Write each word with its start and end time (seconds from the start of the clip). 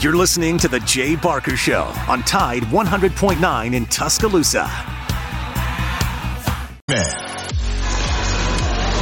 You're 0.00 0.14
listening 0.14 0.58
to 0.58 0.68
The 0.68 0.80
Jay 0.80 1.16
Barker 1.16 1.56
Show 1.56 1.84
on 2.06 2.22
Tide 2.22 2.64
100.9 2.64 3.74
in 3.74 3.86
Tuscaloosa. 3.86 4.70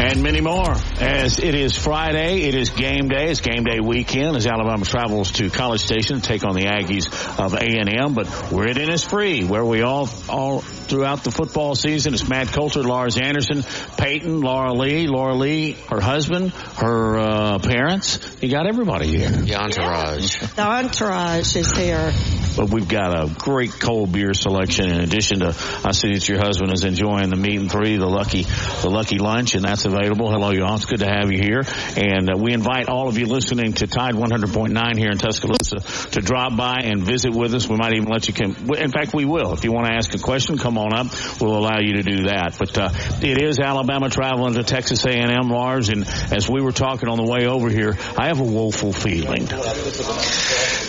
And 0.01 0.23
many 0.23 0.41
more. 0.41 0.71
As 1.01 1.41
it 1.41 1.57
is 1.57 1.77
Friday, 1.77 2.43
it 2.43 2.55
is 2.55 2.71
game 2.71 3.09
day. 3.09 3.29
It's 3.31 3.41
game 3.41 3.65
day 3.65 3.81
weekend 3.81 4.37
as 4.37 4.47
Alabama 4.47 4.85
travels 4.85 5.33
to 5.33 5.51
College 5.51 5.81
Station 5.81 6.21
to 6.21 6.23
take 6.23 6.45
on 6.45 6.55
the 6.55 6.67
Aggies 6.67 7.09
of 7.41 7.55
A&M. 7.55 8.15
But 8.15 8.53
we're 8.53 8.69
at 8.69 8.77
Innisfree, 8.77 9.49
where 9.49 9.65
we 9.65 9.83
all, 9.83 10.09
all 10.29 10.63
throughout 10.85 11.25
the 11.25 11.31
football 11.31 11.75
season. 11.75 12.15
It's 12.15 12.29
Matt 12.29 12.49
Coulter, 12.49 12.83
Lars 12.83 13.19
Anderson, 13.19 13.63
Peyton, 13.97 14.41
Laura 14.41 14.73
Lee, 14.73 15.07
Laura 15.07 15.35
Lee, 15.35 15.73
her 15.91 16.01
husband, 16.01 16.51
her 16.53 17.19
uh, 17.19 17.59
parents. 17.59 18.19
You 18.41 18.51
got 18.51 18.67
everybody 18.67 19.09
here. 19.09 19.31
The 19.31 19.57
entourage. 19.57 20.39
The 20.55 20.63
entourage 20.63 21.57
is 21.57 21.73
here. 21.73 22.13
But 22.57 22.71
we've 22.71 22.89
got 22.89 23.13
a 23.13 23.33
great 23.33 23.73
cold 23.73 24.13
beer 24.13 24.35
selection 24.35 24.89
in 24.89 25.01
addition 25.01 25.41
to, 25.41 25.49
I 25.85 25.93
see 25.93 26.13
that 26.13 26.29
your 26.29 26.39
husband 26.39 26.73
is 26.73 26.85
enjoying 26.85 27.31
the 27.31 27.37
meat 27.37 27.59
and 27.59 27.71
three, 27.71 27.97
the 27.97 28.07
lucky, 28.07 28.43
the 28.43 28.91
lucky 28.91 29.19
lunch, 29.19 29.55
and 29.55 29.65
that's 29.65 29.85
available. 29.85 30.31
Hello, 30.31 30.51
y'all. 30.51 30.77
It's 30.77 30.85
good 30.85 31.01
to 31.01 31.07
have 31.07 31.33
you 31.33 31.39
here. 31.39 31.63
And 31.97 32.31
uh, 32.31 32.39
we 32.39 32.53
invite 32.53 32.89
all 32.89 33.09
of 33.09 33.19
you 33.19 33.27
listening 33.27 33.73
to 33.75 33.87
Tide 33.87 34.15
100.9 34.15 34.99
here 34.99 35.11
in 35.11 35.19
Tuscaloosa 35.19 36.11
to 36.11 36.21
drop 36.21 36.57
by 36.57 36.81
and 36.85 37.03
visit 37.03 37.33
with 37.33 37.55
us. 37.55 37.69
We 37.69 37.77
might 37.77 37.95
even 37.95 38.09
let 38.09 38.29
you 38.29 38.35
come. 38.35 38.55
In 38.77 38.91
fact, 38.91 39.15
we 39.15 39.25
will. 39.25 39.53
If 39.53 39.65
you 39.65 39.73
want 39.73 39.87
to 39.87 39.93
ask 39.93 40.15
a 40.15 40.19
question, 40.19 40.59
come 40.59 40.79
on 40.79 40.95
up. 40.95 41.07
We'll 41.41 41.57
allow 41.57 41.81
you 41.81 41.95
to 41.95 42.03
do 42.03 42.25
that. 42.25 42.57
But 42.59 42.79
uh, 42.79 42.91
it 43.21 43.43
is 43.43 43.59
Alabama 43.59 44.09
traveling 44.11 44.55
to 44.55 44.63
Texas 44.63 45.05
A&M, 45.05 45.49
Lars. 45.49 45.89
And 45.89 46.07
as 46.33 46.49
we 46.49 46.61
were 46.61 46.73
talking 46.73 47.09
on 47.09 47.17
the 47.17 47.31
way 47.31 47.47
over 47.47 47.69
here, 47.69 47.97
I 48.17 48.29
have 48.29 48.41
a 48.41 48.45
woeful 48.45 48.93
feeling. 48.93 49.49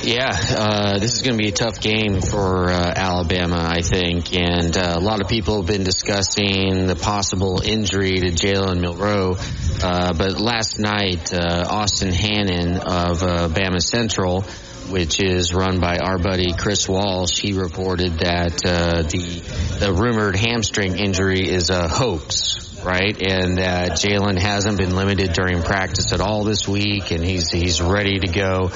Yeah, 0.04 0.30
uh, 0.32 1.00
this 1.00 1.16
is 1.16 1.22
going 1.24 1.38
to 1.38 1.44
be 1.44 1.52
tough 1.56 1.80
game 1.80 2.22
for 2.22 2.70
uh, 2.70 2.94
Alabama, 2.96 3.66
I 3.68 3.82
think, 3.82 4.36
and 4.36 4.76
uh, 4.76 4.96
a 4.98 5.00
lot 5.00 5.22
of 5.22 5.30
people 5.30 5.58
have 5.58 5.66
been 5.66 5.84
discussing 5.86 6.86
the 6.88 6.96
possible 6.96 7.62
injury 7.64 8.16
to 8.16 8.28
Jalen 8.28 8.82
Milroe. 8.82 9.38
Uh, 9.82 10.14
but 10.14 10.40
last 10.40 10.80
night, 10.80 11.34
uh, 11.34 11.66
Austin 11.70 12.12
Hannon 12.12 12.78
of 12.78 13.24
uh, 13.24 13.48
Bama 13.48 13.82
Central, 13.82 14.42
which 14.90 15.22
is 15.22 15.54
run 15.54 15.80
by 15.80 15.98
our 15.98 16.18
buddy 16.18 16.52
Chris 16.54 16.90
Walsh, 16.90 17.40
he 17.40 17.54
reported 17.54 18.20
that 18.20 18.58
the 18.58 19.78
the 19.80 19.94
rumored 19.94 20.36
hamstring 20.36 20.98
injury 21.00 21.50
is 21.50 21.70
a 21.70 21.88
hoax 21.88 22.66
right? 22.86 23.20
And 23.20 23.60
uh, 23.60 23.90
Jalen 23.96 24.38
hasn't 24.38 24.78
been 24.78 24.96
limited 24.96 25.34
during 25.34 25.64
practice 25.64 26.14
at 26.14 26.22
all 26.22 26.44
this 26.44 26.68
week, 26.68 27.10
and 27.10 27.24
he's 27.24 27.50
he's 27.50 27.82
ready 27.82 28.20
to 28.20 28.28
go 28.28 28.70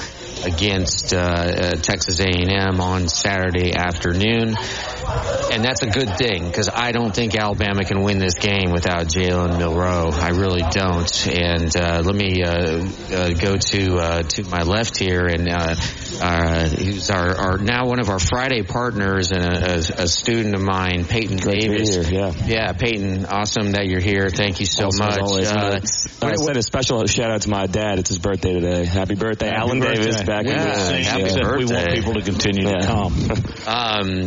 against 0.44 1.12
uh, 1.12 1.18
uh, 1.18 1.70
Texas 1.76 2.20
A&M 2.20 2.80
on 2.80 3.08
Saturday 3.08 3.72
afternoon. 3.74 4.56
And 5.52 5.64
that's 5.64 5.82
a 5.82 5.90
good 5.90 6.16
thing 6.16 6.46
because 6.46 6.68
I 6.68 6.92
don't 6.92 7.14
think 7.14 7.34
Alabama 7.34 7.84
can 7.84 8.02
win 8.02 8.18
this 8.18 8.34
game 8.34 8.70
without 8.70 9.06
Jalen 9.06 9.58
Milroe. 9.58 10.10
I 10.12 10.28
really 10.30 10.62
don't. 10.70 11.26
And 11.26 11.74
uh, 11.76 12.02
let 12.04 12.14
me 12.14 12.42
uh, 12.42 12.50
uh, 12.50 13.30
go 13.30 13.56
to 13.56 13.98
uh, 13.98 14.22
to 14.22 14.44
my 14.44 14.62
left 14.62 14.96
here, 14.96 15.26
and 15.26 15.48
who's 16.78 17.10
our, 17.10 17.36
our, 17.36 17.58
now 17.58 17.86
one 17.86 18.00
of 18.00 18.08
our 18.08 18.18
Friday 18.18 18.62
partners 18.62 19.32
and 19.32 19.44
a, 19.44 19.74
a, 19.74 19.78
a 20.04 20.08
student 20.08 20.54
of 20.54 20.60
mine, 20.60 21.04
Peyton 21.04 21.36
Great 21.38 21.60
Davis. 21.62 22.06
Here, 22.06 22.20
yeah, 22.20 22.32
yeah, 22.46 22.72
Peyton, 22.72 23.26
awesome 23.26 23.72
that 23.72 23.86
you're 23.86 24.00
here. 24.00 24.28
Thank 24.28 24.60
you 24.60 24.66
so 24.66 24.86
awesome 24.86 25.06
much. 25.06 25.20
Always, 25.20 25.50
I 25.50 26.34
said 26.36 26.56
a 26.56 26.62
special 26.62 27.06
shout 27.06 27.30
out 27.30 27.42
to 27.42 27.50
my 27.50 27.66
dad. 27.66 27.98
It's 27.98 28.10
his 28.10 28.18
birthday 28.18 28.54
today. 28.54 28.84
Happy 28.84 29.14
birthday, 29.14 29.46
Happy 29.48 29.58
Alan 29.60 29.80
birthday. 29.80 30.04
Davis. 30.04 30.22
Back 30.22 30.46
Yeah, 30.46 30.90
in 30.90 31.02
happy 31.02 31.22
yeah. 31.22 31.34
birthday. 31.42 31.56
We 31.56 31.64
want 31.64 31.94
people 31.94 32.14
to 32.14 32.22
continue 32.22 32.68
to 32.68 32.86
come. 32.86 33.14
Um, 33.66 34.26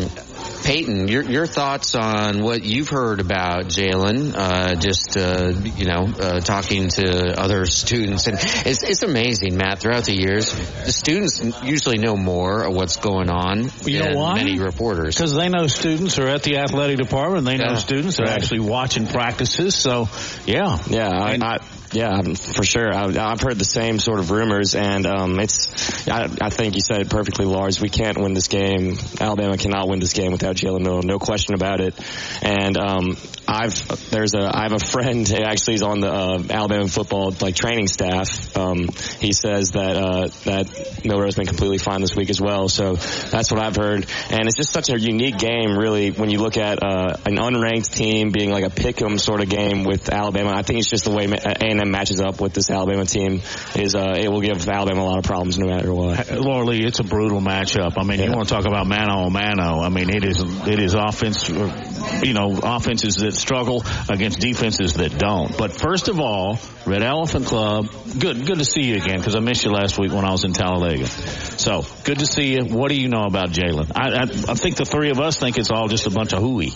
Peyton, 0.64 1.08
your 1.08 1.24
your 1.24 1.46
thoughts 1.46 1.94
on 1.96 2.42
what 2.42 2.64
you've 2.64 2.90
heard 2.90 3.20
about 3.20 3.66
Jalen? 3.66 4.34
Uh, 4.36 4.76
just 4.76 5.18
uh, 5.18 5.52
you 5.76 5.86
know, 5.86 6.08
uh, 6.20 6.40
talking 6.40 6.88
to 6.90 7.40
other 7.40 7.66
students, 7.66 8.28
and 8.28 8.38
it's 8.42 8.84
it's 8.84 9.04
amazing, 9.04 9.58
Matt. 9.58 9.80
Throughout 9.80 10.06
the 10.06 10.16
years, 10.16 10.52
the 10.86 10.92
students 10.94 11.44
usually 11.64 11.98
know 11.98 12.16
more 12.16 12.64
of 12.64 12.74
what's 12.74 12.98
going 12.98 13.30
on 13.30 13.70
You 13.84 14.00
know 14.00 14.06
than 14.06 14.16
why? 14.18 14.36
many 14.36 14.60
reporters. 14.60 15.16
Because 15.16 15.34
they 15.36 15.50
know 15.50 15.68
students 15.68 16.18
are 16.18 16.28
at 16.28 16.44
the 16.44 16.58
athletic 16.58 16.98
department. 16.98 17.46
They 17.46 17.58
know 17.58 17.72
Yeah. 17.72 17.76
students 17.76 18.20
are 18.22 18.28
actually 18.28 18.62
watching 18.62 19.08
practices. 19.08 19.76
So, 19.76 20.08
yeah. 20.46 20.80
Yeah, 20.88 21.10
I, 21.10 21.32
And- 21.34 21.44
I, 21.44 21.58
yeah, 21.94 22.22
for 22.22 22.64
sure. 22.64 22.94
I, 22.94 23.06
I've 23.06 23.42
heard 23.42 23.58
the 23.58 23.66
same 23.66 24.00
sort 24.00 24.20
of 24.20 24.32
rumors, 24.32 24.76
and 24.76 25.06
um, 25.06 25.40
it's. 25.40 26.08
I, 26.08 26.24
I 26.42 26.50
think 26.50 26.76
you 26.76 26.82
said 26.82 27.02
it 27.02 27.10
perfectly, 27.10 27.46
Lars. 27.46 27.80
We 27.80 27.90
can't 27.90 28.18
win 28.18 28.34
this 28.34 28.48
game. 28.48 28.98
Alabama 29.20 29.58
cannot 29.58 29.88
win 29.88 30.00
this 30.00 30.14
game 30.14 30.32
without 30.32 30.56
Jalen 30.56 30.82
Milroe, 30.82 31.02
no 31.02 31.20
question 31.20 31.54
about 31.54 31.82
it. 31.82 31.94
And 32.42 32.78
um, 32.78 33.18
I've 33.48 34.10
there's 34.10 34.34
a 34.34 34.50
I 34.54 34.64
have 34.64 34.74
a 34.74 34.80
friend 34.80 35.28
who 35.28 35.44
actually 35.44 35.76
is 35.76 35.84
on 35.84 36.00
the 36.00 36.12
uh, 36.12 36.44
Alabama 36.50 36.88
football 36.88 37.34
like 37.42 37.56
training 37.56 37.88
staff. 37.88 38.56
Um, 38.58 38.90
he 39.20 39.34
says 39.34 39.72
that 39.72 39.96
uh, 39.96 40.28
that 40.46 41.06
Milroe's 41.06 41.36
been 41.36 41.46
completely 41.46 41.78
fine 41.78 42.02
this 42.02 42.16
week 42.16 42.30
as 42.30 42.40
well. 42.40 42.70
So 42.70 42.96
that's 42.96 43.52
what 43.52 43.60
I've 43.60 43.76
heard, 43.76 44.06
and 44.30 44.48
it's 44.48 44.56
just 44.56 44.72
such 44.72 44.90
a 44.90 45.00
unique 45.00 45.38
game, 45.38 45.78
really, 45.78 46.12
when 46.12 46.30
you 46.30 46.40
look 46.40 46.58
at 46.58 46.84
uh, 46.84 47.18
an 47.26 47.38
unranked 47.38 47.94
team 47.94 48.32
being 48.32 48.52
like 48.52 48.66
a 48.66 48.70
pick'em 48.70 49.20
sort 49.20 49.42
of 49.42 49.50
game 49.50 49.84
with 49.84 50.10
Alabama. 50.10 50.54
I 50.56 50.62
think 50.62 50.80
it's 50.80 50.90
just 50.90 51.06
the 51.06 51.12
way 51.12 51.26
A&M 51.26 51.92
matches 51.92 52.22
up 52.22 52.40
with 52.40 52.54
this 52.54 52.70
Alabama 52.70 53.06
team 53.06 53.42
is 53.76 53.96
uh, 53.96 54.14
it 54.18 54.30
will 54.30 54.42
give 54.42 54.68
Alabama 54.68 55.02
a 55.02 55.06
lot 55.06 55.18
of 55.18 55.26
problems 55.26 55.60
no 55.60 55.68
matter 55.68 55.94
what. 55.94 56.32
Laura 56.32 56.66
Lee, 56.66 56.86
it's 56.86 57.00
a 57.00 57.04
brutal 57.04 57.42
matchup. 57.42 57.94
I 57.98 58.04
mean, 58.04 58.20
you 58.20 58.32
want 58.32 58.48
to 58.48 58.54
talk 58.54 58.66
about 58.66 58.88
mano 58.88 59.26
a 59.26 59.30
mano. 59.30 59.82
I 59.82 59.90
mean, 59.90 60.10
it 60.10 60.24
is 60.24 60.42
it 60.42 60.80
is 60.80 60.94
offense, 60.94 61.50
you 61.50 62.34
know, 62.34 62.60
offenses 62.64 63.16
that 63.16 63.33
struggle 63.36 63.84
against 64.10 64.40
defenses 64.40 64.96
that 64.96 65.18
don't. 65.18 65.58
But 65.58 65.72
first 65.72 66.08
of 66.08 66.20
all, 66.20 66.60
Red 66.86 67.04
Elephant 67.04 67.46
Club, 67.46 67.90
good 68.20 68.46
good 68.46 68.60
to 68.60 68.66
see 68.66 68.84
you 68.84 68.96
again 68.96 69.18
because 69.18 69.36
I 69.36 69.40
missed 69.40 69.64
you 69.64 69.72
last 69.72 69.98
week 69.98 70.12
when 70.12 70.26
I 70.26 70.32
was 70.32 70.44
in 70.44 70.54
Talladega. 70.54 71.08
So 71.08 71.86
good 72.04 72.20
to 72.20 72.26
see 72.26 72.54
you. 72.54 72.66
What 72.66 72.90
do 72.90 72.96
you 72.96 73.10
know 73.10 73.24
about 73.24 73.50
Jalen? 73.50 73.92
I, 73.96 74.10
I 74.10 74.22
I 74.24 74.56
think 74.56 74.78
the 74.78 74.86
three 74.86 75.10
of 75.10 75.20
us 75.20 75.38
think 75.38 75.58
it's 75.58 75.72
all 75.72 75.88
just 75.88 76.08
a 76.08 76.12
bunch 76.12 76.34
of 76.34 76.40
hooey. 76.40 76.74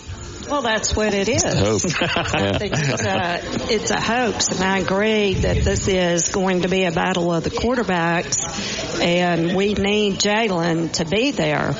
Well, 0.48 0.62
that's 0.62 0.96
what 0.96 1.14
it 1.14 1.28
is. 1.28 1.44
Hope. 1.44 1.82
I 2.00 2.58
think 2.58 2.74
it's 2.76 3.02
a, 3.02 3.40
it's 3.74 3.90
a 3.90 4.00
hoax, 4.00 4.48
and 4.48 4.62
I 4.62 4.78
agree 4.78 5.34
that 5.34 5.64
this 5.64 5.88
is 5.88 6.30
going 6.30 6.62
to 6.62 6.68
be 6.68 6.84
a 6.84 6.92
battle 6.92 7.32
of 7.32 7.44
the 7.44 7.50
quarterbacks, 7.50 9.00
and 9.00 9.54
we 9.54 9.74
need 9.74 10.14
Jalen 10.18 10.92
to 10.94 11.04
be 11.04 11.32
there 11.32 11.74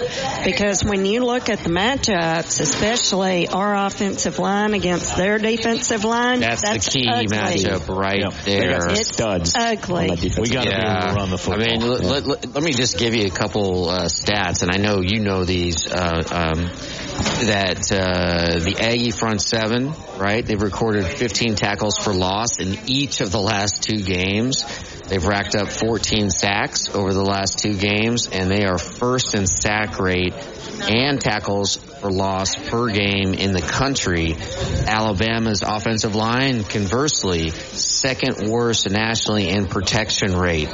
because 0.44 0.84
when 0.84 1.06
you 1.06 1.24
look 1.24 1.48
at 1.48 1.60
the 1.60 1.70
matchups, 1.70 2.60
especially 2.60 3.48
our 3.48 3.86
offensive 3.86 4.38
line 4.38 4.74
against 4.74 5.16
their 5.16 5.38
defensive 5.38 6.04
line, 6.04 6.40
That's, 6.40 6.62
the 6.62 6.78
key 6.90 7.08
ugly. 7.08 7.26
matchup 7.26 7.88
right 7.88 8.18
Yep. 8.18 8.32
They 8.44 8.58
got 8.58 8.80
there. 8.80 8.90
It's 8.90 9.08
studs. 9.08 9.54
ugly. 9.54 10.08
that. 10.08 10.38
We 10.38 10.48
got 10.48 10.64
to 10.64 10.70
be 10.70 10.76
able 10.76 11.08
to 11.08 11.14
run 11.14 11.30
the 11.30 11.38
football. 11.38 11.62
I 11.62 11.66
mean, 11.66 11.80
let, 11.80 12.00
let, 12.02 12.26
let, 12.26 12.54
let 12.54 12.62
me 12.64 12.72
just 12.72 12.98
give 12.98 13.14
you 13.14 13.26
a 13.26 13.30
couple 13.30 13.88
uh, 13.88 14.04
stats, 14.06 14.62
and 14.62 14.70
I 14.72 14.78
know 14.78 15.00
you 15.00 15.20
know 15.20 15.44
these. 15.44 15.90
Uh, 15.90 16.22
um, 16.30 16.70
that 17.18 17.90
uh, 17.92 18.58
the 18.60 18.76
Aggie 18.80 19.10
front 19.10 19.42
seven, 19.42 19.92
right? 20.18 20.44
They've 20.44 20.60
recorded 20.60 21.06
15 21.06 21.54
tackles 21.56 21.98
for 21.98 22.12
loss 22.12 22.60
in 22.60 22.78
each 22.86 23.20
of 23.20 23.32
the 23.32 23.40
last 23.40 23.82
two 23.82 24.02
games. 24.02 24.64
They've 25.08 25.24
racked 25.24 25.56
up 25.56 25.68
14 25.68 26.30
sacks 26.30 26.94
over 26.94 27.12
the 27.12 27.24
last 27.24 27.58
two 27.58 27.74
games, 27.74 28.28
and 28.28 28.50
they 28.50 28.64
are 28.66 28.78
first 28.78 29.34
in 29.34 29.46
sack 29.46 29.98
rate 29.98 30.34
and 30.88 31.20
tackles 31.20 31.76
for 31.76 32.10
loss 32.10 32.54
per 32.56 32.88
game 32.88 33.34
in 33.34 33.52
the 33.52 33.62
country. 33.62 34.36
Alabama's 34.86 35.62
offensive 35.62 36.14
line, 36.14 36.62
conversely, 36.62 37.50
second 37.50 38.48
worst 38.48 38.88
nationally 38.88 39.48
in 39.48 39.66
protection 39.66 40.36
rate. 40.36 40.68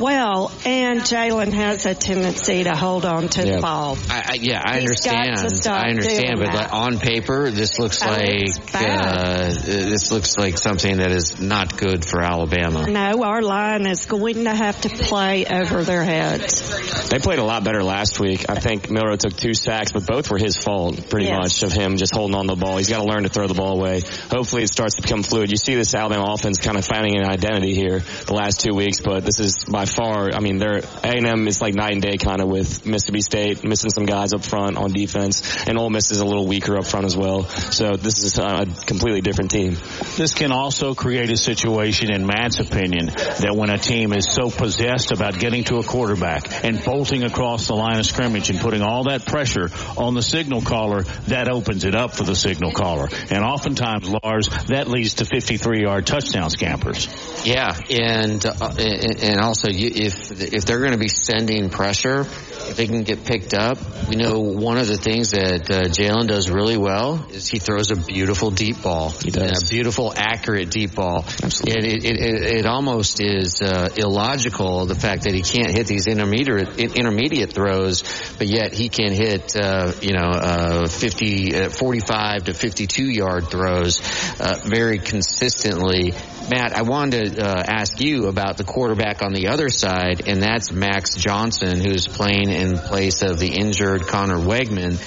Well, 0.00 0.50
and 0.64 1.00
Jalen 1.00 1.52
has 1.52 1.84
a 1.84 1.94
tendency 1.94 2.64
to 2.64 2.74
hold 2.74 3.04
on 3.04 3.28
to 3.28 3.46
Yeah. 3.46 3.56
the 3.56 3.60
ball. 3.60 3.98
I, 4.08 4.22
I, 4.30 4.34
yeah, 4.40 4.62
I 4.64 4.80
He's 4.80 5.00
got 5.02 5.10
to 5.12 5.16
understand. 5.18 5.56
stop 5.62 5.84
I 5.84 5.90
understand, 5.90 6.22
doing 6.36 6.38
but 6.38 6.52
that. 6.52 6.54
like, 6.54 6.72
on 6.72 6.98
paper, 6.98 7.50
this 7.50 7.78
looks 7.78 8.02
Oh, 8.02 8.06
like 8.10 8.48
uh, 8.74 9.52
this 9.52 10.10
looks 10.10 10.38
like 10.38 10.56
something 10.56 10.96
that 10.98 11.10
is 11.10 11.38
not 11.40 11.76
good 11.76 12.04
for 12.04 12.22
Alabama. 12.22 12.86
No, 12.90 13.22
our 13.24 13.42
line 13.42 13.86
is 13.86 14.06
going 14.06 14.44
to 14.44 14.54
have 14.54 14.80
to 14.82 14.88
play 14.88 15.44
over 15.44 15.82
their 15.84 16.02
heads. 16.04 17.08
They 17.10 17.18
played 17.18 17.38
a 17.38 17.44
lot 17.44 17.62
better 17.64 17.82
last 17.84 18.18
week. 18.18 18.46
I 18.48 18.54
think 18.54 18.90
Milroe 18.90 19.16
took 19.16 19.36
two 19.36 19.52
sacks, 19.52 19.92
but 19.92 20.06
both 20.06 20.30
were 20.30 20.38
his 20.38 20.56
fault, 20.56 21.10
pretty 21.10 21.26
Yes. 21.26 21.60
much, 21.60 21.62
of 21.62 21.72
him 21.72 21.98
just 21.98 22.14
holding 22.14 22.34
on 22.36 22.46
to 22.48 22.54
the 22.54 22.60
ball. 22.60 22.78
He's 22.78 22.88
got 22.88 22.98
to 23.02 23.04
learn 23.04 23.24
to 23.24 23.28
throw 23.28 23.46
the 23.46 23.54
ball 23.54 23.78
away. 23.78 24.02
Hopefully 24.30 24.62
it 24.62 24.68
starts 24.72 24.94
to 24.94 25.02
become 25.02 25.22
fluid. 25.22 25.50
You 25.50 25.58
see 25.58 25.74
this 25.74 25.94
Alabama 25.94 26.32
offense 26.32 26.58
kind 26.58 26.78
of 26.78 26.86
finding 26.86 27.18
an 27.18 27.26
identity 27.26 27.74
here 27.74 27.98
the 28.26 28.34
last 28.34 28.60
two 28.60 28.74
weeks, 28.74 29.00
but 29.00 29.24
this 29.24 29.40
is 29.40 29.64
by 29.68 29.84
far, 29.90 30.30
I 30.32 30.40
mean, 30.40 30.58
they're 30.58 30.82
A&M 31.02 31.48
is 31.48 31.60
like 31.60 31.74
night 31.74 31.92
and 31.92 32.02
day 32.02 32.16
kind 32.16 32.40
of 32.40 32.48
with 32.48 32.86
Mississippi 32.86 33.20
State 33.20 33.64
missing 33.64 33.90
some 33.90 34.06
guys 34.06 34.32
up 34.32 34.44
front 34.44 34.76
on 34.76 34.92
defense, 34.92 35.66
and 35.66 35.78
Ole 35.78 35.90
Miss 35.90 36.10
is 36.10 36.20
a 36.20 36.24
little 36.24 36.46
weaker 36.46 36.76
up 36.76 36.86
front 36.86 37.06
as 37.06 37.16
well. 37.16 37.44
So 37.44 37.92
this 37.96 38.22
is 38.24 38.38
a 38.38 38.66
completely 38.86 39.20
different 39.20 39.50
team. 39.50 39.76
This 40.16 40.34
can 40.34 40.52
also 40.52 40.94
create 40.94 41.30
a 41.30 41.36
situation, 41.36 42.12
in 42.12 42.26
Matt's 42.26 42.60
opinion, 42.60 43.06
that 43.06 43.54
when 43.54 43.70
a 43.70 43.78
team 43.78 44.12
is 44.12 44.30
so 44.30 44.50
possessed 44.50 45.12
about 45.12 45.38
getting 45.38 45.64
to 45.64 45.78
a 45.78 45.84
quarterback 45.84 46.64
and 46.64 46.82
bolting 46.84 47.24
across 47.24 47.66
the 47.66 47.74
line 47.74 47.98
of 47.98 48.06
scrimmage 48.06 48.50
and 48.50 48.60
putting 48.60 48.82
all 48.82 49.04
that 49.04 49.24
pressure 49.26 49.70
on 49.96 50.14
the 50.14 50.22
signal 50.22 50.62
caller, 50.62 51.02
that 51.28 51.48
opens 51.48 51.84
it 51.84 51.94
up 51.94 52.14
for 52.14 52.24
the 52.24 52.34
signal 52.34 52.72
caller. 52.72 53.08
And 53.30 53.44
oftentimes, 53.44 54.08
Lars, 54.10 54.48
that 54.66 54.88
leads 54.88 55.14
to 55.14 55.24
53-yard 55.24 56.06
touchdown 56.06 56.50
scampers. 56.50 57.08
Yeah, 57.44 57.78
and 57.88 58.44
uh, 58.44 58.74
and 58.76 59.40
also 59.40 59.69
you, 59.74 59.90
if 59.92 60.30
if 60.52 60.64
they're 60.64 60.80
going 60.80 60.92
to 60.92 60.98
be 60.98 61.08
sending 61.08 61.70
pressure, 61.70 62.20
if 62.20 62.76
they 62.76 62.86
can 62.86 63.02
get 63.02 63.24
picked 63.24 63.54
up, 63.54 63.78
we 64.08 64.16
know 64.16 64.40
one 64.40 64.78
of 64.78 64.86
the 64.86 64.96
things 64.96 65.32
that 65.32 65.70
uh, 65.70 65.82
Jalen 65.84 66.28
does 66.28 66.50
really 66.50 66.76
well 66.76 67.26
is 67.30 67.48
he 67.48 67.58
throws 67.58 67.90
a 67.90 67.96
beautiful 67.96 68.50
deep 68.50 68.82
ball. 68.82 69.10
He 69.10 69.30
does. 69.30 69.64
a 69.64 69.70
beautiful, 69.70 70.12
accurate 70.14 70.70
deep 70.70 70.94
ball. 70.94 71.24
Absolutely. 71.42 71.72
And 71.74 71.86
it, 71.86 72.04
it, 72.04 72.42
it 72.58 72.66
almost 72.66 73.20
is 73.20 73.60
uh, 73.62 73.88
illogical 73.96 74.86
the 74.86 74.94
fact 74.94 75.24
that 75.24 75.34
he 75.34 75.42
can't 75.42 75.72
hit 75.72 75.86
these 75.86 76.06
intermediate 76.06 76.78
intermediate 76.78 77.52
throws, 77.52 78.02
but 78.38 78.46
yet 78.46 78.72
he 78.72 78.88
can 78.88 79.12
hit 79.12 79.56
uh, 79.56 79.92
you 80.00 80.12
know 80.12 80.30
uh, 80.30 80.86
50, 80.86 81.56
uh, 81.56 81.70
45 81.70 82.44
to 82.44 82.54
52 82.54 83.04
yard 83.04 83.48
throws 83.48 84.00
uh, 84.40 84.60
very 84.64 84.98
consistently. 84.98 86.12
Matt, 86.50 86.76
I 86.76 86.82
wanted 86.82 87.36
to 87.36 87.46
uh, 87.46 87.62
ask 87.66 88.00
you 88.00 88.26
about 88.26 88.56
the 88.56 88.64
quarterback 88.64 89.22
on 89.22 89.32
the 89.32 89.48
other 89.48 89.59
side, 89.68 90.28
and 90.28 90.42
that's 90.42 90.72
Max 90.72 91.14
Johnson, 91.14 91.80
who's 91.80 92.08
playing 92.08 92.50
in 92.50 92.78
place 92.78 93.22
of 93.22 93.38
the 93.38 93.48
injured 93.48 94.06
Conner 94.06 94.38
Weigman. 94.38 94.98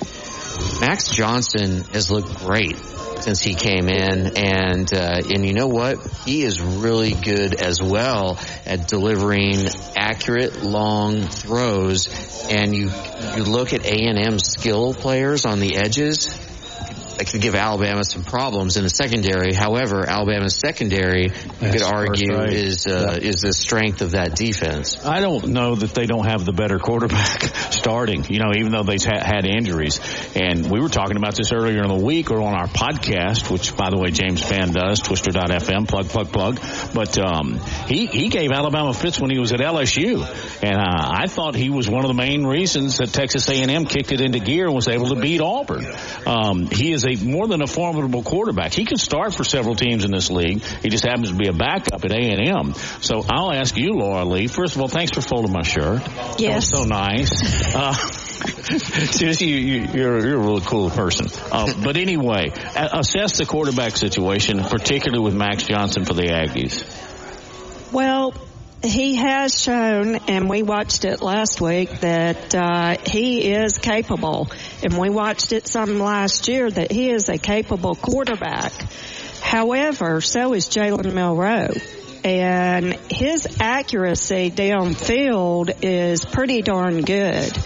Max 0.80 1.10
Johnson 1.10 1.84
has 1.94 2.12
looked 2.12 2.36
great 2.40 2.78
since 3.22 3.42
he 3.42 3.56
came 3.56 3.88
in, 3.88 4.38
and 4.38 4.94
uh, 4.94 5.22
and 5.34 5.46
you 5.46 5.54
know 5.54 5.68
what? 5.68 5.98
He 6.26 6.44
is 6.44 6.62
really 6.62 7.14
good 7.14 7.56
as 7.56 7.82
well 7.82 8.38
at 8.66 8.88
delivering 8.88 9.66
accurate 9.96 10.62
long 10.62 11.22
throws. 11.24 12.10
And 12.52 12.76
you 12.76 12.92
you 13.38 13.44
look 13.44 13.74
at 13.74 13.86
A 13.86 14.08
and 14.08 14.20
M 14.20 14.40
skill 14.40 14.94
players 14.94 15.46
on 15.46 15.60
the 15.60 15.78
edges 15.78 16.28
that 17.18 17.28
could 17.28 17.42
give 17.42 17.56
Alabama 17.56 18.04
some 18.04 18.24
problems 18.24 18.78
in 18.78 18.84
the 18.84 18.90
secondary. 18.90 19.54
However, 19.54 20.08
Alabama's 20.08 20.56
secondary, 20.56 21.24
you 21.26 21.72
could 21.72 21.82
argue, 21.82 22.36
right. 22.36 22.52
is 22.52 22.88
uh, 22.88 23.20
is 23.22 23.42
the 23.42 23.54
strength 23.54 24.02
of 24.02 24.12
that 24.12 24.36
defense. 24.36 25.04
I 25.06 25.20
don't 25.20 25.50
know 25.50 25.76
that 25.76 25.94
they 25.94 26.06
don't 26.06 26.26
have 26.26 26.46
the 26.46 26.54
better 26.54 26.80
quarterback 26.80 27.42
starting, 27.72 28.26
you 28.30 28.40
know, 28.40 28.52
even 28.56 28.72
though 28.72 28.84
they've 28.84 29.04
ha- 29.04 29.24
had 29.24 29.46
injuries. 29.46 30.00
And 30.36 30.70
we 30.70 30.80
were 30.80 30.90
talking 30.90 31.18
about 31.18 31.36
this 31.36 31.52
earlier 31.52 31.82
in 31.84 31.90
the 31.90 32.04
week 32.04 32.32
or 32.32 32.42
on 32.42 32.54
our 32.54 32.68
podcast, 32.68 33.50
which, 33.52 33.76
by 33.76 33.90
the 33.90 33.98
way, 33.98 34.12
James 34.12 34.42
Fan 34.44 34.72
does, 34.72 35.00
twister.fm, 35.00 35.88
plug, 35.88 36.08
plug, 36.08 36.32
plug. 36.32 36.60
But 36.94 37.18
um, 37.20 37.60
he, 37.88 38.06
he 38.08 38.30
gave 38.30 38.52
Alabama 38.52 38.94
fits 38.94 39.20
when 39.20 39.30
he 39.30 39.40
was 39.40 39.52
at 39.52 39.60
LSU. 39.60 40.24
And 40.64 40.76
uh, 40.76 41.10
I 41.12 41.28
thought 41.28 41.56
he 41.56 41.70
was 41.70 41.90
one 41.90 42.04
of 42.04 42.08
the 42.08 42.14
main 42.14 42.46
reasons 42.46 42.98
that 42.98 43.14
Texas 43.14 43.48
A&M 43.50 43.86
kicked 43.86 44.12
it 44.12 44.22
into 44.22 44.40
gear 44.40 44.66
and 44.66 44.76
was 44.76 44.88
able 44.88 45.10
to 45.10 45.16
beat 45.16 45.42
Auburn. 45.42 45.86
Um, 46.26 46.68
he 46.68 46.92
is 46.92 47.03
a 47.06 47.16
more 47.24 47.48
than 47.48 47.62
a 47.62 47.68
formidable 47.68 48.24
quarterback. 48.24 48.74
He 48.74 48.86
can 48.86 48.98
start 48.98 49.34
for 49.34 49.44
several 49.44 49.76
teams 49.76 50.04
in 50.04 50.12
this 50.12 50.30
league. 50.30 50.62
He 50.82 50.90
just 50.90 51.06
happens 51.06 51.30
to 51.30 51.36
be 51.36 51.48
a 51.48 51.54
backup 51.54 52.04
at 52.04 52.12
A&M. 52.12 52.74
So 53.02 53.24
I'll 53.30 53.54
ask 53.54 53.78
you, 53.78 53.94
Laura 53.94 54.26
Lee. 54.26 54.48
First 54.48 54.76
of 54.76 54.82
all, 54.82 54.88
thanks 54.88 55.12
for 55.14 55.22
folding 55.22 55.52
my 55.52 55.64
shirt. 55.64 56.02
Yes. 56.38 56.70
so 56.70 56.84
nice. 56.86 57.74
Uh, 57.74 57.94
seriously, 58.44 59.48
you, 59.48 59.58
you, 59.58 59.88
you're, 59.94 60.26
you're 60.26 60.40
a 60.40 60.44
really 60.44 60.62
cool 60.62 60.90
person. 60.90 61.28
Uh, 61.52 61.74
but 61.84 61.98
anyway, 61.98 62.52
assess 62.76 63.38
the 63.38 63.46
quarterback 63.46 63.98
situation, 63.98 64.64
particularly 64.64 65.24
with 65.24 65.34
Max 65.34 65.64
Johnson 65.64 66.06
for 66.06 66.14
the 66.14 66.24
Aggies. 66.24 66.84
Well, 67.92 68.34
he 68.84 69.16
has 69.16 69.60
shown, 69.60 70.16
and 70.28 70.50
we 70.50 70.62
watched 70.62 71.06
it 71.06 71.22
last 71.22 71.62
week, 71.62 72.02
that 72.02 72.54
uh, 72.54 72.98
he 73.06 73.54
is 73.54 73.78
capable. 73.78 74.50
And 74.84 74.98
we 74.98 75.10
watched 75.10 75.54
it 75.54 75.68
some 75.68 76.00
last 76.00 76.48
year 76.50 76.70
that 76.70 76.92
he 76.92 77.10
is 77.10 77.30
a 77.30 77.38
capable 77.38 77.96
quarterback. 77.96 78.74
However, 79.42 80.20
so 80.20 80.54
is 80.54 80.68
Jalen 80.68 81.14
Milroe. 81.14 81.74
And 82.26 82.94
his 83.10 83.48
accuracy 83.60 84.52
downfield 84.52 85.78
is 85.82 86.26
pretty 86.26 86.62
darn 86.62 87.02
good. 87.02 87.58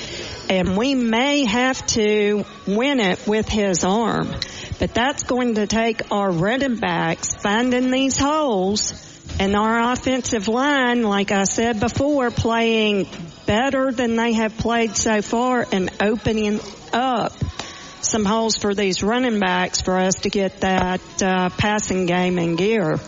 And 0.50 0.78
we 0.78 0.96
may 0.96 1.46
have 1.46 1.86
to 1.88 2.46
win 2.68 3.00
it 3.00 3.28
with 3.28 3.50
his 3.50 3.84
arm. 3.84 4.31
But 4.80 4.94
that's 4.94 5.24
going 5.24 5.56
to 5.56 5.68
take 5.68 6.12
our 6.12 6.31
running 6.31 6.78
backs 6.78 7.36
finding 7.36 7.92
these 7.92 8.18
holes 8.18 9.06
and 9.39 9.56
our 9.56 9.92
offensive 9.92 10.48
line, 10.48 11.04
like 11.04 11.31
I 11.31 11.44
said 11.44 11.80
before, 11.80 12.31
playing 12.31 13.07
better 13.45 13.92
than 13.92 14.16
they 14.16 14.34
have 14.34 14.57
played 14.57 14.95
so 14.95 15.22
far 15.22 15.66
and 15.72 15.92
opening 16.01 16.60
up 16.92 17.34
some 18.01 18.25
holes 18.25 18.57
for 18.57 18.74
these 18.74 19.04
running 19.04 19.39
backs 19.39 19.81
for 19.81 19.98
us 19.98 20.16
to 20.22 20.30
get 20.30 20.62
that 20.62 21.01
uh, 21.22 21.50
passing 21.50 22.06
game 22.06 22.39
in 22.39 22.56
gear. 22.56 23.00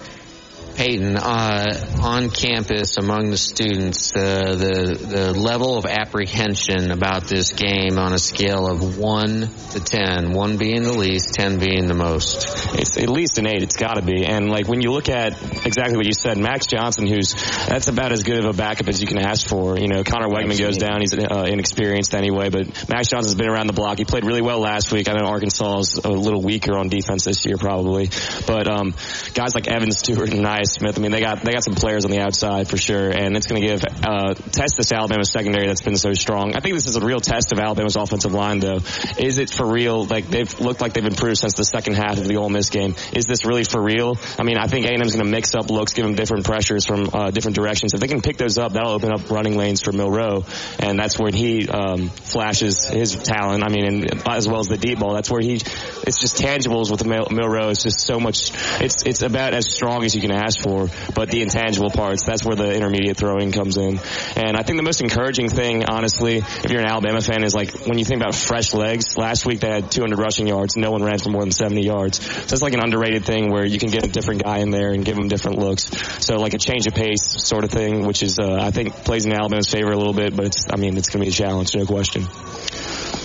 Peyton, 0.80 1.18
uh, 1.18 2.00
on 2.02 2.30
campus 2.30 2.96
among 2.96 3.31
the 3.31 3.38
students, 3.38 4.16
uh, 4.16 4.56
the 4.56 4.98
the 4.98 5.34
level 5.38 5.78
of 5.78 5.86
apprehension 5.86 6.92
about 6.92 7.26
this 7.26 7.52
game 7.52 8.00
on 8.00 8.14
a 8.14 8.18
scale 8.18 8.66
of 8.66 8.98
one 8.98 9.50
to 9.72 9.81
ten, 9.81 10.31
one 10.31 10.56
being 10.56 10.84
the 10.84 10.94
least, 10.94 11.34
ten 11.34 11.60
being 11.60 11.88
the 11.88 11.94
most. 11.94 12.48
It's 12.80 12.98
at 12.98 13.10
least 13.10 13.38
an 13.40 13.48
eight. 13.48 13.62
It's 13.62 13.76
got 13.76 13.96
to 13.96 14.02
be. 14.02 14.26
And 14.26 14.50
like 14.50 14.70
when 14.70 14.80
you 14.80 14.92
look 14.92 15.10
at 15.10 15.34
exactly 15.66 15.98
what 15.98 16.06
you 16.06 16.14
said, 16.14 16.38
Max 16.38 16.66
Johnson, 16.66 17.08
who's 17.08 17.34
that's 17.68 17.90
about 17.90 18.14
as 18.14 18.24
good 18.24 18.40
of 18.40 18.46
a 18.46 18.54
backup 18.54 18.88
as 18.88 19.02
you 19.02 19.08
can 19.08 19.18
ask 19.18 19.50
for. 19.50 19.78
You 19.78 19.90
know, 19.90 20.06
Conner 20.06 20.30
Weigman 20.30 20.58
goes 20.58 20.78
down. 20.78 21.02
He's 21.02 21.14
uh, 21.14 21.46
inexperienced 21.46 22.16
anyway, 22.16 22.52
but 22.52 22.88
Max 22.88 23.10
Johnson's 23.10 23.36
been 23.36 23.50
around 23.50 23.68
the 23.68 23.74
block. 23.74 23.98
He 23.98 24.06
played 24.06 24.24
really 24.24 24.42
well 24.42 24.60
last 24.60 24.94
week. 24.94 25.10
I 25.10 25.12
know 25.12 25.28
Arkansas 25.28 25.80
is 25.80 25.98
a 25.98 26.10
little 26.10 26.42
weaker 26.42 26.78
on 26.78 26.88
defense 26.88 27.25
this 27.25 27.46
year, 27.46 27.58
probably. 27.58 28.10
But 28.48 28.72
um, 28.72 28.96
guys 29.34 29.56
like 29.56 29.68
Evan 29.68 29.92
Stewart 29.92 30.34
and 30.34 30.46
Ainias 30.46 30.69
Smith, 30.69 30.98
I 30.98 31.01
mean, 31.01 31.12
they 31.12 31.19
got 31.19 31.44
they 31.44 31.51
got 31.51 31.63
some 31.63 31.75
players 31.75 32.06
on 32.06 32.12
the 32.12 32.19
outside 32.19 32.68
for 32.68 32.77
sure, 32.77 33.10
and 33.10 33.36
it's 33.36 33.48
going 33.48 33.62
to 33.62 33.68
give 33.68 33.83
uh, 33.83 34.33
test 34.33 34.75
this 34.77 34.92
Alabama 34.92 35.25
secondary 35.25 35.68
that's 35.68 35.81
been 35.81 35.98
so 35.98 36.13
strong. 36.13 36.56
I 36.56 36.60
think 36.60 36.75
this 36.75 36.88
is 36.88 36.95
a 36.95 37.06
real 37.06 37.19
test 37.19 37.51
of 37.51 37.60
Alabama's 37.60 37.95
offensive 37.95 38.33
line, 38.33 38.60
though. 38.60 38.80
Is 39.18 39.38
it 39.38 39.50
for 39.50 39.66
real? 39.66 40.06
Like 40.06 40.27
they've 40.27 40.60
looked 40.60 40.81
like 40.81 40.94
they've 40.94 41.06
improved 41.06 41.39
since 41.39 41.54
the 41.54 41.63
second 41.66 41.95
half 41.95 42.18
of 42.18 42.27
the 42.27 42.38
Ole 42.38 42.50
Miss 42.50 42.69
game. 42.69 42.95
Is 43.13 43.25
this 43.25 43.45
really 43.45 43.63
for 43.63 43.81
real? 43.81 44.18
I 44.38 44.44
mean, 44.44 44.57
I 44.57 44.68
think 44.68 44.86
A&M's 44.86 45.16
going 45.16 45.25
to 45.25 45.31
mix 45.31 45.56
up 45.56 45.69
looks, 45.69 45.94
give 45.94 46.06
them 46.06 46.16
different 46.16 46.45
pressures 46.45 46.86
from 46.86 47.10
uh, 47.13 47.31
different 47.31 47.56
directions. 47.56 47.94
If 47.94 48.00
they 48.00 48.07
can 48.07 48.22
pick 48.22 48.38
those 48.38 48.57
up, 48.57 48.74
that'll 48.74 48.92
open 48.92 49.12
up 49.12 49.30
running 49.30 49.57
lanes 49.57 49.81
for 49.81 49.92
Milroe, 49.92 50.45
and 50.80 51.00
that's 51.00 51.19
where 51.19 51.31
he 51.31 51.67
um, 51.67 52.10
flashes 52.10 52.88
his 52.88 53.15
talent. 53.15 53.63
I 53.63 53.70
mean, 53.70 53.86
and 53.86 54.27
as 54.27 54.48
well 54.48 54.60
as 54.60 54.67
the 54.67 54.77
deep 54.77 55.00
ball, 55.00 55.13
that's 55.13 55.29
where 55.29 55.41
he. 55.41 55.55
It's 55.55 56.20
just 56.20 56.38
tangibles 56.38 56.91
with 56.91 57.05
Milroe. 57.05 57.70
It's 57.70 57.84
just 57.84 58.01
so 58.01 58.20
much. 58.20 58.51
It's 58.82 59.03
it's 59.03 59.22
about 59.22 59.53
as 59.53 59.67
strong 59.67 60.03
as 60.03 60.15
you 60.15 60.22
can 60.22 60.32
ask 60.32 60.59
for, 60.60 60.89
but 61.13 61.30
the 61.30 61.42
intangible 61.42 61.89
parts, 61.89 62.24
that's 62.25 62.46
where 62.46 62.56
the 62.56 62.74
intermediate 62.74 63.18
throwing 63.18 63.51
comes 63.51 63.78
in. 63.78 64.00
And 64.36 64.58
I 64.58 64.63
think 64.63 64.78
the 64.78 64.84
most 64.84 65.01
encouraging 65.01 65.50
thing, 65.50 65.86
honestly, 65.86 66.38
if 66.38 66.70
you're 66.70 66.82
an 66.82 66.88
Alabama 66.88 67.22
fan, 67.22 67.44
is 67.44 67.56
like 67.56 67.72
when 67.88 67.98
you 67.98 68.06
think 68.06 68.22
about 68.22 68.36
fresh 68.36 68.74
legs. 68.74 69.18
Last 69.18 69.46
week 69.46 69.60
they 69.60 69.70
had 69.70 69.92
200 69.92 70.18
rushing 70.18 70.48
yards. 70.48 70.75
No 70.75 70.92
one 70.92 71.04
ran 71.04 71.20
for 71.20 71.30
more 71.30 71.42
than 71.42 71.51
70 71.51 71.84
yards. 71.86 72.20
So 72.20 72.54
it's 72.54 72.62
like 72.62 72.74
an 72.74 72.82
underrated 72.84 73.25
thing 73.25 73.51
where 73.51 73.66
you 73.66 73.80
can 73.80 73.89
get 73.89 74.06
a 74.06 74.10
different 74.10 74.44
guy 74.44 74.60
in 74.60 74.72
there 74.72 74.92
and 74.92 75.06
give 75.06 75.18
him 75.18 75.28
different 75.28 75.60
looks. 75.60 75.89
So 76.25 76.36
like 76.36 76.54
a 76.54 76.58
change 76.58 76.88
of 76.88 76.94
pace 76.94 77.24
sort 77.24 77.63
of 77.63 77.72
thing, 77.72 78.06
which 78.06 78.24
is 78.24 78.39
uh, 78.39 78.58
I 78.60 78.72
think 78.72 78.94
plays 79.06 79.25
in 79.25 79.34
Alabama's 79.34 79.70
favor 79.70 79.92
a 79.92 79.98
little 79.98 80.13
bit. 80.13 80.36
But 80.36 80.48
it's 80.48 80.66
I 80.72 80.78
mean 80.78 80.98
it's 80.98 81.10
going 81.10 81.22
to 81.22 81.25
be 81.25 81.30
a 81.30 81.34
challenge, 81.34 81.75
no 81.75 81.86
question. 81.86 82.28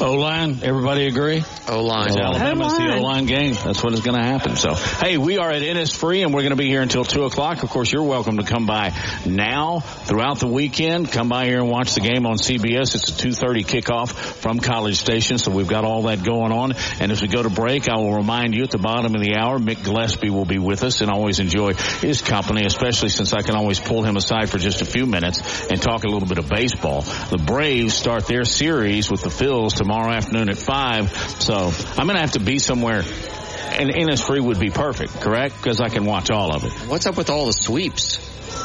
O 0.00 0.14
line, 0.14 0.58
everybody 0.62 1.06
agree? 1.06 1.44
O 1.68 1.82
line. 1.82 2.08
It's 2.08 2.16
Alabama's 2.16 2.76
the 2.76 2.82
O-line. 2.82 2.98
O-line 2.98 3.26
game. 3.26 3.54
That's 3.54 3.82
what 3.82 3.92
is 3.92 4.00
going 4.00 4.16
to 4.16 4.24
happen. 4.24 4.56
So, 4.56 4.74
hey, 4.74 5.18
we 5.18 5.38
are 5.38 5.50
at 5.50 5.62
Innisfree, 5.62 6.24
and 6.24 6.34
we're 6.34 6.40
going 6.40 6.50
to 6.50 6.56
be 6.56 6.66
here 6.66 6.82
until 6.82 7.04
2 7.04 7.24
o'clock. 7.24 7.62
Of 7.62 7.70
course, 7.70 7.92
you're 7.92 8.02
welcome 8.02 8.38
to 8.38 8.42
come 8.42 8.66
by 8.66 8.92
now 9.24 9.80
throughout 9.80 10.40
the 10.40 10.48
weekend. 10.48 11.12
Come 11.12 11.28
by 11.28 11.46
here 11.46 11.60
and 11.60 11.70
watch 11.70 11.94
the 11.94 12.00
game 12.00 12.26
on 12.26 12.38
CBS. 12.38 12.94
It's 12.96 13.08
a 13.08 13.12
2.30 13.12 13.64
kickoff 13.64 14.10
from 14.10 14.58
College 14.58 14.96
Station, 14.96 15.38
so 15.38 15.52
we've 15.52 15.68
got 15.68 15.84
all 15.84 16.02
that 16.02 16.24
going 16.24 16.50
on. 16.50 16.72
And 17.00 17.12
as 17.12 17.22
we 17.22 17.28
go 17.28 17.42
to 17.42 17.50
break, 17.50 17.88
I 17.88 17.96
will 17.96 18.14
remind 18.16 18.54
you 18.54 18.64
at 18.64 18.70
the 18.70 18.78
bottom 18.78 19.14
of 19.14 19.22
the 19.22 19.36
hour, 19.36 19.60
Mick 19.60 19.84
Gillespie 19.84 20.30
will 20.30 20.44
be 20.44 20.58
with 20.58 20.82
us, 20.82 21.02
and 21.02 21.10
I 21.10 21.14
always 21.14 21.38
enjoy 21.38 21.74
his 21.74 22.20
company, 22.20 22.64
especially 22.66 23.10
since 23.10 23.32
I 23.32 23.42
can 23.42 23.54
always 23.54 23.78
pull 23.78 24.02
him 24.02 24.16
aside 24.16 24.50
for 24.50 24.58
just 24.58 24.82
a 24.82 24.86
few 24.86 25.06
minutes 25.06 25.68
and 25.68 25.80
talk 25.80 26.02
a 26.02 26.08
little 26.08 26.28
bit 26.28 26.38
of 26.38 26.48
baseball. 26.48 27.02
The 27.02 27.38
Braves 27.38 27.94
start 27.94 28.26
their 28.26 28.44
series 28.44 29.10
with 29.10 29.22
the 29.22 29.30
Phils 29.30 29.83
tomorrow 29.84 30.12
afternoon 30.12 30.48
at 30.48 30.56
5, 30.56 31.10
so 31.42 31.70
I'm 31.98 32.06
going 32.06 32.16
to 32.16 32.22
have 32.22 32.32
to 32.32 32.40
be 32.40 32.58
somewhere 32.58 33.02
and 33.02 33.90
Innisfree 33.90 34.40
would 34.40 34.58
be 34.58 34.70
perfect, 34.70 35.20
correct? 35.20 35.56
Because 35.56 35.80
I 35.80 35.90
can 35.90 36.06
watch 36.06 36.30
all 36.30 36.54
of 36.54 36.64
it. 36.64 36.72
What's 36.88 37.04
up 37.06 37.18
with 37.18 37.28
all 37.28 37.46
the 37.46 37.52
sweeps? 37.52 38.16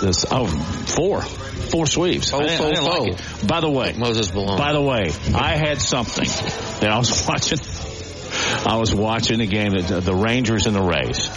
This 0.02 0.26
oh 0.32 0.46
four. 0.46 1.22
four 1.22 1.88
sweeps. 1.88 2.32
Oh, 2.32 2.40
I 2.40 2.48
didn't, 2.48 2.66
I 2.66 2.70
didn't 2.70 2.86
like 2.86 3.12
it. 3.14 3.48
By 3.48 3.60
the 3.60 3.70
way, 3.70 3.94
Moses 3.98 4.34
Malone. 4.34 4.58
by 4.58 4.72
the 4.72 4.82
way, 4.82 5.12
I 5.36 5.58
had 5.58 5.82
something 5.82 6.28
that 6.80 6.90
I 6.90 6.98
was 6.98 7.26
watching. 7.28 7.60
I 8.66 8.78
was 8.78 8.94
watching 8.94 9.40
the 9.40 9.48
game, 9.48 9.72
the, 9.74 10.00
the 10.00 10.16
Rangers 10.16 10.68
and 10.68 10.76
the 10.76 10.82
Rays. 10.82 11.28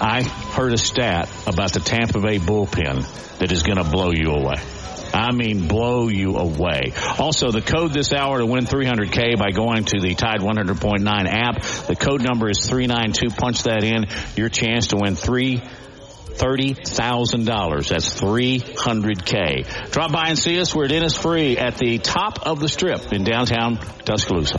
I 0.00 0.22
heard 0.22 0.72
a 0.72 0.78
stat 0.78 1.28
about 1.46 1.72
the 1.74 1.80
Tampa 1.80 2.20
Bay 2.20 2.38
bullpen 2.38 3.38
that 3.38 3.52
is 3.52 3.62
going 3.62 3.78
to 3.78 3.84
blow 3.84 4.10
you 4.10 4.30
away. 4.32 4.56
I 5.16 5.32
mean, 5.32 5.66
blow 5.66 6.08
you 6.08 6.36
away. 6.36 6.92
Also, 7.18 7.50
the 7.50 7.62
code 7.62 7.92
this 7.92 8.12
hour 8.12 8.38
to 8.38 8.46
win 8.46 8.66
300K 8.66 9.38
by 9.38 9.50
going 9.50 9.84
to 9.84 10.00
the 10.00 10.14
Tide 10.14 10.40
100.9 10.40 11.26
app. 11.26 11.62
The 11.86 11.96
code 11.96 12.22
number 12.22 12.50
is 12.50 12.68
392. 12.68 13.34
Punch 13.34 13.62
that 13.64 13.82
in. 13.82 14.06
Your 14.36 14.48
chance 14.48 14.88
to 14.88 14.96
win 14.96 15.16
three 15.16 15.62
$30,000. 16.36 17.88
That's 17.88 18.20
300K. 18.20 19.90
Drop 19.90 20.12
by 20.12 20.28
and 20.28 20.38
see 20.38 20.60
us. 20.60 20.74
We're 20.74 20.84
at 20.84 20.90
Innisfree 20.90 21.58
at 21.58 21.78
the 21.78 21.98
top 21.98 22.46
of 22.46 22.60
the 22.60 22.68
strip 22.68 23.12
in 23.12 23.24
downtown 23.24 23.78
Tuscaloosa. 24.04 24.58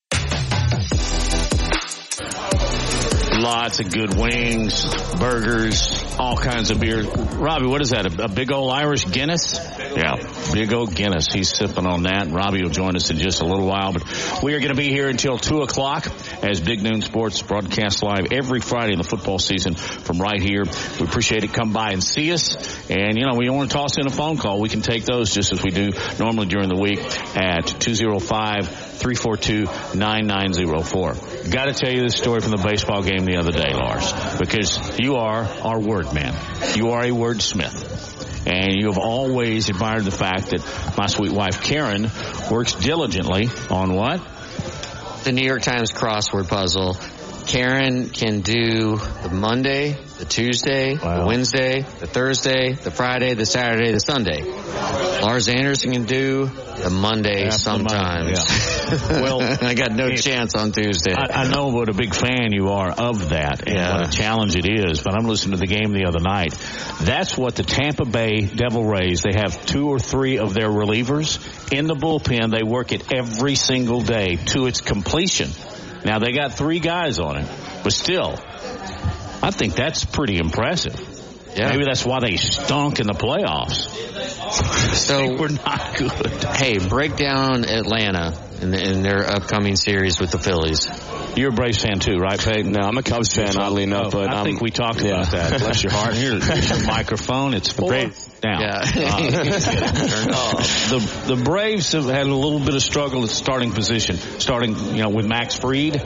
Lots 3.39 3.81
of 3.81 3.93
good 3.93 4.15
wings, 4.19 4.89
burgers, 5.19 5.96
all 6.19 6.37
kinds 6.37 6.71
of 6.71 6.81
beer. 6.81 7.03
Robbie, 7.03 7.67
what 7.67 7.83
is 7.83 7.91
that? 7.91 8.07
A, 8.07 8.25
a 8.25 8.29
big 8.29 8.51
old 8.53 8.73
Irish 8.73 9.05
Guinness? 9.05 9.59
Yeah, 9.79 10.17
big 10.53 10.73
old 10.73 10.95
Guinness. 10.95 11.33
He's 11.33 11.49
sipping 11.49 11.87
on 11.87 12.05
that. 12.05 12.29
Robbie 12.31 12.63
will 12.63 12.71
join 12.71 12.97
us 12.97 13.11
in 13.11 13.19
just 13.19 13.41
a 13.41 13.45
little 13.45 13.67
while, 13.67 13.93
but 13.93 14.41
we 14.43 14.55
are 14.55 14.59
going 14.59 14.71
to 14.71 14.77
be 14.77 14.89
here 14.89 15.09
until 15.09 15.39
two 15.39 15.63
o'clock 15.63 16.07
as 16.43 16.61
Big 16.61 16.83
Noon 16.83 17.03
Sports 17.03 17.43
broadcasts 17.43 18.03
live 18.03 18.33
every 18.33 18.61
Friday 18.61 18.93
in 18.93 18.99
the 18.99 19.05
football 19.05 19.39
season 19.39 19.75
from 19.75 20.21
right 20.21 20.41
here. 20.41 20.65
We 21.01 21.07
appreciate 21.07 21.45
it. 21.45 21.53
Come 21.53 21.73
by 21.73 21.93
and 21.93 22.03
see 22.03 22.33
us. 22.33 22.57
And, 22.91 23.19
you 23.19 23.27
know, 23.27 23.35
we 23.37 23.49
want 23.51 23.71
to 23.71 23.77
toss 23.77 23.99
in 23.99 24.07
a 24.07 24.11
phone 24.11 24.39
call. 24.39 24.61
We 24.61 24.69
can 24.69 24.83
take 24.83 25.05
those 25.05 25.33
just 25.33 25.53
as 25.53 25.63
we 25.63 25.71
do 25.71 25.93
normally 26.19 26.47
during 26.47 26.69
the 26.69 26.81
week 26.81 27.01
at 27.37 27.67
205 27.67 28.86
342 28.97 29.97
9904. 29.97 31.51
Got 31.51 31.67
to 31.67 31.75
tell 31.75 31.93
you 31.93 32.03
this 32.03 32.17
story 32.17 32.41
from 32.41 32.51
the 32.51 32.63
baseball 32.63 33.03
game 33.03 33.25
the 33.25 33.37
other 33.37 33.53
day, 33.53 33.73
Lars, 33.73 34.13
because 34.39 34.99
you 34.99 35.17
are 35.17 35.45
our 35.45 35.79
word 35.79 36.13
man. 36.13 36.35
You 36.75 36.91
are 36.91 37.03
a 37.03 37.11
wordsmith. 37.11 38.05
And 38.47 38.77
you 38.77 38.87
have 38.87 38.99
always 38.99 39.69
admired 39.69 40.05
the 40.05 40.13
fact 40.13 40.51
that 40.51 40.95
my 40.97 41.07
sweet 41.07 41.33
wife 41.33 41.63
Karen 41.63 42.09
works 42.51 42.75
diligently 42.75 43.49
on 43.71 43.95
what? 43.95 44.21
the 45.27 45.33
New 45.33 45.45
York 45.45 45.63
Times 45.63 45.91
crossword 45.91 46.49
puzzle. 46.49 46.97
Karen 47.49 48.11
can 48.11 48.43
do 48.43 48.97
the 49.25 49.29
Monday, 49.29 49.99
the 50.19 50.25
Tuesday, 50.25 50.97
Wow. 50.97 51.21
the 51.21 51.27
Wednesday, 51.27 51.81
the 51.83 52.07
Thursday, 52.07 52.73
the 52.73 52.91
Friday, 52.91 53.35
the 53.35 53.45
Saturday, 53.45 53.93
the 53.93 54.01
Sunday. 54.01 54.43
Lars 55.21 55.49
Anderson 55.49 55.93
can 55.93 56.05
do 56.05 56.47
the 56.47 56.91
Monday 56.91 57.45
Half 57.45 57.65
the 57.65 57.71
Monday, 57.71 57.89
sometimes. 57.95 58.31
yeah. 58.31 58.77
Well, 59.23 59.43
I 59.43 59.75
got 59.75 59.93
no 59.93 60.07
it- 60.07 60.23
chance 60.23 60.55
on 60.55 60.73
Tuesday. 60.73 61.13
I, 61.13 61.43
I 61.45 61.49
know 61.49 61.69
what 61.69 61.89
a 61.89 61.93
big 61.93 62.15
fan 62.15 62.53
you 62.53 62.69
are 62.69 62.91
of 62.91 63.31
that 63.31 63.67
and 63.67 63.77
Yeah. 63.77 63.97
what 63.99 64.09
a 64.09 64.11
challenge 64.17 64.57
it 64.57 64.67
is, 64.69 65.03
but 65.03 65.15
I'm 65.19 65.27
listening 65.27 65.59
to 65.59 65.67
the 65.67 65.67
game 65.67 65.93
the 65.93 66.07
other 66.07 66.21
night. 66.21 66.53
That's 67.03 67.37
what 67.37 67.57
the 67.57 67.63
Tampa 67.65 68.05
Bay 68.05 68.43
Devil 68.43 68.85
Rays, 68.85 69.23
they 69.23 69.35
have 69.35 69.67
two 69.67 69.89
or 69.89 69.99
three 69.99 70.39
of 70.39 70.55
their 70.55 70.69
relievers 70.69 71.39
in 71.73 71.87
the 71.89 71.95
bullpen. 71.95 72.51
They 72.53 72.63
work 72.63 72.93
it 72.93 73.13
every 73.13 73.55
single 73.57 74.01
day 74.03 74.37
to 74.37 74.67
its 74.67 74.81
completion. 74.81 75.51
Now 76.05 76.21
they 76.21 76.33
got 76.33 76.53
three 76.55 76.79
guys 76.79 77.19
on 77.19 77.39
it, 77.39 77.49
but 77.83 77.93
still, 77.93 78.39
I 79.43 79.51
think 79.51 79.75
that's 79.75 80.05
pretty 80.05 80.39
impressive. 80.39 80.99
yeah. 81.57 81.71
Maybe 81.71 81.85
that's 81.85 82.05
why 82.05 82.21
they 82.21 82.37
stunk 82.37 83.01
in 83.01 83.07
the 83.07 83.13
playoffs. 83.13 83.89
so 84.95 85.37
We're 85.39 85.49
not 85.49 85.97
good. 85.97 86.45
hey, 86.57 86.79
break 86.79 87.17
down 87.17 87.65
Atlanta 87.65 88.33
in, 88.61 88.75
in 88.75 89.03
their 89.03 89.29
upcoming 89.29 89.77
series 89.77 90.19
with 90.21 90.31
the 90.31 90.39
Phillies. 90.39 90.89
You're 91.37 91.51
a 91.51 91.53
Braves 91.53 91.83
fan 91.83 91.99
too, 91.99 92.17
right, 92.17 92.39
Peyton? 92.41 92.73
No, 92.73 92.81
I'm 92.81 92.97
a 92.97 93.03
Cubs 93.03 93.35
fan, 93.35 93.59
oddly 93.59 93.83
enough, 93.83 94.07
Oh, 94.07 94.11
but 94.23 94.31
I 94.31 94.37
I'm- 94.37 94.45
think 94.45 94.63
we 94.63 94.71
talked 94.71 95.03
yeah. 95.03 95.21
about 95.21 95.33
that. 95.33 95.61
Bless 95.61 95.83
your 95.83 95.93
heart. 95.93 96.15
Here's, 96.15 96.43
here's 96.47 96.71
your 96.71 96.87
microphone. 96.87 97.53
It's 97.53 97.71
full. 97.71 97.91
Now, 97.91 98.61
Yeah. 98.61 98.81
uh, 98.83 99.21
the 100.89 101.35
the 101.35 101.37
Braves 101.43 101.93
have 101.93 102.05
had 102.05 102.27
a 102.27 102.35
little 102.35 102.61
bit 102.61 102.75
of 102.75 102.83
struggle 102.83 103.23
at 103.25 103.31
starting 103.31 103.73
position, 103.73 104.17
starting 104.17 104.77
you 104.95 105.03
know 105.03 105.09
with 105.11 105.27
Max 105.27 105.57
Fried. 105.57 105.97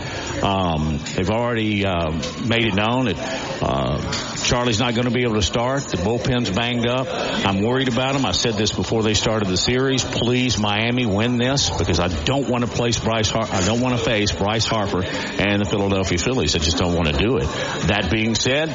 Um, 0.42 0.98
they've 1.14 1.30
already 1.30 1.84
uh, 1.84 2.10
made 2.44 2.66
it 2.66 2.74
known 2.74 3.06
that 3.06 3.18
uh, 3.62 4.36
Charlie's 4.44 4.78
not 4.80 4.94
going 4.94 5.06
to 5.06 5.10
be 5.12 5.22
able 5.22 5.34
to 5.34 5.42
start. 5.42 5.82
The 5.84 5.98
bullpen's 5.98 6.50
banged 6.50 6.86
up. 6.86 7.06
I'm 7.10 7.62
worried 7.62 7.88
about 7.88 8.14
him. 8.16 8.24
I 8.24 8.32
said 8.32 8.54
this 8.54 8.72
before 8.72 9.02
they 9.02 9.14
started 9.14 9.48
the 9.48 9.56
series. 9.56 10.04
Please, 10.04 10.58
Miami, 10.58 11.06
win 11.06 11.36
this 11.36 11.68
because 11.70 12.00
I 12.00 12.08
don't 12.24 12.48
want 12.48 12.64
to 12.64 12.70
place 12.70 12.98
Bryce. 12.98 13.30
Har- 13.30 13.48
I 13.50 13.64
don't 13.66 13.80
want 13.80 13.98
to 13.98 14.04
face 14.04 14.32
Bryce 14.32 14.66
Harper 14.66 15.02
and 15.40 15.60
the 15.60 15.68
Philadelphia 15.68 16.18
Phillies. 16.18 16.54
I 16.54 16.58
just 16.58 16.78
don't 16.78 16.94
want 16.94 17.08
to 17.08 17.16
do 17.16 17.38
it. 17.38 17.46
That 17.88 18.10
being 18.10 18.34
said, 18.34 18.68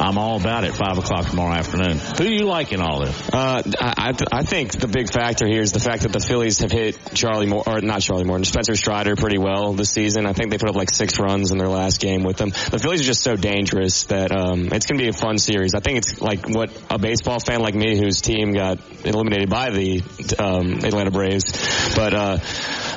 I'm 0.00 0.18
all 0.18 0.38
about 0.40 0.64
it. 0.64 0.74
Five 0.74 0.98
o'clock 0.98 1.26
tomorrow 1.26 1.54
afternoon. 1.54 1.98
Who 1.98 2.24
do 2.24 2.34
you 2.34 2.44
like 2.44 2.72
in 2.72 2.80
all 2.80 3.00
this? 3.00 3.28
Uh, 3.28 3.62
I, 3.80 4.12
I 4.32 4.42
think 4.42 4.72
the 4.72 4.88
big 4.88 5.12
factor 5.12 5.46
here 5.46 5.62
is 5.62 5.72
the 5.72 5.80
fact 5.80 6.02
that 6.02 6.12
the 6.12 6.20
Phillies 6.20 6.60
have 6.60 6.70
hit 6.70 6.98
Charlie 7.14 7.46
Moore, 7.46 7.62
or 7.66 7.80
not 7.80 8.00
Charlie 8.00 8.24
Moore, 8.24 8.42
Spencer 8.44 8.76
Strider 8.76 9.16
pretty 9.16 9.38
well 9.38 9.72
this 9.72 9.90
season. 9.90 10.26
I 10.26 10.32
think 10.32 10.50
they 10.50 10.58
put 10.58 10.68
up 10.68 10.76
like 10.76 10.90
six 10.92 11.18
runs 11.18 11.50
in 11.50 11.58
their 11.58 11.68
last 11.68 12.00
game 12.00 12.22
with 12.22 12.36
them. 12.36 12.50
The 12.50 12.78
Phillies 12.78 13.00
are 13.00 13.04
just 13.04 13.22
so 13.22 13.36
dangerous 13.36 14.04
that 14.04 14.36
um, 14.36 14.68
it's 14.72 14.86
going 14.86 14.98
to 14.98 15.04
be 15.04 15.08
a 15.08 15.12
fun 15.12 15.38
series. 15.38 15.74
I 15.74 15.80
think 15.80 15.98
it's 15.98 16.20
like 16.20 16.48
what 16.48 16.70
a 16.90 16.98
baseball 16.98 17.38
fan 17.40 17.60
like 17.60 17.74
me, 17.74 17.98
whose 17.98 18.20
team 18.20 18.52
got 18.52 18.78
eliminated 19.04 19.48
by 19.48 19.70
the 19.70 20.02
um, 20.38 20.84
Atlanta 20.84 21.10
Braves, 21.10 21.94
but 21.94 22.14
uh, 22.14 22.38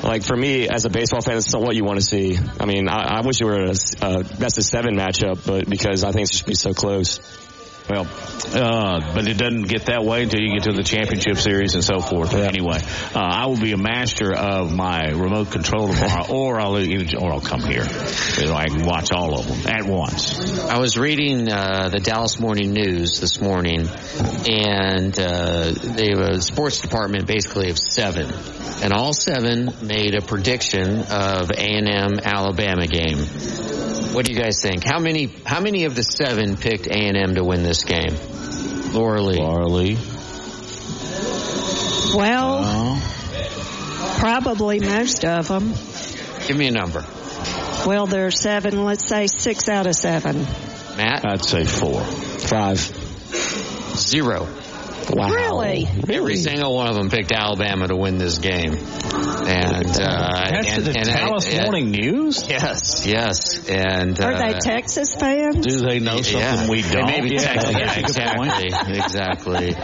like 0.03 0.23
for 0.23 0.35
me 0.35 0.67
as 0.67 0.85
a 0.85 0.89
baseball 0.89 1.21
fan, 1.21 1.37
it's 1.37 1.53
not 1.53 1.61
what 1.61 1.75
you 1.75 1.83
want 1.83 1.99
to 1.99 2.05
see. 2.05 2.37
I 2.59 2.65
mean, 2.65 2.87
I, 2.87 3.17
I 3.17 3.21
wish 3.21 3.41
it 3.41 3.45
were 3.45 3.65
a, 3.65 3.75
a 4.01 4.23
best 4.23 4.57
of 4.57 4.63
seven 4.63 4.95
matchup, 4.95 5.45
but 5.45 5.69
because 5.69 6.03
I 6.03 6.11
think 6.11 6.23
it's 6.23 6.31
just 6.31 6.45
be 6.45 6.55
so 6.55 6.73
close. 6.79 7.19
Well, 7.89 8.05
uh, 8.53 9.13
but 9.15 9.27
it 9.27 9.37
doesn't 9.37 9.63
get 9.63 9.87
that 9.87 10.03
way 10.05 10.21
until 10.21 10.39
you 10.41 10.53
get 10.53 10.63
to 10.63 10.73
the 10.73 10.83
championship 10.83 11.37
series 11.37 11.73
and 11.73 11.83
so 11.83 11.99
forth. 12.01 12.33
Yeah. 12.33 12.41
Anyway, 12.41 12.77
uh, 13.15 13.19
I 13.19 13.47
will 13.47 13.59
be 13.59 13.71
a 13.71 13.77
master 13.77 14.31
of 14.31 14.71
my 14.71 15.09
remote 15.09 15.49
control 15.49 15.87
tomorrow, 15.91 16.27
or 16.29 16.59
I'll 16.59 16.75
or 16.77 17.33
I'll 17.33 17.41
come 17.41 17.61
here. 17.61 17.85
So 17.85 18.53
I 18.53 18.67
can 18.67 18.85
watch 18.85 19.11
all 19.11 19.39
of 19.39 19.47
them 19.47 19.73
at 19.73 19.85
once. 19.85 20.59
I 20.59 20.77
was 20.77 20.99
reading 20.99 21.51
uh, 21.51 21.89
the 21.89 21.99
Dallas 21.99 22.39
Morning 22.39 22.73
News 22.73 23.19
this 23.19 23.41
morning, 23.41 23.89
and 23.89 25.17
uh, 25.19 25.71
they 25.71 26.09
have 26.09 26.19
a 26.19 26.41
sports 26.43 26.81
department 26.81 27.25
basically 27.25 27.71
of 27.71 27.79
seven, 27.79 28.27
and 28.83 28.93
all 28.93 29.13
seven 29.13 29.73
made 29.81 30.15
a 30.15 30.21
prediction 30.21 30.99
of 30.99 31.51
A 31.51 31.59
and 31.59 31.89
M 31.89 32.19
Alabama 32.23 32.87
game. 32.87 33.17
What 34.13 34.25
do 34.25 34.33
you 34.33 34.39
guys 34.39 34.61
think? 34.61 34.83
How 34.83 34.99
many 34.99 35.25
how 35.45 35.61
many 35.61 35.85
of 35.85 35.95
the 35.95 36.03
seven 36.03 36.57
picked 36.57 36.87
A 36.87 36.93
and 36.93 37.17
M 37.17 37.35
to 37.35 37.43
win 37.43 37.63
this 37.63 37.83
game? 37.83 38.15
Laura 38.93 39.21
Lee. 39.21 39.37
Laura 39.37 39.67
Lee. 39.67 39.97
Well, 42.15 42.59
uh, 42.63 44.19
probably 44.19 44.79
most 44.79 45.23
of 45.25 45.47
them. 45.47 45.73
Give 46.47 46.57
me 46.57 46.67
a 46.67 46.71
number. 46.71 47.05
Well, 47.85 48.07
there's 48.07 48.39
seven. 48.39 48.83
Let's 48.83 49.07
say 49.07 49.27
six 49.27 49.69
out 49.69 49.85
of 49.85 49.93
seven. 49.95 50.41
Matt? 50.97 51.23
I'd 51.25 51.45
say 51.45 51.65
four. 51.65 52.01
Five. 52.01 52.79
Zero. 53.95 54.47
Wow. 55.11 55.29
Really? 55.29 55.87
Every 56.09 56.35
single 56.35 56.75
one 56.75 56.87
of 56.87 56.95
them 56.95 57.09
picked 57.09 57.31
Alabama 57.31 57.87
to 57.87 57.95
win 57.95 58.17
this 58.17 58.37
game. 58.37 58.73
And, 58.73 59.87
uh, 59.87 60.49
That's 60.51 60.67
and, 60.67 60.85
the 60.85 60.93
and 60.95 61.05
Dallas 61.05 61.53
I, 61.53 61.63
Morning 61.63 61.91
News? 61.91 62.47
Yes, 62.47 63.05
yes. 63.07 63.67
And, 63.67 64.19
Are 64.19 64.33
uh, 64.33 64.37
they 64.37 64.59
Texas 64.59 65.15
fans? 65.15 65.65
Do 65.65 65.79
they 65.79 65.99
know 65.99 66.21
something 66.21 66.39
yeah. 66.41 66.69
we 66.69 66.81
don't? 66.81 67.07
Maybe 67.07 67.35
yeah, 67.35 67.41
Texas. 67.41 67.69
Yeah, 67.79 67.99
exactly. 67.99 69.67
exactly. 69.67 69.75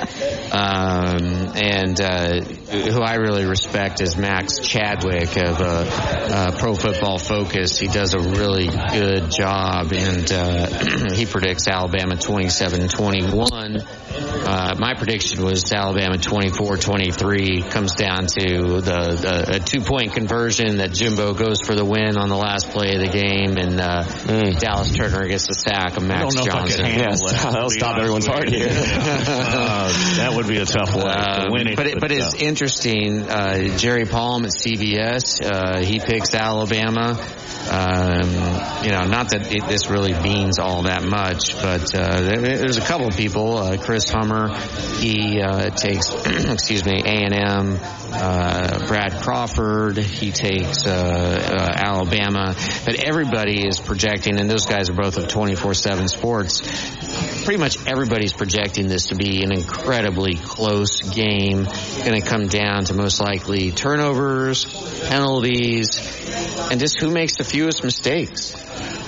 Um, 0.52 1.52
and, 1.56 2.02
uh, 2.02 2.42
who 2.70 3.02
I 3.02 3.16
really 3.16 3.46
respect 3.46 4.02
is 4.02 4.18
Max 4.18 4.60
Chadwick 4.60 5.38
of, 5.38 5.62
uh, 5.62 5.66
uh, 5.66 6.52
Pro 6.58 6.74
Football 6.76 7.20
Focus. 7.20 7.78
He 7.78 7.88
does 7.88 8.14
a 8.14 8.20
really 8.20 8.68
good 8.68 9.30
job 9.32 9.92
and, 9.92 10.32
uh, 10.32 10.68
he 11.14 11.26
predicts 11.26 11.68
Alabama 11.68 12.16
27-21. 12.16 13.86
Uh, 14.18 14.76
my 14.80 14.94
prediction 14.94 15.44
was 15.44 15.72
Alabama 15.72 16.18
24-23 16.18 17.70
comes 17.70 17.96
down 17.96 18.28
to 18.28 18.82
the, 18.82 18.82
the 18.82 19.56
a 19.56 19.60
two 19.60 19.82
point 19.82 20.14
conversion 20.14 20.78
that 20.78 20.94
Jimbo 20.94 21.34
goes 21.34 21.62
for 21.62 21.76
the 21.76 21.86
win 21.86 22.18
on 22.18 22.30
the 22.30 22.38
last 22.38 22.70
play 22.70 22.96
of 22.96 23.02
the 23.02 23.10
game 23.10 23.58
and 23.58 23.80
uh, 23.80 24.04
mm. 24.04 24.60
Dallas 24.60 24.92
Turner 24.92 25.28
gets 25.28 25.48
the 25.48 25.54
sack 25.54 25.98
of 25.98 26.04
Max 26.04 26.34
Johnson. 26.36 26.86
yes, 26.86 27.20
that, 27.22 27.52
that'll 27.54 27.70
stop 27.70 27.98
everyone's 27.98 28.26
heart 28.26 28.50
here. 28.50 28.70
uh, 28.72 30.16
that 30.18 30.34
would 30.34 30.48
be 30.48 30.58
a 30.58 30.66
tough 30.66 30.96
way 30.96 31.04
to 31.04 31.48
win. 31.52 31.76
But, 31.76 31.88
it, 31.88 32.00
but 32.00 32.12
it's 32.12 32.34
interesting. 32.56 33.30
Uh, 33.30 33.78
Jerry 33.78 34.06
Palm 34.06 34.46
at 34.46 34.52
CBS, 34.52 35.44
uh, 35.44 35.84
he 35.84 36.00
picks 36.00 36.34
Alabama. 36.34 37.20
Um, 37.70 38.30
you 38.86 38.92
know, 38.92 39.04
not 39.10 39.32
that 39.32 39.52
it, 39.52 39.68
this 39.68 39.90
really 39.90 40.14
means 40.14 40.58
all 40.58 40.84
that 40.84 41.04
much, 41.04 41.54
but 41.62 41.94
uh, 41.94 42.22
there, 42.22 42.40
there's 42.40 42.78
a 42.78 42.82
couple 42.82 43.08
of 43.08 43.18
people. 43.18 43.58
Uh, 43.58 43.76
Chris 43.76 44.10
Hummer, 44.10 44.56
he 45.00 45.42
uh, 45.42 45.70
takes, 45.72 46.10
excuse 46.26 46.86
me, 46.86 47.02
A 47.04 47.26
and 47.26 47.34
M. 47.34 47.80
Uh, 48.14 48.88
Brad 48.88 49.22
Crawford, 49.22 49.98
he 49.98 50.32
takes 50.32 50.88
Alabama, 50.88 52.56
but 52.86 53.04
everybody 53.04 53.68
is 53.68 53.82
projecting, 53.82 54.40
and 54.40 54.50
those 54.50 54.66
guys 54.66 54.90
are 54.90 54.94
both 54.94 55.18
of 55.18 55.28
24/7 55.28 56.08
Sports. 56.08 56.62
Pretty 57.44 57.60
much 57.60 57.86
everybody's 57.86 58.34
projecting 58.34 58.88
this 58.88 59.08
to 59.08 59.16
be 59.16 59.44
an 59.44 59.52
incredibly 59.52 60.36
close 60.36 61.02
game. 61.02 61.64
Going 61.64 62.22
to 62.22 62.28
come 62.28 62.48
down 62.48 62.86
to 62.86 62.94
most 62.94 63.20
likely 63.20 63.72
turnovers, 63.72 64.66
penalties, 65.08 66.00
and 66.72 66.80
just 66.80 67.00
who 67.00 67.12
makes 67.12 67.38
the 67.38 67.44
fewest 67.44 67.84
mistakes. 67.84 68.56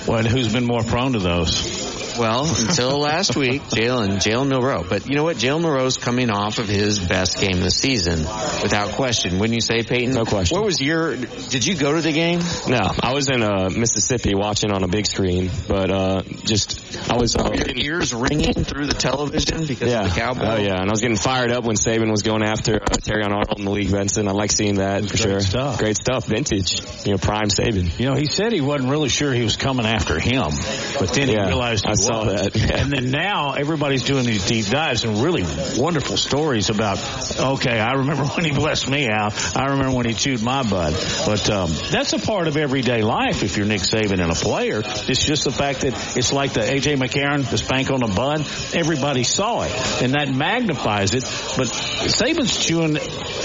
Well, 0.06 0.18
and 0.18 0.26
who's 0.28 0.52
been 0.52 0.64
more 0.64 0.82
prone 0.82 1.12
to 1.12 1.18
those? 1.18 1.77
Well, 2.18 2.46
until 2.46 2.98
last 2.98 3.36
week, 3.36 3.62
Jalen, 3.62 4.16
Jalen 4.16 4.48
Milroe. 4.48 4.84
But 4.88 5.08
you 5.08 5.14
know 5.14 5.22
what? 5.22 5.36
Jalen 5.36 5.62
Milroe's 5.62 5.98
coming 5.98 6.30
off 6.30 6.58
of 6.58 6.66
his 6.66 6.98
best 6.98 7.38
game 7.38 7.58
of 7.58 7.62
the 7.62 7.70
season, 7.70 8.18
without 8.62 8.92
question. 8.92 9.38
Wouldn't 9.38 9.54
you 9.54 9.60
say, 9.60 9.84
Peyton? 9.84 10.14
No 10.14 10.24
question. 10.24 10.56
What 10.56 10.64
was 10.64 10.80
your, 10.80 11.14
did 11.14 11.64
you 11.64 11.76
go 11.76 11.94
to 11.94 12.00
the 12.00 12.12
game? 12.12 12.40
No, 12.68 12.90
I 13.00 13.12
was 13.14 13.30
in 13.30 13.42
uh, 13.42 13.70
Mississippi 13.70 14.34
watching 14.34 14.72
on 14.72 14.82
a 14.82 14.88
big 14.88 15.06
screen, 15.06 15.48
but 15.68 15.90
uh, 15.90 16.22
just, 16.44 16.98
I 17.08 17.16
was... 17.16 17.36
Uh, 17.36 17.52
your 17.54 17.76
ears 17.76 18.12
ringing 18.12 18.64
through 18.64 18.86
the 18.86 18.94
television 18.94 19.66
because 19.66 19.88
yeah. 19.88 20.00
of 20.00 20.14
the 20.14 20.20
Cowboys? 20.20 20.42
Oh, 20.44 20.56
yeah, 20.56 20.80
and 20.80 20.88
I 20.88 20.90
was 20.90 21.00
getting 21.00 21.16
fired 21.16 21.52
up 21.52 21.62
when 21.62 21.76
Saban 21.76 22.10
was 22.10 22.22
going 22.22 22.42
after 22.42 22.74
uh, 22.74 22.96
Terrion 22.96 23.30
Arnold 23.30 23.58
and 23.58 23.64
Malik 23.64 23.92
Benson. 23.92 24.26
I 24.26 24.32
like 24.32 24.50
seeing 24.50 24.76
that 24.76 25.02
for 25.02 25.16
Great 25.16 25.20
sure. 25.20 25.40
Stuff. 25.40 25.78
Great 25.78 25.96
stuff. 25.96 26.26
Vintage. 26.26 26.82
You 27.06 27.12
know, 27.12 27.18
prime 27.18 27.48
Saban. 27.48 27.96
You 27.98 28.06
know, 28.06 28.14
he 28.16 28.26
said 28.26 28.52
he 28.52 28.60
wasn't 28.60 28.90
really 28.90 29.08
sure 29.08 29.32
he 29.32 29.44
was 29.44 29.56
coming 29.56 29.86
after 29.86 30.18
him, 30.18 30.50
but 30.98 31.12
then 31.14 31.28
yeah, 31.28 31.44
he 31.44 31.46
realized 31.46 31.84
he 31.84 31.88
I 31.88 31.92
was. 31.92 32.07
Saw 32.08 32.24
that. 32.24 32.56
Yeah. 32.56 32.80
And 32.80 32.92
then 32.92 33.10
now 33.10 33.52
everybody's 33.52 34.04
doing 34.04 34.24
these 34.24 34.46
deep 34.46 34.66
dives 34.66 35.04
and 35.04 35.22
really 35.22 35.44
wonderful 35.76 36.16
stories 36.16 36.70
about, 36.70 36.98
okay, 37.38 37.78
I 37.78 37.92
remember 37.94 38.24
when 38.34 38.44
he 38.44 38.52
blessed 38.52 38.88
me 38.88 39.08
out. 39.08 39.34
I 39.56 39.66
remember 39.66 39.96
when 39.96 40.06
he 40.06 40.14
chewed 40.14 40.42
my 40.42 40.62
butt. 40.62 40.92
But 41.26 41.50
um, 41.50 41.70
that's 41.90 42.12
a 42.14 42.18
part 42.18 42.48
of 42.48 42.56
everyday 42.56 43.02
life 43.02 43.42
if 43.42 43.56
you're 43.56 43.66
Nick 43.66 43.82
Saban 43.82 44.22
and 44.22 44.32
a 44.32 44.34
player. 44.34 44.82
It's 44.84 45.24
just 45.24 45.44
the 45.44 45.52
fact 45.52 45.82
that 45.82 46.16
it's 46.16 46.32
like 46.32 46.54
the 46.54 46.62
A.J. 46.62 46.94
McCarron, 46.94 47.48
the 47.48 47.58
spank 47.58 47.90
on 47.90 48.00
the 48.00 48.06
bun. 48.06 48.40
Everybody 48.74 49.24
saw 49.24 49.62
it, 49.62 50.02
and 50.02 50.14
that 50.14 50.32
magnifies 50.32 51.14
it. 51.14 51.24
But 51.56 51.68
Saban's 51.68 52.64
chewing 52.64 52.96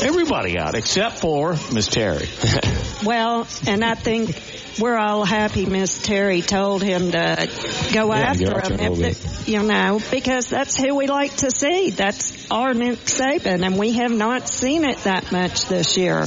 everybody 0.02 0.58
out 0.58 0.76
except 0.76 1.20
for 1.20 1.58
Miss 1.74 1.88
Terry. 1.88 2.28
well, 3.04 3.48
and 3.68 3.84
I 3.84 3.96
think 3.96 4.63
we're 4.80 4.98
all 4.98 5.26
happy 5.26 5.66
Miss 5.66 6.02
Terry 6.02 6.42
told 6.42 6.82
him 6.82 7.12
to 7.12 7.50
go 7.94 8.14
yeah, 8.14 8.20
after 8.20 8.74
him, 8.74 9.04
if 9.04 9.46
the, 9.46 9.52
you 9.52 9.64
know, 9.64 10.00
because 10.12 10.50
that's 10.50 10.76
who 10.76 10.96
we 10.96 11.08
like 11.08 11.36
to 11.38 11.52
see. 11.52 11.92
That's 11.92 12.50
our 12.52 12.74
Nick 12.74 13.00
Saban, 13.00 13.66
and 13.66 13.78
we 13.78 13.94
have 13.94 14.12
not 14.12 14.48
seen 14.48 14.84
it 14.84 14.98
that 15.00 15.32
much 15.32 15.66
this 15.66 15.98
year. 15.98 16.26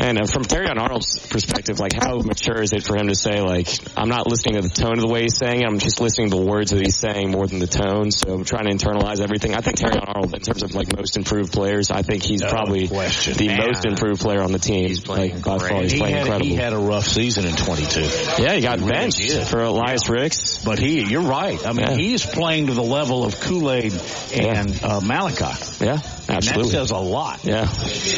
And 0.00 0.18
uh, 0.18 0.26
from 0.26 0.44
Terrion 0.44 0.78
Arnold's 0.80 1.26
perspective, 1.26 1.78
like 1.78 1.92
how 1.92 2.16
mature 2.20 2.62
is 2.62 2.72
it 2.72 2.82
for 2.84 2.96
him 2.96 3.08
to 3.08 3.14
say, 3.14 3.42
like, 3.42 3.68
I'm 3.98 4.08
not 4.08 4.26
listening 4.26 4.54
to 4.60 4.62
the 4.66 4.74
tone 4.74 4.94
of 4.94 5.00
the 5.00 5.06
way 5.08 5.22
he's 5.22 5.36
saying 5.36 5.60
it, 5.60 5.66
I'm 5.66 5.78
just 5.78 6.00
listening 6.00 6.30
to 6.30 6.36
the 6.36 6.42
words 6.42 6.70
that 6.70 6.80
he's 6.82 6.96
saying 6.96 7.30
more 7.30 7.46
than 7.46 7.58
the 7.58 7.66
tone. 7.66 8.10
So 8.10 8.32
I'm 8.32 8.44
trying 8.44 8.64
to 8.64 8.70
internalize 8.74 9.20
everything. 9.20 9.54
I 9.54 9.60
think 9.60 9.76
Terrion 9.76 10.02
Arnold, 10.08 10.34
in 10.34 10.40
terms 10.40 10.62
of 10.62 10.74
like 10.74 10.96
most 10.96 11.16
improved 11.18 11.52
players, 11.52 11.90
I 11.90 12.00
think 12.02 12.22
he's 12.22 12.40
No 12.40 12.48
probably 12.48 12.88
question. 12.88 13.34
the 13.36 13.48
Man. 13.48 13.58
most 13.66 13.84
improved 13.84 14.20
player 14.22 14.40
on 14.42 14.52
the 14.52 14.58
team. 14.58 14.86
He's 14.88 15.00
playing 15.00 15.34
like, 15.34 15.44
by 15.44 15.58
far, 15.58 15.82
he's 15.82 15.92
he, 15.92 15.98
playing 15.98 16.14
had, 16.14 16.22
incredible. 16.26 16.46
he 16.46 16.54
had 16.56 16.72
a 16.72 16.78
rough 16.78 17.06
season 17.06 17.44
in 17.46 17.54
22. 17.54 18.00
yeah, 18.42 18.54
he 18.54 18.62
got 18.62 18.80
He 18.80 18.88
benched 18.88 19.18
did. 19.18 19.46
for 19.46 19.60
Elias 19.60 20.08
Ricks. 20.08 20.64
But 20.64 20.78
he, 20.78 21.02
you're 21.04 21.20
right. 21.22 21.64
I 21.66 21.72
mean, 21.72 21.86
Yeah. 21.86 21.96
he 21.96 22.14
is 22.14 22.24
playing 22.24 22.68
to 22.68 22.74
the 22.74 22.82
level 22.82 23.24
of 23.24 23.38
Kool-Aid 23.40 23.92
and 24.34 24.82
uh, 24.82 25.00
Malachi. 25.02 25.84
Yeah, 25.84 25.98
And 26.30 26.36
absolutely. 26.38 26.72
that 26.72 26.78
says 26.78 26.90
a 26.90 26.96
lot. 26.98 27.44
Yeah. 27.44 27.68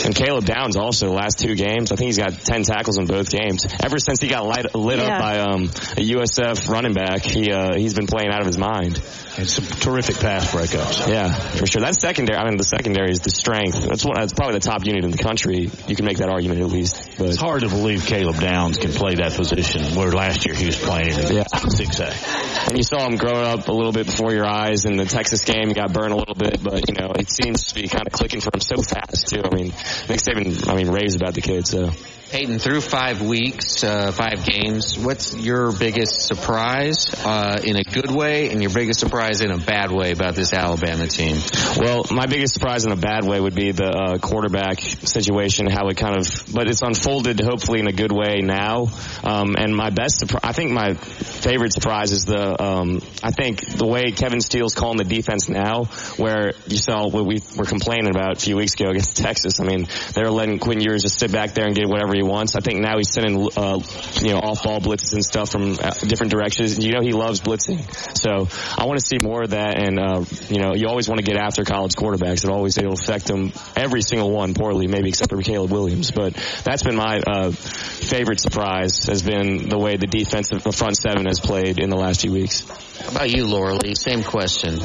And 0.05 0.14
Caleb 0.14 0.44
Downs 0.44 0.77
also 0.77 1.07
the 1.07 1.12
last 1.14 1.38
two 1.38 1.55
games. 1.55 1.92
I 1.92 1.96
think 1.96 2.07
he's 2.07 2.18
got 2.18 2.33
10 2.33 2.62
tackles 2.64 2.98
in 2.98 3.07
both 3.07 3.31
games. 3.31 3.66
Ever 3.83 3.98
since 3.98 4.20
he 4.20 4.29
got 4.29 4.46
light, 4.46 4.75
lit 4.75 4.98
Yeah. 4.98 5.16
up 5.16 5.20
by 5.20 5.38
um, 5.40 5.62
a 5.64 6.03
USF 6.14 6.68
running 6.68 6.92
back, 6.94 7.22
he 7.22 7.51
uh, 7.51 7.75
he's 7.77 7.94
been 7.94 8.07
playing 8.07 8.31
out 8.31 8.40
of 8.40 8.46
his 8.46 8.59
mind. 8.59 9.03
And 9.38 9.48
some 9.48 9.64
terrific 9.64 10.16
pass 10.20 10.53
breakups. 10.53 11.09
Yeah, 11.09 11.33
for 11.33 11.66
sure. 11.66 11.81
That 11.81 11.94
secondary, 11.96 12.38
I 12.38 12.44
mean, 12.46 12.59
the 12.59 12.64
secondary 12.64 13.11
is 13.12 13.20
the 13.20 13.31
strength. 13.31 13.81
That's 13.88 14.05
one. 14.05 14.14
That's 14.20 14.35
probably 14.35 14.55
the 14.55 14.61
top 14.61 14.85
unit 14.85 15.05
in 15.05 15.11
the 15.11 15.16
country. 15.22 15.70
You 15.87 15.96
can 15.96 16.05
make 16.05 16.18
that 16.18 16.29
argument 16.29 16.61
at 16.61 16.66
least. 16.68 17.12
But 17.18 17.29
It's 17.29 17.37
hard 17.37 17.62
to 17.62 17.68
believe 17.68 18.07
Caleb 18.07 18.40
Downs 18.40 18.79
can 18.79 18.90
play 18.92 19.16
that 19.16 19.33
position 19.35 19.94
where 19.94 20.11
last 20.12 20.46
year 20.46 20.55
he 20.55 20.66
was 20.66 20.79
playing 20.79 21.18
in 21.18 21.37
Yeah. 21.37 21.44
6A. 21.53 22.68
and 22.68 22.77
you 22.79 22.83
saw 22.85 23.07
him 23.07 23.16
growing 23.16 23.46
up 23.46 23.68
a 23.68 23.72
little 23.72 23.92
bit 23.92 24.07
before 24.07 24.33
your 24.33 24.46
eyes. 24.46 24.85
In 24.85 24.96
the 24.96 25.05
Texas 25.05 25.44
game, 25.44 25.68
he 25.68 25.75
got 25.75 25.92
burned 25.92 26.12
a 26.12 26.16
little 26.16 26.35
bit, 26.35 26.62
but 26.62 26.88
you 26.88 26.94
know, 26.98 27.12
it 27.18 27.31
seems 27.31 27.66
to 27.68 27.75
be 27.75 27.87
kind 27.88 28.07
of 28.07 28.12
clicking 28.12 28.40
for 28.40 28.51
him 28.55 28.61
so 28.61 28.81
fast 28.83 29.29
too. 29.29 29.42
I 29.44 29.55
mean, 29.55 29.66
Nick 29.66 30.20
Saban, 30.20 30.68
I 30.68 30.75
mean, 30.75 30.90
raves 30.90 31.14
about 31.14 31.35
the 31.35 31.42
kid. 31.42 31.66
So 31.66 31.90
Peyton, 32.33 32.59
through 32.59 32.81
five 32.81 33.21
weeks, 33.21 33.85
uh, 33.85 34.11
five 34.11 34.47
games, 34.47 34.99
what's 34.99 35.37
your 35.37 35.71
biggest 35.71 36.23
surprise 36.23 37.12
uh, 37.27 37.61
in 37.62 37.77
a 37.77 37.85
good 37.85 38.11
way 38.11 38.49
and 38.49 38.62
your 38.62 38.73
biggest 38.73 39.01
surprise 39.01 39.42
in 39.42 39.51
a 39.51 39.59
bad 39.59 39.92
way 39.92 40.12
about 40.12 40.35
this 40.35 40.55
Alabama 40.55 41.07
team? 41.07 41.37
Well, 41.77 42.07
my 42.11 42.25
biggest 42.25 42.55
surprise 42.55 42.87
in 42.87 42.92
a 42.92 42.97
bad 42.97 43.27
way 43.27 43.38
would 43.38 43.55
be 43.55 43.73
the 43.73 43.85
uh, 43.85 44.16
quarterback 44.16 44.81
situation, 44.81 45.66
how 45.71 45.88
it 45.88 45.99
kind 45.99 46.16
of, 46.16 46.55
but 46.55 46.68
it's 46.68 46.81
unfolded 46.81 47.38
hopefully 47.38 47.81
in 47.81 47.87
a 47.87 47.92
good 47.92 48.12
way 48.12 48.40
now. 48.40 48.87
Um, 49.23 49.55
and 49.59 49.77
my 49.77 49.90
best 49.90 50.25
I 50.42 50.53
think 50.53 50.71
my 50.71 50.95
favorite 50.95 51.75
surprise 51.75 52.12
is 52.12 52.25
the, 52.25 52.62
um, 52.62 53.03
I 53.23 53.33
think 53.33 53.77
the 53.77 53.87
way 53.87 54.11
Kevin 54.12 54.40
Steele's 54.40 54.75
calling 54.75 54.97
the 54.97 55.05
defense 55.05 55.51
now, 55.51 55.85
where 56.16 56.53
you 56.66 56.79
saw 56.79 57.09
what 57.09 57.27
we 57.27 57.42
were 57.59 57.66
complaining 57.66 58.09
about 58.09 58.38
a 58.38 58.40
few 58.40 58.57
weeks 58.57 58.73
ago 58.73 58.88
against 58.88 59.16
Texas. 59.18 59.61
I 59.61 59.64
mean, 59.64 59.87
they 60.14 60.23
were 60.23 60.31
letting 60.31 60.61
Quinn 60.61 60.81
Ewers 60.81 61.03
just 61.03 61.18
sit 61.18 61.31
back 61.31 61.53
there 61.53 61.66
and 61.66 61.77
get 61.77 61.87
whatever 61.88 62.14
he 62.14 62.21
he 62.22 62.28
wants. 62.28 62.54
I 62.56 62.61
think 62.61 62.80
now 62.80 62.96
he's 62.96 63.12
sending, 63.12 63.48
uh, 63.56 63.80
you 64.20 64.32
know, 64.32 64.38
off 64.38 64.62
ball 64.62 64.80
blitzes 64.80 65.12
and 65.14 65.24
stuff 65.24 65.50
from 65.50 65.78
uh, 65.78 65.90
different 66.06 66.32
directions. 66.32 66.78
You 66.78 66.92
know, 66.92 67.00
he 67.00 67.12
loves 67.12 67.40
blitzing. 67.40 67.82
So 68.16 68.48
I 68.78 68.87
want 68.87 68.98
to 69.00 69.06
see 69.06 69.18
more 69.18 69.42
of 69.42 69.50
that. 69.50 69.78
And, 69.78 69.98
uh, 69.98 70.24
you 70.48 70.61
know, 70.61 70.74
you 70.74 70.88
always 70.88 71.08
want 71.08 71.20
to 71.20 71.24
get 71.24 71.37
after 71.37 71.64
college 71.64 71.92
quarterbacks. 71.92 72.44
It 72.44 72.50
always, 72.50 72.78
it'll 72.78 72.94
affect 72.94 73.26
them, 73.26 73.52
every 73.76 74.02
single 74.02 74.30
one 74.30 74.54
poorly, 74.54 74.87
maybe 74.87 75.08
except 75.08 75.30
for 75.30 75.40
Caleb 75.42 75.70
Williams. 75.70 76.11
But 76.11 76.35
that's 76.64 76.82
been 76.82 76.96
my, 76.96 77.20
uh, 77.20 77.50
favorite 77.50 78.40
surprise 78.40 79.06
has 79.06 79.22
been 79.22 79.68
the 79.68 79.78
way 79.78 79.96
the 79.96 80.06
defensive, 80.06 80.62
the 80.62 80.72
front 80.72 80.96
seven 80.96 81.26
has 81.26 81.40
played 81.40 81.78
in 81.78 81.90
the 81.90 81.96
last 81.96 82.22
few 82.22 82.32
weeks. 82.32 82.62
About 83.09 83.31
you, 83.31 83.47
Laura 83.47 83.75
Lee? 83.75 83.95
Same 83.95 84.23
question. 84.23 84.79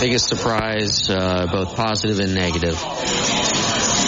Biggest 0.00 0.28
surprise, 0.28 1.08
uh, 1.08 1.46
both 1.50 1.76
positive 1.76 2.20
and 2.20 2.34
negative. 2.34 2.78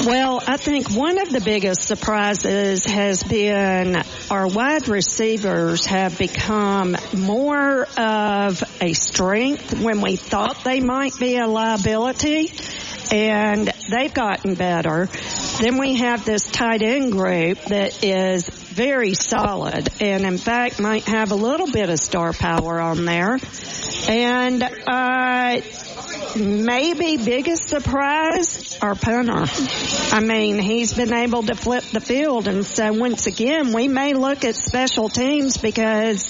Well, 0.05 0.43
I 0.47 0.57
think 0.57 0.91
one 0.91 1.19
of 1.19 1.31
the 1.31 1.41
biggest 1.41 1.83
surprises 1.83 2.85
has 2.85 3.25
been 3.25 4.03
our 4.31 4.47
wide 4.47 4.89
receivers 4.89 5.87
have 5.87 6.19
become 6.19 6.97
more 7.17 7.87
of 7.97 8.63
a 8.81 8.93
strength 8.93 9.81
when 9.81 10.01
we 10.01 10.17
thought 10.17 10.63
they 10.65 10.81
might 10.81 11.19
be 11.19 11.39
a 11.39 11.47
liability 11.47 12.53
and 13.13 13.69
they've 13.89 14.13
gotten 14.13 14.55
better. 14.55 15.09
Then 15.61 15.79
we 15.79 15.95
have 15.97 16.25
this 16.25 16.47
tight 16.51 16.83
end 16.83 17.13
group 17.13 17.59
that 17.67 18.05
is 18.05 18.49
very 18.49 19.15
solid 19.15 19.89
and 20.01 20.25
in 20.25 20.39
fact 20.39 20.81
might 20.81 21.05
have 21.05 21.31
a 21.31 21.35
little 21.35 21.71
bit 21.71 21.89
of 21.89 21.99
star 21.99 22.33
power 22.33 22.81
on 22.81 23.05
there. 23.05 23.39
And, 24.09 24.63
uh, 24.63 25.61
maybe 26.39 27.17
biggest 27.17 27.69
surprise, 27.69 28.79
our 28.81 28.95
punter. 28.95 29.45
I 30.13 30.21
mean, 30.21 30.59
he's 30.59 30.95
been 30.95 31.13
able 31.13 31.43
to 31.45 31.55
flip 31.55 31.85
the 31.85 32.01
field. 32.01 32.49
And 32.49 32.65
so 32.65 32.93
once 32.93 33.27
again, 33.27 33.73
we 33.73 33.89
may 33.89 34.15
look 34.15 34.45
at 34.45 34.57
special 34.57 35.09
teams 35.09 35.57
because 35.57 36.29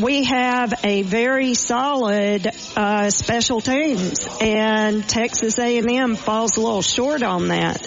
we 0.00 0.24
have 0.24 0.74
a 0.84 1.02
very 1.02 1.54
solid, 1.54 2.48
uh, 2.76 3.10
special 3.10 3.60
teams 3.60 4.26
and 4.40 5.08
Texas 5.08 5.58
A&M 5.58 6.16
falls 6.16 6.56
a 6.56 6.60
little 6.60 6.82
short 6.82 7.22
on 7.22 7.48
that 7.48 7.80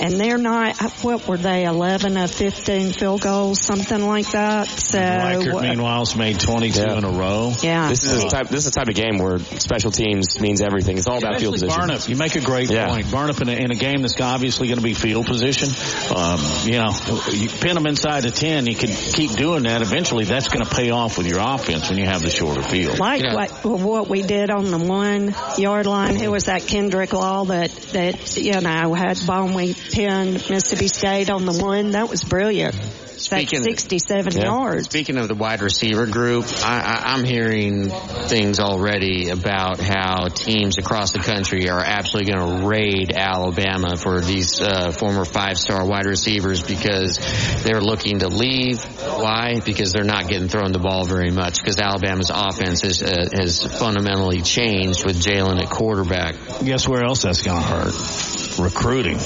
and 0.00 0.18
they're 0.20 0.38
not. 0.38 0.76
What 1.02 1.26
were 1.26 1.36
they? 1.36 1.64
Eleven 1.64 2.16
of 2.16 2.30
fifteen 2.30 2.92
field 2.92 3.20
goals, 3.22 3.60
something 3.60 4.06
like 4.06 4.30
that. 4.32 4.68
So, 4.68 4.98
Reichard, 4.98 5.62
meanwhile's 5.62 6.16
made 6.16 6.40
twenty-two 6.40 6.80
Yeah. 6.80 6.98
in 6.98 7.04
a 7.04 7.10
row. 7.10 7.52
yeah. 7.62 7.88
This 7.88 8.04
is 8.04 8.22
the 8.22 8.28
type. 8.28 8.48
This 8.48 8.64
is 8.66 8.70
the 8.72 8.78
type 8.78 8.88
of 8.88 8.94
game 8.94 9.18
where 9.18 9.38
special 9.38 9.90
teams 9.90 10.40
means 10.40 10.60
everything. 10.60 10.98
It's 10.98 11.06
all 11.06 11.18
about 11.18 11.40
field 11.40 11.54
position. 11.54 11.78
Burnip. 11.80 12.08
You 12.08 12.16
make 12.16 12.34
a 12.36 12.40
great 12.40 12.70
Yeah. 12.70 12.88
point. 12.88 13.10
Burnip 13.10 13.40
in 13.40 13.48
a, 13.48 13.52
in 13.52 13.70
a 13.70 13.74
game 13.76 14.02
that's 14.02 14.20
obviously 14.20 14.68
going 14.68 14.78
to 14.78 14.84
be 14.84 14.94
field 14.94 15.26
position. 15.26 15.68
Um, 16.16 16.40
you 16.64 16.78
know, 16.78 16.92
you 17.32 17.48
pin 17.48 17.74
them 17.74 17.86
inside 17.86 18.22
the 18.22 18.30
10, 18.30 18.66
you 18.66 18.74
can 18.74 18.88
keep 18.88 19.32
doing 19.32 19.64
that. 19.64 19.82
Eventually 19.82 20.24
that's 20.24 20.48
going 20.48 20.64
to 20.64 20.74
pay 20.74 20.90
off 20.90 21.18
with 21.18 21.26
your 21.26 21.40
offense 21.40 21.88
when 21.88 21.98
you 21.98 22.06
have 22.06 22.22
the 22.22 22.30
shorter 22.30 22.62
field. 22.62 22.98
like 22.98 23.22
Yeah. 23.22 23.34
what 23.34 23.64
what 23.64 24.08
we 24.08 24.22
did 24.22 24.50
on 24.50 24.70
the 24.70 24.78
one 24.78 25.34
yard 25.58 25.86
line. 25.86 26.16
Who 26.16 26.30
was 26.30 26.44
that 26.46 26.66
Kendrick 26.66 27.12
Law 27.12 27.44
that 27.46 27.70
that 27.92 28.36
you 28.36 28.60
know 28.60 28.94
had 28.94 29.18
ball 29.26 29.46
we 29.54 29.74
pinned 29.90 30.34
Mississippi 30.50 30.88
State 30.88 31.30
on 31.30 31.44
the 31.46 31.52
one? 31.52 31.90
That 31.92 32.08
was 32.08 32.22
brilliant. 32.24 32.74
That's 32.74 33.24
Speaking- 33.24 33.62
67 33.62 34.34
Yeah. 34.36 34.44
yards. 34.44 34.84
Speaking 34.84 35.16
of 35.16 35.26
the 35.26 35.34
wide 35.34 35.62
receiver 35.62 36.06
group, 36.06 36.44
I, 36.62 36.80
I, 36.80 37.12
I'm 37.14 37.24
hearing 37.24 37.88
things 37.88 38.60
already 38.60 39.30
about 39.30 39.80
how 39.80 40.28
teams 40.28 40.76
across 40.78 41.12
the 41.12 41.20
country 41.20 41.68
are 41.70 41.80
absolutely 41.80 42.32
going 42.34 42.60
to 42.60 42.66
raid 42.68 43.12
Alabama 43.12 43.96
for 43.96 44.20
these 44.20 44.60
uh, 44.60 44.90
former 44.92 45.24
five-star 45.24 45.86
wide 45.86 46.04
receivers 46.06 46.62
because 46.62 47.18
they're 47.64 47.80
looking 47.80 48.18
to 48.18 48.28
leave. 48.28 48.84
Why? 48.84 49.60
Because 49.64 49.92
they're 49.92 50.04
not 50.04 50.28
getting 50.28 50.48
thrown 50.48 50.72
the 50.72 50.78
ball 50.78 51.04
very 51.06 51.30
much. 51.30 51.60
Because 51.62 51.80
Alabama's 51.80 52.30
offense 52.32 52.82
has, 52.82 53.02
uh, 53.02 53.28
has 53.32 53.62
fundamentally 53.78 54.42
changed 54.42 55.04
with 55.06 55.16
Jalen 55.16 55.60
at 55.62 55.70
quarterback. 55.70 56.34
Guess 56.62 56.86
where 56.86 57.02
else 57.02 57.22
that's 57.22 57.42
going 57.42 57.60
to 57.62 57.66
hurt? 57.66 58.58
Recruiting. 58.58 59.18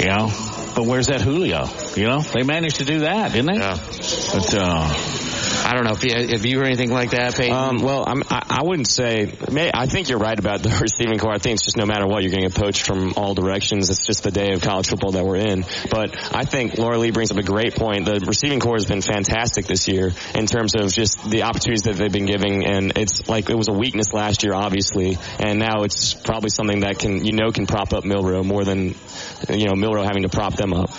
You 0.00 0.06
know? 0.06 0.32
But 0.74 0.86
where's 0.86 1.08
that 1.08 1.20
Julio? 1.20 1.66
You 1.96 2.04
know? 2.04 2.20
They 2.20 2.42
managed 2.42 2.76
to 2.76 2.84
do 2.84 3.00
that, 3.00 3.32
didn't 3.32 3.46
they? 3.46 3.58
Yeah. 3.58 3.76
But, 4.32 4.54
uh, 4.54 5.09
I 5.70 5.74
don't 5.74 5.84
know 5.84 5.92
if 5.92 6.02
you, 6.02 6.10
if 6.12 6.44
you 6.44 6.60
anything 6.62 6.90
like 6.90 7.10
that, 7.10 7.36
Peyton. 7.36 7.56
Um, 7.56 7.78
well, 7.78 8.02
I'm, 8.04 8.24
I, 8.28 8.58
I 8.58 8.62
wouldn't 8.64 8.88
say. 8.88 9.32
May, 9.52 9.70
I 9.72 9.86
think 9.86 10.08
you're 10.08 10.18
right 10.18 10.36
about 10.36 10.64
the 10.64 10.68
receiving 10.82 11.20
corps. 11.20 11.32
I 11.32 11.38
think 11.38 11.54
it's 11.54 11.64
just 11.64 11.76
no 11.76 11.86
matter 11.86 12.08
what, 12.08 12.24
you're 12.24 12.32
going 12.32 12.42
to 12.42 12.48
get 12.48 12.60
poached 12.60 12.84
from 12.84 13.14
all 13.16 13.34
directions. 13.34 13.88
It's 13.88 14.04
just 14.04 14.24
the 14.24 14.32
day 14.32 14.52
of 14.52 14.62
college 14.62 14.88
football 14.88 15.12
that 15.12 15.24
we're 15.24 15.36
in. 15.36 15.64
But 15.88 16.34
I 16.34 16.44
think 16.44 16.76
Laura 16.76 16.98
Lee 16.98 17.12
brings 17.12 17.30
up 17.30 17.36
a 17.36 17.44
great 17.44 17.76
point. 17.76 18.06
The 18.06 18.20
receiving 18.26 18.58
corps 18.58 18.78
has 18.78 18.86
been 18.86 19.00
fantastic 19.00 19.66
this 19.66 19.86
year 19.86 20.10
in 20.34 20.46
terms 20.46 20.74
of 20.74 20.92
just 20.92 21.30
the 21.30 21.44
opportunities 21.44 21.82
that 21.82 21.94
they've 21.94 22.10
been 22.10 22.26
giving, 22.26 22.66
and 22.66 22.94
it's 22.96 23.28
like 23.28 23.48
it 23.48 23.56
was 23.56 23.68
a 23.68 23.72
weakness 23.72 24.12
last 24.12 24.42
year, 24.42 24.54
obviously, 24.54 25.18
and 25.38 25.60
now 25.60 25.84
it's 25.84 26.14
probably 26.14 26.50
something 26.50 26.80
that 26.80 26.98
can 26.98 27.24
you 27.24 27.32
know 27.32 27.52
can 27.52 27.68
prop 27.68 27.92
up 27.92 28.04
Milroe 28.04 28.42
more 28.42 28.64
than 28.64 28.96
you 29.48 29.66
know 29.66 29.76
Milroe 29.76 30.02
having 30.02 30.24
to 30.24 30.28
prop 30.30 30.56
them 30.56 30.72
up. 30.72 30.90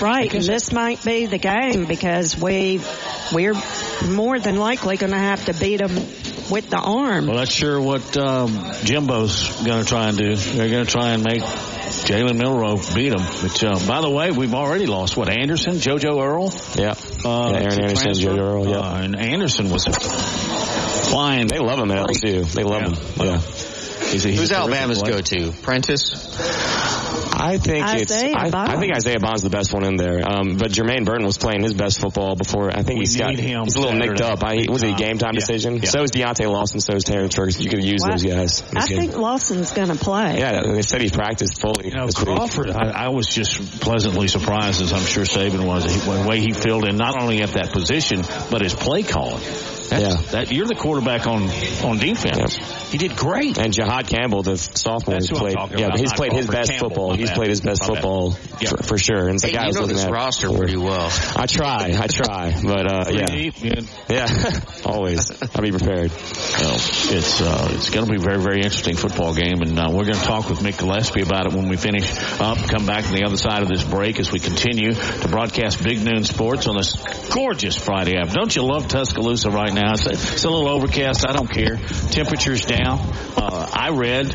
Right, 0.00 0.32
and 0.32 0.44
this 0.44 0.72
might 0.72 1.02
be 1.04 1.26
the 1.26 1.38
game 1.38 1.84
because 1.86 2.36
we 2.40 2.80
we're 3.32 3.54
more 4.08 4.38
than 4.38 4.56
likely 4.56 4.96
going 4.96 5.12
to 5.12 5.18
have 5.18 5.44
to 5.46 5.54
beat 5.54 5.78
them 5.78 5.94
with 6.50 6.70
the 6.70 6.78
arm. 6.78 7.26
well, 7.26 7.36
that's 7.38 7.50
sure 7.52 7.80
what 7.80 8.16
um, 8.16 8.50
Jimbo's 8.84 9.62
going 9.64 9.82
to 9.82 9.88
try 9.88 10.08
and 10.08 10.16
do. 10.16 10.36
They're 10.36 10.70
going 10.70 10.86
to 10.86 10.90
try 10.90 11.10
and 11.10 11.22
make 11.24 11.42
Jalen 11.42 12.36
Milroe 12.38 12.76
beat 12.94 13.12
him. 13.12 13.20
But 13.42 13.64
uh, 13.64 13.86
by 13.86 14.00
the 14.00 14.08
way, 14.10 14.30
we've 14.30 14.54
already 14.54 14.86
lost 14.86 15.16
what 15.16 15.28
Anderson, 15.28 15.74
JoJo 15.74 16.22
Earle, 16.22 16.52
Yeah, 16.76 16.92
uh, 17.24 17.50
yeah 17.52 17.58
Aaron 17.58 17.82
Anderson, 17.82 17.96
transfer. 17.96 18.36
Joe 18.36 18.36
Earl. 18.38 18.68
Yeah, 18.68 18.78
Uh, 18.78 19.00
and 19.02 19.16
Anderson 19.16 19.68
was 19.68 19.84
flying. 21.10 21.48
they 21.48 21.58
love 21.58 21.78
him 21.78 21.90
at 21.90 22.06
LSU. 22.06 22.44
They 22.52 22.62
love 22.64 22.82
Yeah. 22.82 22.88
him. 22.88 23.26
Yeah. 23.26 23.40
He's 24.10 24.24
a, 24.24 24.28
he's 24.30 24.38
Who's 24.38 24.50
a 24.52 24.54
terrific 24.54 24.74
Alabama's 24.80 25.02
go-to? 25.02 25.52
Prentice? 25.62 27.07
I 27.32 27.58
think 27.58 27.86
it's. 27.88 28.12
Isaiah 28.12 28.34
I, 28.36 28.50
I 28.74 28.76
think 28.78 28.94
Isaiah 28.94 29.18
Bond's 29.20 29.42
the 29.42 29.50
best 29.50 29.72
one 29.72 29.84
in 29.84 29.96
there. 29.96 30.20
Um, 30.28 30.56
but 30.56 30.70
Jermaine 30.70 31.04
Burton 31.04 31.24
was 31.26 31.38
playing 31.38 31.62
his 31.62 31.74
best 31.74 32.00
football 32.00 32.34
before. 32.36 32.70
I 32.70 32.82
think 32.82 32.98
We 32.98 33.04
he's 33.06 33.16
got. 33.16 33.30
need 33.30 33.40
him 33.40 33.64
He's 33.64 33.76
a 33.76 33.80
little 33.80 33.96
nicked 33.96 34.20
up. 34.20 34.42
I, 34.44 34.64
was 34.68 34.82
it 34.82 34.92
a 34.94 34.96
game 34.96 35.18
time 35.18 35.34
Yeah. 35.34 35.40
decision? 35.40 35.76
Yeah. 35.76 35.88
So 35.90 36.02
is 36.02 36.10
Deontae 36.10 36.50
Lawson. 36.50 36.80
So 36.80 36.94
is 36.94 37.04
Terrence 37.04 37.34
Ferguson. 37.34 37.62
You 37.62 37.70
could 37.70 37.84
use 37.84 38.00
Well, 38.02 38.12
those 38.12 38.24
guys. 38.24 38.60
in 38.60 38.76
I 38.76 38.80
this 38.80 38.88
game. 38.88 38.98
think 39.00 39.16
Lawson's 39.16 39.72
going 39.72 39.88
to 39.88 39.96
play. 39.96 40.38
Yeah, 40.38 40.62
they 40.62 40.82
said 40.82 41.00
he 41.00 41.10
practiced 41.10 41.60
fully. 41.60 41.86
You 41.88 41.94
know, 41.94 42.06
this. 42.06 42.14
Crawford, 42.16 42.70
I, 42.70 43.06
I 43.06 43.08
was 43.08 43.26
just 43.26 43.80
pleasantly 43.80 44.28
surprised, 44.28 44.82
as 44.82 44.92
I'm 44.92 45.02
sure 45.04 45.24
Saban 45.24 45.64
was, 45.66 45.84
the 46.04 46.28
way 46.28 46.40
he 46.40 46.52
filled 46.52 46.86
in 46.88 46.96
not 46.96 47.20
only 47.20 47.42
at 47.42 47.50
that 47.52 47.72
position, 47.72 48.22
but 48.50 48.60
his 48.62 48.74
play 48.74 49.02
calling. 49.02 49.42
That's, 49.88 50.02
Yeah. 50.02 50.16
That, 50.32 50.52
you're 50.52 50.66
the 50.66 50.74
quarterback 50.74 51.26
on, 51.26 51.44
on 51.82 51.96
defense. 51.96 52.56
He 52.90 52.98
did 52.98 53.16
great. 53.16 53.56
And 53.56 53.72
Jihaad 53.72 54.06
Campbell, 54.06 54.42
the 54.42 54.56
sophomore, 54.58 55.14
That's 55.14 55.30
has 55.30 55.38
who 55.38 55.46
I'm 55.46 55.68
played. 55.68 55.80
Yeah, 55.80 55.86
about, 55.86 55.98
he's 55.98 56.10
not 56.10 56.16
played 56.16 56.32
his 56.34 56.46
best 56.46 56.70
Campbell, 56.72 56.88
football. 56.90 57.07
My 57.10 57.16
He's 57.16 57.30
played 57.30 57.50
his 57.50 57.60
best 57.60 57.84
football 57.84 58.36
Yeah. 58.60 58.70
for, 58.70 58.82
for 58.82 58.98
sure. 58.98 59.28
And 59.28 59.38
the 59.38 59.46
Hey, 59.48 59.52
guy 59.54 59.64
I 59.64 59.66
you 59.68 59.72
know 59.74 59.80
looking 59.82 59.96
this 59.96 60.04
at. 60.04 60.10
roster 60.12 60.50
pretty 60.50 60.76
well. 60.76 61.10
I 61.36 61.46
try, 61.46 61.96
I 61.98 62.06
try, 62.06 62.54
but 62.62 62.92
uh, 62.92 63.04
Pretty 63.04 63.18
yeah, 63.18 63.26
deep, 63.26 63.54
yeah. 63.62 63.80
yeah, 64.08 64.60
always. 64.84 65.30
I'll 65.54 65.62
be 65.62 65.70
prepared. 65.70 66.10
Well, 66.10 66.74
it's 66.74 67.40
uh, 67.40 67.68
it's 67.72 67.90
going 67.90 68.06
to 68.06 68.10
be 68.12 68.16
a 68.18 68.20
very 68.24 68.40
very 68.40 68.56
interesting 68.62 68.96
football 68.96 69.34
game, 69.34 69.60
and 69.62 69.78
uh, 69.78 69.86
we're 69.90 70.04
going 70.04 70.14
to 70.18 70.24
talk 70.24 70.48
with 70.48 70.60
Mick 70.60 70.78
Gillespie 70.78 71.22
about 71.22 71.46
it 71.46 71.52
when 71.52 71.68
we 71.68 71.76
finish 71.76 72.08
up. 72.40 72.58
Come 72.68 72.86
back 72.86 73.04
on 73.06 73.12
the 73.14 73.24
other 73.24 73.36
side 73.36 73.62
of 73.62 73.68
this 73.68 73.84
break 73.84 74.18
as 74.18 74.30
we 74.32 74.38
continue 74.40 74.92
to 74.92 75.28
broadcast 75.28 75.82
Big 75.82 76.00
Noon 76.04 76.24
Sports 76.24 76.66
on 76.66 76.76
this 76.76 76.94
gorgeous 77.32 77.76
Friday 77.76 78.16
afternoon. 78.16 78.34
Don't 78.38 78.56
you 78.56 78.62
love 78.62 78.88
Tuscaloosa 78.88 79.50
right 79.50 79.72
now? 79.72 79.92
It's 79.92 80.06
a, 80.06 80.10
it's 80.10 80.44
a 80.44 80.50
little 80.50 80.68
overcast. 80.68 81.26
I 81.28 81.32
don't 81.32 81.50
care. 81.50 81.76
Temperatures 82.10 82.64
down. 82.64 82.98
Uh, 83.36 83.68
I 83.72 83.90
read 83.90 84.32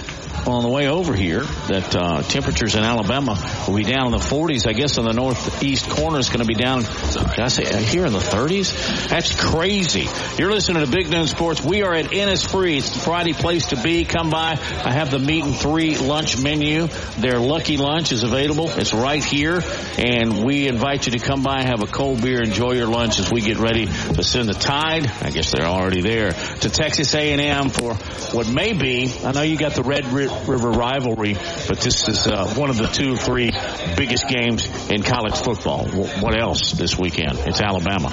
on 0.47 0.63
the 0.63 0.69
way 0.69 0.87
over 0.87 1.13
here 1.13 1.41
that 1.41 1.95
uh, 1.95 2.21
temperatures 2.23 2.75
in 2.75 2.83
Alabama 2.83 3.37
will 3.67 3.75
be 3.75 3.83
down 3.83 4.07
in 4.07 4.11
the 4.11 4.17
40s. 4.17 4.67
I 4.67 4.73
guess 4.73 4.97
on 4.97 5.05
the 5.05 5.13
northeast 5.13 5.89
corner 5.89 6.19
is 6.19 6.29
going 6.29 6.41
to 6.41 6.45
be 6.45 6.55
down. 6.55 6.81
Did 6.81 7.39
I 7.39 7.47
say 7.47 7.63
uh, 7.65 7.77
here 7.77 8.05
in 8.05 8.13
the 8.13 8.19
30s? 8.19 9.07
That's 9.09 9.39
crazy. 9.39 10.07
You're 10.37 10.51
listening 10.51 10.85
to 10.85 10.91
Big 10.91 11.09
Noon 11.09 11.27
Sports. 11.27 11.63
We 11.63 11.83
are 11.83 11.93
at 11.93 12.05
Innisfree. 12.07 12.77
It's 12.77 12.89
the 12.91 12.99
Friday 12.99 13.33
place 13.33 13.67
to 13.67 13.81
be. 13.81 14.05
Come 14.05 14.29
by. 14.29 14.51
I 14.51 14.91
have 14.91 15.11
the 15.11 15.19
meat 15.19 15.43
and 15.43 15.55
three 15.55 15.97
lunch 15.97 16.41
menu. 16.41 16.87
Their 17.17 17.39
lucky 17.39 17.77
lunch 17.77 18.11
is 18.11 18.23
available. 18.23 18.69
It's 18.69 18.93
right 18.93 19.23
here, 19.23 19.61
and 19.97 20.43
we 20.43 20.67
invite 20.67 21.05
you 21.05 21.13
to 21.13 21.19
come 21.19 21.43
by, 21.43 21.63
have 21.63 21.81
a 21.81 21.87
cold 21.87 22.21
beer, 22.21 22.41
enjoy 22.41 22.73
your 22.73 22.87
lunch 22.87 23.19
as 23.19 23.31
we 23.31 23.41
get 23.41 23.57
ready 23.57 23.85
to 23.85 24.23
send 24.23 24.49
the 24.49 24.53
Tide. 24.53 25.11
I 25.21 25.29
guess 25.29 25.51
they're 25.51 25.67
already 25.67 26.01
there 26.01 26.31
to 26.31 26.69
Texas 26.69 27.13
A&M 27.13 27.69
for 27.69 27.95
what 28.35 28.47
may 28.47 28.73
be. 28.73 29.13
I 29.23 29.31
know 29.31 29.41
you 29.41 29.57
got 29.57 29.73
the 29.73 29.83
Red 29.83 30.05
Ri- 30.07 30.22
River 30.27 30.71
rivalry, 30.71 31.33
but 31.33 31.79
this 31.79 32.07
is 32.07 32.27
uh, 32.27 32.53
one 32.55 32.69
of 32.69 32.77
the 32.77 32.87
two 32.87 33.13
or 33.13 33.17
three 33.17 33.51
biggest 33.95 34.27
games 34.27 34.67
in 34.89 35.03
college 35.03 35.35
football. 35.35 35.87
What 35.87 36.39
else 36.39 36.71
this 36.71 36.97
weekend? 36.97 37.39
It's 37.39 37.61
Alabama. 37.61 38.09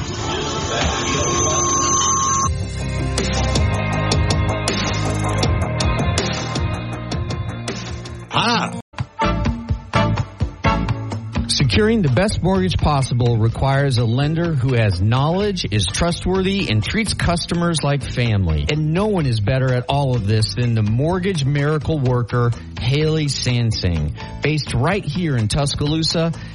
Secure 8.70 8.89
Securing 11.70 12.02
the 12.02 12.08
best 12.08 12.42
mortgage 12.42 12.76
possible 12.76 13.36
requires 13.36 13.98
a 13.98 14.04
lender 14.04 14.54
who 14.54 14.74
has 14.74 15.00
knowledge, 15.00 15.64
is 15.70 15.86
trustworthy, 15.86 16.68
and 16.68 16.82
treats 16.82 17.14
customers 17.14 17.78
like 17.84 18.02
family. 18.02 18.66
And 18.72 18.92
no 18.92 19.06
one 19.06 19.24
is 19.24 19.38
better 19.38 19.72
at 19.72 19.84
all 19.88 20.16
of 20.16 20.26
this 20.26 20.56
than 20.56 20.74
the 20.74 20.82
mortgage 20.82 21.44
miracle 21.44 22.00
worker, 22.00 22.50
Haley 22.80 23.26
Sansing. 23.26 24.42
Based 24.42 24.74
right 24.74 25.04
here 25.04 25.36
in 25.36 25.46
Tuscaloosa, 25.46 26.32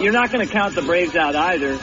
you're 0.00 0.12
not 0.12 0.32
going 0.32 0.46
to 0.46 0.52
count 0.52 0.74
the 0.74 0.82
Braves 0.82 1.16
out 1.16 1.36
either. 1.36 1.78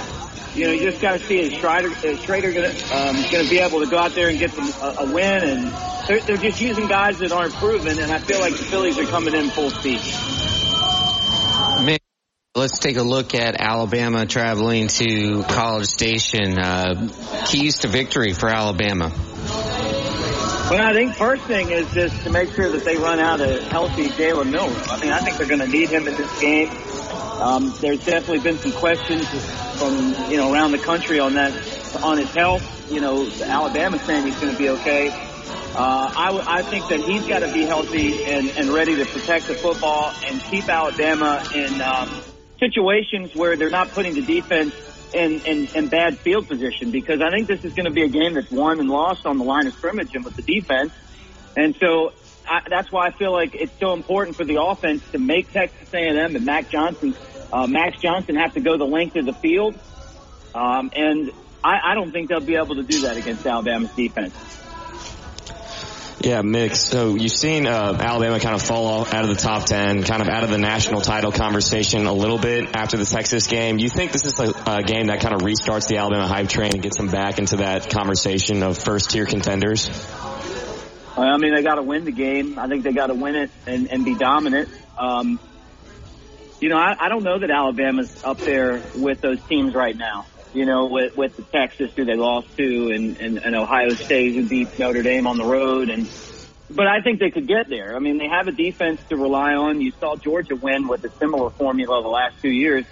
You 0.55 0.65
know, 0.65 0.71
you 0.73 0.89
just 0.89 1.01
got 1.01 1.19
to 1.19 1.25
see 1.25 1.39
is 1.39 1.53
Strider, 1.53 1.91
is 2.03 2.19
Schrader 2.21 2.51
going 2.51 2.71
um, 2.91 3.15
to 3.15 3.49
be 3.49 3.59
able 3.59 3.79
to 3.79 3.87
go 3.87 3.97
out 3.97 4.13
there 4.13 4.29
and 4.29 4.39
get 4.39 4.51
some, 4.51 4.69
a, 4.81 5.01
a 5.01 5.13
win, 5.13 5.43
and 5.43 5.73
they're, 6.07 6.19
they're 6.21 6.37
just 6.37 6.59
using 6.59 6.87
guys 6.87 7.19
that 7.19 7.31
aren't 7.31 7.53
proven, 7.53 7.99
and 7.99 8.11
I 8.11 8.17
feel 8.17 8.39
like 8.39 8.53
the 8.53 8.63
Phillies 8.63 8.97
are 8.97 9.05
coming 9.05 9.35
in 9.35 9.49
full 9.51 9.69
speed. 9.69 10.01
Let's 12.57 12.79
take 12.79 12.97
a 12.97 13.03
look 13.03 13.35
at 13.35 13.61
Alabama 13.61 14.25
traveling 14.25 14.87
to 14.87 15.43
College 15.43 15.85
Station. 15.85 16.57
Uh, 16.57 17.07
keys 17.45 17.77
to 17.79 17.87
victory 17.87 18.33
for 18.33 18.49
Alabama. 18.49 19.11
Well, 20.71 20.81
I 20.81 20.91
think 20.91 21.13
first 21.13 21.43
thing 21.43 21.69
is 21.69 21.87
just 21.93 22.23
to 22.23 22.31
make 22.31 22.51
sure 22.53 22.67
that 22.71 22.83
they 22.83 22.97
run 22.97 23.19
out 23.19 23.41
a 23.41 23.61
healthy 23.65 24.07
Jalen 24.07 24.49
Milroe. 24.49 24.73
I 24.89 24.99
mean, 24.99 25.11
I 25.11 25.19
think 25.19 25.37
they're 25.37 25.45
going 25.45 25.61
to 25.61 25.67
need 25.67 25.89
him 25.89 26.07
in 26.07 26.15
this 26.15 26.39
game. 26.41 26.69
Um, 27.39 27.75
there's 27.79 28.03
definitely 28.03 28.39
been 28.39 28.57
some 28.57 28.71
questions 28.71 29.27
from 29.77 30.31
you 30.31 30.37
know 30.37 30.51
around 30.51 30.71
the 30.71 30.79
country 30.79 31.19
on 31.19 31.35
that 31.35 31.53
on 32.01 32.17
his 32.17 32.33
health. 32.33 32.91
You 32.91 33.01
know, 33.01 33.29
Alabama 33.39 33.99
saying 33.99 34.25
he's 34.25 34.39
going 34.39 34.53
to 34.53 34.57
be 34.57 34.69
okay. 34.69 35.09
Uh, 35.75 36.11
I, 36.17 36.25
w- 36.31 36.43
I 36.47 36.63
think 36.63 36.87
that 36.87 37.01
he's 37.01 37.27
got 37.27 37.39
to 37.39 37.53
be 37.53 37.65
healthy 37.65 38.25
and, 38.25 38.49
and 38.49 38.69
ready 38.69 38.95
to 38.95 39.05
protect 39.05 39.45
the 39.45 39.53
football 39.53 40.11
and 40.25 40.41
keep 40.41 40.67
Alabama 40.67 41.43
in 41.53 41.79
um, 41.81 42.09
situations 42.59 43.35
where 43.35 43.55
they're 43.57 43.69
not 43.69 43.91
putting 43.91 44.13
the 44.13 44.21
defense 44.21 44.73
in, 45.13 45.41
in, 45.45 45.67
in 45.75 45.87
bad 45.87 46.19
field 46.19 46.47
position 46.47 46.91
because 46.91 47.21
I 47.21 47.29
think 47.31 47.47
this 47.47 47.63
is 47.63 47.73
going 47.73 47.85
to 47.85 47.91
be 47.91 48.03
a 48.03 48.09
game 48.09 48.33
that's 48.33 48.51
won 48.51 48.79
and 48.79 48.89
lost 48.89 49.25
on 49.25 49.37
the 49.37 49.43
line 49.43 49.67
of 49.67 49.73
scrimmage 49.73 50.13
and 50.13 50.25
with 50.25 50.35
the 50.35 50.41
defense. 50.41 50.91
And 51.55 51.75
so 51.79 52.11
I, 52.47 52.61
that's 52.69 52.91
why 52.91 53.07
I 53.07 53.11
feel 53.11 53.31
like 53.31 53.55
it's 53.55 53.77
so 53.79 53.93
important 53.93 54.37
for 54.37 54.43
the 54.43 54.61
offense 54.61 55.03
to 55.11 55.19
make 55.19 55.51
Texas 55.51 55.93
A&M 55.93 56.35
and 56.35 56.45
Mac 56.45 56.69
Johnson, 56.69 57.15
uh, 57.51 57.67
Max 57.67 57.97
Johnson 57.99 58.35
have 58.35 58.53
to 58.53 58.59
go 58.59 58.77
the 58.77 58.85
length 58.85 59.15
of 59.15 59.25
the 59.25 59.33
field. 59.33 59.75
Um, 60.53 60.91
and 60.95 61.31
I, 61.63 61.91
I 61.91 61.95
don't 61.95 62.11
think 62.11 62.29
they'll 62.29 62.39
be 62.39 62.55
able 62.55 62.75
to 62.75 62.83
do 62.83 63.01
that 63.01 63.17
against 63.17 63.45
Alabama's 63.45 63.91
defense. 63.95 64.33
Yeah, 66.19 66.41
Mick. 66.41 66.75
So 66.75 67.15
you've 67.15 67.31
seen 67.31 67.67
uh, 67.67 67.95
Alabama 67.99 68.39
kind 68.39 68.55
of 68.55 68.61
fall 68.63 69.05
out 69.05 69.23
of 69.23 69.29
the 69.29 69.35
top 69.35 69.65
10, 69.65 70.03
kind 70.03 70.21
of 70.21 70.27
out 70.27 70.43
of 70.43 70.49
the 70.49 70.57
national 70.57 71.01
title 71.01 71.31
conversation 71.31 72.07
a 72.07 72.13
little 72.13 72.39
bit 72.39 72.75
after 72.75 72.97
the 72.97 73.05
Texas 73.05 73.45
game. 73.45 73.77
You 73.77 73.87
think 73.87 74.11
this 74.11 74.25
is 74.25 74.39
a, 74.39 74.51
a 74.65 74.81
game 74.81 75.07
that 75.07 75.19
kind 75.19 75.35
of 75.35 75.41
restarts 75.41 75.87
the 75.87 75.97
Alabama 75.97 76.27
hype 76.27 76.49
train 76.49 76.73
and 76.73 76.81
gets 76.81 76.97
them 76.97 77.09
back 77.09 77.37
into 77.37 77.57
that 77.57 77.91
conversation 77.91 78.63
of 78.63 78.79
first 78.79 79.11
tier 79.11 79.27
contenders? 79.27 79.89
I 81.15 81.37
mean, 81.37 81.53
they 81.53 81.61
got 81.61 81.75
to 81.75 81.83
win 81.83 82.05
the 82.05 82.11
game. 82.11 82.57
I 82.57 82.67
think 82.67 82.83
they 82.83 82.93
got 82.93 83.07
to 83.07 83.15
win 83.15 83.35
it 83.35 83.51
and, 83.67 83.87
and 83.91 84.03
be 84.03 84.15
dominant. 84.15 84.69
Um, 84.97 85.39
you 86.59 86.69
know, 86.69 86.77
I, 86.77 86.95
I 86.99 87.09
don't 87.09 87.23
know 87.23 87.37
that 87.37 87.51
Alabama's 87.51 88.23
up 88.23 88.39
there 88.39 88.81
with 88.95 89.21
those 89.21 89.39
teams 89.43 89.75
right 89.75 89.95
now. 89.95 90.25
You 90.53 90.65
know, 90.65 90.85
with, 90.87 91.15
with 91.15 91.35
the 91.35 91.43
Texas 91.43 91.91
who 91.95 92.05
they 92.05 92.15
lost 92.15 92.55
to 92.57 92.91
and, 92.91 93.17
and, 93.17 93.37
and 93.37 93.55
Ohio 93.55 93.89
State 93.89 94.33
who 94.33 94.47
beat 94.47 94.79
Notre 94.79 95.03
Dame 95.03 95.27
on 95.27 95.37
the 95.37 95.45
road. 95.45 95.89
And, 95.89 96.09
but 96.69 96.87
I 96.87 97.01
think 97.01 97.19
they 97.19 97.29
could 97.29 97.47
get 97.47 97.69
there. 97.69 97.95
I 97.95 97.99
mean, 97.99 98.17
they 98.17 98.27
have 98.27 98.47
a 98.47 98.51
defense 98.51 99.01
to 99.09 99.17
rely 99.17 99.53
on. 99.53 99.81
You 99.81 99.91
saw 99.99 100.15
Georgia 100.15 100.55
win 100.55 100.87
with 100.87 101.03
a 101.03 101.09
similar 101.17 101.49
formula 101.51 102.01
the 102.01 102.09
last 102.09 102.41
two 102.41 102.49
years. 102.49 102.85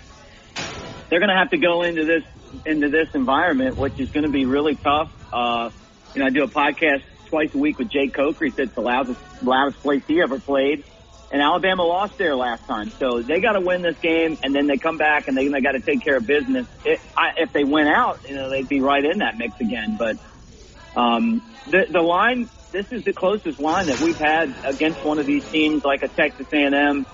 They're 1.09 1.19
going 1.19 1.29
to 1.29 1.37
have 1.37 1.51
to 1.51 1.57
go 1.57 1.83
into 1.83 2.03
this, 2.03 2.23
into 2.65 2.89
this 2.89 3.09
environment, 3.15 3.77
which 3.77 3.99
is 3.99 4.11
going 4.11 4.25
to 4.25 4.31
be 4.31 4.45
really 4.45 4.75
tough. 4.75 5.11
Uh, 5.31 5.69
you 6.13 6.19
know, 6.19 6.27
I 6.27 6.29
do 6.29 6.43
a 6.43 6.47
podcast 6.47 7.03
twice 7.27 7.53
a 7.53 7.57
week 7.57 7.79
with 7.79 7.89
Jake 7.89 8.13
Coker. 8.13 8.45
He 8.45 8.51
said 8.51 8.67
it's 8.67 8.75
the 8.75 8.81
loudest, 8.81 9.19
loudest 9.41 9.81
place 9.81 10.03
he 10.07 10.21
ever 10.21 10.39
played. 10.39 10.83
And 11.31 11.41
Alabama 11.41 11.83
lost 11.83 12.13
there 12.19 12.35
last 12.35 12.63
time. 12.67 12.93
So 12.99 13.23
they 13.27 13.41
got 13.41 13.53
to 13.53 13.61
win 13.61 13.81
this 13.81 13.97
game, 14.01 14.38
and 14.43 14.55
then 14.55 14.67
they 14.67 14.77
come 14.77 14.97
back 14.97 15.25
and 15.27 15.38
they, 15.38 15.47
they 15.47 15.61
got 15.61 15.73
to 15.73 15.81
take 15.81 16.03
care 16.03 16.17
of 16.17 16.25
business. 16.27 16.67
It, 16.83 16.99
I, 17.17 17.31
if 17.38 17.51
they 17.53 17.63
win 17.65 17.88
out, 17.88 18.19
you 18.27 18.35
know, 18.35 18.49
they'd 18.49 18.69
be 18.69 18.81
right 18.81 19.03
in 19.03 19.19
that 19.19 19.35
mix 19.38 19.59
again. 19.59 19.97
But 19.97 20.17
um, 20.99 21.43
the, 21.65 21.83
the 21.91 22.01
line, 22.01 22.49
this 22.73 22.85
is 22.91 23.03
the 23.05 23.13
closest 23.13 23.59
line 23.59 23.88
that 23.88 23.99
we've 23.99 24.19
had 24.19 24.55
against 24.63 25.03
one 25.05 25.19
of 25.19 25.25
these 25.27 25.43
teams 25.51 25.83
like 25.85 26.01
a 26.03 26.09
Texas 26.09 26.47
A&M, 26.53 27.07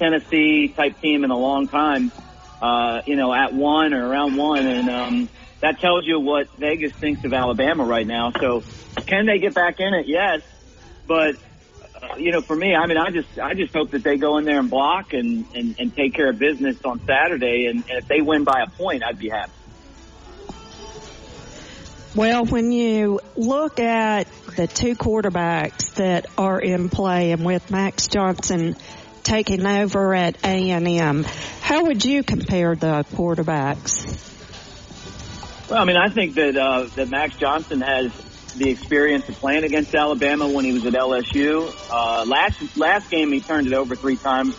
Tennessee 0.00 0.74
type 0.76 1.00
team 1.00 1.24
in 1.24 1.30
a 1.30 1.36
long 1.38 1.68
time. 1.68 2.12
uh, 2.60 3.00
you 3.06 3.16
know, 3.16 3.32
at 3.34 3.52
one 3.54 3.92
or 3.94 4.06
around 4.08 4.36
one, 4.36 4.66
and 4.66 4.88
um, 4.90 5.30
that 5.62 5.80
tells 5.80 6.06
you 6.06 6.20
what 6.20 6.48
Vegas 6.58 6.92
thinks 7.00 7.22
of 7.24 7.32
Alabama 7.32 7.84
right 7.84 8.06
now. 8.06 8.32
So, 8.40 8.64
can 9.08 9.26
they 9.26 9.38
get 9.38 9.54
back 9.54 9.76
in 9.80 9.94
it? 9.94 10.06
Yes, 10.08 10.40
but 11.06 11.36
you 12.16 12.32
know, 12.32 12.40
for 12.40 12.56
me, 12.56 12.74
I 12.74 12.86
mean, 12.86 12.98
I 12.98 13.10
just 13.10 13.38
I 13.38 13.54
just 13.54 13.72
hope 13.72 13.90
that 13.92 14.02
they 14.02 14.16
go 14.16 14.38
in 14.38 14.44
there 14.44 14.58
and 14.58 14.70
block 14.70 15.12
and 15.12 15.46
and, 15.54 15.76
and 15.78 15.94
take 15.94 16.14
care 16.14 16.30
of 16.30 16.38
business 16.38 16.76
on 16.84 17.00
Saturday, 17.06 17.66
and, 17.66 17.84
and 17.88 17.98
if 17.98 18.08
they 18.08 18.20
win 18.20 18.44
by 18.44 18.62
a 18.62 18.70
point, 18.70 19.02
I'd 19.04 19.18
be 19.18 19.28
happy. 19.28 19.52
Well, 22.14 22.44
when 22.44 22.72
you 22.72 23.20
look 23.36 23.80
at 23.80 24.26
the 24.56 24.66
two 24.66 24.94
quarterbacks 24.96 25.94
that 25.94 26.26
are 26.36 26.60
in 26.60 26.90
play 26.90 27.32
and 27.32 27.42
with 27.42 27.70
Max 27.70 28.06
Johnson 28.06 28.76
taking 29.22 29.64
over 29.64 30.14
at 30.14 30.36
A&M, 30.44 31.24
how 31.62 31.84
would 31.84 32.04
you 32.04 32.22
compare 32.22 32.74
the 32.76 33.06
quarterbacks? 33.14 34.04
Well, 35.70 35.80
I 35.80 35.86
mean, 35.86 35.96
I 35.96 36.10
think 36.10 36.34
that, 36.34 36.54
uh, 36.54 36.84
that 36.96 37.08
Max 37.08 37.34
Johnson 37.36 37.80
has 37.80 38.12
the 38.56 38.70
experience 38.70 39.28
of 39.28 39.36
playing 39.36 39.64
against 39.64 39.94
Alabama 39.94 40.48
when 40.48 40.64
he 40.64 40.72
was 40.72 40.84
at 40.86 40.92
LSU. 40.92 41.72
Uh, 41.90 42.24
last, 42.26 42.76
last 42.76 43.10
game 43.10 43.32
he 43.32 43.40
turned 43.40 43.66
it 43.66 43.72
over 43.72 43.96
three 43.96 44.16
times. 44.16 44.56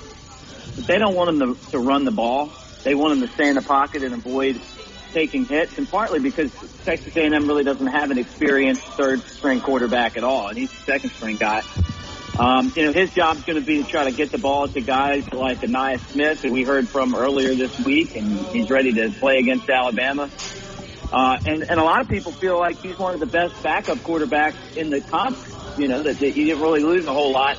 But 0.75 0.87
they 0.87 0.97
don't 0.97 1.15
want 1.15 1.29
him 1.29 1.55
to, 1.55 1.71
to 1.71 1.79
run 1.79 2.05
the 2.05 2.11
ball. 2.11 2.51
They 2.83 2.95
want 2.95 3.13
him 3.13 3.27
to 3.27 3.33
stay 3.33 3.49
in 3.49 3.55
the 3.55 3.61
pocket 3.61 4.03
and 4.03 4.13
avoid 4.13 4.59
taking 5.13 5.45
hits, 5.45 5.77
and 5.77 5.89
partly 5.89 6.19
because 6.19 6.51
Texas 6.83 7.15
A&M 7.15 7.47
really 7.47 7.63
doesn't 7.63 7.87
have 7.87 8.09
an 8.09 8.17
experienced 8.17 8.83
third 8.83 9.21
string 9.21 9.61
quarterback 9.61 10.17
at 10.17 10.23
all, 10.23 10.47
and 10.47 10.57
he's 10.57 10.73
a 10.73 10.77
second 10.77 11.11
string 11.11 11.37
guy. 11.37 11.61
Um, 12.37 12.73
you 12.75 12.85
know, 12.85 12.91
his 12.91 13.13
job's 13.13 13.43
going 13.43 13.59
to 13.59 13.65
be 13.65 13.83
to 13.83 13.89
try 13.89 14.05
to 14.05 14.11
get 14.11 14.31
the 14.31 14.39
ball 14.39 14.67
to 14.67 14.81
guys 14.81 15.31
like 15.31 15.59
Ainias 15.59 15.99
Smith, 16.11 16.41
who 16.41 16.51
we 16.51 16.63
heard 16.63 16.89
from 16.89 17.13
earlier 17.13 17.53
this 17.53 17.77
week, 17.85 18.15
and 18.15 18.25
he's 18.47 18.71
ready 18.71 18.91
to 18.93 19.11
play 19.11 19.37
against 19.37 19.69
Alabama. 19.69 20.31
Uh, 21.13 21.37
and, 21.45 21.61
and 21.69 21.79
a 21.79 21.83
lot 21.83 22.01
of 22.01 22.09
people 22.09 22.31
feel 22.31 22.57
like 22.57 22.81
he's 22.81 22.97
one 22.97 23.13
of 23.13 23.19
the 23.19 23.27
best 23.27 23.61
backup 23.61 23.99
quarterbacks 23.99 24.75
in 24.75 24.89
the 24.89 24.99
conference. 24.99 25.77
You 25.77 25.87
know, 25.87 26.01
that, 26.03 26.19
you 26.19 26.31
didn't 26.31 26.61
really 26.61 26.81
lose 26.81 27.05
a 27.05 27.13
whole 27.13 27.31
lot, 27.31 27.57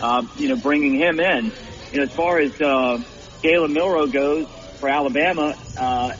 uh, 0.00 0.24
you 0.36 0.48
know, 0.48 0.56
bringing 0.56 0.94
him 0.94 1.18
in. 1.18 1.52
You 1.92 1.98
know, 1.98 2.02
as 2.04 2.12
far 2.12 2.38
as, 2.38 2.52
uh, 2.60 3.02
Jalen 3.42 3.72
Milroe 3.72 4.06
goes 4.06 4.46
for 4.78 4.88
Alabama, 4.88 5.56
uh, 5.76 6.14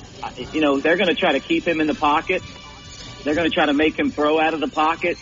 you 0.52 0.60
know, 0.60 0.80
they're 0.80 0.96
going 0.96 1.08
to 1.08 1.14
try 1.14 1.32
to 1.32 1.40
keep 1.40 1.66
him 1.66 1.80
in 1.80 1.86
the 1.86 1.94
pocket. 1.94 2.42
They're 3.22 3.34
going 3.34 3.48
to 3.48 3.54
try 3.54 3.66
to 3.66 3.72
make 3.72 3.98
him 3.98 4.10
throw 4.10 4.40
out 4.40 4.52
of 4.52 4.60
the 4.60 4.68
pocket. 4.68 5.16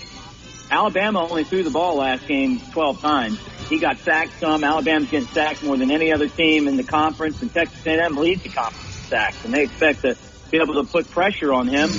Alabama 0.71 1.27
only 1.29 1.45
threw 1.45 1.62
the 1.62 1.71
ball 1.71 1.97
last 1.97 2.27
game 2.27 2.61
12 2.73 3.01
times. 3.01 3.38
He 3.69 3.79
got 3.79 3.99
sacked 3.99 4.41
some. 4.41 4.65
Alabama's 4.65 5.11
getting 5.11 5.29
sacked 5.29 5.62
more 5.62 5.77
than 5.77 5.91
any 5.91 6.12
other 6.12 6.29
team 6.29 6.67
in 6.67 6.77
the 6.77 6.85
conference, 6.85 7.43
and 7.43 7.53
Texas 7.53 7.87
A&M 7.87 8.17
leads 8.17 8.43
the 8.43 8.49
conference 8.49 8.87
in 8.87 9.09
sacks, 9.09 9.45
and 9.45 9.53
they 9.53 9.65
expect 9.65 10.03
to 10.03 10.17
be 10.53 10.59
able 10.59 10.75
to 10.75 10.85
put 10.85 11.11
pressure 11.11 11.53
on 11.53 11.67
him. 11.67 11.91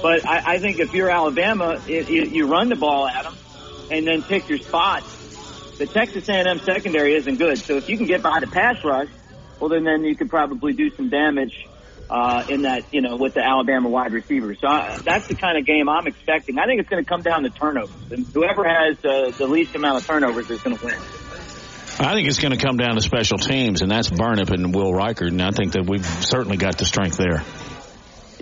But 0.00 0.24
I, 0.24 0.54
I 0.54 0.58
think 0.58 0.78
if 0.78 0.94
you're 0.94 1.10
Alabama, 1.10 1.82
it, 1.86 2.08
you, 2.08 2.22
you 2.22 2.46
run 2.46 2.68
the 2.70 2.76
ball 2.76 3.08
at 3.08 3.26
him 3.26 3.34
and 3.90 4.06
then 4.06 4.22
pick 4.22 4.48
your 4.48 4.58
spots. 4.58 5.74
The 5.78 5.86
Texas 5.86 6.26
A&M 6.28 6.60
secondary 6.60 7.16
isn't 7.16 7.36
good, 7.36 7.58
so 7.58 7.76
if 7.76 7.90
you 7.90 7.98
can 7.98 8.06
get 8.06 8.22
by 8.22 8.40
the 8.40 8.46
pass 8.46 8.82
rush, 8.82 9.08
well, 9.60 9.68
then 9.68 9.84
then 9.84 10.04
you 10.04 10.16
could 10.16 10.30
probably 10.30 10.72
do 10.72 10.90
some 10.90 11.10
damage 11.10 11.66
uh, 12.08 12.44
in 12.48 12.62
that, 12.62 12.84
you 12.92 13.02
know, 13.02 13.16
with 13.16 13.34
the 13.34 13.40
Alabama 13.42 13.88
wide 13.88 14.12
receivers. 14.12 14.58
So 14.60 14.68
I, 14.68 14.98
that's 14.98 15.26
the 15.26 15.34
kind 15.34 15.58
of 15.58 15.66
game 15.66 15.88
I'm 15.88 16.06
expecting. 16.06 16.58
I 16.58 16.66
think 16.66 16.80
it's 16.80 16.88
going 16.88 17.04
to 17.04 17.08
come 17.08 17.22
down 17.22 17.42
to 17.42 17.50
turnovers, 17.50 18.10
and 18.10 18.26
whoever 18.32 18.64
has 18.64 18.96
uh, 19.04 19.32
the 19.36 19.46
least 19.46 19.74
amount 19.74 20.00
of 20.00 20.06
turnovers 20.06 20.48
is 20.48 20.62
going 20.62 20.76
to 20.78 20.84
win. 20.84 20.98
I 21.98 22.12
think 22.12 22.28
it's 22.28 22.38
going 22.38 22.56
to 22.56 22.64
come 22.64 22.76
down 22.76 22.94
to 22.94 23.00
special 23.00 23.38
teams, 23.38 23.82
and 23.82 23.90
that's 23.90 24.10
Burnip 24.10 24.50
and 24.50 24.74
Will 24.74 24.92
Reichard, 24.92 25.28
and 25.28 25.42
I 25.42 25.50
think 25.50 25.72
that 25.72 25.86
we've 25.88 26.04
certainly 26.04 26.58
got 26.58 26.78
the 26.78 26.84
strength 26.84 27.16
there. 27.16 27.42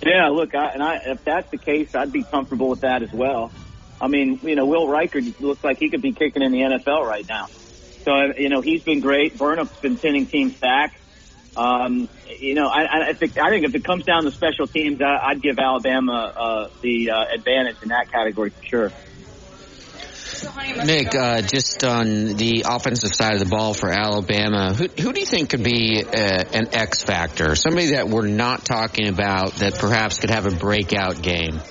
Yeah, 0.05 0.27
look, 0.29 0.53
I, 0.53 0.69
and 0.73 0.83
I, 0.83 0.97
if 1.07 1.19
that's 1.25 1.47
the 1.51 1.57
case, 1.57 1.89
I'd 1.95 2.11
be 2.11 2.25
comfortable 2.25 2.69
with 2.69 2.81
that 2.81 3.01
as 3.01 3.09
well. 3.11 3.53
I 3.99 4.07
mean, 4.07 4.39
you 4.43 4.55
know, 4.55 4.65
Will 4.67 4.87
Reichard 4.87 5.35
looks 5.39 5.63
like 5.63 5.77
he 5.79 5.89
could 5.89 6.01
be 6.01 6.13
kicking 6.13 6.43
in 6.43 6.51
the 6.51 6.59
NFL 6.59 7.05
right 7.05 7.25
now. 7.27 7.47
So, 8.05 8.11
you 8.37 8.49
know, 8.49 8.61
he's 8.61 8.83
been 8.83 9.01
great. 9.01 9.37
Burnip's 9.37 9.75
been 9.81 9.99
sending 10.01 10.27
teams 10.27 10.53
back. 10.61 10.93
Um, 11.55 12.09
you 12.39 12.53
know, 12.53 12.67
I, 12.67 13.11
I 13.11 13.17
think 13.19 13.33
I 13.41 13.49
think 13.49 13.65
if 13.65 13.73
it 13.73 13.83
comes 13.85 14.03
down 14.03 14.25
to 14.25 14.31
special 14.33 14.67
teams, 14.67 14.99
I, 15.01 15.31
I'd 15.31 15.41
give 15.41 15.57
Alabama 15.57 16.33
uh, 16.35 16.67
the 16.83 17.09
uh, 17.11 17.35
advantage 17.35 17.77
in 17.81 17.89
that 17.89 18.11
category 18.13 18.51
for 18.51 18.61
sure. 18.69 18.93
Nick, 20.85 21.15
uh, 21.15 21.41
just 21.41 21.83
on 21.83 22.35
the 22.35 22.65
offensive 22.67 23.13
side 23.13 23.33
of 23.33 23.39
the 23.39 23.45
ball 23.45 23.73
for 23.73 23.89
Alabama, 23.89 24.73
who, 24.73 24.87
who 24.87 25.13
do 25.13 25.19
you 25.19 25.25
think 25.25 25.49
could 25.51 25.63
be 25.63 26.03
uh, 26.03 26.43
an 26.53 26.73
X 26.73 27.03
factor? 27.03 27.55
Somebody 27.55 27.91
that 27.91 28.07
we're 28.09 28.27
not 28.27 28.65
talking 28.65 29.07
about 29.07 29.53
that 29.55 29.75
perhaps 29.75 30.19
could 30.19 30.29
have 30.29 30.45
a 30.45 30.55
breakout 30.55 31.21
game. 31.21 31.61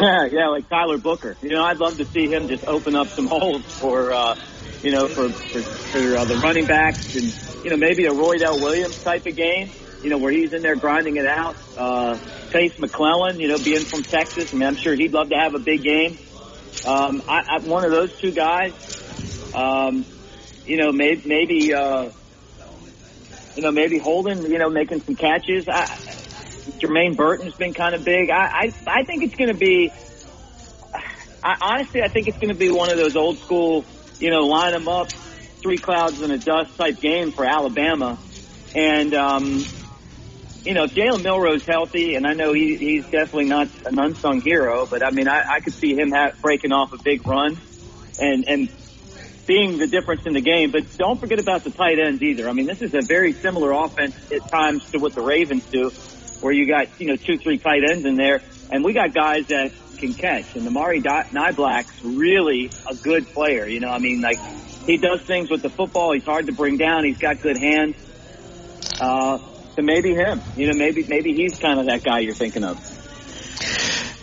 Yeah, 0.00 0.26
yeah, 0.32 0.48
like 0.48 0.68
Tyler 0.68 0.98
Booker. 0.98 1.36
You 1.42 1.50
know, 1.50 1.62
I'd 1.62 1.78
love 1.78 1.96
to 1.98 2.04
see 2.04 2.32
him 2.32 2.48
just 2.48 2.66
open 2.66 2.94
up 2.94 3.08
some 3.08 3.26
holes 3.28 3.62
for, 3.62 4.12
uh, 4.12 4.36
you 4.82 4.92
know, 4.92 5.08
for 5.08 5.28
for, 5.28 5.60
for 5.60 6.16
uh, 6.16 6.24
the 6.24 6.36
running 6.36 6.66
backs 6.66 7.14
and 7.16 7.52
you 7.64 7.70
know, 7.70 7.76
maybe 7.76 8.06
a 8.06 8.12
Roy 8.12 8.36
Roydell 8.36 8.60
Williams 8.60 9.02
type 9.02 9.26
of 9.26 9.36
game, 9.36 9.70
you 10.02 10.10
know, 10.10 10.18
where 10.18 10.32
he's 10.32 10.52
in 10.52 10.62
there 10.62 10.76
grinding 10.76 11.16
it 11.16 11.26
out. 11.26 11.56
Uh, 11.76 12.18
Jase 12.50 12.78
McClellan, 12.78 13.40
you 13.40 13.48
know, 13.48 13.58
being 13.58 13.84
from 13.84 14.02
Texas, 14.02 14.52
I 14.52 14.56
mean, 14.56 14.68
I'm 14.68 14.76
sure 14.76 14.94
he'd 14.94 15.12
love 15.12 15.30
to 15.30 15.36
have 15.36 15.54
a 15.54 15.58
big 15.58 15.82
game. 15.82 16.18
Um, 16.84 17.22
I, 17.28 17.42
I, 17.48 17.58
one 17.58 17.84
of 17.84 17.92
those 17.92 18.12
two 18.20 18.32
guys, 18.32 18.72
um, 19.54 20.04
you 20.66 20.76
know, 20.76 20.92
maybe, 20.92 21.22
maybe, 21.26 21.74
uh, 21.74 22.10
you 23.54 23.62
know, 23.62 23.70
maybe 23.70 23.98
Holden, 23.98 24.44
you 24.50 24.58
know, 24.58 24.68
making 24.68 25.02
some 25.02 25.14
catches. 25.14 25.68
I, 25.68 25.86
Jermaine 26.80 27.16
Burton's 27.16 27.54
been 27.54 27.74
kind 27.74 27.94
of 27.94 28.04
big. 28.04 28.30
I, 28.30 28.34
I, 28.36 28.74
I 28.86 29.04
think 29.04 29.22
it's 29.24 29.36
going 29.36 29.52
to 29.52 29.58
be, 29.58 29.92
I, 31.42 31.56
honestly, 31.60 32.02
I 32.02 32.08
think 32.08 32.28
it's 32.28 32.38
going 32.38 32.52
to 32.52 32.58
be 32.58 32.70
one 32.70 32.90
of 32.90 32.96
those 32.96 33.14
old 33.14 33.38
school, 33.38 33.84
you 34.18 34.30
know, 34.30 34.46
line 34.46 34.72
them 34.72 34.88
up, 34.88 35.08
three 35.62 35.78
clouds 35.78 36.20
and 36.20 36.32
a 36.32 36.38
dust 36.38 36.76
type 36.76 37.00
game 37.00 37.30
for 37.32 37.44
Alabama. 37.44 38.18
And, 38.74 39.14
um, 39.14 39.66
you 40.64 40.74
know, 40.74 40.86
Jalen 40.86 41.22
Milroe's 41.22 41.64
healthy, 41.64 42.14
and 42.14 42.26
I 42.26 42.34
know 42.34 42.52
he, 42.52 42.76
he's 42.76 43.04
definitely 43.04 43.46
not 43.46 43.68
an 43.84 43.98
unsung 43.98 44.40
hero, 44.42 44.86
but 44.86 45.04
I 45.04 45.10
mean, 45.10 45.28
I, 45.28 45.56
I 45.56 45.60
could 45.60 45.74
see 45.74 45.94
him 45.94 46.12
ha- 46.12 46.32
breaking 46.40 46.72
off 46.72 46.92
a 46.92 47.02
big 47.02 47.26
run 47.26 47.58
and, 48.20 48.44
and 48.46 48.68
being 49.46 49.78
the 49.78 49.86
difference 49.86 50.22
in 50.24 50.34
the 50.34 50.40
game. 50.40 50.70
But 50.70 50.96
don't 50.96 51.20
forget 51.20 51.40
about 51.40 51.64
the 51.64 51.70
tight 51.70 51.98
ends 51.98 52.22
either. 52.22 52.48
I 52.48 52.52
mean, 52.52 52.66
this 52.66 52.80
is 52.80 52.94
a 52.94 53.02
very 53.02 53.32
similar 53.32 53.72
offense 53.72 54.14
at 54.30 54.50
times 54.50 54.84
to 54.92 54.98
what 54.98 55.14
the 55.14 55.22
Ravens 55.22 55.64
do, 55.72 55.90
where 56.40 56.52
you 56.52 56.66
got, 56.66 57.00
you 57.00 57.08
know, 57.08 57.16
two, 57.16 57.38
three 57.38 57.58
tight 57.58 57.82
ends 57.88 58.04
in 58.04 58.16
there, 58.16 58.40
and 58.70 58.84
we 58.84 58.92
got 58.92 59.12
guys 59.12 59.46
that 59.48 59.72
can 59.98 60.14
catch. 60.14 60.54
And 60.54 60.66
Amari 60.66 61.00
Niblack's 61.00 62.02
really 62.04 62.70
a 62.88 62.94
good 62.94 63.26
player. 63.34 63.66
You 63.66 63.80
know, 63.80 63.90
I 63.90 63.98
mean, 63.98 64.20
like 64.20 64.38
he 64.86 64.96
does 64.96 65.22
things 65.22 65.50
with 65.50 65.62
the 65.62 65.70
football. 65.70 66.12
He's 66.12 66.24
hard 66.24 66.46
to 66.46 66.52
bring 66.52 66.76
down. 66.76 67.04
He's 67.04 67.18
got 67.18 67.40
good 67.40 67.56
hands. 67.56 67.96
Uh, 69.00 69.38
so 69.76 69.82
maybe 69.82 70.14
him. 70.14 70.40
You 70.56 70.68
know, 70.72 70.78
maybe 70.78 71.04
maybe 71.08 71.32
he's 71.34 71.58
kind 71.58 71.80
of 71.80 71.86
that 71.86 72.02
guy 72.04 72.20
you're 72.20 72.34
thinking 72.34 72.64
of. 72.64 72.78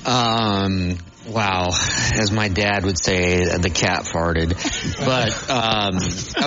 Um. 0.05 0.97
Wow, 1.27 1.67
as 2.15 2.31
my 2.31 2.47
dad 2.47 2.85
would 2.85 2.97
say, 2.97 3.43
the 3.43 3.69
cat 3.69 4.05
farted. 4.05 4.55
But 5.05 5.29
um, 5.47 5.97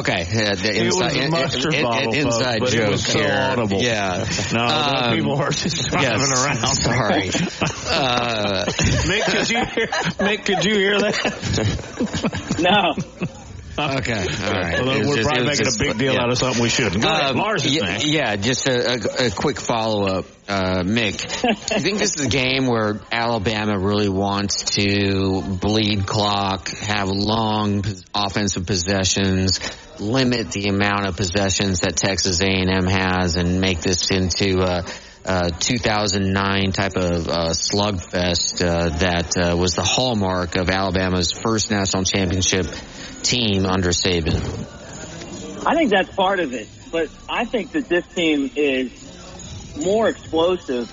okay, 0.00 0.22
uh, 0.22 0.54
the 0.56 0.72
inside, 0.74 0.82
it 0.82 0.86
was 0.86 1.16
a 1.16 1.28
mustard 1.28 1.74
in, 1.74 1.84
bottle, 1.84 2.14
inside 2.14 2.58
folks, 2.58 2.72
joke 2.72 2.82
it 2.82 2.90
was 2.90 3.06
so 3.06 3.18
here. 3.20 3.30
audible. 3.32 3.80
Yeah, 3.80 4.24
No, 4.52 4.64
Um, 4.64 5.14
people 5.16 5.36
are 5.36 5.50
just 5.50 5.88
driving 5.88 6.10
yes, 6.18 6.44
around. 6.44 6.74
Sorry. 6.74 7.30
Uh, 7.94 8.64
Mick, 8.64 9.22
could 9.26 9.50
you 9.50 9.64
hear? 9.66 9.86
Mick, 10.18 10.44
could 10.46 10.64
you 10.64 10.74
hear 10.74 10.98
that? 10.98 12.58
No. 12.58 12.94
Okay, 13.78 14.26
all 14.44 14.52
right. 14.52 14.78
Although 14.80 15.08
we're 15.08 15.16
just- 15.16 15.28
probably 15.28 15.46
making 15.46 15.64
just- 15.64 15.80
a 15.80 15.84
big 15.84 15.98
deal 15.98 16.14
yeah. 16.14 16.22
out 16.22 16.30
of 16.30 16.36
something 16.38 16.62
we 16.62 16.68
shouldn't. 16.68 17.02
Go 17.02 17.08
ahead, 17.08 17.30
Um, 17.30 17.36
Mars 17.38 17.64
is 17.64 17.74
yeah, 17.74 17.98
yeah, 18.02 18.36
just 18.36 18.66
a, 18.68 19.22
a, 19.22 19.26
a 19.26 19.30
quick 19.30 19.58
follow 19.60 20.06
up, 20.06 20.26
uh, 20.48 20.82
Mick. 20.82 21.18
Do 21.42 21.74
you 21.76 21.80
think 21.80 21.98
this 21.98 22.16
is 22.16 22.26
a 22.26 22.28
game 22.28 22.66
where 22.66 23.00
Alabama 23.10 23.78
really 23.78 24.10
wants 24.10 24.76
to 24.76 25.40
bleed 25.42 26.06
clock, 26.06 26.68
have 26.68 27.08
long 27.08 27.84
offensive 28.14 28.66
possessions, 28.66 29.58
limit 29.98 30.50
the 30.52 30.68
amount 30.68 31.06
of 31.06 31.16
possessions 31.16 31.80
that 31.80 31.96
Texas 31.96 32.40
A&M 32.42 32.86
has, 32.86 33.36
and 33.36 33.60
make 33.60 33.80
this 33.80 34.10
into 34.10 34.60
a, 34.60 34.84
a 35.24 35.50
2009 35.50 36.72
type 36.72 36.96
of 36.96 37.28
uh, 37.28 37.50
slugfest 37.50 38.64
uh, 38.64 38.88
that 38.98 39.36
uh, 39.36 39.56
was 39.56 39.74
the 39.74 39.82
hallmark 39.82 40.56
of 40.56 40.68
Alabama's 40.68 41.32
first 41.32 41.70
national 41.70 42.04
championship 42.04 42.66
team 43.22 43.64
under 43.66 43.90
Saban? 43.90 44.34
I 45.64 45.76
think 45.76 45.90
that's 45.90 46.12
part 46.14 46.40
of 46.40 46.52
it, 46.52 46.68
but 46.90 47.08
I 47.28 47.44
think 47.44 47.72
that 47.72 47.88
this 47.88 48.04
team 48.14 48.50
is 48.56 48.90
more 49.84 50.08
explosive 50.08 50.90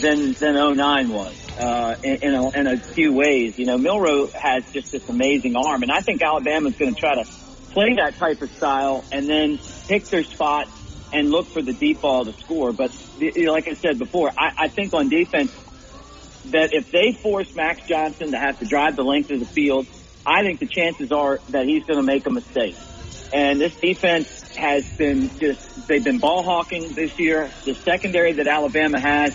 than 0.00 0.32
than 0.34 0.76
09 0.76 1.08
was 1.08 1.58
uh, 1.58 1.96
in, 2.02 2.16
in, 2.22 2.34
a, 2.34 2.50
in 2.50 2.66
a 2.66 2.76
few 2.78 3.12
ways. 3.12 3.58
You 3.58 3.66
know, 3.66 3.78
Milroe 3.78 4.28
has 4.28 4.64
just 4.72 4.92
this 4.92 5.08
amazing 5.08 5.56
arm, 5.56 5.82
and 5.82 5.90
I 5.90 6.00
think 6.00 6.22
Alabama's 6.22 6.76
going 6.76 6.94
to 6.94 7.00
try 7.00 7.16
to 7.16 7.28
play 7.72 7.94
that 7.96 8.16
type 8.18 8.40
of 8.40 8.50
style 8.52 9.04
and 9.10 9.28
then 9.28 9.58
pick 9.88 10.04
their 10.04 10.22
spot 10.22 10.68
and 11.14 11.30
look 11.30 11.46
for 11.52 11.62
the 11.62 11.72
deep 11.72 12.02
ball 12.02 12.24
to 12.24 12.32
score. 12.44 12.72
But 12.72 12.90
like 13.16 13.64
I 13.70 13.80
said 13.80 13.98
before, 13.98 14.30
I, 14.36 14.66
I 14.66 14.68
think 14.68 14.92
on 14.92 15.08
defense 15.08 15.50
that 16.50 16.70
if 16.72 16.90
they 16.92 17.16
force 17.22 17.46
Max 17.54 17.80
Johnson 17.88 18.32
to 18.32 18.38
have 18.38 18.58
to 18.58 18.66
drive 18.66 18.96
the 18.96 19.02
length 19.02 19.30
of 19.30 19.40
the 19.40 19.46
field, 19.54 19.86
I 20.26 20.42
think 20.42 20.60
the 20.60 20.68
chances 20.68 21.12
are 21.12 21.38
that 21.50 21.64
he's 21.64 21.84
going 21.84 21.98
to 21.98 22.06
make 22.06 22.26
a 22.26 22.30
mistake. 22.30 22.76
And 23.32 23.60
this 23.60 23.72
defense 23.80 24.28
has 24.56 24.84
been 24.98 25.30
just, 25.40 25.60
they've 25.88 26.04
been 26.04 26.20
ball 26.20 26.42
hawking 26.44 26.94
this 26.94 27.10
year. 27.18 27.50
The 27.64 27.74
secondary 27.84 28.34
that 28.34 28.46
Alabama 28.46 29.00
has 29.00 29.32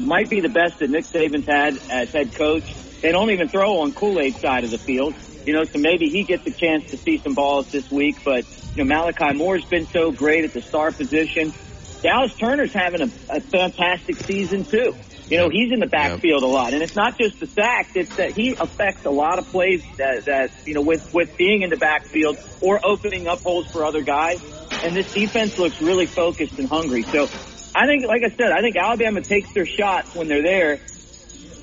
might 0.00 0.30
be 0.30 0.40
the 0.40 0.48
best 0.48 0.78
that 0.80 0.88
Nick 0.88 1.06
Saban's 1.12 1.46
had 1.46 1.74
as 1.90 2.08
head 2.12 2.34
coach. 2.36 2.64
They 3.02 3.12
don't 3.12 3.30
even 3.30 3.48
throw 3.48 3.80
on 3.80 3.92
Kool-Aid 3.92 4.36
side 4.36 4.64
of 4.64 4.70
the 4.70 4.78
field. 4.78 5.14
You 5.44 5.52
know, 5.52 5.64
so 5.64 5.78
maybe 5.78 6.08
he 6.08 6.22
gets 6.22 6.46
a 6.46 6.52
chance 6.52 6.88
to 6.90 6.96
see 6.96 7.18
some 7.18 7.34
balls 7.34 7.70
this 7.72 7.90
week, 7.90 8.18
but, 8.24 8.46
you 8.76 8.84
know, 8.84 8.94
Malachi 8.94 9.36
Moore's 9.36 9.64
been 9.64 9.86
so 9.86 10.12
great 10.12 10.44
at 10.44 10.52
the 10.52 10.62
star 10.62 10.92
position. 10.92 11.52
Dallas 12.00 12.32
Turner's 12.36 12.72
having 12.72 13.00
a, 13.02 13.10
a 13.28 13.40
fantastic 13.40 14.16
season 14.18 14.64
too. 14.64 14.94
You 15.28 15.38
know, 15.38 15.48
he's 15.48 15.72
in 15.72 15.80
the 15.80 15.86
backfield 15.86 16.42
a 16.42 16.46
lot, 16.46 16.74
and 16.74 16.82
it's 16.82 16.96
not 16.96 17.16
just 17.16 17.40
the 17.40 17.46
sacks; 17.46 17.92
it's 17.94 18.16
that 18.16 18.32
he 18.32 18.50
affects 18.50 19.06
a 19.06 19.10
lot 19.10 19.38
of 19.38 19.46
plays 19.46 19.82
that, 19.96 20.26
that 20.26 20.50
you 20.66 20.74
know, 20.74 20.82
with 20.82 21.14
with 21.14 21.36
being 21.38 21.62
in 21.62 21.70
the 21.70 21.76
backfield 21.76 22.38
or 22.60 22.84
opening 22.84 23.28
up 23.28 23.40
holes 23.40 23.66
for 23.68 23.84
other 23.84 24.02
guys. 24.02 24.42
And 24.84 24.94
this 24.94 25.10
defense 25.14 25.58
looks 25.58 25.80
really 25.80 26.06
focused 26.06 26.58
and 26.58 26.68
hungry. 26.68 27.02
So, 27.04 27.30
I 27.74 27.86
think, 27.86 28.04
like 28.04 28.22
I 28.24 28.34
said, 28.36 28.52
I 28.52 28.60
think 28.60 28.76
Alabama 28.76 29.22
takes 29.22 29.52
their 29.54 29.64
shots 29.64 30.14
when 30.14 30.28
they're 30.28 30.42
there. 30.42 30.80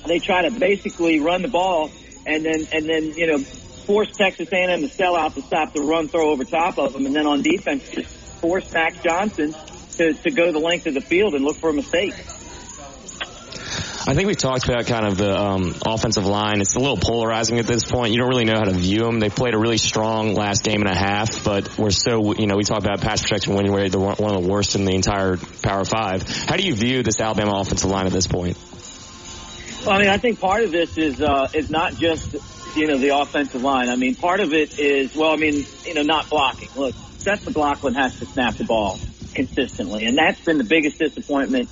They 0.05 0.19
try 0.19 0.47
to 0.47 0.51
basically 0.51 1.19
run 1.19 1.41
the 1.41 1.47
ball, 1.47 1.91
and 2.25 2.45
then 2.45 2.67
and 2.71 2.87
then 2.87 3.13
you 3.15 3.27
know 3.27 3.39
force 3.39 4.11
Texas 4.15 4.49
A&M 4.51 4.81
to 4.81 4.89
sell 4.89 5.15
out 5.15 5.33
to 5.35 5.41
stop 5.41 5.73
the 5.73 5.81
run 5.81 6.07
throw 6.07 6.31
over 6.31 6.43
top 6.43 6.77
of 6.77 6.93
them, 6.93 7.05
and 7.05 7.15
then 7.15 7.25
on 7.25 7.41
defense 7.41 7.89
just 7.89 8.09
force 8.39 8.71
Max 8.71 9.01
Johnson 9.01 9.55
to, 9.97 10.13
to 10.13 10.31
go 10.31 10.51
the 10.51 10.59
length 10.59 10.87
of 10.87 10.93
the 10.93 11.01
field 11.01 11.35
and 11.35 11.43
look 11.43 11.57
for 11.57 11.69
a 11.69 11.73
mistake. 11.73 12.13
I 14.07 14.15
think 14.15 14.27
we've 14.27 14.37
talked 14.37 14.67
about 14.67 14.87
kind 14.87 15.05
of 15.05 15.17
the 15.17 15.37
um, 15.37 15.75
offensive 15.85 16.25
line. 16.25 16.61
It's 16.61 16.75
a 16.75 16.79
little 16.79 16.97
polarizing 16.97 17.59
at 17.59 17.67
this 17.67 17.83
point. 17.83 18.11
You 18.11 18.19
don't 18.19 18.29
really 18.29 18.45
know 18.45 18.57
how 18.57 18.63
to 18.63 18.71
view 18.71 19.01
them. 19.01 19.19
They 19.19 19.29
played 19.29 19.53
a 19.53 19.59
really 19.59 19.77
strong 19.77 20.33
last 20.33 20.63
game 20.63 20.81
and 20.81 20.89
a 20.89 20.97
half, 20.97 21.43
but 21.43 21.77
we're 21.77 21.91
so 21.91 22.33
you 22.33 22.47
know 22.47 22.55
we 22.55 22.63
talk 22.63 22.79
about 22.79 23.01
pass 23.01 23.21
protection 23.21 23.53
winning 23.53 23.73
rate, 23.73 23.91
they're 23.91 23.99
one 23.99 24.13
of 24.13 24.41
the 24.41 24.47
worst 24.47 24.75
in 24.75 24.85
the 24.85 24.95
entire 24.95 25.37
Power 25.61 25.83
Five. 25.83 26.27
How 26.27 26.55
do 26.55 26.63
you 26.63 26.73
view 26.75 27.03
this 27.03 27.19
Alabama 27.19 27.59
offensive 27.59 27.89
line 27.89 28.07
at 28.07 28.13
this 28.13 28.25
point? 28.25 28.57
Well, 29.89 29.97
I 29.97 30.01
mean, 30.01 30.11
I 30.11 30.19
think 30.19 30.39
part 30.39 30.63
of 30.63 30.71
this 30.71 30.99
is 30.99 31.19
uh, 31.19 31.49
is 31.51 31.71
not 31.71 31.95
just 31.95 32.35
you 32.75 32.85
know 32.85 32.99
the 32.99 33.17
offensive 33.17 33.63
line. 33.63 33.89
I 33.89 33.95
mean, 33.95 34.13
part 34.13 34.39
of 34.39 34.53
it 34.53 34.77
is 34.77 35.15
well, 35.15 35.31
I 35.31 35.35
mean, 35.35 35.65
you 35.83 35.95
know, 35.95 36.03
not 36.03 36.29
blocking. 36.29 36.69
Look, 36.75 36.93
Seth 37.17 37.43
McLaughlin 37.43 37.95
has 37.95 38.19
to 38.19 38.27
snap 38.27 38.53
the 38.57 38.65
ball 38.65 38.99
consistently, 39.33 40.05
and 40.05 40.15
that's 40.15 40.39
been 40.45 40.59
the 40.59 40.63
biggest 40.63 40.99
disappointment 40.99 41.69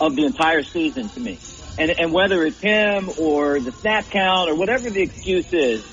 of 0.00 0.16
the 0.16 0.24
entire 0.24 0.62
season 0.62 1.10
to 1.10 1.20
me. 1.20 1.38
And, 1.76 1.90
and 1.90 2.12
whether 2.14 2.46
it's 2.46 2.58
him 2.60 3.10
or 3.18 3.60
the 3.60 3.72
snap 3.72 4.06
count 4.06 4.48
or 4.48 4.54
whatever 4.54 4.88
the 4.88 5.02
excuse 5.02 5.52
is, 5.52 5.84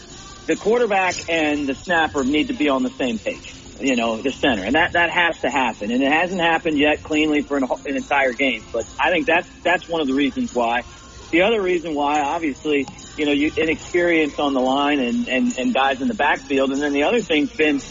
the 0.46 0.56
quarterback 0.56 1.16
and 1.30 1.68
the 1.68 1.76
snapper 1.76 2.24
need 2.24 2.48
to 2.48 2.54
be 2.54 2.70
on 2.70 2.84
the 2.84 2.92
same 2.92 3.20
page. 3.20 3.54
You 3.82 3.98
know, 3.98 4.22
the 4.22 4.32
center, 4.32 4.64
and 4.64 4.76
that 4.76 4.94
that 4.94 5.10
has 5.10 5.38
to 5.42 5.50
happen, 5.50 5.92
and 5.92 6.02
it 6.02 6.14
hasn't 6.14 6.40
happened 6.40 6.80
yet 6.80 7.04
cleanly 7.04 7.42
for 7.42 7.58
an, 7.58 7.66
an 7.86 7.98
entire 7.98 8.32
game. 8.32 8.64
But 8.72 8.88
I 8.98 9.12
think 9.12 9.28
that's 9.28 9.50
that's 9.64 9.90
one 9.90 10.00
of 10.00 10.08
the 10.08 10.14
reasons 10.14 10.56
why. 10.56 10.86
The 11.32 11.42
other 11.42 11.62
reason 11.62 11.94
why, 11.94 12.22
obviously, 12.22 12.88
you 13.18 13.26
know, 13.26 13.32
you, 13.32 13.52
inexperience 13.56 14.40
on 14.40 14.54
the 14.54 14.62
line 14.62 15.00
and, 15.00 15.28
and, 15.28 15.58
and 15.58 15.74
guys 15.74 16.02
in 16.02 16.08
the 16.08 16.14
backfield. 16.14 16.72
And 16.72 16.82
then 16.82 16.94
the 16.94 17.04
other 17.04 17.22
thing's 17.22 17.52
been 17.52 17.82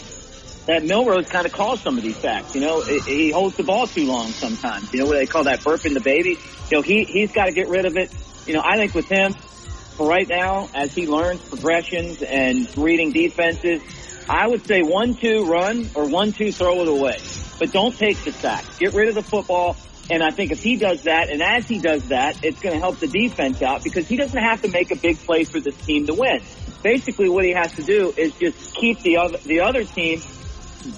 that 0.67 0.83
Milroe's 0.83 1.27
kind 1.27 1.45
of 1.45 1.53
calls 1.53 1.81
some 1.81 1.97
of 1.97 2.03
these 2.03 2.17
backs. 2.17 2.53
You 2.53 2.61
know, 2.61 2.81
he 2.81 3.31
holds 3.31 3.55
the 3.55 3.63
ball 3.63 3.87
too 3.87 4.05
long 4.05 4.27
sometimes. 4.27 4.91
You 4.93 4.99
know 4.99 5.05
what 5.05 5.17
they 5.17 5.25
call 5.25 5.45
that 5.45 5.61
burping 5.61 5.93
the 5.93 6.01
baby. 6.01 6.37
You 6.69 6.77
know, 6.77 6.81
he 6.81 7.05
he's 7.05 7.31
got 7.31 7.45
to 7.45 7.51
get 7.51 7.69
rid 7.69 7.85
of 7.85 7.95
it. 7.95 8.11
You 8.45 8.53
know, 8.53 8.61
I 8.63 8.75
think 8.77 8.93
with 8.93 9.07
him, 9.07 9.33
for 9.33 10.07
right 10.07 10.27
now, 10.27 10.69
as 10.73 10.93
he 10.93 11.07
learns 11.07 11.41
progressions 11.41 12.21
and 12.21 12.67
reading 12.77 13.11
defenses, 13.11 13.81
I 14.29 14.47
would 14.47 14.65
say 14.67 14.83
one 14.83 15.15
two 15.15 15.45
run 15.45 15.89
or 15.95 16.07
one 16.07 16.33
two 16.33 16.51
throw 16.51 16.81
it 16.81 16.87
away, 16.87 17.17
but 17.59 17.71
don't 17.71 17.97
take 17.97 18.17
the 18.23 18.31
sack. 18.31 18.65
Get 18.77 18.93
rid 18.93 19.07
of 19.07 19.15
the 19.15 19.23
football. 19.23 19.77
And 20.09 20.23
I 20.23 20.31
think 20.31 20.51
if 20.51 20.59
he 20.59 20.77
does 20.77 21.03
that, 21.03 21.27
and 21.29 21.41
as 21.43 21.67
he 21.67 21.79
does 21.79 22.01
that, 22.09 22.39
it's 22.41 22.59
going 22.59 22.75
to 22.75 22.79
help 22.79 22.99
the 22.99 23.11
defense 23.11 23.61
out 23.61 23.83
because 23.83 24.07
he 24.07 24.15
doesn't 24.15 24.39
have 24.39 24.61
to 24.61 24.69
make 24.69 24.89
a 24.91 24.95
big 24.95 25.19
play 25.25 25.43
for 25.43 25.59
this 25.59 25.75
team 25.85 26.07
to 26.07 26.13
win. 26.13 26.39
Basically, 26.81 27.27
what 27.27 27.43
he 27.43 27.51
has 27.51 27.71
to 27.75 27.83
do 27.83 28.13
is 28.15 28.31
just 28.39 28.55
keep 28.79 29.03
the 29.03 29.17
other 29.19 29.37
the 29.43 29.59
other 29.59 29.83
team 29.83 30.23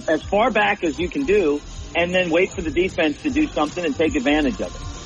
as 0.07 0.21
far 0.29 0.51
back 0.51 0.83
as 0.83 0.93
you 0.99 1.09
can 1.09 1.25
do, 1.25 1.59
and 1.95 2.13
then 2.13 2.29
wait 2.29 2.53
for 2.53 2.61
the 2.61 2.69
defense 2.69 3.17
to 3.23 3.31
do 3.31 3.47
something 3.55 3.83
and 3.83 3.97
take 3.97 4.15
advantage 4.15 4.61
of 4.61 4.75
it. 4.75 4.98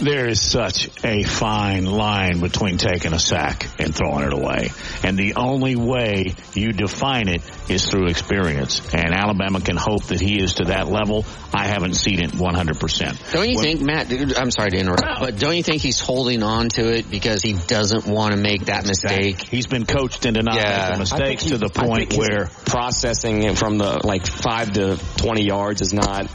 There 0.00 0.28
is 0.28 0.40
such 0.40 0.88
a 1.04 1.22
fine 1.24 1.84
line 1.84 2.40
between 2.40 2.78
taking 2.78 3.12
a 3.12 3.18
sack 3.18 3.66
and 3.78 3.94
throwing 3.94 4.24
it 4.24 4.32
away. 4.32 4.70
And 5.02 5.18
the 5.18 5.34
only 5.34 5.76
way 5.76 6.34
you 6.54 6.72
define 6.72 7.28
it 7.28 7.42
is 7.68 7.84
through 7.84 8.06
experience. 8.08 8.80
And 8.94 9.12
Alabama 9.12 9.60
can 9.60 9.76
hope 9.76 10.04
that 10.04 10.20
he 10.20 10.42
is 10.42 10.54
to 10.54 10.64
that 10.64 10.88
level. 10.88 11.26
I 11.52 11.66
haven't 11.66 11.94
seen 11.94 12.22
it 12.22 12.30
100%. 12.30 13.32
Don't 13.32 13.48
you 13.48 13.56
well, 13.56 13.64
think, 13.64 13.82
Matt, 13.82 14.10
I'm 14.38 14.50
sorry 14.50 14.70
to 14.70 14.78
interrupt, 14.78 15.20
but 15.20 15.38
don't 15.38 15.56
you 15.56 15.62
think 15.62 15.82
he's 15.82 16.00
holding 16.00 16.42
on 16.42 16.70
to 16.70 16.96
it 16.96 17.10
because 17.10 17.42
he 17.42 17.52
doesn't 17.52 18.06
want 18.06 18.34
to 18.34 18.40
make 18.40 18.66
that 18.66 18.86
mistake? 18.86 19.42
He's 19.42 19.66
been 19.66 19.84
coached 19.84 20.24
into 20.24 20.42
not 20.42 20.54
yeah. 20.56 20.84
making 20.84 20.98
mistakes 21.00 21.44
to 21.46 21.58
the 21.58 21.68
point 21.68 22.14
where 22.14 22.46
processing 22.64 23.42
it 23.42 23.58
from 23.58 23.76
the 23.76 24.00
like 24.04 24.26
5 24.26 24.72
to 24.72 25.00
20 25.18 25.44
yards 25.44 25.82
is 25.82 25.92
not 25.92 26.30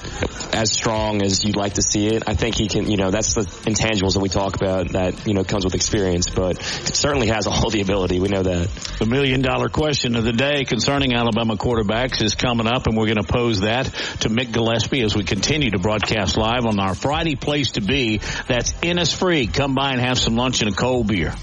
as 0.53 0.71
strong 0.71 1.23
as 1.23 1.43
you'd 1.43 1.55
like 1.55 1.73
to 1.73 1.81
see 1.81 2.07
it. 2.07 2.23
I 2.27 2.35
think 2.35 2.55
he 2.55 2.67
can, 2.67 2.89
you 2.89 2.97
know, 2.97 3.09
that's 3.09 3.33
the 3.33 3.54
intangibles 3.63 4.13
that 4.13 4.19
we 4.19 4.29
talk 4.29 4.55
about 4.55 4.89
that, 4.89 5.25
you 5.27 5.33
know, 5.33 5.43
comes 5.43 5.65
with 5.65 5.75
experience, 5.75 6.29
but 6.29 6.61
certainly 6.61 7.27
has 7.27 7.47
all 7.47 7.69
the 7.69 7.81
ability. 7.81 8.19
We 8.19 8.29
know 8.29 8.43
that. 8.43 8.69
The 8.99 9.05
million 9.05 9.41
dollar 9.41 9.69
question 9.69 10.15
of 10.15 10.23
the 10.23 10.33
day 10.33 10.65
concerning 10.65 11.13
Alabama 11.13 11.55
quarterbacks 11.55 12.21
is 12.21 12.35
coming 12.35 12.67
up 12.67 12.87
and 12.87 12.97
we're 12.97 13.05
going 13.05 13.17
to 13.17 13.23
pose 13.23 13.61
that 13.61 13.85
to 14.21 14.29
Mick 14.29 14.51
Gillespie 14.51 15.01
as 15.01 15.15
we 15.15 15.23
continue 15.23 15.71
to 15.71 15.79
broadcast 15.79 16.37
live 16.37 16.65
on 16.65 16.79
our 16.79 16.95
Friday 16.95 17.35
place 17.35 17.71
to 17.71 17.81
be. 17.81 18.17
That's 18.47 18.73
Innisfree. 18.73 19.53
Come 19.53 19.75
by 19.75 19.91
and 19.91 20.01
have 20.01 20.17
some 20.17 20.35
lunch 20.35 20.61
and 20.61 20.71
a 20.71 20.75
cold 20.75 21.07
beer. 21.07 21.33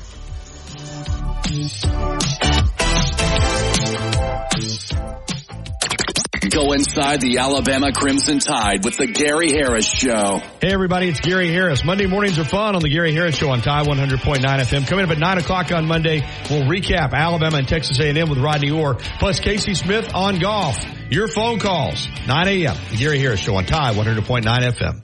Go 6.53 6.73
inside 6.73 7.23
the 7.23 7.39
Alabama 7.39 7.93
Crimson 7.93 8.39
Tide 8.39 8.85
with 8.85 8.99
the 8.99 9.07
Gary 9.07 9.53
Harris 9.53 9.87
Show. 9.87 10.43
Hey 10.61 10.71
everybody, 10.73 11.09
it's 11.09 11.21
Gary 11.21 11.51
Harris. 11.51 11.83
Monday 11.83 12.05
mornings 12.07 12.39
are 12.39 12.45
fun 12.45 12.77
on 12.77 12.83
the 12.83 12.91
Gary 12.91 13.15
Harris 13.15 13.37
Show 13.37 13.49
on 13.49 13.63
Tide 13.63 13.87
100.9 13.87 14.45
FM. 14.45 14.87
Coming 14.87 15.07
up 15.07 15.11
at 15.11 15.17
9 15.19 15.39
o'clock 15.39 15.73
on 15.73 15.87
Monday, 15.87 16.21
we'll 16.51 16.65
recap 16.65 17.15
Alabama 17.15 17.57
and 17.57 17.67
Texas 17.67 17.99
A&M 18.01 18.29
with 18.29 18.39
Rodney 18.39 18.71
Orr, 18.71 18.97
plus 19.19 19.41
Casey 19.41 19.73
Smith 19.75 20.15
on 20.15 20.39
golf. 20.41 20.77
Your 21.11 21.27
phone 21.27 21.59
calls, 21.59 22.07
9 22.27 22.49
a.m. 22.49 22.77
The 22.91 22.97
Gary 22.99 23.19
Harris 23.19 23.41
Show 23.41 23.55
on 23.55 23.65
Tide 23.65 23.97
100.9 23.97 24.43
FM. 24.45 25.03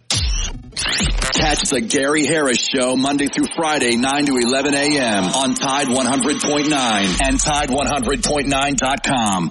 Catch 1.33 1.71
the 1.71 1.81
Gary 1.81 2.27
Harris 2.27 2.61
Show 2.61 2.95
Monday 2.95 3.27
through 3.27 3.47
Friday, 3.57 3.97
9 3.97 4.27
to 4.27 4.37
11 4.37 4.75
a.m. 4.75 5.25
on 5.25 5.55
Tide 5.55 5.87
100.9 5.87 7.23
and 7.23 7.41
Tide100.9.com. 7.41 9.51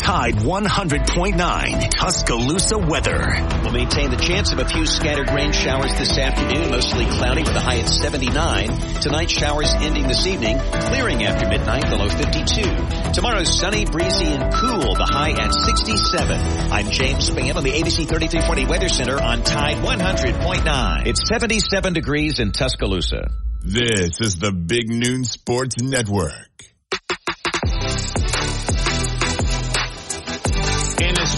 Tide 0.00 0.36
100.9 0.36 1.90
Tuscaloosa 1.90 2.78
weather. 2.78 3.20
We'll 3.62 3.72
maintain 3.72 4.10
the 4.10 4.16
chance 4.16 4.50
of 4.50 4.58
a 4.58 4.64
few 4.64 4.86
scattered 4.86 5.30
rain 5.30 5.52
showers 5.52 5.92
this 5.98 6.16
afternoon, 6.16 6.70
mostly 6.70 7.04
cloudy 7.04 7.42
with 7.42 7.54
a 7.54 7.60
high 7.60 7.80
at 7.80 7.88
79. 7.88 8.68
Tonight 9.02 9.30
showers 9.30 9.68
ending 9.74 10.08
this 10.08 10.26
evening, 10.26 10.58
clearing 10.58 11.22
after 11.24 11.46
midnight, 11.48 11.84
the 11.90 11.96
low 11.96 12.08
52. 12.08 13.12
Tomorrow 13.12 13.44
sunny, 13.44 13.84
breezy, 13.84 14.24
and 14.24 14.52
cool, 14.54 14.94
the 14.94 15.04
high 15.04 15.32
at 15.32 15.52
67. 15.52 16.40
I'm 16.72 16.90
James 16.90 17.28
Spann 17.28 17.56
on 17.56 17.62
the 17.62 17.72
ABC 17.72 18.08
3340 18.08 18.64
Weather 18.64 18.88
Center 18.88 19.20
on 19.22 19.42
Tide 19.42 19.76
100.9. 19.84 21.06
It's 21.06 21.28
77 21.28 21.92
degrees 21.92 22.40
in 22.40 22.52
Tuscaloosa. 22.52 23.28
This 23.62 24.22
is 24.22 24.38
the 24.38 24.50
Big 24.50 24.88
Noon 24.88 25.24
Sports 25.24 25.76
Network. 25.82 26.69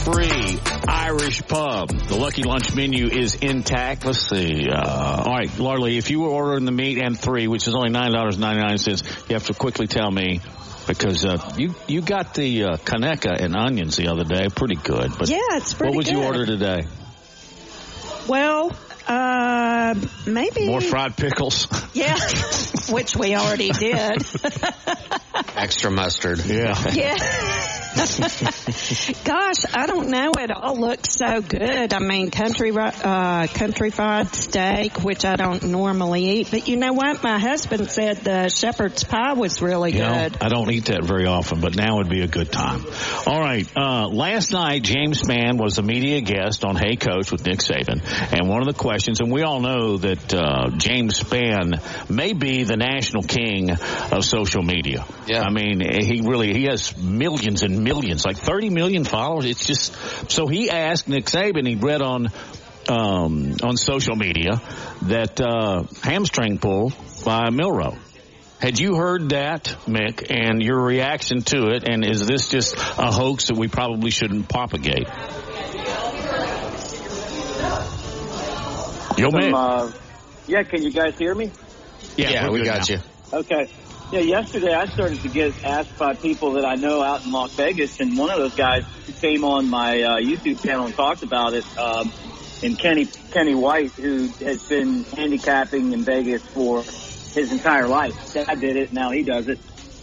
Innisfree 0.02 0.88
Irish 0.88 1.42
Pub. 1.46 1.88
The 1.88 2.16
Lucky 2.16 2.42
Lunch 2.42 2.74
menu 2.74 3.06
is 3.06 3.36
intact. 3.36 4.04
Let's 4.04 4.28
see. 4.28 4.68
Uh, 4.68 5.22
all 5.24 5.32
right, 5.32 5.58
Laura 5.58 5.80
Lee, 5.80 5.98
if 5.98 6.10
you 6.10 6.20
were 6.20 6.30
ordering 6.30 6.64
the 6.64 6.72
meat 6.72 6.98
and 6.98 7.18
three, 7.18 7.46
which 7.46 7.68
is 7.68 7.74
only 7.74 7.90
$9.99, 7.90 9.28
you 9.28 9.34
have 9.34 9.46
to 9.46 9.54
quickly 9.54 9.86
tell 9.86 10.10
me 10.10 10.40
because 10.86 11.24
uh, 11.24 11.54
you 11.56 11.74
you 11.86 12.02
got 12.02 12.34
the 12.34 12.64
uh, 12.64 12.76
Kaneka 12.78 13.40
and 13.40 13.54
onions 13.54 13.96
the 13.96 14.08
other 14.08 14.24
day, 14.24 14.48
pretty 14.48 14.74
good. 14.74 15.12
But 15.16 15.28
Yeah, 15.28 15.38
it's 15.52 15.74
pretty 15.74 15.90
What 15.90 15.96
would 15.98 16.08
you 16.08 16.24
order 16.24 16.44
today? 16.44 16.86
Well, 18.26 18.72
uh, 19.08 19.94
maybe. 20.26 20.66
More 20.66 20.80
fried 20.80 21.16
pickles. 21.16 21.68
Yeah, 21.94 22.16
which 22.90 23.16
we 23.16 23.34
already 23.34 23.70
did. 23.70 24.24
Extra 25.56 25.90
mustard. 25.90 26.44
Yeah. 26.44 26.74
Yeah. 26.92 27.78
Gosh, 29.24 29.66
I 29.74 29.84
don't 29.86 30.08
know. 30.08 30.30
It 30.38 30.50
all 30.50 30.76
looks 30.76 31.14
so 31.14 31.42
good. 31.42 31.92
I 31.92 31.98
mean, 31.98 32.30
country 32.30 32.72
uh, 32.74 33.46
country 33.48 33.90
fried 33.90 34.34
steak, 34.34 35.02
which 35.04 35.26
I 35.26 35.36
don't 35.36 35.62
normally 35.64 36.24
eat. 36.24 36.48
But 36.50 36.68
you 36.68 36.76
know 36.78 36.94
what? 36.94 37.22
My 37.22 37.38
husband 37.38 37.90
said 37.90 38.18
the 38.18 38.48
shepherd's 38.48 39.04
pie 39.04 39.34
was 39.34 39.60
really 39.60 39.92
You 39.92 40.00
know, 40.00 40.14
good. 40.28 40.38
I 40.40 40.48
don't 40.48 40.70
eat 40.70 40.86
that 40.86 41.04
very 41.04 41.26
often, 41.26 41.60
but 41.60 41.76
now 41.76 41.98
would 41.98 42.08
be 42.08 42.22
a 42.22 42.26
good 42.28 42.50
time. 42.50 42.86
All 43.26 43.38
right. 43.40 43.68
Uh, 43.76 44.08
last 44.08 44.52
night, 44.52 44.82
James 44.82 45.20
Spann 45.20 45.58
was 45.58 45.76
a 45.76 45.82
media 45.82 46.22
guest 46.22 46.64
on 46.64 46.76
Hey 46.76 46.96
Coach 46.96 47.30
with 47.30 47.44
Nick 47.46 47.58
Saban. 47.58 48.00
And 48.32 48.48
one 48.48 48.60
of 48.62 48.66
the 48.68 48.72
questions, 48.74 48.91
and 48.92 49.32
we 49.32 49.42
all 49.42 49.60
know 49.60 49.96
that 49.96 50.34
uh, 50.34 50.70
James 50.76 51.18
Spann 51.18 52.10
may 52.10 52.32
be 52.32 52.64
the 52.64 52.76
national 52.76 53.22
king 53.22 53.70
of 53.70 54.24
social 54.24 54.62
media. 54.62 55.04
Yeah. 55.26 55.42
I 55.42 55.50
mean, 55.50 55.80
he 55.80 56.20
really, 56.20 56.52
he 56.52 56.64
has 56.64 56.96
millions 56.96 57.62
and 57.62 57.84
millions, 57.84 58.24
like 58.24 58.36
30 58.36 58.70
million 58.70 59.04
followers. 59.04 59.46
It's 59.46 59.64
just, 59.64 59.94
so 60.30 60.46
he 60.46 60.68
asked 60.70 61.08
Nick 61.08 61.24
Saban, 61.24 61.66
he 61.66 61.76
read 61.76 62.02
on, 62.02 62.28
um, 62.88 63.56
on 63.62 63.76
social 63.76 64.16
media 64.16 64.60
that, 65.02 65.40
uh, 65.40 65.84
hamstring 66.02 66.58
pull 66.58 66.92
by 67.24 67.50
Milroe. 67.50 67.96
Had 68.62 68.78
you 68.78 68.94
heard 68.94 69.30
that, 69.30 69.64
Mick, 69.86 70.30
and 70.30 70.62
your 70.62 70.80
reaction 70.80 71.42
to 71.42 71.70
it? 71.70 71.82
And 71.88 72.06
is 72.06 72.26
this 72.28 72.48
just 72.48 72.76
a 72.76 73.10
hoax 73.10 73.48
that 73.48 73.56
we 73.56 73.66
probably 73.66 74.12
shouldn't 74.12 74.48
propagate? 74.48 75.08
Yo, 79.22 79.30
Some, 79.30 79.40
Mick. 79.40 79.54
uh, 79.54 79.92
yeah, 80.48 80.64
can 80.68 80.82
you 80.82 80.92
guys 80.92 81.14
hear 81.16 81.32
me? 81.32 81.52
Yeah, 82.18 82.30
Yeah, 82.32 82.46
we're 82.50 82.58
we 82.58 82.58
good 82.58 82.66
got 82.66 82.88
now. 82.88 82.96
you. 82.96 83.38
Okay. 83.38 83.70
Yeah, 84.10 84.20
yesterday 84.20 84.74
I 84.74 84.90
started 84.92 85.22
to 85.22 85.28
get 85.28 85.54
asked 85.62 85.96
by 85.96 86.14
people 86.20 86.54
that 86.54 86.66
I 86.66 86.74
know 86.74 87.00
out 87.00 87.22
in 87.24 87.30
Las 87.30 87.50
Vegas, 87.56 87.90
and 88.00 88.18
one 88.18 88.30
of 88.30 88.38
those 88.42 88.54
guys 88.58 88.82
came 89.22 89.44
on 89.44 89.70
my 89.70 89.94
uh, 90.02 90.18
YouTube 90.18 90.60
channel 90.66 90.86
and 90.86 90.96
talked 90.96 91.22
about 91.22 91.54
it. 91.54 91.64
Um, 91.78 92.12
and 92.62 92.76
Kenny 92.82 93.12
Kenny 93.32 93.54
White, 93.54 93.94
who 93.96 94.34
has 94.42 94.58
been 94.68 95.06
handicapping 95.16 95.92
in 95.92 96.04
Vegas 96.04 96.42
for 96.52 96.84
his 97.34 97.46
entire 97.50 97.88
life. 97.88 98.14
Dad 98.34 98.58
did 98.60 98.76
it, 98.76 98.92
now 98.92 99.12
he 99.12 99.22
does 99.22 99.44
it. 99.46 99.60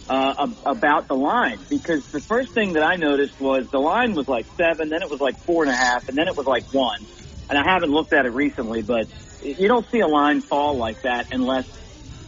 Uh, 0.08 0.48
about 0.66 1.06
the 1.08 1.14
line 1.14 1.66
because 1.68 2.02
the 2.12 2.20
first 2.26 2.52
thing 2.52 2.72
that 2.72 2.82
I 2.82 2.96
noticed 2.96 3.34
was 3.38 3.68
the 3.70 3.78
line 3.78 4.14
was 4.14 4.24
like 4.26 4.46
seven, 4.56 4.88
then 4.88 5.02
it 5.02 5.10
was 5.10 5.20
like 5.20 5.36
four 5.46 5.62
and 5.62 5.70
a 5.70 5.76
half, 5.76 6.08
and 6.08 6.18
then 6.18 6.26
it 6.26 6.34
was 6.36 6.46
like 6.48 6.64
one. 6.72 7.06
And 7.50 7.58
I 7.58 7.64
haven't 7.64 7.90
looked 7.90 8.12
at 8.12 8.26
it 8.26 8.30
recently, 8.30 8.82
but 8.82 9.08
you 9.42 9.66
don't 9.68 9.84
see 9.90 9.98
a 9.98 10.06
line 10.06 10.42
fall 10.42 10.78
like 10.78 11.02
that 11.02 11.26
unless 11.32 11.64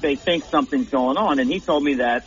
they 0.03 0.17
think 0.17 0.45
something's 0.51 0.89
going 0.91 1.17
on. 1.17 1.39
And 1.39 1.49
he 1.49 1.61
told 1.61 1.85
me 1.85 1.95
that 1.95 2.25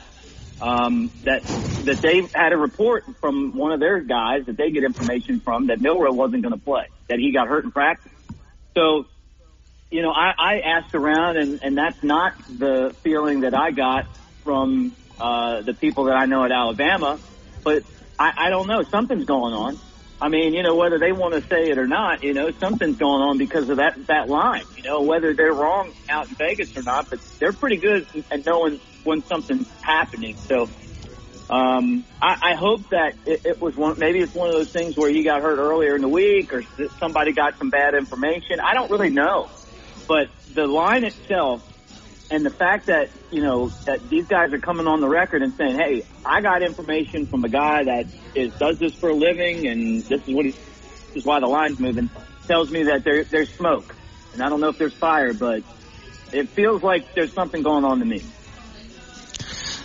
um, 0.62 1.12
that 1.26 1.42
that 1.86 2.02
they 2.02 2.22
had 2.34 2.54
a 2.54 2.58
report 2.58 3.04
from 3.20 3.56
one 3.56 3.74
of 3.74 3.80
their 3.82 4.00
guys 4.00 4.46
that 4.48 4.58
they 4.58 4.72
get 4.72 4.84
information 4.84 5.42
from 5.44 5.68
that 5.68 5.82
Milroe 5.82 6.14
wasn't 6.14 6.42
going 6.42 6.54
to 6.54 6.64
play, 6.64 6.86
that 7.10 7.20
he 7.20 7.34
got 7.34 7.48
hurt 7.48 7.66
in 7.66 7.72
practice. 7.72 8.12
So, 8.76 9.06
you 9.92 10.02
know, 10.02 10.12
I, 10.12 10.32
I 10.38 10.60
asked 10.66 10.96
around, 10.96 11.38
and, 11.38 11.60
and 11.62 11.78
that's 11.78 12.02
not 12.02 12.34
the 12.48 12.96
feeling 13.04 13.42
that 13.42 13.54
I 13.54 13.72
got 13.72 14.06
from 14.44 14.96
uh, 15.20 15.62
the 15.66 15.74
people 15.80 16.06
that 16.06 16.16
I 16.16 16.26
know 16.26 16.46
at 16.46 16.52
Alabama. 16.52 17.20
But 17.64 17.84
I, 18.18 18.48
I 18.48 18.50
don't 18.50 18.68
know, 18.68 18.84
something's 18.90 19.26
going 19.26 19.54
on. 19.54 19.80
I 20.22 20.30
mean, 20.30 20.54
you 20.54 20.64
know, 20.64 20.76
whether 20.76 20.98
they 20.98 21.12
want 21.12 21.34
to 21.36 21.42
say 21.50 21.70
it 21.70 21.78
or 21.78 21.88
not, 21.88 22.24
you 22.24 22.34
know, 22.34 22.50
something's 22.60 22.98
going 22.98 23.22
on 23.22 23.38
because 23.38 23.70
of 23.70 23.78
that 23.78 23.96
that 24.08 24.30
line. 24.30 24.64
You 24.78 24.84
know, 24.84 25.02
whether 25.02 25.34
they're 25.34 25.54
wrong 25.54 25.94
out 26.10 26.30
in 26.30 26.36
Vegas 26.36 26.76
or 26.78 26.84
not, 26.84 27.10
but 27.10 27.20
they're 27.40 27.54
pretty 27.54 27.78
good 27.78 28.08
at 28.32 28.46
knowing 28.46 28.80
when 29.04 29.24
something's 29.28 29.68
happening. 29.82 30.38
So, 30.48 30.70
um, 31.54 32.06
I, 32.22 32.54
I 32.54 32.56
hope 32.58 32.90
that 32.92 33.14
it, 33.26 33.42
it 33.44 33.62
was 33.62 33.76
one. 33.76 34.00
Maybe 34.00 34.20
it's 34.20 34.34
one 34.34 34.50
of 34.50 34.56
those 34.56 34.72
things 34.72 34.98
where 34.98 35.12
he 35.12 35.24
got 35.24 35.42
hurt 35.42 35.60
earlier 35.60 35.96
in 35.96 36.02
the 36.02 36.10
week, 36.10 36.54
or 36.54 36.64
somebody 36.98 37.34
got 37.34 37.58
some 37.58 37.70
bad 37.70 37.94
information. 37.94 38.60
I 38.64 38.74
don't 38.74 38.90
really 38.90 39.12
know, 39.12 39.50
but 40.08 40.28
the 40.54 40.66
line 40.66 41.04
itself 41.04 41.62
and 42.30 42.46
the 42.46 42.50
fact 42.52 42.88
that 42.88 43.10
you 43.32 43.42
know 43.42 43.72
that 43.86 44.10
these 44.10 44.26
guys 44.26 44.52
are 44.54 44.60
coming 44.60 44.88
on 44.88 45.02
the 45.02 45.08
record 45.08 45.42
and 45.42 45.54
saying, 45.58 45.78
"Hey, 45.78 46.04
I 46.26 46.42
got 46.42 46.62
information 46.62 47.28
from 47.28 47.44
a 47.44 47.50
guy 47.50 47.84
that 47.86 48.06
is 48.36 48.52
does 48.60 48.78
this 48.80 48.94
for 49.00 49.10
a 49.10 49.16
living, 49.16 49.68
and 49.68 50.04
this 50.04 50.22
is 50.28 50.34
what 50.34 50.46
he, 50.46 50.52
this 50.52 51.18
is 51.18 51.26
why 51.26 51.40
the 51.40 51.48
line's 51.48 51.80
moving," 51.80 52.10
tells 52.48 52.70
me 52.70 52.84
that 52.86 53.04
there 53.04 53.24
there's 53.26 53.50
smoke, 53.58 53.94
and 54.34 54.42
I 54.42 54.50
don't 54.50 54.60
know 54.60 54.70
if 54.70 54.78
there's 54.78 54.96
fire, 54.96 55.34
but 55.34 55.62
it 56.34 56.50
feels 56.56 56.82
like 56.82 57.14
there's 57.16 57.34
something 57.34 57.62
going 57.64 57.86
on 57.86 58.00
to 58.00 58.06
me. 58.06 58.24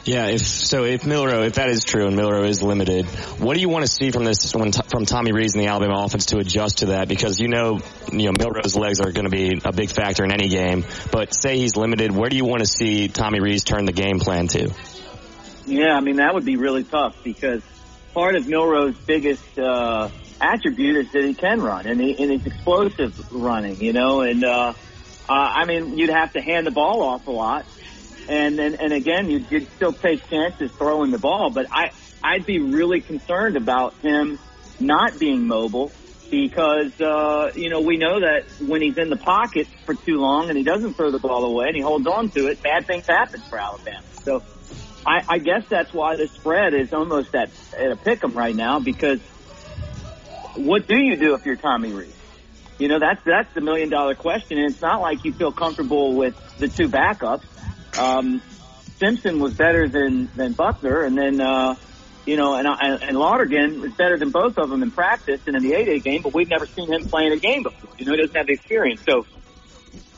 Yeah, 0.05 0.29
if 0.29 0.41
so, 0.41 0.85
if 0.85 1.05
Milroe, 1.05 1.43
if 1.43 1.55
that 1.55 1.69
is 1.69 1.85
true, 1.85 2.07
and 2.07 2.17
Milroe 2.17 2.45
is 2.45 2.63
limited, 2.63 3.05
what 3.39 3.55
do 3.55 3.61
you 3.61 3.69
want 3.69 3.85
to 3.85 3.91
see 3.91 4.11
from 4.11 4.25
this 4.25 4.55
when, 4.55 4.73
from 4.73 5.05
Tommy 5.05 5.33
Rees 5.33 5.55
and 5.55 5.63
the 5.63 5.69
Alabama 5.69 6.05
offense 6.05 6.27
to 6.27 6.39
adjust 6.39 6.79
to 6.79 6.87
that? 6.87 7.07
Because 7.07 7.39
you 7.39 7.49
know, 7.49 7.81
you 8.11 8.25
know, 8.25 8.33
Milroe's 8.33 8.77
legs 8.77 9.01
are 9.01 9.13
going 9.13 9.29
to 9.29 9.31
be 9.31 9.61
a 9.63 9.73
big 9.73 9.91
factor 9.91 10.25
in 10.25 10.33
any 10.33 10.49
game. 10.49 10.87
But 11.13 11.35
say 11.35 11.59
he's 11.59 11.77
limited, 11.77 12.13
where 12.13 12.31
do 12.31 12.37
you 12.37 12.47
want 12.47 12.61
to 12.61 12.67
see 12.67 13.09
Tommy 13.09 13.41
Rees 13.41 13.63
turn 13.63 13.85
the 13.85 13.93
game 13.93 14.21
plan 14.21 14.49
to? 14.49 14.73
Yeah, 15.67 15.95
I 15.95 16.01
mean 16.01 16.17
that 16.17 16.33
would 16.35 16.47
be 16.47 16.57
really 16.57 16.85
tough 16.85 17.23
because 17.23 17.63
part 18.15 18.37
of 18.37 18.49
Milroe's 18.49 18.97
biggest 18.97 19.59
uh, 19.59 20.09
attribute 20.41 20.97
is 20.97 21.13
that 21.13 21.25
he 21.25 21.35
can 21.35 21.61
run 21.61 21.87
and, 21.87 22.01
he, 22.01 22.17
and 22.19 22.31
he's 22.31 22.47
explosive 22.47 23.33
running, 23.33 23.81
you 23.81 23.93
know. 23.93 24.23
And 24.23 24.45
uh, 24.45 24.73
uh, 25.29 25.33
I 25.33 25.65
mean, 25.67 25.99
you'd 25.99 26.11
have 26.11 26.33
to 26.33 26.41
hand 26.41 26.67
the 26.67 26.71
ball 26.71 27.03
off 27.03 27.27
a 27.27 27.31
lot, 27.31 27.67
and 28.31 28.61
and, 28.61 28.75
and 28.77 28.93
again, 28.93 29.29
you'd, 29.29 29.69
still 29.77 29.93
take 29.93 30.21
chances 30.31 30.71
throwing 30.79 31.11
the 31.11 31.19
ball. 31.19 31.51
But 31.53 31.67
I 31.73 31.91
I'd 32.23 32.47
be 32.47 32.61
really 32.61 33.01
concerned 33.01 33.57
about 33.57 33.95
him 34.01 34.39
not 34.79 35.19
being 35.19 35.47
mobile 35.47 35.93
because 36.31 36.93
uh, 37.01 37.53
you 37.55 37.71
know 37.71 37.81
we 37.81 37.97
know 37.97 38.21
that 38.21 38.45
when 38.67 38.83
he's 38.83 38.97
in 38.97 39.11
the 39.11 39.17
pocket 39.17 39.67
for 39.85 39.95
too 39.95 40.19
long 40.19 40.49
and 40.49 40.57
he 40.57 40.65
doesn't 40.65 40.95
throw 40.95 41.11
the 41.11 41.19
ball 41.19 41.45
away 41.45 41.67
and 41.69 41.77
he 41.77 41.83
holds 41.83 42.07
on 42.07 42.31
to 42.31 42.47
it, 42.47 42.63
bad 42.63 42.87
things 42.87 43.05
happen 43.07 43.43
for 43.49 43.59
Alabama. 43.59 44.07
So 44.25 44.43
I, 45.05 45.21
I 45.29 45.39
guess 45.39 45.63
that's 45.69 45.93
why 45.93 46.17
the 46.17 46.29
spread 46.39 46.75
is 46.75 46.93
almost 46.93 47.35
at 47.35 47.51
at 47.77 47.91
a 47.91 47.97
pick 47.97 48.23
'em 48.23 48.35
right 48.37 48.55
now 48.55 48.79
because 48.79 49.19
what 50.55 50.87
do 50.87 50.97
you 50.97 51.17
do 51.17 51.35
if 51.35 51.45
you're 51.45 51.57
Tommy 51.57 51.93
Rees? 51.93 52.15
You 52.79 52.89
know 52.89 52.99
that's 52.99 53.21
that's 53.25 53.53
the 53.55 53.61
million 53.61 53.91
dollar 53.91 54.15
question, 54.15 54.59
and 54.59 54.73
it's 54.73 54.81
not 54.81 55.01
like 55.01 55.25
you 55.25 55.33
feel 55.33 55.53
comfortable 55.53 56.15
with 56.15 56.35
the 56.59 56.69
two 56.69 56.89
backups. 56.89 57.43
Um, 57.99 58.43
Simpson 58.99 59.41
was 59.41 59.55
better 59.55 59.89
than 59.89 60.31
than 60.37 60.53
Buckner, 60.53 61.03
and 61.03 61.17
then 61.17 61.41
uh, 61.41 61.75
you 62.27 62.37
know, 62.37 62.55
and 62.55 62.69
and, 63.03 63.17
Lonergan 63.17 63.81
was 63.81 63.93
better 63.95 64.19
than 64.19 64.31
both 64.31 64.59
of 64.59 64.69
them 64.69 64.83
in 64.83 64.91
practice 64.91 65.41
and 65.47 65.57
in 65.57 65.63
the 65.63 65.75
eight 65.75 65.89
A 65.89 65.99
game, 65.99 66.23
but 66.23 66.35
we've 66.35 66.49
never 66.49 66.67
seen 66.67 66.93
him 66.93 67.09
play 67.09 67.27
in 67.27 67.33
a 67.33 67.39
game 67.39 67.63
before. 67.63 67.91
You 67.99 68.07
know, 68.07 68.13
he 68.13 68.19
doesn't 68.19 68.37
have 68.37 68.47
the 68.47 68.53
experience. 68.53 69.03
So 69.09 69.27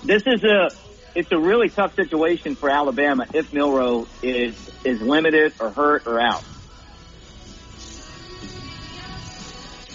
this 0.04 0.22
is 0.26 0.42
a 0.42 0.70
it's 1.14 1.30
a 1.30 1.38
really 1.38 1.68
tough 1.68 1.94
situation 1.94 2.56
for 2.56 2.70
Alabama 2.70 3.26
if 3.32 3.52
Milroe 3.52 4.06
is 4.22 4.56
is 4.84 5.00
limited 5.00 5.54
or 5.60 5.70
hurt 5.70 6.06
or 6.06 6.20
out. 6.20 6.42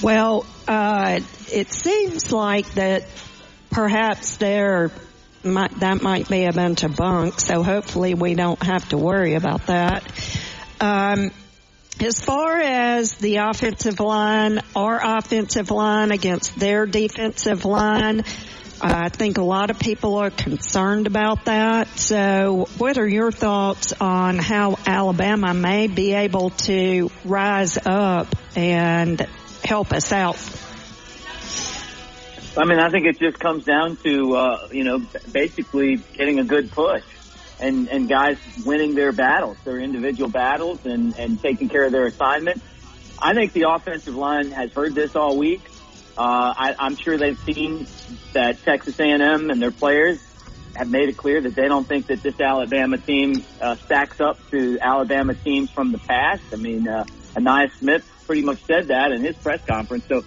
Well, 0.02 0.46
uh, 0.68 1.20
it 1.52 1.72
seems 1.72 2.32
like 2.32 2.72
that 2.76 3.08
perhaps 3.72 4.38
there 4.38 4.92
might, 5.54 5.80
that 5.80 6.02
might 6.02 6.30
be 6.30 6.46
a 6.46 6.54
bunch 6.54 6.84
of 6.84 6.96
bunk, 6.96 7.40
so 7.40 7.64
hopefully 7.64 8.14
we 8.14 8.36
don't 8.36 8.62
have 8.64 8.88
to 8.90 8.98
worry 8.98 9.36
about 9.36 9.68
that. 9.68 10.04
Um, 10.80 11.32
as 12.00 12.22
far 12.22 12.60
as 12.60 13.16
the 13.16 13.38
offensive 13.38 14.00
line, 14.00 14.60
our 14.76 15.18
offensive 15.18 15.72
line 15.72 16.12
against 16.12 16.58
their 16.60 16.86
defensive 16.86 17.66
line, 17.66 18.24
I 18.80 19.10
think 19.10 19.40
a 19.40 19.44
lot 19.44 19.72
of 19.72 19.80
people 19.80 20.16
are 20.18 20.30
concerned 20.30 21.08
about 21.08 21.46
that. 21.46 21.88
So 21.98 22.68
what 22.78 23.00
are 23.00 23.08
your 23.08 23.32
thoughts 23.32 23.94
on 24.00 24.38
how 24.38 24.78
Alabama 24.86 25.56
may 25.56 25.88
be 25.88 26.14
able 26.14 26.52
to 26.52 27.10
rise 27.26 27.80
up 27.84 28.28
and 28.56 29.20
help 29.64 29.94
us 29.94 30.12
out? 30.12 30.38
I 32.58 32.66
mean, 32.66 32.80
I 32.80 32.90
think 32.90 33.06
it 33.06 33.20
just 33.20 33.38
comes 33.40 33.64
down 33.64 33.98
to 34.04 34.36
uh, 34.36 34.68
you 34.72 34.84
know 34.84 35.00
basically 35.32 35.98
getting 36.18 36.40
a 36.40 36.44
good 36.44 36.72
push 36.72 37.04
and 37.60 37.88
and 37.88 38.10
guys 38.10 38.38
winning 38.66 38.96
their 38.96 39.12
battles, 39.12 39.58
their 39.64 39.80
individual 39.80 40.30
battles, 40.30 40.80
and 40.84 41.16
and 41.18 41.42
taking 41.42 41.70
care 41.70 41.86
of 41.86 41.92
their 41.92 42.08
assignment. 42.08 42.62
I 43.20 43.34
think 43.34 43.54
the 43.54 43.70
offensive 43.70 44.16
line 44.16 44.52
has 44.52 44.72
heard 44.72 44.96
this 44.96 45.16
all 45.16 45.38
week. 45.38 45.62
Uh, 46.18 46.22
I, 46.22 46.74
I'm 46.80 46.96
sure 46.96 47.18
they've 47.18 47.40
seen 47.46 47.88
that 48.34 48.64
Texas 48.64 48.96
A&M 49.00 49.50
and 49.50 49.62
their 49.62 49.72
players 49.72 50.20
have 50.76 50.90
made 50.90 51.10
it 51.10 51.18
clear 51.18 51.42
that 51.42 51.56
they 51.56 51.68
don't 51.68 51.88
think 51.88 52.08
that 52.08 52.22
this 52.24 52.40
Alabama 52.40 52.98
team 52.98 53.44
uh, 53.62 53.76
stacks 53.86 54.20
up 54.20 54.38
to 54.52 54.80
Alabama 54.80 55.34
teams 55.36 55.72
from 55.72 55.92
the 55.92 56.00
past. 56.00 56.44
I 56.52 56.56
mean, 56.56 56.88
uh, 56.88 57.06
Ainias 57.36 57.72
Smith 57.80 58.04
pretty 58.26 58.44
much 58.44 58.60
said 58.66 58.88
that 58.90 59.12
in 59.12 59.24
his 59.24 59.36
press 59.38 59.60
conference. 59.68 60.06
So 60.08 60.22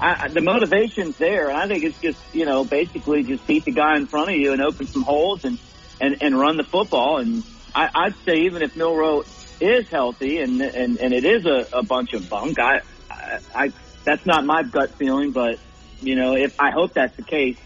I, 0.00 0.28
the 0.28 0.40
motivation's 0.40 1.16
there. 1.16 1.50
I 1.50 1.66
think 1.68 1.84
it's 1.84 1.98
just, 2.00 2.18
you 2.34 2.44
know, 2.44 2.64
basically 2.64 3.22
just 3.22 3.46
beat 3.46 3.64
the 3.64 3.72
guy 3.72 3.96
in 3.96 4.06
front 4.06 4.30
of 4.30 4.36
you 4.36 4.52
and 4.52 4.60
open 4.60 4.88
some 4.88 5.02
holes 5.02 5.44
and, 5.44 5.58
and, 6.00 6.16
and 6.20 6.38
run 6.38 6.56
the 6.56 6.64
football. 6.64 7.18
And 7.18 7.44
I, 7.74 7.86
I'd 7.94 8.14
say 8.24 8.42
even 8.42 8.62
if 8.62 8.76
Milroe 8.76 9.24
is 9.60 9.86
healthy 9.88 10.38
and, 10.38 10.60
and, 10.60 10.98
and 10.98 11.14
it 11.14 11.24
is 11.24 11.46
a, 11.46 11.78
a 11.78 11.82
bunch 11.82 12.12
of 12.12 12.28
bunk, 12.28 12.58
I, 12.58 12.80
I, 13.10 13.38
I, 13.54 13.72
that's 14.04 14.26
not 14.26 14.44
my 14.44 14.62
gut 14.62 14.94
feeling, 14.96 15.30
but 15.30 15.58
you 16.00 16.16
know, 16.16 16.34
if 16.34 16.52
I 16.58 16.70
hope 16.70 16.94
that's 16.94 17.16
the 17.16 17.22
case, 17.22 17.56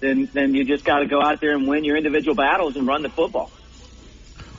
then, 0.00 0.28
then 0.32 0.54
you 0.54 0.64
just 0.64 0.84
got 0.84 0.98
to 0.98 1.06
go 1.06 1.22
out 1.22 1.40
there 1.40 1.52
and 1.52 1.68
win 1.68 1.84
your 1.84 1.96
individual 1.96 2.34
battles 2.34 2.76
and 2.76 2.86
run 2.86 3.02
the 3.02 3.08
football. 3.10 3.50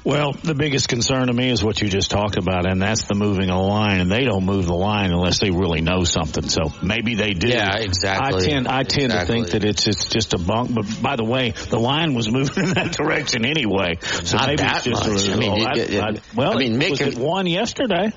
Well, 0.06 0.34
the 0.34 0.54
biggest 0.54 0.88
concern 0.88 1.28
to 1.28 1.34
me 1.34 1.50
is 1.50 1.64
what 1.64 1.82
you 1.82 1.90
just 1.90 2.12
talked 2.12 2.38
about, 2.38 2.70
and 2.70 2.80
that's 2.80 3.06
the 3.06 3.16
moving 3.16 3.50
of 3.50 3.58
the 3.58 3.64
line. 3.64 4.00
And 4.02 4.12
they 4.12 4.24
don't 4.24 4.46
move 4.46 4.68
the 4.68 4.76
line 4.76 5.12
unless 5.12 5.40
they 5.40 5.50
really 5.50 5.82
know 5.82 6.04
something. 6.04 6.48
So 6.48 6.72
maybe 6.84 7.16
they 7.16 7.34
do. 7.34 7.48
Yeah, 7.48 7.78
exactly. 7.80 8.44
I 8.44 8.48
tend, 8.48 8.68
I 8.68 8.84
tend 8.84 9.06
exactly. 9.06 9.38
to 9.38 9.50
think 9.50 9.52
that 9.54 9.68
it's 9.68 9.88
it's 9.88 10.06
just 10.06 10.36
a 10.36 10.38
bunk. 10.38 10.76
But 10.76 11.02
by 11.02 11.16
the 11.16 11.24
way, 11.24 11.52
the 11.70 11.80
line 11.80 12.14
was 12.14 12.32
moving 12.32 12.66
in 12.66 12.74
that 12.76 12.92
direction 12.92 13.46
anyway. 13.46 13.96
So 14.00 14.38
Not 14.38 14.46
maybe 14.48 14.58
that 14.58 14.86
it's 14.86 14.86
just 14.86 15.10
much. 15.10 15.28
A, 15.28 15.34
I 15.34 15.36
mean, 15.38 15.52
oh, 15.52 15.72
it- 15.76 16.04
I, 16.04 16.22
well, 16.36 16.54
I 16.54 16.58
mean, 16.60 16.80
Mick 16.80 16.92
was 16.92 17.02
it 17.02 17.18
one 17.18 17.48
yesterday. 17.48 18.14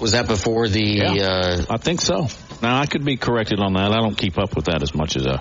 Was 0.00 0.12
that 0.12 0.26
before 0.26 0.66
the? 0.68 0.82
Yeah, 0.82 1.24
Uh, 1.24 1.64
I 1.70 1.76
think 1.76 2.00
so. 2.00 2.26
Now 2.62 2.80
I 2.80 2.86
could 2.86 3.04
be 3.04 3.16
corrected 3.16 3.60
on 3.60 3.74
that. 3.74 3.92
I 3.92 4.00
don't 4.00 4.16
keep 4.16 4.38
up 4.38 4.56
with 4.56 4.64
that 4.64 4.82
as 4.82 4.92
much 4.92 5.16
as 5.16 5.24
uh, 5.24 5.40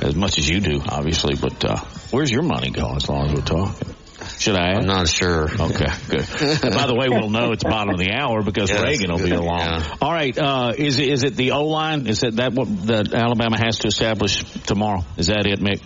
as 0.00 0.16
much 0.16 0.38
as 0.38 0.48
you 0.48 0.58
do, 0.58 0.82
obviously. 0.88 1.36
But 1.36 1.64
uh, 1.64 1.76
where's 2.10 2.32
your 2.32 2.42
money 2.42 2.70
going? 2.70 2.96
As 2.96 3.08
long 3.08 3.28
as 3.28 3.34
we're 3.34 3.40
talking, 3.42 3.94
should 4.38 4.56
I? 4.56 4.70
Ask? 4.70 4.80
I'm 4.80 4.86
not 4.86 5.08
sure. 5.08 5.44
Okay, 5.50 5.86
good. 6.08 6.26
And 6.64 6.74
by 6.74 6.86
the 6.86 6.94
way, 6.94 7.08
we'll 7.08 7.30
know 7.30 7.52
it's 7.52 7.64
bottom 7.64 7.94
of 7.94 7.98
the 7.98 8.12
hour 8.12 8.42
because 8.42 8.70
Yes. 8.70 8.82
Reagan 8.82 9.10
will 9.12 9.22
be 9.22 9.30
along. 9.30 9.60
Yeah. 9.60 9.94
All 10.00 10.12
right, 10.12 10.36
uh, 10.38 10.72
is 10.76 10.98
it, 10.98 11.08
is 11.08 11.24
it 11.24 11.36
the 11.36 11.52
O 11.52 11.64
line? 11.64 12.06
Is 12.06 12.22
it 12.22 12.36
that 12.36 12.52
what 12.52 12.68
that 12.86 13.12
Alabama 13.14 13.56
has 13.58 13.78
to 13.80 13.88
establish 13.88 14.42
tomorrow? 14.64 15.04
Is 15.16 15.28
that 15.28 15.46
it, 15.46 15.60
Mick? 15.60 15.82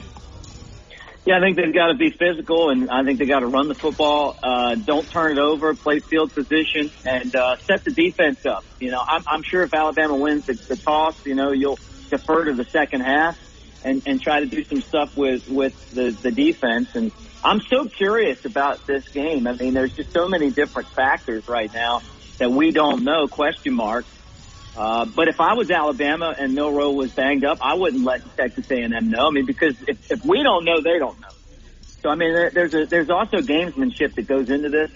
Yeah, 1.26 1.36
I 1.36 1.40
think 1.40 1.56
they've 1.56 1.74
got 1.74 1.88
to 1.88 1.96
be 1.96 2.10
physical, 2.10 2.70
and 2.70 2.90
I 2.90 3.04
think 3.04 3.18
they 3.18 3.26
got 3.26 3.40
to 3.40 3.46
run 3.46 3.68
the 3.68 3.74
football. 3.74 4.36
Uh, 4.42 4.74
don't 4.74 5.08
turn 5.10 5.32
it 5.32 5.40
over. 5.40 5.74
Play 5.74 6.00
field 6.00 6.32
position, 6.32 6.90
and 7.04 7.34
uh, 7.36 7.56
set 7.66 7.84
the 7.84 7.92
defense 7.92 8.44
up. 8.46 8.64
You 8.80 8.90
know, 8.90 9.02
I'm, 9.06 9.22
I'm 9.26 9.42
sure 9.42 9.62
if 9.62 9.74
Alabama 9.74 10.16
wins 10.16 10.46
the, 10.46 10.54
the 10.54 10.76
toss, 10.76 11.24
you 11.26 11.34
know, 11.34 11.52
you'll 11.52 11.78
defer 12.08 12.46
to 12.46 12.54
the 12.54 12.64
second 12.64 13.02
half 13.02 13.38
and, 13.84 14.02
and 14.06 14.20
try 14.20 14.40
to 14.40 14.46
do 14.46 14.64
some 14.64 14.80
stuff 14.80 15.16
with 15.16 15.46
with 15.48 15.94
the, 15.94 16.10
the 16.10 16.30
defense. 16.30 16.96
And 16.96 17.12
I'm 17.42 17.60
so 17.70 17.88
curious 17.88 18.44
about 18.44 18.86
this 18.86 19.08
game. 19.08 19.46
I 19.46 19.52
mean, 19.52 19.74
there's 19.74 19.92
just 19.92 20.12
so 20.12 20.28
many 20.28 20.50
different 20.50 20.88
factors 20.88 21.48
right 21.48 21.72
now 21.72 22.02
that 22.38 22.50
we 22.50 22.70
don't 22.70 23.04
know. 23.04 23.28
Question 23.28 23.74
marks. 23.74 24.08
Uh, 24.76 25.04
but 25.04 25.28
if 25.28 25.40
I 25.40 25.54
was 25.54 25.70
Alabama 25.70 26.34
and 26.38 26.54
Milroe 26.54 26.92
was 26.92 27.10
banged 27.10 27.44
up, 27.44 27.58
I 27.60 27.74
wouldn't 27.74 28.04
let 28.04 28.36
Texas 28.36 28.64
A&M 28.70 29.10
know. 29.10 29.26
I 29.26 29.30
mean, 29.30 29.46
because 29.46 29.74
if, 29.86 30.10
if 30.10 30.24
we 30.24 30.42
don't 30.42 30.64
know, 30.64 30.80
they 30.80 30.98
don't 30.98 31.18
know. 31.20 31.28
So 32.02 32.08
I 32.08 32.14
mean, 32.14 32.32
there, 32.32 32.50
there's 32.50 32.74
a, 32.74 32.86
there's 32.86 33.10
also 33.10 33.38
gamesmanship 33.38 34.14
that 34.14 34.26
goes 34.26 34.48
into 34.48 34.68
this. 34.68 34.90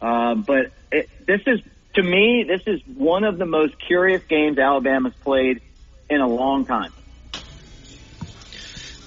Uh, 0.00 0.34
but 0.34 0.72
it, 0.92 1.08
this 1.26 1.40
is, 1.46 1.60
to 1.94 2.02
me, 2.02 2.44
this 2.46 2.62
is 2.66 2.80
one 2.86 3.24
of 3.24 3.38
the 3.38 3.46
most 3.46 3.74
curious 3.86 4.22
games 4.28 4.58
Alabama's 4.58 5.14
played 5.22 5.62
in 6.10 6.20
a 6.20 6.28
long 6.28 6.66
time. 6.66 6.92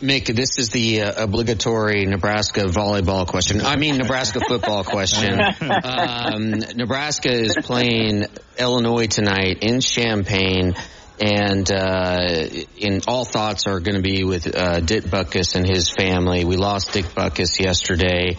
Mick, 0.02 0.34
this 0.34 0.58
is 0.58 0.70
the 0.70 1.02
uh, 1.02 1.24
obligatory 1.24 2.06
Nebraska 2.06 2.62
volleyball 2.62 3.28
question. 3.28 3.60
I 3.62 3.76
mean, 3.76 3.98
Nebraska 3.98 4.40
football 4.40 4.86
question. 4.86 5.38
Um, 5.60 6.52
Nebraska 6.76 7.30
is 7.32 7.58
playing 7.62 8.26
Illinois 8.58 9.08
tonight 9.08 9.58
in 9.62 9.82
Champaign, 9.82 10.74
and 11.22 11.70
uh, 11.70 12.48
in 12.78 13.02
all 13.08 13.26
thoughts 13.26 13.68
are 13.68 13.82
going 13.82 13.96
to 13.96 14.02
be 14.02 14.24
with 14.24 14.56
uh, 14.56 14.80
Dick 14.80 15.04
Butkus 15.04 15.56
and 15.56 15.68
his 15.68 15.90
family. 15.90 16.46
We 16.46 16.56
lost 16.56 16.94
Dick 16.94 17.06
Butkus 17.06 17.60
yesterday. 17.60 18.38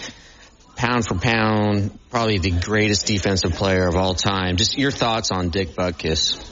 Pound 0.77 1.07
for 1.07 1.17
pound, 1.17 1.99
probably 2.11 2.39
the 2.39 2.53
greatest 2.53 3.07
defensive 3.07 3.53
player 3.53 3.87
of 3.87 3.97
all 3.97 4.15
time. 4.15 4.57
Just 4.57 4.79
your 4.79 4.91
thoughts 4.91 5.31
on 5.31 5.51
Dick 5.51 5.71
Butkus. 5.71 6.43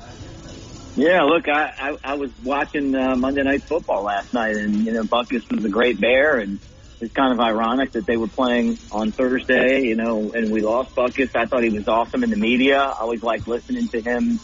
Yeah, 0.98 1.22
look, 1.30 1.44
I, 1.46 1.70
I, 1.78 2.12
I 2.12 2.14
was 2.16 2.30
watching 2.42 2.92
uh, 2.92 3.14
Monday 3.14 3.44
Night 3.44 3.62
Football 3.68 4.02
last 4.02 4.32
night, 4.32 4.56
and 4.56 4.84
you 4.84 4.92
know, 4.92 5.04
Butkus 5.04 5.46
was 5.48 5.64
a 5.64 5.68
great 5.68 6.00
bear, 6.00 6.40
and 6.40 6.58
it's 7.00 7.14
kind 7.14 7.32
of 7.32 7.38
ironic 7.38 7.92
that 7.92 8.04
they 8.04 8.16
were 8.16 8.26
playing 8.26 8.80
on 8.90 9.12
Thursday, 9.12 9.82
you 9.84 9.94
know, 9.94 10.32
and 10.34 10.50
we 10.50 10.60
lost 10.60 10.90
Butkus. 10.96 11.30
I 11.36 11.46
thought 11.46 11.62
he 11.62 11.70
was 11.70 11.86
awesome 11.86 12.24
in 12.24 12.30
the 12.30 12.36
media. 12.36 12.78
I 12.78 13.00
always 13.00 13.22
liked 13.22 13.46
listening 13.46 13.88
to 13.94 14.02
him, 14.02 14.40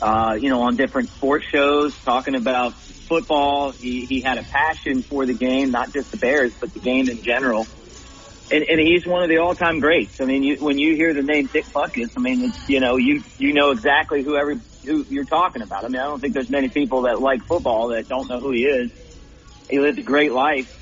uh, 0.00 0.32
you 0.40 0.48
know, 0.48 0.62
on 0.62 0.76
different 0.78 1.10
sports 1.18 1.44
shows, 1.52 1.92
talking 2.06 2.36
about 2.36 2.72
football. 3.06 3.74
He 3.78 4.06
he 4.08 4.22
had 4.24 4.38
a 4.38 4.44
passion 4.48 5.04
for 5.10 5.26
the 5.26 5.34
game, 5.34 5.70
not 5.72 5.92
just 5.92 6.10
the 6.10 6.16
Bears, 6.16 6.52
but 6.58 6.72
the 6.72 6.80
game 6.80 7.10
in 7.10 7.22
general. 7.22 7.68
And, 8.50 8.64
and 8.64 8.80
he's 8.80 9.06
one 9.06 9.22
of 9.22 9.28
the 9.28 9.36
all-time 9.44 9.80
greats. 9.80 10.12
I 10.22 10.24
mean, 10.24 10.42
you, 10.42 10.56
when 10.58 10.78
you 10.78 10.96
hear 10.96 11.12
the 11.12 11.20
name 11.20 11.50
Dick 11.52 11.66
Butkus, 11.76 12.08
I 12.16 12.20
mean, 12.20 12.40
it's, 12.48 12.56
you 12.66 12.80
know, 12.80 12.96
you 12.96 13.22
you 13.36 13.52
know 13.52 13.72
exactly 13.72 14.24
who 14.24 14.38
every 14.38 14.56
who 14.88 15.04
you're 15.08 15.24
talking 15.24 15.62
about. 15.62 15.84
I 15.84 15.88
mean, 15.88 16.00
I 16.00 16.04
don't 16.04 16.20
think 16.20 16.34
there's 16.34 16.50
many 16.50 16.68
people 16.68 17.02
that 17.02 17.20
like 17.20 17.42
football 17.44 17.88
that 17.88 18.08
don't 18.08 18.28
know 18.28 18.40
who 18.40 18.50
he 18.50 18.64
is. 18.64 18.90
He 19.70 19.78
lived 19.78 19.98
a 19.98 20.02
great 20.02 20.32
life, 20.32 20.74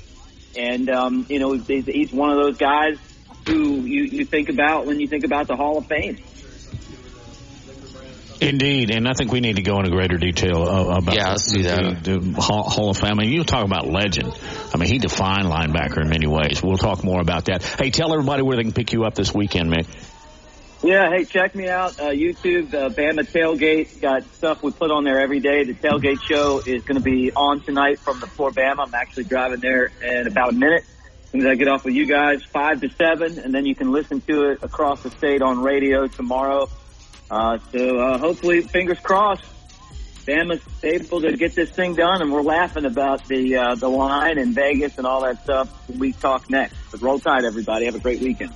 and 0.57 0.89
um, 0.89 1.25
you 1.29 1.39
know, 1.39 1.51
he's, 1.53 1.85
he's 1.85 2.11
one 2.11 2.31
of 2.31 2.37
those 2.37 2.57
guys 2.57 2.97
who 3.45 3.81
you 3.81 4.03
you 4.05 4.25
think 4.25 4.49
about 4.49 4.85
when 4.85 4.99
you 4.99 5.07
think 5.07 5.25
about 5.25 5.47
the 5.47 5.55
Hall 5.55 5.77
of 5.77 5.87
Fame. 5.87 6.17
Indeed, 8.39 8.91
and 8.91 9.07
I 9.07 9.13
think 9.13 9.31
we 9.31 9.39
need 9.39 9.55
to 9.55 9.63
go 9.63 9.77
into 9.79 9.89
greater 9.89 10.17
detail 10.17 10.61
uh, 10.61 10.97
about 10.97 11.15
Yeah, 11.15 11.29
let's 11.29 11.51
do 11.51 11.63
that. 11.63 12.03
the, 12.03 12.19
the 12.19 12.41
Hall, 12.41 12.69
Hall 12.69 12.91
of 12.91 12.97
Fame. 12.97 13.13
I 13.19 13.23
mean, 13.23 13.29
you 13.31 13.43
talk 13.43 13.65
about 13.65 13.87
legend. 13.87 14.31
I 14.73 14.77
mean, 14.77 14.89
he 14.89 14.99
defined 14.99 15.45
linebacker 15.45 16.03
in 16.03 16.09
many 16.09 16.27
ways. 16.27 16.61
We'll 16.61 16.77
talk 16.77 17.03
more 17.03 17.19
about 17.19 17.45
that. 17.45 17.63
Hey, 17.63 17.89
tell 17.89 18.13
everybody 18.13 18.43
where 18.43 18.55
they 18.55 18.61
can 18.61 18.73
pick 18.73 18.93
you 18.93 19.05
up 19.05 19.15
this 19.15 19.33
weekend, 19.33 19.71
Mick. 19.73 19.87
Yeah, 20.83 21.09
hey, 21.09 21.25
check 21.25 21.55
me 21.55 21.67
out. 21.67 21.99
Uh, 21.99 22.11
YouTube, 22.11 22.71
uh, 22.71 22.89
Bama 22.89 23.27
Tailgate. 23.27 23.99
Got 23.99 24.23
stuff 24.35 24.61
we 24.61 24.71
put 24.71 24.91
on 24.91 25.03
there 25.03 25.19
every 25.19 25.39
day. 25.39 25.63
The 25.63 25.73
Tailgate 25.73 26.21
Show 26.21 26.59
is 26.59 26.83
going 26.83 26.97
to 26.97 27.03
be 27.03 27.31
on 27.31 27.61
tonight 27.61 27.97
from 27.99 28.19
the 28.19 28.27
floor 28.27 28.51
Bama. 28.51 28.85
I'm 28.85 28.93
actually 28.93 29.23
driving 29.23 29.59
there 29.59 29.89
in 30.03 30.27
about 30.27 30.49
a 30.49 30.55
minute. 30.55 30.83
As 31.23 31.31
soon 31.31 31.41
as 31.41 31.47
I 31.47 31.55
get 31.55 31.67
off 31.67 31.83
with 31.83 31.95
you 31.95 32.05
guys, 32.05 32.43
5 32.43 32.81
to 32.81 32.89
7, 32.89 33.39
and 33.39 33.55
then 33.55 33.65
you 33.65 33.73
can 33.73 33.91
listen 33.91 34.21
to 34.21 34.51
it 34.51 34.59
across 34.61 35.01
the 35.01 35.09
state 35.09 35.41
on 35.41 35.61
radio 35.63 36.05
tomorrow. 36.07 36.69
Uh, 37.29 37.57
so 37.71 37.99
uh, 37.99 38.17
hopefully, 38.19 38.61
fingers 38.61 38.99
crossed, 38.99 39.43
Bama's 40.27 40.61
able 40.83 41.21
to 41.21 41.35
get 41.35 41.55
this 41.55 41.71
thing 41.71 41.95
done, 41.95 42.21
and 42.21 42.31
we're 42.31 42.41
laughing 42.43 42.85
about 42.85 43.27
the 43.27 43.55
uh, 43.55 43.75
the 43.75 43.89
line 43.89 44.37
in 44.37 44.53
Vegas 44.53 44.97
and 44.97 45.07
all 45.07 45.21
that 45.21 45.41
stuff 45.43 45.89
we 45.89 46.13
talk 46.13 46.49
next. 46.49 46.75
But 46.91 47.01
roll 47.01 47.19
tide, 47.19 47.45
everybody. 47.45 47.85
Have 47.85 47.95
a 47.95 47.99
great 47.99 48.21
weekend. 48.21 48.53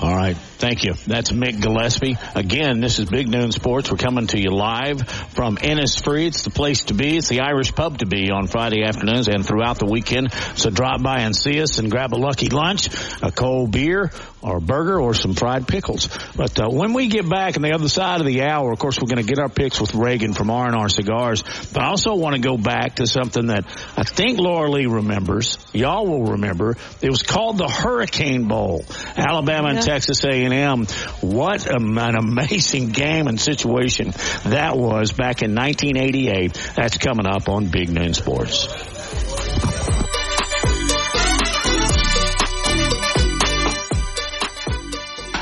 All 0.00 0.14
right. 0.14 0.36
Thank 0.58 0.84
you. 0.84 0.94
That's 1.08 1.32
Mick 1.32 1.60
Gillespie. 1.60 2.16
Again, 2.36 2.80
this 2.80 3.00
is 3.00 3.06
Big 3.06 3.26
Noon 3.26 3.50
Sports. 3.50 3.90
We're 3.90 3.96
coming 3.96 4.28
to 4.28 4.40
you 4.40 4.50
live 4.50 5.08
from 5.08 5.56
Innisfree. 5.56 6.26
It's 6.26 6.42
the 6.42 6.50
place 6.50 6.84
to 6.84 6.94
be. 6.94 7.16
It's 7.16 7.28
the 7.28 7.40
Irish 7.40 7.74
pub 7.74 7.98
to 7.98 8.06
be 8.06 8.30
on 8.30 8.46
Friday 8.46 8.84
afternoons 8.84 9.26
and 9.26 9.44
throughout 9.44 9.80
the 9.80 9.86
weekend. 9.86 10.32
So 10.32 10.70
drop 10.70 11.02
by 11.02 11.20
and 11.20 11.34
see 11.34 11.60
us 11.60 11.78
and 11.78 11.90
grab 11.90 12.12
a 12.12 12.16
lucky 12.16 12.48
lunch, 12.48 12.88
a 13.22 13.32
cold 13.32 13.72
beer, 13.72 14.12
or 14.40 14.58
a 14.58 14.60
burger, 14.60 15.00
or 15.00 15.14
some 15.14 15.34
fried 15.34 15.66
pickles. 15.66 16.08
But 16.36 16.60
uh, 16.60 16.68
when 16.68 16.92
we 16.92 17.08
get 17.08 17.28
back 17.28 17.56
on 17.56 17.62
the 17.62 17.72
other 17.72 17.88
side 17.88 18.20
of 18.20 18.26
the 18.26 18.42
hour, 18.42 18.70
of 18.70 18.78
course, 18.78 19.00
we're 19.00 19.08
going 19.08 19.24
to 19.24 19.28
get 19.28 19.40
our 19.40 19.48
picks 19.48 19.80
with 19.80 19.96
Reagan 19.96 20.32
from 20.32 20.50
R&R 20.50 20.88
Cigars. 20.88 21.42
But 21.72 21.82
I 21.82 21.86
also 21.86 22.14
want 22.14 22.36
to 22.36 22.40
go 22.40 22.56
back 22.56 22.96
to 22.96 23.06
something 23.08 23.46
that 23.46 23.64
I 23.96 24.04
think 24.04 24.38
Laura 24.38 24.70
Lee 24.70 24.86
remembers. 24.86 25.58
Y'all 25.72 26.06
will 26.06 26.32
remember. 26.32 26.76
It 27.00 27.10
was 27.10 27.24
called 27.24 27.58
the 27.58 27.68
Hurricane 27.68 28.46
Bowl. 28.46 28.84
Alabama 29.16 29.74
Yeah. 29.74 29.80
Texas 29.88 30.22
A&M. 30.22 30.84
What 31.22 31.66
an 31.66 31.96
amazing 32.14 32.90
game 32.90 33.26
and 33.26 33.40
situation 33.40 34.12
that 34.44 34.76
was 34.76 35.12
back 35.12 35.40
in 35.40 35.54
1988. 35.54 36.72
That's 36.76 36.98
coming 36.98 37.26
up 37.26 37.48
on 37.48 37.68
Big 37.68 37.88
Noon 37.88 38.12
Sports. 38.12 38.68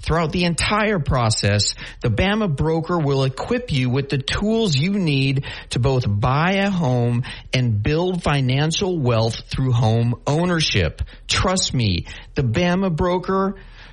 Throughout 0.00 0.32
the 0.32 0.44
entire 0.44 0.98
process, 0.98 1.74
the 2.02 2.10
Bama 2.10 2.54
broker 2.54 2.98
will 2.98 3.24
equip 3.24 3.72
you 3.72 3.90
with 3.90 4.08
the 4.08 4.18
tools 4.18 4.76
you 4.76 4.92
need 4.92 5.44
to 5.70 5.78
both 5.78 6.04
buy 6.06 6.52
a 6.52 6.70
home 6.70 7.24
and 7.52 7.82
build 7.82 8.22
financial 8.22 8.98
wealth 8.98 9.36
through 9.48 9.72
home 9.72 10.14
ownership. 10.26 11.02
Trust 11.28 11.74
me, 11.74 12.06
the 12.34 12.42
Bama 12.42 12.94
broker 12.94 13.56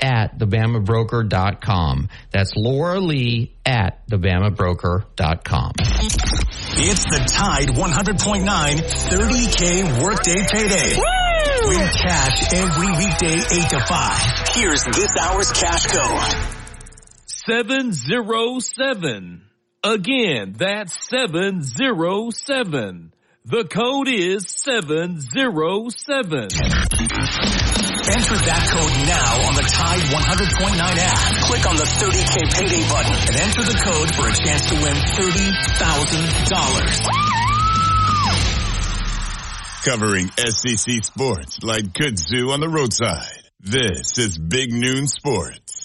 at 0.00 0.38
thebamabroker.com. 0.38 2.08
That's 2.30 2.54
Laura 2.56 3.00
Lee 3.00 3.54
at 3.64 4.06
thebamabroker.com. 4.08 5.72
It's 5.80 7.04
the 7.04 7.24
Tide 7.28 7.68
100.9 7.68 8.48
30K 9.08 10.02
workday 10.02 10.44
payday. 10.50 10.96
Woo! 10.96 11.68
Win 11.68 11.88
cash 11.88 12.52
every 12.52 12.90
weekday 12.92 13.36
8 13.36 13.70
to 13.70 13.80
5. 13.80 14.48
Here's 14.54 14.84
this 14.84 15.14
hour's 15.20 15.50
cash 15.52 15.86
code. 15.86 16.34
707. 17.26 19.42
Again, 19.84 20.54
that's 20.58 21.08
707. 21.08 23.12
The 23.44 23.64
code 23.64 24.08
is 24.08 24.48
707. 24.48 26.48
Enter 28.08 28.40
that 28.48 28.64
code 28.72 28.88
now 29.04 29.44
on 29.48 29.54
the 29.54 29.60
Tide 29.68 30.00
100.9 30.08 30.80
app. 30.80 31.20
Click 31.44 31.66
on 31.68 31.76
the 31.76 31.84
30K 31.84 32.48
payday 32.56 32.80
button 32.88 33.12
and 33.28 33.36
enter 33.36 33.60
the 33.62 33.76
code 33.84 34.08
for 34.16 34.28
a 34.28 34.32
chance 34.32 34.64
to 34.70 34.74
win 34.80 34.96
$30,000. 34.96 37.04
Covering 39.84 40.28
SEC 40.38 41.04
sports 41.04 41.58
like 41.62 41.84
kudzu 41.92 42.50
on 42.52 42.60
the 42.60 42.68
roadside. 42.68 43.42
This 43.60 44.18
is 44.18 44.38
Big 44.38 44.72
Noon 44.72 45.06
Sports. 45.06 45.77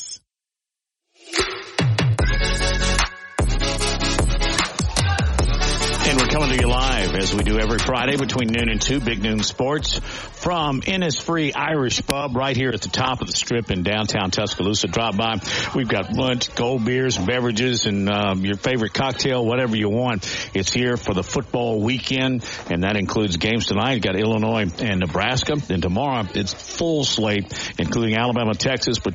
Coming 6.34 6.50
to 6.50 6.60
you 6.60 6.68
live 6.68 7.14
as 7.14 7.32
we 7.32 7.44
do 7.44 7.60
every 7.60 7.78
Friday 7.78 8.18
between 8.18 8.48
noon 8.48 8.68
and 8.68 8.82
2, 8.82 9.02
Big 9.02 9.22
Noon 9.22 9.44
Sports 9.44 10.00
from 10.00 10.82
Innisfree 10.82 11.52
Irish 11.56 12.04
Pub 12.08 12.36
right 12.36 12.58
here 12.58 12.70
at 12.70 12.82
the 12.82 12.90
top 12.90 13.22
of 13.22 13.28
the 13.28 13.34
strip 13.34 13.70
in 13.70 13.84
downtown 13.84 14.32
Tuscaloosa. 14.32 14.88
Drop 14.88 15.16
by. 15.16 15.36
We've 15.76 15.88
got 15.88 16.12
lunch, 16.12 16.50
cold 16.56 16.86
beers, 16.86 17.20
beverages, 17.20 17.86
and 17.86 18.10
um, 18.10 18.44
your 18.44 18.56
favorite 18.56 18.96
cocktail, 18.96 19.46
whatever 19.46 19.76
you 19.76 19.90
want. 19.90 20.24
It's 20.56 20.74
here 20.74 20.98
for 20.98 21.14
the 21.14 21.22
football 21.22 21.80
weekend, 21.80 22.44
and 22.68 22.82
that 22.82 22.98
includes 22.98 23.38
games 23.38 23.68
tonight. 23.68 23.94
You've 23.94 24.02
got 24.02 24.16
Illinois 24.16 24.66
and 24.80 25.02
Nebraska. 25.02 25.54
And 25.70 25.84
tomorrow, 25.84 26.26
it's 26.34 26.52
full 26.52 27.04
slate, 27.04 27.54
including 27.78 28.18
Alabama, 28.18 28.56
Texas, 28.56 28.98
but 28.98 29.14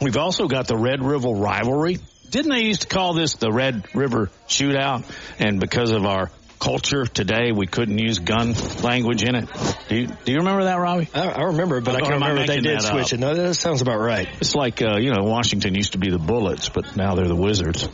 we've 0.00 0.16
also 0.16 0.48
got 0.48 0.66
the 0.66 0.78
Red 0.78 1.04
River 1.04 1.28
rivalry 1.28 1.98
didn't 2.30 2.50
they 2.50 2.62
used 2.62 2.82
to 2.82 2.88
call 2.88 3.14
this 3.14 3.34
the 3.34 3.50
Red 3.52 3.94
River 3.94 4.30
Shootout? 4.48 5.04
And 5.38 5.60
because 5.60 5.90
of 5.90 6.04
our 6.04 6.30
culture 6.58 7.04
today, 7.04 7.52
we 7.52 7.66
couldn't 7.66 7.98
use 7.98 8.18
gun 8.18 8.54
language 8.82 9.22
in 9.22 9.34
it. 9.34 9.48
Do 9.88 9.96
you, 9.96 10.06
do 10.06 10.32
you 10.32 10.38
remember 10.38 10.64
that, 10.64 10.76
Robbie? 10.76 11.08
I, 11.14 11.28
I 11.28 11.42
remember, 11.44 11.80
but 11.80 11.96
I 11.96 12.00
can't 12.00 12.14
remember 12.14 12.40
if 12.42 12.46
they 12.46 12.60
did 12.60 12.80
switch 12.82 13.12
it. 13.12 13.20
No, 13.20 13.34
that 13.34 13.54
sounds 13.54 13.82
about 13.82 13.98
right. 14.00 14.28
It's 14.40 14.54
like, 14.54 14.80
uh, 14.82 14.96
you 14.98 15.12
know, 15.12 15.22
Washington 15.24 15.74
used 15.74 15.92
to 15.92 15.98
be 15.98 16.10
the 16.10 16.18
Bullets, 16.18 16.68
but 16.68 16.96
now 16.96 17.14
they're 17.14 17.28
the 17.28 17.36
Wizards. 17.36 17.88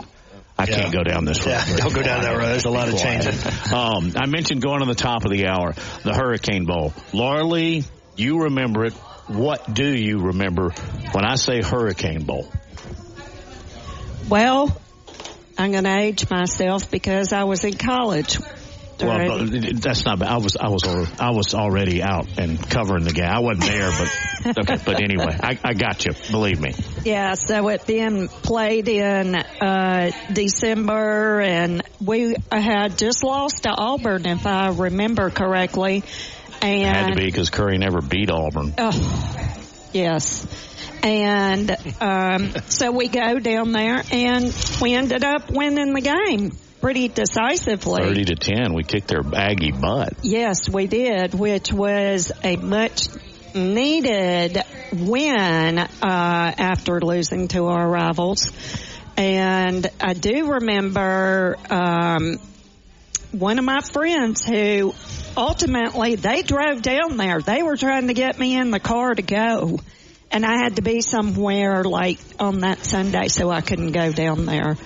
I 0.59 0.65
Yeah. 0.69 0.81
can't 0.83 0.93
go 0.93 1.03
down 1.03 1.25
this 1.25 1.45
road. 1.45 1.53
Yeah, 1.53 1.77
don't 1.77 1.95
go 1.95 2.03
down 2.03 2.23
that 2.23 2.37
road. 2.37 2.47
There's 2.47 2.67
a 2.67 2.71
lot 2.71 2.89
of 2.89 2.99
changes. 2.99 3.45
Um, 3.73 4.13
I 4.17 4.27
mentioned 4.27 4.63
going 4.63 4.81
to 4.81 4.87
the 4.87 4.95
top 4.95 5.25
of 5.25 5.31
the 5.31 5.47
hour, 5.49 5.73
the 6.05 6.15
Hurricane 6.15 6.67
Bowl. 6.67 6.93
Laura 7.13 7.45
Lee, 7.45 7.85
you 8.17 8.43
remember 8.45 8.85
it. 8.85 8.93
What 9.29 9.73
do 9.73 9.87
you 9.93 10.19
remember 10.27 10.71
when 11.13 11.25
I 11.25 11.37
say 11.37 11.63
Hurricane 11.63 12.25
Bowl? 12.25 12.49
Well, 14.29 14.81
I'm 15.59 15.73
going 15.73 15.85
to 15.85 15.99
age 15.99 16.31
myself 16.31 16.91
because 16.91 17.33
I 17.33 17.45
was 17.45 17.65
in 17.65 17.75
college. 17.75 18.39
Well, 19.01 19.47
that's 19.47 20.05
not. 20.05 20.21
bad. 20.21 20.29
I 20.29 20.37
was. 20.37 20.57
I 20.57 20.69
was. 20.69 20.85
I 21.19 21.31
was 21.31 21.55
already 21.55 22.03
out 22.03 22.39
and 22.39 22.59
covering 22.71 23.05
the 23.05 23.13
game. 23.13 23.25
I 23.25 23.41
wasn't 23.41 23.65
there, 23.65 23.91
but 23.91 24.59
okay. 24.61 24.83
But 24.85 25.03
anyway, 25.03 25.37
I, 25.43 25.59
I 25.65 25.75
got 25.75 26.05
you. 26.05 26.13
Believe 26.31 26.61
me. 26.61 26.73
Yeah, 27.05 27.35
so 27.35 27.69
it 27.69 27.85
then 27.87 28.29
played 28.29 28.89
in 28.89 29.35
uh, 29.35 30.13
December, 30.33 31.41
and 31.41 31.83
we 32.01 32.37
had 32.51 32.97
just 32.97 33.25
lost 33.25 33.65
to 33.65 33.71
Auburn, 33.71 34.27
if 34.27 34.47
I 34.47 34.69
remember 34.69 35.31
correctly. 35.31 36.05
And 36.61 36.83
it 36.83 36.87
Had 36.87 37.09
to 37.09 37.17
be 37.17 37.27
because 37.27 37.51
Curry 37.51 37.79
never 37.79 38.01
beat 38.01 38.31
Auburn. 38.31 38.75
Oh, 38.79 39.59
yes. 39.93 40.47
And 41.03 41.77
um, 42.01 42.53
so 42.69 42.93
we 42.93 43.09
go 43.09 43.39
down 43.39 43.73
there, 43.73 44.03
and 44.13 44.79
we 44.81 44.95
ended 44.95 45.25
up 45.25 45.51
winning 45.51 45.95
the 45.95 46.01
game 46.01 46.53
pretty 46.81 47.09
decisively. 47.09 48.03
Thirty 48.03 48.25
to 48.25 48.37
ten. 48.37 48.75
We 48.75 48.85
kicked 48.85 49.09
their 49.09 49.23
Aggie 49.35 49.73
butt. 49.73 50.15
Yes, 50.23 50.69
we 50.69 50.87
did, 50.87 51.35
which 51.35 51.73
was 51.73 52.31
a 52.45 52.57
much 52.57 53.09
needed 53.55 54.63
win 54.93 55.79
uh, 55.79 55.89
after 56.03 57.01
losing 57.01 57.49
to 57.49 57.67
our 57.67 57.89
rivals. 57.89 58.53
And 59.17 59.87
I 60.01 60.15
do 60.15 60.53
remember 60.53 61.57
um, 61.69 62.39
one 63.33 63.59
of 63.59 63.65
my 63.65 63.81
friends 63.81 64.45
who 64.45 64.95
ultimately 65.37 66.17
they 66.17 66.43
drove 66.43 66.83
down 66.83 67.17
there. 67.17 67.41
They 67.41 67.63
were 67.63 67.77
trying 67.77 68.09
to 68.09 68.15
get 68.15 68.39
me 68.39 68.57
in 68.57 68.71
the 68.71 68.81
car 68.81 69.15
to 69.15 69.23
go. 69.23 69.81
And 70.33 70.47
I 70.47 70.63
had 70.63 70.77
to 70.77 70.83
be 70.83 71.03
somewhere 71.03 71.85
like 71.85 72.19
on 72.41 72.61
that 72.61 72.85
Sunday 72.85 73.29
so 73.29 73.51
I 73.51 73.61
couldn't 73.61 73.93
go 73.93 74.13
down 74.13 74.47
there. 74.47 74.77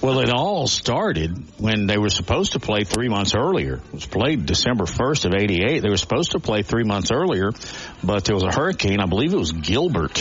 Well, 0.00 0.20
it 0.20 0.30
all 0.30 0.68
started 0.68 1.36
when 1.58 1.86
they 1.86 1.96
were 1.96 2.10
supposed 2.10 2.52
to 2.52 2.60
play 2.60 2.84
three 2.84 3.08
months 3.08 3.34
earlier. 3.34 3.76
It 3.76 3.92
was 3.92 4.06
played 4.06 4.46
December 4.46 4.84
1st 4.84 5.24
of 5.24 5.34
88. 5.34 5.80
They 5.80 5.88
were 5.88 5.96
supposed 5.96 6.32
to 6.32 6.38
play 6.38 6.62
three 6.62 6.84
months 6.84 7.10
earlier, 7.10 7.50
but 8.04 8.24
there 8.24 8.34
was 8.34 8.44
a 8.44 8.52
hurricane, 8.52 9.00
I 9.00 9.06
believe 9.06 9.32
it 9.32 9.38
was 9.38 9.52
Gilbert, 9.52 10.14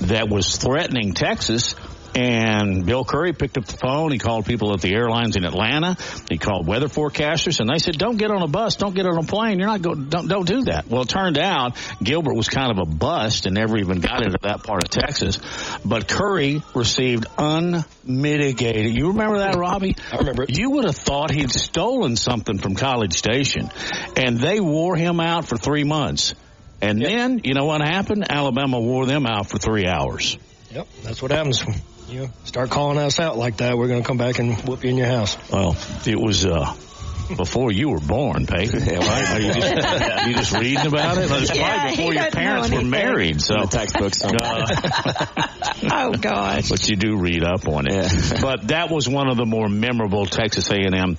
that 0.00 0.28
was 0.28 0.56
threatening 0.56 1.12
Texas. 1.12 1.74
And 2.14 2.84
Bill 2.84 3.04
Curry 3.04 3.32
picked 3.32 3.56
up 3.56 3.66
the 3.66 3.76
phone. 3.76 4.10
He 4.10 4.18
called 4.18 4.44
people 4.44 4.72
at 4.72 4.80
the 4.80 4.92
airlines 4.92 5.36
in 5.36 5.44
Atlanta. 5.44 5.96
He 6.28 6.38
called 6.38 6.66
weather 6.66 6.88
forecasters, 6.88 7.60
and 7.60 7.68
they 7.68 7.78
said, 7.78 7.98
"Don't 7.98 8.16
get 8.16 8.30
on 8.30 8.42
a 8.42 8.48
bus. 8.48 8.76
Don't 8.76 8.94
get 8.94 9.06
on 9.06 9.16
a 9.16 9.22
plane. 9.22 9.58
You're 9.58 9.68
not 9.68 9.82
go. 9.82 9.94
Don't 9.94 10.28
don't 10.28 10.46
do 10.46 10.64
that." 10.64 10.88
Well, 10.88 11.02
it 11.02 11.08
turned 11.08 11.38
out 11.38 11.76
Gilbert 12.02 12.34
was 12.34 12.48
kind 12.48 12.70
of 12.70 12.78
a 12.78 12.90
bust 12.90 13.46
and 13.46 13.54
never 13.54 13.78
even 13.78 14.00
got 14.00 14.24
into 14.24 14.38
that 14.42 14.64
part 14.64 14.82
of 14.82 14.90
Texas. 14.90 15.38
But 15.84 16.08
Curry 16.08 16.62
received 16.74 17.26
unmitigated. 17.38 18.94
You 18.94 19.08
remember 19.08 19.38
that, 19.38 19.56
Robbie? 19.56 19.96
I 20.12 20.16
remember. 20.16 20.46
You 20.48 20.70
would 20.70 20.84
have 20.84 20.96
thought 20.96 21.30
he'd 21.30 21.50
stolen 21.50 22.16
something 22.16 22.58
from 22.58 22.74
College 22.74 23.14
Station, 23.14 23.70
and 24.16 24.38
they 24.38 24.60
wore 24.60 24.96
him 24.96 25.20
out 25.20 25.46
for 25.46 25.56
three 25.56 25.84
months. 25.84 26.34
And 26.82 27.00
then, 27.00 27.42
you 27.44 27.52
know 27.54 27.66
what 27.66 27.82
happened? 27.82 28.26
Alabama 28.30 28.80
wore 28.80 29.04
them 29.04 29.26
out 29.26 29.48
for 29.48 29.58
three 29.58 29.86
hours. 29.86 30.38
Yep, 30.72 30.88
that's 31.02 31.20
what 31.20 31.30
happens. 31.30 31.62
When 32.10 32.22
You 32.22 32.30
start 32.44 32.70
calling 32.70 32.98
us 32.98 33.20
out 33.20 33.36
like 33.38 33.58
that, 33.58 33.76
we're 33.76 33.88
going 33.88 34.02
to 34.02 34.06
come 34.06 34.18
back 34.18 34.38
and 34.38 34.56
whoop 34.68 34.84
you 34.84 34.90
in 34.90 34.96
your 34.96 35.06
house. 35.06 35.36
Well, 35.50 35.76
it 36.06 36.20
was 36.20 36.44
uh, 36.44 36.74
before 37.36 37.72
you 37.72 37.90
were 37.90 38.00
born, 38.00 38.46
Peyton. 38.46 38.82
Yeah, 38.90 38.98
right? 38.98 39.28
Are 39.30 39.40
you 39.40 39.52
just, 39.52 40.26
you 40.26 40.34
just 40.34 40.52
reading 40.52 40.86
about 40.86 41.18
it? 41.18 41.30
It 41.30 41.30
was 41.30 41.54
Yeah, 41.54 41.78
probably 41.78 41.96
before 41.96 42.14
your 42.14 42.30
parents 42.30 42.70
were 42.70 42.84
married. 42.84 43.40
So 43.40 43.54
The 43.62 43.66
textbooks. 43.66 44.22
oh 45.92 46.12
gosh. 46.20 46.68
but 46.68 46.88
you 46.88 46.96
do 46.96 47.16
read 47.18 47.44
up 47.44 47.68
on 47.68 47.86
it. 47.88 48.40
but 48.42 48.68
that 48.68 48.90
was 48.90 49.08
one 49.08 49.28
of 49.28 49.36
the 49.36 49.46
more 49.46 49.68
memorable 49.68 50.26
Texas 50.26 50.70
A&M 50.70 51.16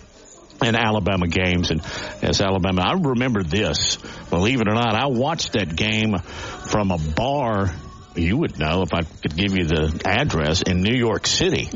and 0.64 0.76
Alabama 0.76 1.28
games. 1.28 1.72
And 1.72 1.82
as 2.22 2.42
Alabama, 2.42 2.84
I 2.86 2.94
remember 2.94 3.44
this. 3.44 3.98
Believe 4.30 4.62
it 4.62 4.68
or 4.68 4.76
not, 4.76 4.94
I 4.96 5.08
watched 5.08 5.54
that 5.54 5.76
game 5.76 6.18
from 6.18 6.92
a 6.92 6.98
bar. 6.98 7.74
You 8.16 8.38
would 8.38 8.60
know 8.60 8.82
if 8.82 8.94
I 8.94 9.02
could 9.04 9.36
give 9.36 9.58
you 9.58 9.66
the 9.66 10.02
address 10.06 10.62
in 10.62 10.82
New 10.82 10.96
York 10.96 11.28
City. 11.28 11.70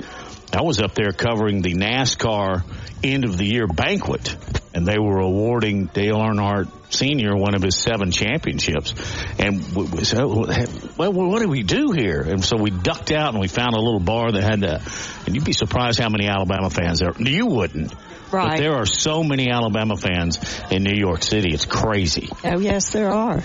I 0.53 0.61
was 0.61 0.79
up 0.79 0.93
there 0.95 1.11
covering 1.11 1.61
the 1.61 1.73
NASCAR 1.73 2.63
end 3.03 3.25
of 3.25 3.37
the 3.37 3.45
year 3.45 3.67
banquet, 3.67 4.35
and 4.73 4.85
they 4.85 4.97
were 4.97 5.19
awarding 5.19 5.87
Dale 5.87 6.17
Earnhardt 6.17 6.69
Sr. 6.93 7.35
one 7.35 7.55
of 7.55 7.61
his 7.61 7.77
seven 7.77 8.11
championships. 8.11 8.93
And 9.39 9.75
we, 9.75 9.83
we 9.85 10.03
said, 10.05 10.23
well, 10.23 11.11
what 11.11 11.41
do 11.41 11.49
we 11.49 11.63
do 11.63 11.91
here? 11.91 12.21
And 12.21 12.43
so 12.43 12.57
we 12.57 12.69
ducked 12.69 13.11
out 13.11 13.29
and 13.33 13.39
we 13.39 13.47
found 13.47 13.73
a 13.75 13.79
little 13.79 13.99
bar 13.99 14.31
that 14.31 14.43
had 14.43 14.61
that. 14.61 14.81
And 15.25 15.35
you'd 15.35 15.45
be 15.45 15.53
surprised 15.53 15.99
how 15.99 16.09
many 16.09 16.27
Alabama 16.27 16.69
fans 16.69 16.99
there. 16.99 17.11
You 17.17 17.47
wouldn't. 17.47 17.91
But 17.91 18.37
Right. 18.37 18.59
there 18.59 18.73
are 18.73 18.85
so 18.85 19.23
many 19.23 19.49
Alabama 19.49 19.95
fans 19.95 20.39
in 20.71 20.83
New 20.83 20.95
York 20.97 21.21
City. 21.23 21.53
It's 21.53 21.65
crazy. 21.65 22.29
Oh 22.43 22.59
yes, 22.59 22.89
there 22.91 23.11
are. 23.11 23.41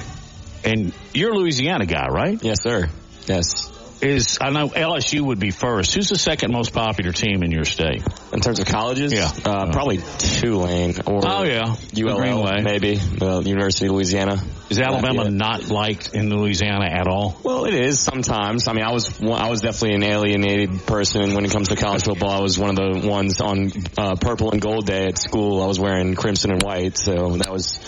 And 0.64 0.92
you're 1.14 1.32
a 1.32 1.36
Louisiana 1.36 1.86
guy, 1.86 2.08
right? 2.08 2.42
Yes, 2.42 2.62
sir. 2.62 2.88
Yes. 3.26 3.70
Is 4.02 4.38
I 4.40 4.48
know 4.48 4.68
LSU 4.68 5.20
would 5.20 5.38
be 5.38 5.50
first. 5.50 5.94
Who's 5.94 6.08
the 6.08 6.16
second 6.16 6.52
most 6.52 6.72
popular 6.72 7.12
team 7.12 7.42
in 7.42 7.50
your 7.50 7.64
state? 7.66 8.02
In 8.32 8.40
terms 8.40 8.58
of 8.58 8.66
colleges, 8.66 9.12
Yeah. 9.12 9.30
uh, 9.44 9.70
probably 9.72 9.98
Tulane 10.18 10.94
or 11.06 11.20
Oh, 11.26 11.42
yeah. 11.42 11.74
ULL 11.94 12.16
Greenway. 12.16 12.62
maybe 12.62 12.98
uh, 13.20 13.40
University 13.40 13.86
of 13.86 13.92
Louisiana. 13.92 14.42
Is 14.70 14.78
Alabama 14.78 15.24
Yeah. 15.24 15.30
not 15.30 15.68
liked 15.68 16.14
in 16.14 16.30
Louisiana 16.30 16.86
at 16.86 17.08
all? 17.08 17.36
Well, 17.42 17.66
it 17.66 17.74
is 17.74 18.00
sometimes. 18.00 18.68
I 18.68 18.72
mean, 18.72 18.84
I 18.84 18.92
was 18.92 19.20
I 19.20 19.50
was 19.50 19.60
definitely 19.60 19.96
an 19.96 20.04
alienated 20.04 20.86
person 20.86 21.34
when 21.34 21.44
it 21.44 21.50
comes 21.50 21.68
to 21.68 21.76
college 21.76 22.04
football. 22.04 22.30
I 22.30 22.40
was 22.40 22.58
one 22.58 22.70
of 22.70 22.76
the 22.76 23.06
ones 23.06 23.40
on 23.42 23.70
uh, 23.98 24.14
purple 24.14 24.52
and 24.52 24.62
gold 24.62 24.86
day 24.86 25.04
at 25.08 25.18
school. 25.18 25.62
I 25.62 25.66
was 25.66 25.78
wearing 25.78 26.14
crimson 26.14 26.52
and 26.52 26.62
white, 26.62 26.96
so 26.96 27.36
that 27.36 27.52
was 27.52 27.78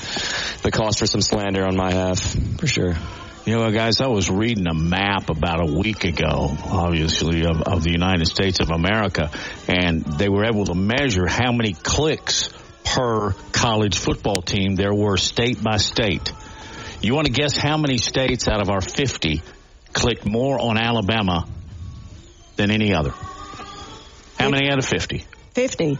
the 0.62 0.70
cost 0.70 0.98
for 0.98 1.06
some 1.06 1.22
slander 1.22 1.64
on 1.64 1.74
my 1.74 1.90
half, 1.92 2.20
for 2.58 2.66
sure. 2.66 2.96
You 3.44 3.58
know, 3.58 3.72
guys, 3.72 4.00
I 4.00 4.06
was 4.06 4.30
reading 4.30 4.68
a 4.68 4.74
map 4.74 5.28
about 5.28 5.68
a 5.68 5.72
week 5.74 6.04
ago, 6.04 6.56
obviously, 6.64 7.44
of, 7.44 7.60
of 7.60 7.82
the 7.82 7.90
United 7.90 8.26
States 8.28 8.60
of 8.60 8.70
America, 8.70 9.32
and 9.66 10.04
they 10.04 10.28
were 10.28 10.44
able 10.44 10.66
to 10.66 10.74
measure 10.74 11.26
how 11.26 11.50
many 11.50 11.72
clicks 11.72 12.50
per 12.84 13.32
college 13.50 13.98
football 13.98 14.42
team 14.42 14.76
there 14.76 14.94
were 14.94 15.16
state 15.16 15.60
by 15.60 15.78
state. 15.78 16.32
You 17.00 17.16
want 17.16 17.26
to 17.26 17.32
guess 17.32 17.56
how 17.56 17.76
many 17.76 17.98
states 17.98 18.46
out 18.46 18.60
of 18.60 18.70
our 18.70 18.80
50 18.80 19.42
clicked 19.92 20.24
more 20.24 20.60
on 20.60 20.78
Alabama 20.78 21.48
than 22.54 22.70
any 22.70 22.94
other? 22.94 23.10
How 24.38 24.50
many 24.50 24.70
out 24.70 24.78
of 24.78 24.86
50? 24.86 25.24
Fifty. 25.52 25.98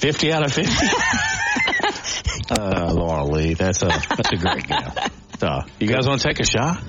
50 0.00 0.32
out 0.34 0.44
of 0.44 0.52
50? 0.52 0.70
uh, 2.60 2.92
Laura 2.92 3.24
Lee, 3.24 3.54
that's 3.54 3.80
a, 3.80 3.86
that's 3.86 4.32
a 4.32 4.36
great 4.36 4.68
game. 4.68 5.10
You 5.78 5.86
guys 5.86 6.06
want 6.06 6.20
to 6.20 6.28
take 6.28 6.40
a 6.40 6.44
shot? 6.46 6.82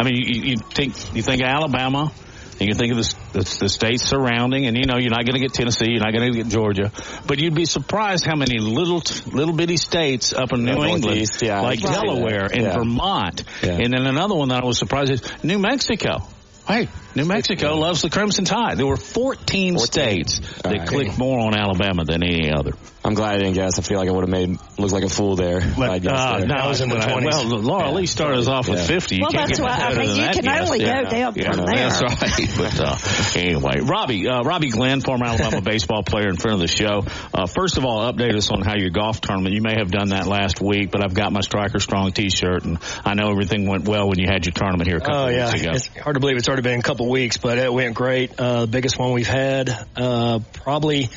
I 0.00 0.04
mean, 0.04 0.14
you, 0.14 0.50
you 0.50 0.56
think 0.56 0.94
you 1.14 1.22
think 1.22 1.42
of 1.42 1.48
Alabama, 1.48 2.12
and 2.60 2.68
you 2.68 2.74
think 2.74 2.92
of 2.92 2.98
the, 2.98 3.14
the, 3.32 3.56
the 3.60 3.68
states 3.68 4.04
surrounding, 4.04 4.66
and 4.66 4.76
you 4.76 4.84
know 4.84 4.96
you're 4.98 5.10
not 5.10 5.24
going 5.24 5.34
to 5.34 5.40
get 5.40 5.52
Tennessee, 5.52 5.86
you're 5.88 6.00
not 6.00 6.12
going 6.12 6.32
to 6.32 6.38
get 6.38 6.48
Georgia, 6.48 6.92
but 7.26 7.38
you'd 7.38 7.54
be 7.54 7.64
surprised 7.64 8.24
how 8.24 8.36
many 8.36 8.58
little 8.58 9.02
little 9.32 9.54
bitty 9.54 9.76
states 9.76 10.32
up 10.32 10.52
in 10.52 10.64
New 10.64 10.72
England, 10.72 11.04
Northeast, 11.04 11.42
yeah, 11.42 11.60
like 11.60 11.80
Delaware 11.80 12.46
and 12.46 12.62
Yeah. 12.62 12.78
Vermont, 12.78 13.42
Yeah. 13.62 13.78
and 13.82 13.92
then 13.92 14.06
another 14.06 14.34
one 14.34 14.48
that 14.50 14.62
I 14.62 14.66
was 14.66 14.78
surprised 14.78 15.12
is 15.12 15.44
New 15.44 15.58
Mexico. 15.58 16.18
Hey, 16.66 16.88
New 17.14 17.24
Mexico 17.24 17.76
loves 17.76 18.02
the 18.02 18.10
Crimson 18.10 18.44
Tide. 18.44 18.76
There 18.76 18.86
were 18.86 18.98
14, 18.98 19.78
states 19.78 20.38
that 20.62 20.66
right. 20.66 20.86
clicked 20.86 21.18
more 21.18 21.40
on 21.40 21.56
Alabama 21.56 22.04
than 22.04 22.22
any 22.22 22.52
other. 22.52 22.72
I'm 23.08 23.14
glad 23.14 23.36
I 23.36 23.38
didn't 23.38 23.54
guess. 23.54 23.78
I 23.78 23.82
feel 23.82 23.98
like 23.98 24.06
I 24.08 24.12
would 24.12 24.20
have 24.20 24.28
made 24.28 24.58
look 24.78 24.92
like 24.92 25.02
a 25.02 25.08
fool 25.08 25.34
there. 25.34 25.58
if 25.58 25.78
I'd 25.78 26.06
Uh, 26.06 26.38
there. 26.40 26.46
no, 26.46 26.54
I 26.56 26.68
was 26.68 26.82
in 26.82 26.90
the 26.90 26.96
well, 26.96 27.08
20s. 27.08 27.24
Well, 27.50 27.58
Laura 27.60 27.86
Yeah. 27.88 27.94
Lee 27.94 28.06
started 28.06 28.38
us 28.40 28.48
off 28.48 28.68
with 28.68 28.80
Yeah. 28.80 28.84
50. 28.86 29.16
You 29.16 29.22
Well, 29.22 29.30
can't 29.32 29.48
that's 29.48 29.60
why 29.60 29.70
I 29.70 29.94
mean 29.94 30.08
you 30.10 30.14
that 30.16 30.34
can 30.34 30.44
guess. 30.44 30.66
only 30.68 30.80
Yeah. 30.84 31.02
go 31.04 31.10
down 31.10 31.32
Yeah, 31.34 31.50
from 31.52 31.60
no, 31.60 31.66
there. 31.72 31.88
That's 31.88 32.02
right. 32.02 32.50
But 32.58 32.80
uh, 32.80 33.38
anyway, 33.40 33.80
Robbie, 33.80 34.28
uh, 34.28 34.42
Robbie 34.42 34.68
Glenn, 34.68 35.00
former 35.00 35.24
Alabama 35.24 35.60
baseball 35.62 36.02
player, 36.02 36.28
in 36.28 36.36
front 36.36 36.56
of 36.56 36.60
the 36.60 36.68
show. 36.68 37.04
Uh, 37.32 37.46
first 37.46 37.78
of 37.78 37.86
all, 37.86 38.12
update 38.12 38.34
us 38.34 38.50
on 38.50 38.60
how 38.60 38.76
your 38.76 38.90
golf 38.90 39.22
tournament. 39.22 39.54
You 39.54 39.62
may 39.62 39.76
have 39.78 39.90
done 39.90 40.10
that 40.10 40.26
last 40.26 40.60
week, 40.60 40.90
but 40.90 41.02
I've 41.02 41.14
got 41.14 41.32
my 41.32 41.40
Striker 41.40 41.80
Strong 41.80 42.12
T-shirt, 42.12 42.64
and 42.66 42.78
I 43.06 43.14
know 43.14 43.30
everything 43.30 43.66
went 43.66 43.88
well 43.88 44.06
when 44.08 44.18
you 44.18 44.26
had 44.30 44.44
your 44.44 44.52
tournament 44.52 44.86
here 44.86 44.98
a 44.98 45.00
couple 45.00 45.16
Oh 45.16 45.28
yeah, 45.28 45.50
weeks 45.52 45.62
ago. 45.62 45.70
it's 45.72 45.86
hard 45.96 46.14
to 46.14 46.20
believe 46.20 46.36
it's 46.36 46.48
already 46.48 46.62
been 46.62 46.78
a 46.80 46.82
couple 46.82 47.08
weeks, 47.08 47.38
but 47.38 47.56
it 47.56 47.72
went 47.72 47.94
great. 47.94 48.38
Uh, 48.38 48.62
the 48.62 48.66
biggest 48.66 48.98
one 48.98 49.12
we've 49.12 49.26
had, 49.26 49.74
uh, 49.96 50.40
probably 50.52 51.08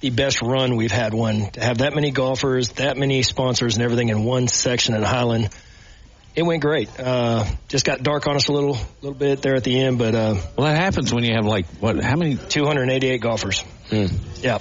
the 0.00 0.10
best 0.10 0.42
run 0.42 0.76
we've 0.76 0.92
had. 0.92 1.14
One 1.14 1.50
to 1.52 1.60
have 1.60 1.78
that 1.78 1.94
many 1.94 2.10
golfers, 2.10 2.68
that 2.74 2.96
many 2.96 3.22
sponsors, 3.22 3.76
and 3.76 3.84
everything 3.84 4.08
in 4.10 4.24
one 4.24 4.48
section 4.48 4.94
at 4.94 5.02
Highland. 5.02 5.50
It 6.34 6.42
went 6.42 6.60
great. 6.60 6.90
Uh, 7.00 7.46
just 7.68 7.86
got 7.86 8.02
dark 8.02 8.26
on 8.26 8.36
us 8.36 8.48
a 8.48 8.52
little, 8.52 8.76
little 9.00 9.18
bit 9.18 9.40
there 9.40 9.54
at 9.54 9.64
the 9.64 9.80
end, 9.80 9.98
but 9.98 10.14
uh, 10.14 10.34
well, 10.56 10.66
that 10.66 10.76
happens 10.76 11.12
when 11.12 11.24
you 11.24 11.32
have 11.34 11.46
like 11.46 11.66
what? 11.80 11.98
How 12.02 12.16
many? 12.16 12.36
288 12.36 13.20
golfers. 13.22 13.64
Yeah. 13.90 14.58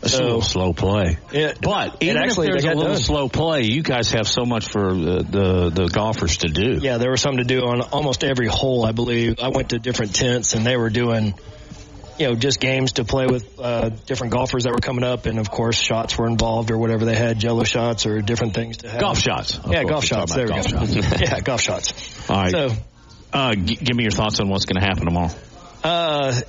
That's 0.00 0.14
a 0.14 0.22
little 0.22 0.42
slow 0.42 0.72
play. 0.72 1.18
It, 1.32 1.58
But 1.60 1.96
it 2.00 2.04
even 2.10 2.18
actually 2.18 2.46
if 2.46 2.52
there's 2.52 2.64
a 2.66 2.68
little 2.68 2.92
done. 2.92 2.98
slow 3.00 3.28
play, 3.28 3.62
you 3.64 3.82
guys 3.82 4.12
have 4.12 4.28
so 4.28 4.44
much 4.44 4.68
for 4.68 4.94
the, 4.94 5.24
the, 5.28 5.70
the 5.70 5.88
golfers 5.88 6.36
to 6.38 6.48
do. 6.48 6.78
Yeah, 6.80 6.98
there 6.98 7.10
was 7.10 7.20
something 7.20 7.38
to 7.42 7.44
do 7.44 7.66
on 7.66 7.80
almost 7.80 8.22
every 8.22 8.46
hole, 8.46 8.86
I 8.86 8.92
believe. 8.92 9.40
I 9.42 9.48
went 9.48 9.70
to 9.70 9.80
different 9.80 10.14
tents 10.14 10.54
and 10.54 10.64
they 10.64 10.76
were 10.76 10.88
doing, 10.90 11.34
you 12.18 12.28
know, 12.28 12.34
just 12.34 12.60
games 12.60 12.92
to 12.92 13.04
play 13.04 13.26
with 13.26 13.58
uh, 13.60 13.90
different 14.06 14.32
golfers 14.32 14.64
that 14.64 14.72
were 14.72 14.80
coming 14.80 15.04
up, 15.04 15.26
and 15.26 15.38
of 15.38 15.50
course, 15.50 15.76
shots 15.80 16.18
were 16.18 16.26
involved 16.26 16.70
or 16.70 16.78
whatever 16.78 17.04
they 17.04 17.14
had, 17.16 17.38
jello 17.38 17.64
shots 17.64 18.06
or 18.06 18.20
different 18.20 18.54
things 18.54 18.78
to 18.78 18.88
have. 18.90 19.00
Golf 19.00 19.18
shots. 19.18 19.58
Yeah, 19.68 19.84
golf 19.84 20.04
shots. 20.04 20.34
There 20.34 20.46
we 20.46 20.52
go. 20.52 20.62
shots. 20.62 20.94
yeah, 21.20 21.40
golf 21.40 21.60
shots. 21.60 22.28
All 22.30 22.36
right. 22.42 22.50
So, 22.50 22.70
Uh, 23.32 23.54
g- 23.54 23.76
give 23.76 23.96
me 23.96 24.04
your 24.04 24.10
thoughts 24.10 24.40
on 24.40 24.48
what's 24.48 24.64
going 24.64 24.80
to 24.80 24.86
happen 24.86 25.04
tomorrow. 25.04 25.30
uh, 25.84 26.40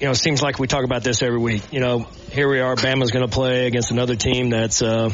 you 0.00 0.06
know, 0.06 0.10
it 0.12 0.16
seems 0.16 0.42
like 0.42 0.58
we 0.58 0.66
talk 0.66 0.84
about 0.84 1.04
this 1.04 1.22
every 1.22 1.38
week. 1.38 1.62
You 1.72 1.80
know, 1.80 2.00
here 2.32 2.48
we 2.50 2.60
are. 2.60 2.74
Bama's 2.74 3.10
going 3.12 3.26
to 3.26 3.30
play 3.32 3.66
against 3.66 3.90
another 3.92 4.16
team 4.16 4.50
that's, 4.50 4.82
uh, 4.82 5.10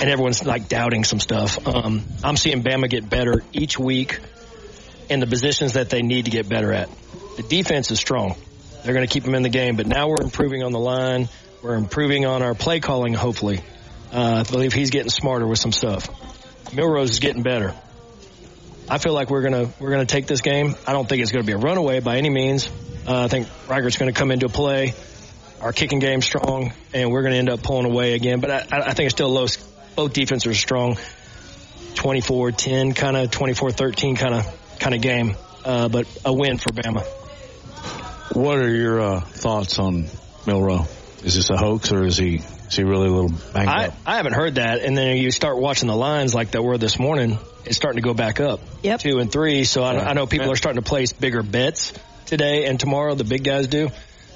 and 0.00 0.08
everyone's 0.10 0.44
like 0.44 0.68
doubting 0.68 1.04
some 1.04 1.20
stuff. 1.20 1.66
Um, 1.66 2.02
I'm 2.24 2.36
seeing 2.36 2.62
Bama 2.62 2.88
get 2.88 3.08
better 3.08 3.42
each 3.52 3.78
week 3.78 4.18
in 5.08 5.20
the 5.20 5.26
positions 5.26 5.74
that 5.74 5.90
they 5.90 6.02
need 6.02 6.26
to 6.26 6.30
get 6.30 6.48
better 6.48 6.72
at. 6.72 6.88
The 7.40 7.48
defense 7.48 7.90
is 7.90 7.98
strong. 7.98 8.36
They're 8.84 8.92
going 8.92 9.06
to 9.06 9.10
keep 9.10 9.24
them 9.24 9.34
in 9.34 9.42
the 9.42 9.48
game, 9.48 9.74
but 9.76 9.86
now 9.86 10.08
we're 10.08 10.20
improving 10.20 10.62
on 10.62 10.72
the 10.72 10.78
line. 10.78 11.30
We're 11.62 11.76
improving 11.76 12.26
on 12.26 12.42
our 12.42 12.54
play 12.54 12.80
calling, 12.80 13.14
hopefully. 13.14 13.60
Uh, 14.12 14.44
I 14.46 14.50
believe 14.50 14.74
he's 14.74 14.90
getting 14.90 15.08
smarter 15.08 15.46
with 15.46 15.58
some 15.58 15.72
stuff. 15.72 16.06
Milroe's 16.74 17.12
is 17.12 17.18
getting 17.18 17.42
better. 17.42 17.74
I 18.90 18.98
feel 18.98 19.14
like 19.14 19.30
we're 19.30 19.40
gonna 19.40 19.70
we're 19.80 19.90
gonna 19.90 20.04
take 20.04 20.26
this 20.26 20.42
game. 20.42 20.74
I 20.86 20.92
don't 20.92 21.08
think 21.08 21.22
it's 21.22 21.32
gonna 21.32 21.44
be 21.44 21.52
a 21.52 21.56
runaway 21.58 22.00
by 22.00 22.18
any 22.18 22.28
means. 22.28 22.68
Uh, 23.06 23.24
I 23.24 23.28
think 23.28 23.48
Reichard's 23.68 23.96
gonna 23.96 24.12
come 24.12 24.32
into 24.32 24.50
play. 24.50 24.92
Our 25.62 25.72
kicking 25.72 25.98
game's 25.98 26.26
strong, 26.26 26.74
and 26.92 27.10
we're 27.10 27.22
gonna 27.22 27.36
end 27.36 27.48
up 27.48 27.62
pulling 27.62 27.86
away 27.86 28.12
again. 28.12 28.40
But 28.40 28.50
I, 28.50 28.56
I 28.70 28.80
I 28.88 28.92
think 28.92 29.06
it's 29.06 29.14
still 29.14 29.30
low. 29.30 29.46
Both 29.96 30.12
defenses 30.12 30.46
are 30.46 30.54
strong. 30.54 30.96
24-10 31.94 32.94
kind 32.94 33.16
of 33.16 33.30
24-13 33.30 34.18
kind 34.18 34.34
of 34.34 34.78
kind 34.78 34.94
of 34.94 35.00
game, 35.00 35.36
uh, 35.64 35.88
but 35.88 36.06
a 36.24 36.32
win 36.32 36.58
for 36.58 36.70
Bama. 36.70 37.06
What 38.32 38.58
are 38.58 38.68
your 38.74 39.00
uh, 39.00 39.20
thoughts 39.20 39.78
on 39.78 40.06
Milroe? 40.46 40.86
Is 41.24 41.34
this 41.34 41.50
a 41.50 41.56
hoax 41.56 41.92
or 41.92 42.04
is 42.04 42.16
he 42.16 42.36
is 42.36 42.76
he 42.76 42.84
really 42.84 43.08
a 43.08 43.12
little 43.12 43.30
banged 43.52 43.68
I, 43.68 43.86
up? 43.88 43.94
I 44.06 44.16
haven't 44.16 44.32
heard 44.34 44.54
that, 44.54 44.80
and 44.80 44.96
then 44.96 45.16
you 45.16 45.30
start 45.32 45.58
watching 45.58 45.88
the 45.88 45.96
lines 45.96 46.34
like 46.34 46.52
that 46.52 46.62
were 46.62 46.78
this 46.78 46.98
morning. 46.98 47.38
It's 47.66 47.76
starting 47.76 48.00
to 48.00 48.06
go 48.06 48.14
back 48.14 48.40
up. 48.40 48.60
Yep. 48.82 49.00
Two 49.00 49.18
and 49.18 49.30
three. 49.30 49.64
So 49.64 49.82
I, 49.82 50.10
I 50.10 50.12
know 50.14 50.26
people 50.26 50.50
are 50.50 50.56
starting 50.56 50.82
to 50.82 50.88
place 50.88 51.12
bigger 51.12 51.42
bets 51.42 51.92
today 52.26 52.64
and 52.66 52.78
tomorrow. 52.80 53.14
The 53.14 53.24
big 53.24 53.44
guys 53.44 53.66
do, 53.66 53.90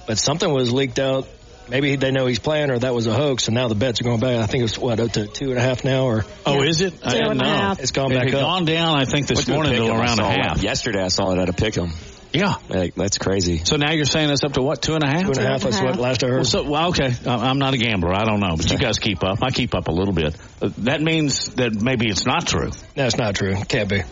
but 0.07 0.19
something 0.19 0.53
was 0.53 0.73
leaked 0.73 0.99
out. 0.99 1.27
Maybe 1.71 1.97
they 1.97 2.11
know 2.11 2.27
he's 2.27 2.41
playing, 2.41 2.71
or 2.71 2.79
that 2.81 2.93
was 2.93 3.07
a 3.07 3.15
hoax, 3.15 3.47
and 3.49 3.55
now 3.55 3.69
the 3.69 3.75
bets 3.75 4.01
are 4.03 4.05
going 4.05 4.21
back. 4.21 4.37
I 4.43 4.47
think 4.47 4.65
it's 4.65 4.77
what 4.77 5.01
up 5.01 5.13
to 5.13 5.27
two 5.27 5.49
and 5.51 5.59
a 5.59 5.63
half 5.63 5.83
now, 5.85 6.05
or 6.05 6.27
Oh, 6.45 6.63
is 6.63 6.83
it? 6.83 6.93
I 7.03 7.13
Two 7.13 7.19
didn't 7.21 7.39
know. 7.39 7.75
it's 7.79 7.93
gone 7.93 8.13
It 8.13 8.17
back 8.17 8.25
had 8.27 8.35
up. 8.35 8.41
gone 8.43 8.65
down. 8.67 8.97
I 8.97 9.07
think 9.07 9.29
this 9.29 9.39
Went 9.39 9.47
to 9.47 9.53
a 9.53 9.55
morning 9.55 9.73
to 9.73 9.79
pick 9.79 9.89
'em. 9.91 9.97
I 9.97 10.05
around 10.05 10.19
a 10.21 10.25
half. 10.49 10.63
Yesterday 10.63 11.01
I 11.03 11.09
saw 11.09 11.33
it 11.33 11.39
at 11.39 11.49
a 11.49 11.55
pick 11.55 11.79
'em. 11.79 11.93
Yeah. 12.35 12.55
Like, 12.69 12.95
that's 12.97 13.19
crazy. 13.19 13.59
So 13.65 13.77
now 13.77 13.93
you're 13.93 14.05
saying 14.05 14.29
it's 14.31 14.43
up 14.45 14.55
to 14.55 14.63
what 14.63 14.83
two 14.83 14.95
and 14.95 15.05
a 15.05 15.07
half? 15.07 15.23
Two 15.23 15.29
and 15.31 15.39
a 15.39 15.43
half. 15.43 15.61
That's 15.63 15.81
what 15.81 15.97
last 15.99 16.25
I 16.25 16.27
heard. 16.29 16.35
Well, 16.37 16.45
so, 16.45 16.69
well, 16.69 16.89
okay. 16.89 17.13
I- 17.27 17.49
I'm 17.49 17.59
not 17.59 17.75
a 17.75 17.79
gambler. 17.79 18.13
I 18.13 18.25
don't 18.25 18.41
know, 18.41 18.57
but 18.57 18.71
you 18.71 18.77
guys 18.79 18.99
keep 18.99 19.23
up. 19.23 19.39
I 19.43 19.51
keep 19.51 19.75
up 19.75 19.89
a 19.89 19.93
little 19.93 20.13
bit. 20.15 20.37
Uh, 20.61 20.71
That 20.79 21.01
means 21.01 21.49
that 21.55 21.73
maybe 21.81 22.09
it's 22.09 22.27
not 22.27 22.47
true. 22.47 22.73
That's 22.95 23.17
not 23.17 23.37
true. 23.37 23.55
Can't 23.69 23.89
be. 23.89 24.03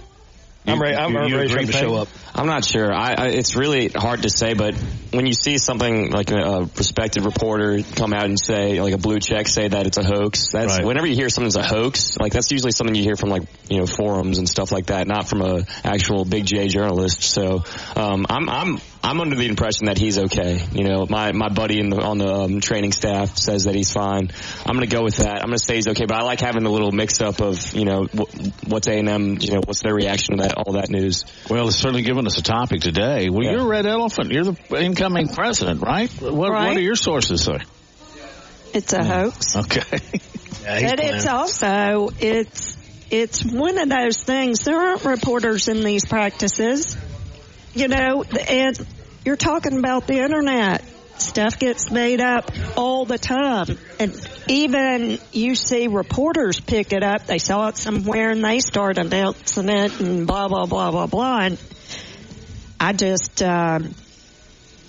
I'm 0.67 0.81
ready. 0.81 0.97
I'm 0.97 1.13
You- 1.13 1.27
you 1.27 1.37
ready 1.37 1.49
for 1.49 1.59
agree, 1.59 1.67
to 1.67 1.73
show 1.73 1.95
up. 1.97 2.09
I'm 2.35 2.47
not 2.47 2.65
sure. 2.65 2.93
I, 2.95 3.15
I, 3.15 3.27
it's 3.29 3.57
really 3.57 3.89
hard 3.89 4.23
to 4.23 4.31
say, 4.31 4.55
but 4.55 4.75
when 5.13 5.27
you 5.27 5.35
see 5.35 5.59
something 5.59 6.11
like 6.13 6.31
a, 6.31 6.37
a 6.39 6.61
respected 6.77 7.25
reporter 7.25 7.83
come 7.97 8.13
out 8.15 8.25
and 8.25 8.39
say, 8.39 8.81
like 8.81 8.95
a 8.95 8.99
blue 8.99 9.19
check, 9.19 9.49
say 9.49 9.69
that 9.69 9.87
it's 9.87 9.99
a 9.99 10.05
hoax. 10.05 10.53
That's 10.53 10.79
Right. 10.79 10.87
whenever 10.87 11.07
you 11.07 11.15
hear 11.17 11.29
something's 11.29 11.57
a 11.57 11.63
hoax, 11.63 12.17
like 12.19 12.33
that's 12.33 12.51
usually 12.51 12.73
something 12.73 12.95
you 12.95 13.03
hear 13.03 13.17
from 13.17 13.29
like 13.31 13.43
you 13.69 13.79
know 13.79 13.87
forums 13.87 14.39
and 14.39 14.49
stuff 14.49 14.71
like 14.73 14.87
that, 14.87 15.07
not 15.09 15.29
from 15.29 15.43
a 15.43 15.65
actual 15.85 16.25
big 16.25 16.47
J 16.47 16.69
journalist. 16.69 17.23
So 17.23 17.65
um, 17.97 18.25
I'm 18.31 18.49
I'm 18.49 18.81
I'm 19.05 19.21
under 19.21 19.35
the 19.35 19.49
impression 19.49 19.87
that 19.87 19.99
he's 19.99 20.17
okay. 20.17 20.65
You 20.73 20.85
know, 20.85 21.07
my 21.11 21.33
my 21.33 21.49
buddy 21.49 21.81
in 21.81 21.91
the, 21.91 22.01
on 22.01 22.19
the 22.19 22.33
um, 22.33 22.61
training 22.61 22.93
staff 22.93 23.37
says 23.37 23.65
that 23.65 23.75
he's 23.75 23.93
fine. 23.93 24.31
I'm 24.65 24.75
gonna 24.75 24.87
go 24.87 25.03
with 25.03 25.17
that. 25.17 25.37
I'm 25.43 25.49
gonna 25.49 25.59
say 25.59 25.75
he's 25.75 25.89
okay, 25.89 26.05
but 26.07 26.17
I 26.17 26.23
like 26.23 26.41
having 26.41 26.63
the 26.63 26.71
little 26.71 26.93
mix 26.93 27.21
up 27.21 27.41
of 27.41 27.75
you 27.75 27.85
know 27.85 28.05
wh- 28.05 28.69
what's 28.69 28.87
A 28.87 28.93
and 28.99 29.09
M, 29.09 29.39
you 29.41 29.53
know, 29.55 29.61
what's 29.65 29.83
their 29.83 29.95
reaction 29.95 30.37
to 30.37 30.43
that 30.45 30.55
all 30.57 30.75
that 30.75 30.89
news. 30.89 31.25
Well, 31.51 31.67
it's 31.69 31.79
certainly 31.79 32.03
given 32.03 32.27
us 32.27 32.39
a 32.39 32.43
topic 32.43 32.81
today. 32.81 33.29
Well, 33.29 33.43
you're 33.43 33.61
a 33.63 33.67
red 33.67 33.87
elephant. 33.87 34.31
You're 34.31 34.45
the 34.45 34.57
incoming 34.79 35.29
president, 35.29 35.83
right? 35.83 36.09
What, 36.23 36.35
what 36.35 36.51
Right. 36.53 36.77
are 36.77 36.81
your 36.81 36.95
sources 36.97 37.43
say? 37.43 37.59
It's 38.73 38.93
a 38.93 39.05
hoax. 39.05 39.57
Okay. 39.57 39.99
But 40.65 41.01
it's 41.01 41.27
also 41.27 42.11
it's 42.21 42.77
it's 43.11 43.45
one 43.45 43.79
of 43.79 43.89
those 43.89 44.23
things. 44.23 44.61
There 44.61 44.79
aren't 44.79 45.05
reporters 45.05 45.67
in 45.67 45.83
these 45.83 46.05
practices, 46.07 46.97
you 47.75 47.89
know, 47.89 48.23
and 48.23 48.87
you're 49.25 49.37
talking 49.37 49.79
about 49.79 50.07
the 50.07 50.19
internet. 50.19 50.85
Stuff 51.19 51.59
gets 51.59 51.91
made 51.91 52.21
up 52.21 52.51
all 52.77 53.05
the 53.05 53.19
time, 53.19 53.79
and 54.01 54.29
even 54.49 55.19
you 55.33 55.55
see 55.55 55.87
reporters 55.87 56.59
pick 56.59 56.93
it 56.93 57.05
up. 57.05 57.27
They 57.27 57.39
saw 57.39 57.69
it 57.69 57.77
somewhere 57.77 58.31
and 58.31 58.43
they 58.43 58.59
start 58.59 58.99
announcing 58.99 59.69
it, 59.69 60.01
and 60.01 60.27
blah 60.27 60.49
blah 60.49 60.67
blah 60.67 60.91
blah 60.91 61.07
blah. 61.07 61.41
And 61.41 61.59
I 62.81 62.93
just, 62.93 63.41
um, 63.43 63.95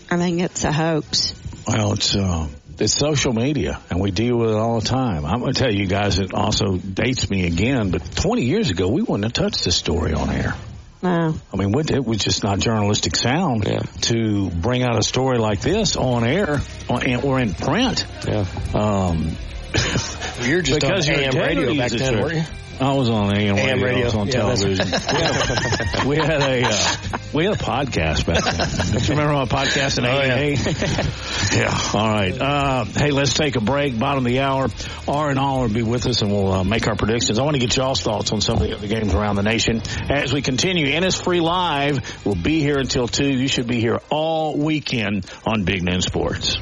I 0.10 0.18
think 0.18 0.42
it's 0.42 0.64
a 0.64 0.72
hoax. 0.72 1.36
Well, 1.68 1.94
it's 1.94 2.16
uh, 2.16 2.48
it's 2.80 2.94
social 2.94 3.34
media, 3.34 3.80
and 3.92 4.00
we 4.00 4.10
deal 4.10 4.38
with 4.38 4.50
it 4.50 4.56
all 4.56 4.80
the 4.80 4.88
time. 4.88 5.26
I'm 5.26 5.40
going 5.42 5.54
to 5.54 5.60
tell 5.60 5.74
you 5.74 5.86
guys, 5.86 6.18
it 6.18 6.34
also 6.34 6.78
dates 6.78 7.30
me 7.30 7.46
again. 7.46 7.92
But 7.92 8.16
20 8.16 8.44
years 8.44 8.72
ago, 8.72 8.88
we 8.88 9.04
wouldn't 9.04 9.26
have 9.26 9.34
touched 9.34 9.66
this 9.66 9.76
story 9.76 10.14
on 10.14 10.32
air. 10.32 10.56
No. 11.04 11.36
I 11.54 11.58
mean, 11.58 11.72
what- 11.74 11.92
it 11.92 12.04
was 12.04 12.18
just 12.20 12.44
not 12.44 12.60
journalistic 12.60 13.16
sound 13.16 13.68
to 14.02 14.50
bring 14.50 14.84
out 14.84 14.98
a 14.98 15.04
story 15.04 15.38
like 15.38 15.60
this 15.62 15.96
on 15.98 16.24
air 16.24 16.62
on, 16.90 17.16
or 17.24 17.40
in 17.40 17.54
print. 17.54 18.06
Yeah. 18.28 18.46
Um, 18.74 19.36
You're 20.44 20.62
just 20.62 20.80
because 20.82 21.10
on 21.10 21.14
your 21.16 21.24
AM 21.24 21.36
radio 21.36 21.70
integrity 21.72 21.78
back 21.78 21.92
then, 21.92 22.22
weren't 22.22 22.36
you? 22.36 22.44
I 22.80 22.94
was 22.94 23.10
on 23.10 23.36
AM, 23.36 23.56
AM 23.58 23.82
radio. 23.82 23.86
I 23.86 23.90
radio. 23.90 24.06
was 24.06 24.16
on 24.16 24.28
Yeah, 24.28 24.34
television. 24.34 24.86
we, 24.86 24.92
had, 24.92 26.06
we 26.06 26.16
had 26.18 26.42
a 26.42 26.64
uh, 26.66 27.18
we 27.34 27.46
had 27.46 27.54
a 27.54 27.58
podcast 27.58 28.26
back 28.26 28.44
then. 28.44 28.92
Don't 28.94 29.04
you 29.08 29.16
remember 29.16 29.34
my 29.34 29.46
podcast 29.46 30.00
in 30.00 30.06
Oh, 30.06 30.22
yeah. 30.22 30.36
'88? 30.38 31.56
yeah. 31.56 31.90
All 31.94 32.08
right. 32.10 32.40
Uh, 32.40 32.86
hey, 32.86 33.12
let's 33.12 33.34
take 33.34 33.56
a 33.56 33.62
break. 33.62 33.98
Bottom 33.98 34.26
of 34.26 34.32
the 34.32 34.40
hour. 34.42 34.68
R 35.08 35.30
and 35.30 35.40
all 35.40 35.62
will 35.62 35.70
be 35.70 35.84
with 35.84 36.06
us, 36.08 36.22
and 36.22 36.32
we'll 36.32 36.52
uh, 36.52 36.64
make 36.64 36.88
our 36.88 36.96
predictions. 36.96 37.40
I 37.40 37.44
want 37.44 37.56
to 37.56 37.60
get 37.60 37.76
y'all's 37.78 38.02
thoughts 38.02 38.32
on 38.32 38.42
some 38.42 38.58
of 38.58 38.64
the 38.64 38.76
other 38.76 38.88
games 38.88 39.14
around 39.14 39.36
the 39.36 39.44
nation 39.44 39.82
as 40.10 40.34
we 40.34 40.42
continue. 40.42 40.88
Innisfree 40.88 41.42
Live 41.42 42.26
will 42.26 42.36
be 42.36 42.60
here 42.62 42.80
until 42.80 43.08
two. 43.08 43.28
You 43.30 43.48
should 43.48 43.68
be 43.68 43.80
here 43.80 44.00
all 44.10 44.58
weekend 44.58 45.26
on 45.46 45.64
Big 45.64 45.84
Noon 45.84 46.02
Sports. 46.02 46.58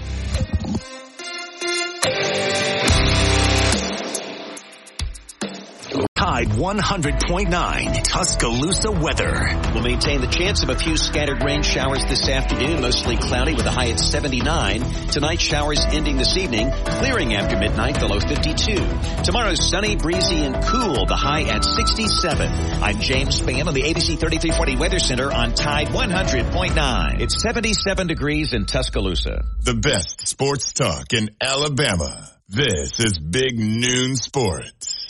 Tide 6.22 6.50
100.9 6.50 8.04
Tuscaloosa 8.04 8.92
weather. 8.92 9.60
We'll 9.74 9.82
maintain 9.82 10.22
the 10.22 10.28
chance 10.28 10.62
of 10.62 10.70
a 10.70 10.76
few 10.76 10.96
scattered 10.96 11.44
rain 11.44 11.64
showers 11.64 12.06
this 12.06 12.30
afternoon, 12.30 12.80
mostly 12.84 13.18
cloudy 13.18 13.56
with 13.56 13.66
a 13.66 13.72
high 13.72 13.90
at 13.90 14.00
79. 14.00 14.82
Tonight, 15.08 15.42
showers 15.42 15.84
ending 15.84 16.18
this 16.18 16.38
evening, 16.38 16.70
clearing 16.86 17.34
after 17.34 17.58
midnight, 17.58 18.00
the 18.00 18.08
low 18.08 18.20
52. 18.20 19.24
Tomorrow's 19.24 19.68
sunny, 19.68 19.96
breezy, 19.96 20.46
and 20.46 20.64
cool, 20.64 21.08
the 21.08 21.16
high 21.16 21.42
at 21.42 21.66
67. 21.66 22.52
I'm 22.84 23.00
James 23.00 23.42
Spann 23.42 23.66
on 23.66 23.74
the 23.74 23.82
ABC 23.82 24.20
3340 24.20 24.76
Weather 24.76 25.00
Center 25.00 25.34
on 25.34 25.56
Tide 25.56 25.88
100.9. 25.88 27.20
It's 27.20 27.42
77 27.42 28.06
degrees 28.06 28.54
in 28.54 28.68
Tuscaloosa. 28.68 29.44
The 29.64 29.74
best 29.74 30.28
sports 30.28 30.72
talk 30.72 31.14
in 31.14 31.32
Alabama. 31.42 32.30
This 32.48 33.00
is 33.00 33.18
Big 33.18 33.58
Noon 33.58 34.16
Sports. 34.18 35.01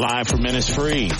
Live 0.00 0.28
from 0.28 0.40
Innisfree. 0.40 1.10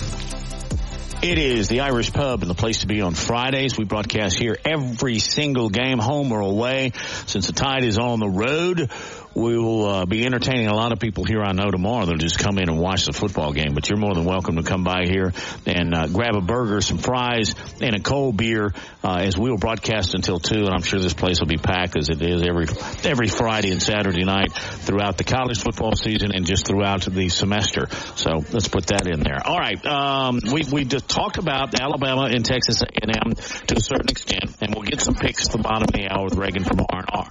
It 1.21 1.37
is 1.37 1.67
the 1.67 1.81
Irish 1.81 2.11
Pub 2.11 2.41
and 2.41 2.49
the 2.49 2.55
place 2.55 2.79
to 2.79 2.87
be 2.87 2.99
on 3.01 3.13
Fridays. 3.13 3.77
We 3.77 3.83
broadcast 3.85 4.39
here 4.39 4.57
every 4.65 5.19
single 5.19 5.69
game, 5.69 5.99
home 5.99 6.31
or 6.31 6.39
away. 6.39 6.93
Since 7.27 7.45
the 7.45 7.53
Tide 7.53 7.83
is 7.83 7.99
on 7.99 8.19
the 8.19 8.27
road, 8.27 8.89
we 9.33 9.57
will 9.57 9.85
uh, 9.85 10.05
be 10.05 10.25
entertaining 10.25 10.67
a 10.67 10.75
lot 10.75 10.91
of 10.91 10.99
people 10.99 11.23
here. 11.23 11.41
I 11.41 11.53
know 11.53 11.71
tomorrow 11.71 12.05
they'll 12.05 12.17
just 12.17 12.39
come 12.39 12.57
in 12.57 12.69
and 12.69 12.79
watch 12.79 13.05
the 13.05 13.13
football 13.13 13.53
game. 13.53 13.73
But 13.73 13.89
you're 13.89 13.99
more 13.99 14.13
than 14.13 14.25
welcome 14.25 14.57
to 14.57 14.63
come 14.63 14.83
by 14.83 15.05
here 15.05 15.33
and 15.65 15.93
uh, 15.95 16.07
grab 16.07 16.35
a 16.35 16.41
burger, 16.41 16.81
some 16.81 16.97
fries, 16.97 17.55
and 17.79 17.95
a 17.95 17.99
cold 17.99 18.37
beer 18.37 18.73
uh, 19.03 19.21
as 19.23 19.37
we 19.37 19.49
will 19.49 19.57
broadcast 19.57 20.13
until 20.15 20.39
two. 20.39 20.59
And 20.59 20.69
I'm 20.69 20.81
sure 20.81 20.99
this 20.99 21.13
place 21.13 21.39
will 21.39 21.47
be 21.47 21.57
packed 21.57 21.97
as 21.97 22.09
it 22.09 22.21
is 22.21 22.43
every 22.43 22.67
every 23.09 23.27
Friday 23.27 23.71
and 23.71 23.81
Saturday 23.81 24.25
night 24.25 24.53
throughout 24.53 25.17
the 25.17 25.23
college 25.23 25.59
football 25.59 25.95
season 25.95 26.31
and 26.33 26.45
just 26.45 26.67
throughout 26.67 27.01
the 27.01 27.29
semester. 27.29 27.87
So 28.15 28.43
let's 28.51 28.67
put 28.67 28.87
that 28.87 29.07
in 29.07 29.21
there. 29.21 29.39
All 29.45 29.57
right, 29.57 29.83
um, 29.85 30.39
we 30.51 30.63
we 30.71 30.85
just 30.85 31.07
talked 31.07 31.37
about 31.37 31.79
Alabama 31.79 32.23
and 32.23 32.43
Texas 32.43 32.81
A&M 32.81 33.33
to 33.67 33.75
a 33.77 33.81
certain 33.81 34.09
extent, 34.09 34.57
and 34.61 34.75
we'll 34.75 34.83
get 34.83 35.01
some 35.01 35.15
picks 35.15 35.45
at 35.45 35.51
the 35.51 35.59
bottom 35.59 35.83
of 35.83 35.91
the 35.93 36.09
hour 36.09 36.25
with 36.25 36.35
Reagan 36.35 36.63
from 36.63 36.81
R&R. 36.89 37.29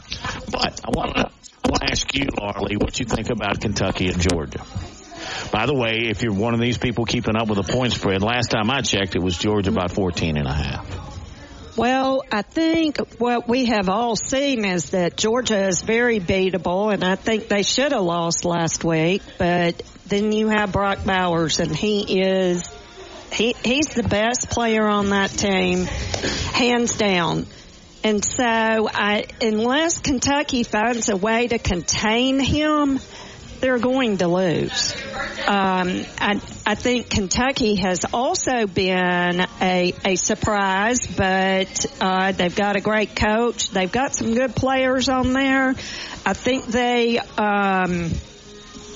But 0.51 0.80
I 0.84 0.90
want 0.90 1.16
to 1.16 1.30
I 1.64 1.68
want 1.68 1.82
to 1.82 1.90
ask 1.90 2.16
you, 2.16 2.26
Laura 2.38 2.62
Lee, 2.62 2.76
what 2.76 2.98
you 2.98 3.06
think 3.06 3.30
about 3.30 3.61
Kentucky 3.61 4.08
and 4.08 4.20
Georgia. 4.20 4.62
By 5.52 5.66
the 5.66 5.74
way, 5.74 6.08
if 6.08 6.22
you're 6.22 6.32
one 6.32 6.54
of 6.54 6.61
these 6.61 6.78
people 6.78 7.04
keeping 7.04 7.36
up 7.36 7.48
with 7.48 7.64
the 7.64 7.72
point 7.72 7.92
spread, 7.92 8.22
last 8.22 8.50
time 8.50 8.70
I 8.70 8.80
checked, 8.82 9.16
it 9.16 9.22
was 9.22 9.36
Georgia 9.36 9.72
by 9.72 9.88
14 9.88 10.36
and 10.36 10.46
a 10.46 10.52
half. 10.52 11.76
Well, 11.76 12.22
I 12.30 12.42
think 12.42 12.98
what 13.18 13.48
we 13.48 13.66
have 13.66 13.88
all 13.88 14.16
seen 14.16 14.64
is 14.64 14.90
that 14.90 15.16
Georgia 15.16 15.66
is 15.66 15.82
very 15.82 16.18
beatable, 16.20 16.92
and 16.92 17.04
I 17.04 17.14
think 17.14 17.48
they 17.48 17.62
should 17.62 17.92
have 17.92 18.02
lost 18.02 18.44
last 18.44 18.84
week. 18.84 19.22
But 19.38 19.82
then 20.06 20.32
you 20.32 20.48
have 20.48 20.72
Brock 20.72 21.04
Bowers, 21.04 21.61
and 21.61 21.74
he 21.74 22.20
is 22.22 22.68
he 23.32 23.54
he's 23.64 23.94
the 23.94 24.02
best 24.02 24.50
player 24.50 24.86
on 24.86 25.11
that 25.11 25.30
team, 25.30 25.86
hands 26.52 26.96
down. 26.96 27.46
And 28.03 28.24
so, 28.24 28.44
I, 28.44 29.26
unless 29.42 29.98
Kentucky 29.98 30.62
finds 30.62 31.11
a 31.11 31.16
way 31.16 31.48
to 31.48 31.59
contain 31.59 32.40
him, 32.40 32.98
they're 33.61 33.78
going 33.78 34.16
to 34.18 34.28
lose. 34.28 34.94
Um, 35.46 36.05
I, 36.18 36.40
I 36.64 36.74
think 36.74 37.11
Kentucky 37.11 37.76
has 37.76 38.07
also 38.12 38.66
been 38.66 39.46
a, 39.61 39.94
a 40.05 40.16
surprise, 40.16 41.07
but 41.07 41.86
uh, 42.01 42.32
they've 42.32 42.57
got 42.57 42.76
a 42.76 42.80
great 42.80 43.14
coach. 43.14 43.68
They've 43.68 43.92
got 43.92 44.14
some 44.14 44.34
good 44.34 44.57
players 44.57 45.11
on 45.11 45.34
there. 45.34 45.74
I 46.24 46.32
think 46.32 46.66
they 46.66 47.18
um, 47.18 48.11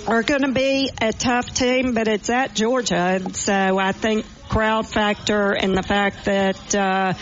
are 0.07 0.23
going 0.23 0.43
to 0.43 0.53
be 0.53 0.91
a 1.01 1.13
tough 1.13 1.53
team, 1.53 1.93
but 1.93 2.09
it's 2.09 2.31
at 2.31 2.55
Georgia, 2.55 3.21
so 3.35 3.79
I 3.79 3.93
think 3.93 4.25
crowd 4.49 4.87
factor 4.87 5.53
and 5.53 5.77
the 5.77 5.83
fact 5.83 6.27
that 6.27 6.75
uh, 6.75 7.13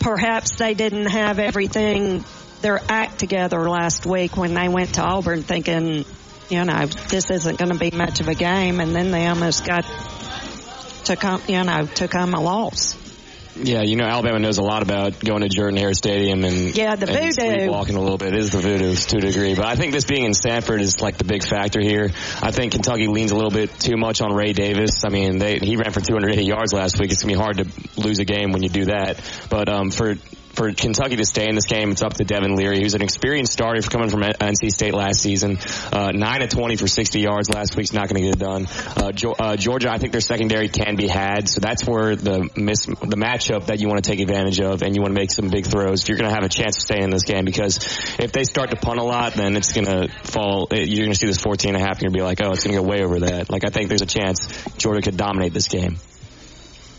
perhaps 0.00 0.56
they 0.56 0.74
didn't 0.74 1.06
have 1.06 1.38
everything 1.38 2.24
their 2.62 2.80
act 2.88 3.18
together 3.18 3.68
last 3.70 4.04
week 4.04 4.36
when 4.36 4.54
they 4.54 4.68
went 4.68 4.94
to 4.94 5.02
Auburn 5.02 5.42
thinking, 5.42 6.04
you 6.48 6.64
know, 6.64 6.86
this 6.86 7.30
isn't 7.30 7.58
going 7.58 7.70
to 7.70 7.78
be 7.78 7.90
much 7.90 8.20
of 8.20 8.28
a 8.28 8.34
game, 8.34 8.80
and 8.80 8.94
then 8.94 9.10
they 9.10 9.26
almost 9.26 9.64
got 9.64 9.84
to 11.04 11.16
come, 11.16 11.42
you 11.46 11.62
know, 11.62 11.86
to 11.86 12.08
come 12.08 12.34
a 12.34 12.40
loss. 12.40 12.99
Yeah, 13.56 13.82
you 13.82 13.96
know 13.96 14.04
Alabama 14.04 14.38
knows 14.38 14.58
a 14.58 14.62
lot 14.62 14.82
about 14.82 15.18
going 15.18 15.42
to 15.42 15.48
Jordan 15.48 15.76
Hare 15.76 15.92
Stadium 15.92 16.44
and 16.44 16.76
Yeah, 16.76 16.96
the 16.96 17.10
and 17.10 17.34
voodoo. 17.36 17.70
walking 17.70 17.96
a 17.96 18.00
little 18.00 18.16
bit. 18.16 18.32
It 18.34 18.38
is 18.38 18.52
the 18.52 18.58
voodoo 18.60 18.94
to 18.94 19.16
a 19.18 19.20
degree, 19.20 19.54
but 19.54 19.64
I 19.66 19.74
think 19.74 19.92
this 19.92 20.04
being 20.04 20.24
in 20.24 20.34
Sanford 20.34 20.80
is 20.80 21.00
like 21.00 21.18
the 21.18 21.24
big 21.24 21.44
factor 21.44 21.80
here. 21.80 22.10
I 22.42 22.52
think 22.52 22.72
Kentucky 22.72 23.06
leans 23.08 23.32
a 23.32 23.34
little 23.36 23.50
bit 23.50 23.78
too 23.78 23.96
much 23.96 24.20
on 24.20 24.32
Ray 24.32 24.52
Davis. 24.52 25.04
I 25.04 25.08
mean, 25.08 25.38
they, 25.38 25.58
he 25.58 25.76
ran 25.76 25.90
for 25.92 26.00
280 26.00 26.44
yards 26.44 26.72
last 26.72 26.98
week. 27.00 27.10
It's 27.10 27.22
gonna 27.22 27.34
be 27.34 27.38
hard 27.40 27.58
to 27.58 28.00
lose 28.00 28.18
a 28.20 28.24
game 28.24 28.52
when 28.52 28.62
you 28.62 28.68
do 28.68 28.84
that. 28.86 29.20
But 29.50 29.68
um, 29.68 29.90
for 29.90 30.14
for 30.60 30.70
Kentucky 30.74 31.16
to 31.16 31.24
stay 31.24 31.48
in 31.48 31.54
this 31.54 31.64
game, 31.64 31.90
it's 31.90 32.02
up 32.02 32.12
to 32.12 32.24
Devin 32.24 32.54
Leary, 32.54 32.80
who's 32.80 32.92
an 32.92 33.00
experienced 33.00 33.54
starter 33.54 33.80
coming 33.80 34.10
from 34.10 34.20
NC 34.20 34.70
State 34.70 34.92
last 34.92 35.22
season. 35.22 35.56
Uh, 35.90 36.10
nine 36.12 36.42
of 36.42 36.50
20 36.50 36.76
for 36.76 36.86
60 36.86 37.18
yards 37.18 37.48
last 37.48 37.76
week's 37.76 37.94
not 37.94 38.10
going 38.10 38.20
to 38.20 38.28
get 38.28 38.36
it 38.36 38.38
done. 38.38 38.66
Uh, 38.94 39.10
uh, 39.38 39.56
Georgia, 39.56 39.90
I 39.90 39.96
think 39.96 40.12
their 40.12 40.20
secondary 40.20 40.68
can 40.68 40.96
be 40.96 41.08
had, 41.08 41.48
so 41.48 41.60
that's 41.60 41.86
where 41.86 42.14
the 42.14 42.50
miss, 42.56 42.84
the 42.84 43.16
matchup 43.16 43.66
that 43.66 43.80
you 43.80 43.88
want 43.88 44.04
to 44.04 44.10
take 44.10 44.20
advantage 44.20 44.60
of, 44.60 44.82
and 44.82 44.94
you 44.94 45.00
want 45.00 45.14
to 45.14 45.18
make 45.18 45.32
some 45.32 45.48
big 45.48 45.64
throws 45.64 46.02
if 46.02 46.10
you're 46.10 46.18
going 46.18 46.28
to 46.28 46.34
have 46.34 46.44
a 46.44 46.50
chance 46.50 46.74
to 46.74 46.82
stay 46.82 47.00
in 47.00 47.08
this 47.08 47.22
game. 47.22 47.46
Because 47.46 47.78
if 48.18 48.32
they 48.32 48.44
start 48.44 48.68
to 48.68 48.76
punt 48.76 49.00
a 49.00 49.04
lot, 49.04 49.32
then 49.32 49.56
it's 49.56 49.72
going 49.72 49.86
to 49.86 50.08
fall. 50.24 50.68
You're 50.70 51.06
going 51.06 51.12
to 51.12 51.18
see 51.18 51.26
this 51.26 51.40
14 51.40 51.74
and 51.74 51.82
a 51.82 51.86
half, 51.86 51.92
and 51.92 52.02
you're 52.02 52.10
going 52.10 52.18
to 52.18 52.18
be 52.18 52.42
like, 52.42 52.42
oh, 52.44 52.52
it's 52.52 52.64
going 52.64 52.76
to 52.76 52.82
go 52.82 52.86
way 52.86 53.02
over 53.02 53.20
that. 53.20 53.48
Like 53.48 53.64
I 53.64 53.70
think 53.70 53.88
there's 53.88 54.02
a 54.02 54.06
chance 54.06 54.46
Georgia 54.76 55.00
could 55.00 55.16
dominate 55.16 55.54
this 55.54 55.68
game. 55.68 55.96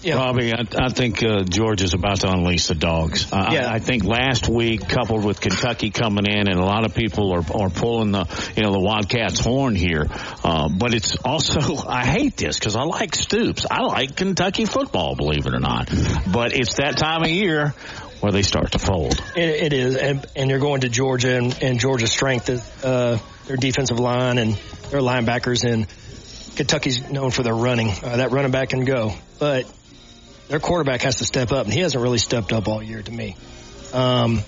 Yeah. 0.01 0.15
Robbie, 0.15 0.51
I, 0.53 0.65
I 0.77 0.89
think 0.89 1.23
uh, 1.23 1.43
is 1.45 1.93
about 1.93 2.21
to 2.21 2.31
unleash 2.31 2.67
the 2.67 2.75
dogs. 2.75 3.31
I, 3.31 3.53
Yeah. 3.53 3.71
I, 3.71 3.75
I 3.75 3.79
think 3.79 4.03
last 4.03 4.49
week, 4.49 4.87
coupled 4.87 5.23
with 5.23 5.39
Kentucky 5.39 5.91
coming 5.91 6.25
in, 6.25 6.47
and 6.47 6.59
a 6.59 6.65
lot 6.65 6.85
of 6.85 6.95
people 6.95 7.33
are, 7.33 7.43
are 7.63 7.69
pulling 7.69 8.11
the 8.11 8.25
you 8.55 8.63
know 8.63 8.71
the 8.71 8.79
Wildcats 8.79 9.39
horn 9.39 9.75
here. 9.75 10.07
Uh, 10.43 10.69
but 10.69 10.93
it's 10.93 11.15
also 11.17 11.77
I 11.87 12.05
hate 12.05 12.37
this 12.37 12.57
because 12.57 12.75
I 12.75 12.83
like 12.83 13.15
Stoops. 13.15 13.65
I 13.69 13.81
like 13.81 14.15
Kentucky 14.15 14.65
football, 14.65 15.15
believe 15.15 15.45
it 15.45 15.53
or 15.53 15.59
not. 15.59 15.89
But 16.31 16.53
it's 16.53 16.75
that 16.77 16.97
time 16.97 17.23
of 17.23 17.29
year 17.29 17.73
where 18.21 18.31
they 18.31 18.43
start 18.43 18.71
to 18.71 18.79
fold. 18.79 19.21
It, 19.35 19.49
it 19.49 19.73
is, 19.73 19.95
and, 19.95 20.25
and 20.35 20.49
you're 20.49 20.59
going 20.59 20.81
to 20.81 20.89
Georgia, 20.89 21.37
and, 21.37 21.57
and 21.61 21.79
Georgia's 21.79 22.11
strength 22.11 22.49
is 22.49 22.61
uh, 22.83 23.17
their 23.47 23.57
defensive 23.57 23.99
line 23.99 24.37
and 24.37 24.53
their 24.89 25.01
linebackers, 25.01 25.63
and 25.63 25.87
Kentucky's 26.55 27.09
known 27.09 27.31
for 27.31 27.43
their 27.43 27.55
running. 27.55 27.89
Uh, 27.89 28.17
that 28.17 28.31
running 28.31 28.51
back 28.51 28.69
can 28.69 28.85
go, 28.85 29.13
but 29.39 29.65
their 30.51 30.59
quarterback 30.59 31.01
has 31.03 31.15
to 31.17 31.25
step 31.25 31.53
up, 31.53 31.63
and 31.63 31.73
he 31.73 31.79
hasn't 31.79 32.03
really 32.03 32.17
stepped 32.17 32.51
up 32.51 32.67
all 32.67 32.83
year 32.83 33.01
to 33.01 33.11
me. 33.11 33.37
Um, 33.93 34.41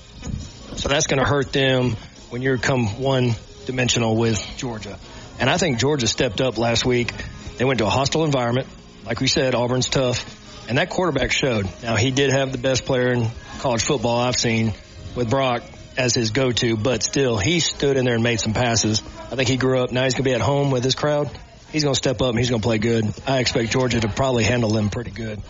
so 0.76 0.90
that's 0.90 1.08
going 1.08 1.20
to 1.20 1.26
hurt 1.26 1.54
them 1.54 1.96
when 2.30 2.42
you 2.42 2.58
come 2.58 3.00
one 3.00 3.36
dimensional 3.66 4.18
with 4.18 4.46
Georgia. 4.58 5.00
And 5.40 5.50
I 5.50 5.58
think 5.58 5.80
Georgia 5.80 6.08
stepped 6.08 6.42
up 6.42 6.58
last 6.58 6.86
week. 6.86 7.14
They 7.58 7.64
went 7.64 7.80
to 7.80 7.86
a 7.86 7.90
hostile 7.90 8.26
environment. 8.26 8.68
Like 9.06 9.22
we 9.22 9.28
said, 9.28 9.56
Auburn's 9.56 9.88
tough. 9.88 10.26
And 10.68 10.78
that 10.78 10.90
quarterback 10.90 11.32
showed. 11.32 11.70
Now, 11.82 11.96
he 11.96 12.12
did 12.12 12.32
have 12.32 12.52
the 12.52 12.58
best 12.58 12.84
player 12.84 13.14
in 13.14 13.30
college 13.60 13.84
football 13.84 14.20
I've 14.20 14.36
seen 14.36 14.74
with 15.16 15.30
Brock 15.30 15.64
as 15.98 16.14
his 16.14 16.32
go-to, 16.32 16.76
but 16.76 17.02
still, 17.04 17.38
he 17.38 17.62
stood 17.62 17.96
in 17.96 18.04
there 18.04 18.16
and 18.16 18.24
made 18.24 18.42
some 18.42 18.54
passes. 18.54 19.02
I 19.32 19.36
think 19.38 19.48
he 19.48 19.56
grew 19.56 19.80
up. 19.80 19.92
Now 19.94 20.04
he's 20.04 20.16
going 20.16 20.26
to 20.26 20.30
be 20.30 20.34
at 20.34 20.42
home 20.42 20.70
with 20.70 20.84
his 20.84 20.96
crowd. 20.96 21.30
He's 21.74 21.84
going 21.84 21.96
to 21.96 21.98
step 21.98 22.22
up 22.22 22.30
and 22.30 22.38
he's 22.38 22.52
going 22.52 22.62
to 22.62 22.66
play 22.66 22.78
good. 22.78 23.12
I 23.26 23.40
expect 23.40 23.72
Georgia 23.72 24.00
to 24.00 24.08
probably 24.08 24.44
handle 24.44 24.70
them 24.70 24.92
pretty 24.92 25.10
good. 25.10 25.42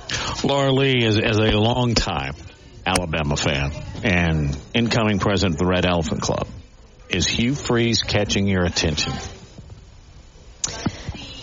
Laura 0.41 0.71
Lee 0.71 1.05
is 1.05 1.19
as 1.19 1.37
a 1.37 1.51
long 1.51 1.95
time 1.95 2.33
Alabama 2.85 3.35
fan 3.35 3.71
and 4.03 4.57
incoming 4.73 5.19
president 5.19 5.55
of 5.55 5.59
the 5.59 5.65
Red 5.65 5.85
Elephant 5.85 6.21
Club. 6.21 6.47
Is 7.09 7.27
Hugh 7.27 7.55
Freeze 7.55 8.03
catching 8.03 8.47
your 8.47 8.63
attention? 8.63 9.11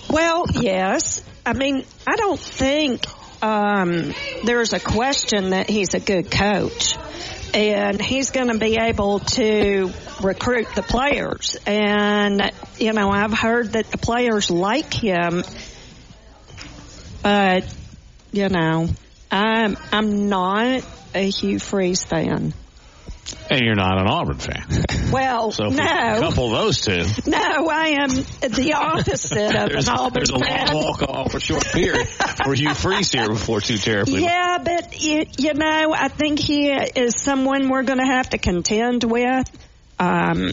Well, 0.09 0.47
yes. 0.51 1.23
I 1.45 1.53
mean, 1.53 1.85
I 2.07 2.17
don't 2.17 2.41
think 2.41 3.05
um, 3.43 4.15
there's 4.45 4.73
a 4.73 4.81
question 4.81 5.51
that 5.51 5.69
he's 5.69 5.93
a 5.93 6.01
good 6.01 6.31
coach. 6.31 6.97
And 7.53 8.01
he's 8.01 8.31
going 8.31 8.49
to 8.49 8.59
be 8.59 8.77
able 8.77 9.21
to 9.21 9.93
recruit 10.23 10.69
the 10.75 10.83
players. 10.83 11.57
And, 11.67 12.51
you 12.79 12.93
know, 12.93 13.11
I've 13.11 13.33
heard 13.33 13.73
that 13.73 13.91
the 13.91 13.99
players 13.99 14.51
like 14.51 14.93
him. 14.93 15.43
But, 17.23 17.73
you 18.33 18.49
know, 18.49 18.89
I'm, 19.31 19.77
I'm 19.93 20.29
not 20.29 20.85
a 21.15 21.29
Hugh 21.29 21.59
Freeze 21.59 22.05
fan. 22.05 22.55
And 23.49 23.61
you're 23.61 23.75
not 23.75 24.01
an 24.01 24.07
Auburn 24.07 24.39
fan. 24.39 24.65
Well, 25.11 25.51
So 25.51 25.65
no. 25.65 26.21
couple 26.21 26.51
those 26.51 26.83
two. 26.83 27.05
No, 27.27 27.69
I 27.69 27.97
am 28.01 28.11
the 28.11 28.75
opposite 28.77 29.57
of 29.57 29.71
an 29.73 29.89
Auburn 29.89 29.89
fan. 29.89 30.13
there's 30.13 30.31
a 30.31 30.39
long 30.39 30.85
walk 30.85 31.03
off 31.03 31.35
a 31.35 31.41
short 31.41 31.65
period 31.67 32.07
for 32.07 32.55
Hugh 32.55 32.75
Freeze 32.75 33.11
here 33.11 33.27
before 33.29 33.61
too 33.61 33.77
terribly. 33.77 34.23
Yeah, 34.23 34.59
but 34.65 35.01
you, 35.03 35.25
you 35.37 35.55
know, 35.55 35.93
I 35.93 36.07
think 36.07 36.39
he 36.39 36.71
is 36.71 37.21
someone 37.21 37.69
we're 37.71 37.83
going 37.83 37.99
to 37.99 38.07
have 38.07 38.31
to 38.31 38.39
contend 38.39 39.03
with. 39.03 39.51
Um, 39.99 40.53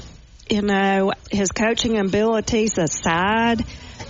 you 0.50 0.64
know, 0.64 1.14
his 1.30 1.52
coaching 1.52 2.00
abilities 2.00 2.80
aside, 2.80 3.64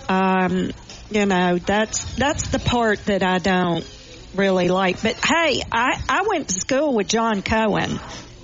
um, 0.07 0.71
you 1.11 1.25
know, 1.25 1.57
that's 1.57 2.15
that's 2.15 2.47
the 2.49 2.59
part 2.59 3.03
that 3.07 3.21
I 3.21 3.39
don't 3.39 3.85
really 4.33 4.69
like. 4.69 5.01
But 5.01 5.15
hey, 5.15 5.61
I 5.71 6.01
I 6.07 6.21
went 6.27 6.47
to 6.49 6.53
school 6.53 6.93
with 6.93 7.07
John 7.09 7.41
Cohen, 7.41 7.99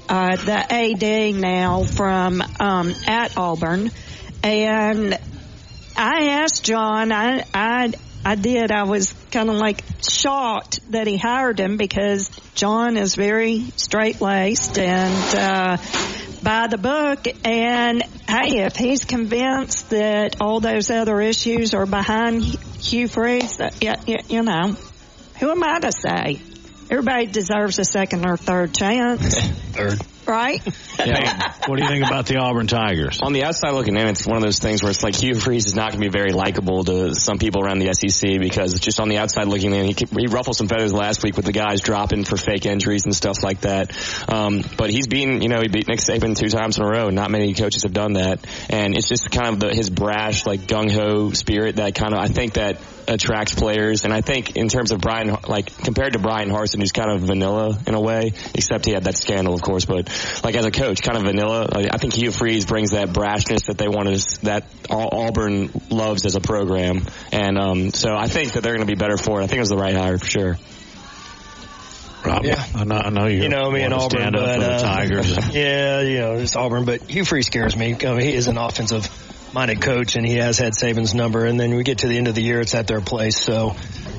uh, 0.09 0.35
the 0.35 0.73
AD 0.73 1.35
now 1.35 1.83
from 1.83 2.41
um, 2.59 2.93
at 3.07 3.37
Auburn, 3.37 3.91
and 4.43 5.17
I 5.95 6.27
asked 6.41 6.63
John. 6.63 7.11
I 7.11 7.43
I 7.53 7.93
I 8.25 8.35
did. 8.35 8.71
I 8.71 8.83
was 8.83 9.13
kind 9.31 9.49
of 9.49 9.55
like 9.55 9.83
shocked 10.01 10.79
that 10.91 11.07
he 11.07 11.17
hired 11.17 11.59
him 11.59 11.77
because 11.77 12.29
John 12.55 12.95
is 12.95 13.15
very 13.15 13.61
straight 13.75 14.21
laced 14.21 14.77
and 14.77 15.35
uh, 15.35 15.77
by 16.41 16.67
the 16.67 16.77
book. 16.77 17.27
And 17.45 18.01
hey, 18.01 18.63
if 18.63 18.75
he's 18.75 19.03
convinced 19.03 19.89
that 19.89 20.39
all 20.39 20.59
those 20.59 20.89
other 20.89 21.19
issues 21.19 21.73
are 21.73 21.85
behind 21.85 22.43
Hugh 22.43 23.07
Freeze, 23.07 23.59
uh, 23.59 23.71
yeah, 23.81 23.95
you 24.29 24.43
know, 24.43 24.75
who 25.39 25.51
am 25.51 25.63
I 25.63 25.79
to 25.79 25.91
say? 25.91 26.39
Everybody 26.89 27.25
deserves 27.27 27.79
a 27.79 27.85
second 27.85 28.25
or 28.25 28.37
third 28.37 28.73
chance, 28.73 29.39
Third. 29.73 29.99
right? 30.27 30.61
Yeah. 30.99 31.53
what 31.67 31.77
do 31.77 31.83
you 31.83 31.89
think 31.89 32.05
about 32.05 32.27
the 32.27 32.37
Auburn 32.37 32.67
Tigers? 32.67 33.19
On 33.21 33.33
the 33.33 33.43
outside 33.45 33.71
looking 33.71 33.95
in, 33.97 34.07
it's 34.07 34.27
one 34.27 34.37
of 34.37 34.43
those 34.43 34.59
things 34.59 34.83
where 34.83 34.91
it's 34.91 35.01
like 35.01 35.15
Hugh 35.15 35.35
Freeze 35.35 35.65
is 35.65 35.75
not 35.75 35.91
going 35.91 36.01
to 36.03 36.09
be 36.09 36.11
very 36.11 36.31
likable 36.31 36.83
to 36.83 37.15
some 37.15 37.39
people 37.39 37.63
around 37.63 37.79
the 37.79 37.91
SEC 37.93 38.39
because 38.39 38.79
just 38.79 38.99
on 38.99 39.09
the 39.09 39.17
outside 39.17 39.47
looking 39.47 39.73
in, 39.73 39.85
he, 39.85 39.95
he 39.95 40.27
ruffled 40.27 40.55
some 40.55 40.67
feathers 40.67 40.93
last 40.93 41.23
week 41.23 41.35
with 41.35 41.45
the 41.45 41.51
guys 41.51 41.81
dropping 41.81 42.25
for 42.25 42.37
fake 42.37 42.65
injuries 42.65 43.05
and 43.05 43.15
stuff 43.15 43.41
like 43.43 43.61
that. 43.61 43.91
Um, 44.31 44.61
but 44.77 44.89
he's 44.91 45.07
beaten, 45.07 45.41
you 45.41 45.49
know, 45.49 45.61
he 45.61 45.69
beat 45.69 45.87
Nick 45.87 45.99
Saban 45.99 46.37
two 46.37 46.49
times 46.49 46.77
in 46.77 46.83
a 46.83 46.87
row. 46.87 47.09
Not 47.09 47.31
many 47.31 47.53
coaches 47.53 47.83
have 47.83 47.93
done 47.93 48.13
that, 48.13 48.45
and 48.69 48.95
it's 48.95 49.07
just 49.07 49.31
kind 49.31 49.47
of 49.47 49.59
the, 49.59 49.73
his 49.73 49.89
brash, 49.89 50.45
like 50.45 50.61
gung 50.61 50.91
ho 50.91 51.31
spirit 51.31 51.77
that 51.77 51.95
kind 51.95 52.13
of 52.13 52.19
I 52.19 52.27
think 52.27 52.53
that 52.53 52.77
attracts 53.07 53.53
players. 53.53 54.05
And 54.05 54.13
I 54.13 54.21
think 54.21 54.55
in 54.55 54.67
terms 54.67 54.91
of 54.91 55.01
Brian, 55.01 55.35
like 55.47 55.75
compared 55.77 56.13
to 56.13 56.19
Bryan 56.19 56.49
Harsin, 56.49 56.79
who's 56.79 56.91
kind 56.91 57.11
of 57.11 57.21
vanilla 57.21 57.77
in 57.87 57.93
a 57.93 58.01
way, 58.01 58.33
except 58.53 58.85
he 58.85 58.91
had 58.91 59.05
that 59.05 59.17
scandal, 59.17 59.53
of 59.53 59.61
course. 59.61 59.85
But 59.85 60.09
like 60.43 60.55
as 60.55 60.65
a 60.65 60.71
coach, 60.71 61.01
kind 61.01 61.17
of 61.17 61.23
vanilla. 61.23 61.67
Like, 61.73 61.87
I 61.93 61.97
think 61.97 62.13
Hugh 62.13 62.31
Freeze 62.31 62.65
brings 62.65 62.91
that 62.91 63.09
brashness 63.09 63.65
that 63.67 63.77
they 63.77 63.87
wanted, 63.87 64.21
that 64.43 64.65
Au- 64.89 65.27
Auburn 65.27 65.69
loves 65.89 66.25
as 66.25 66.35
a 66.35 66.41
program. 66.41 67.05
And 67.31 67.57
um, 67.57 67.91
so 67.91 68.15
I 68.15 68.27
think 68.27 68.53
that 68.53 68.63
they're 68.63 68.75
going 68.75 68.87
to 68.87 68.91
be 68.91 68.97
better 68.99 69.17
for 69.17 69.41
it. 69.41 69.43
I 69.43 69.47
think 69.47 69.57
it 69.57 69.61
was 69.61 69.69
the 69.69 69.77
right 69.77 69.95
hire 69.95 70.17
for 70.17 70.25
sure. 70.25 70.57
Rob, 72.25 72.45
Yeah. 72.45 72.63
I 72.73 72.85
know, 72.85 72.95
I 72.95 73.09
know 73.09 73.25
you. 73.27 73.43
You 73.43 73.49
know 73.49 73.69
me 73.69 73.81
and 73.81 73.93
want 73.93 74.11
to 74.11 74.17
Auburn, 74.17 74.33
stand 74.33 74.35
up 74.37 74.45
but 74.45 74.53
for 74.55 74.59
the 74.61 74.73
uh, 74.75 74.79
Tigers. 74.79 75.53
yeah, 75.53 76.01
you 76.01 76.19
know 76.19 76.33
it's 76.35 76.55
Auburn, 76.55 76.85
but 76.85 77.01
Hugh 77.01 77.25
Freeze 77.25 77.47
scares 77.47 77.75
me. 77.75 77.95
I 77.95 78.11
mean, 78.11 78.21
he 78.21 78.33
is 78.33 78.47
an 78.47 78.57
offensive 78.57 79.05
minded 79.53 79.81
coach, 79.81 80.15
and 80.15 80.25
he 80.25 80.35
has 80.37 80.57
had 80.57 80.73
Saban's 80.73 81.13
number. 81.13 81.45
And 81.45 81.59
then 81.59 81.75
we 81.75 81.83
get 81.83 81.99
to 81.99 82.07
the 82.07 82.17
end 82.17 82.27
of 82.27 82.35
the 82.35 82.41
year, 82.41 82.59
it's 82.59 82.73
at 82.75 82.87
their 82.87 83.01
place. 83.01 83.39
So 83.39 83.75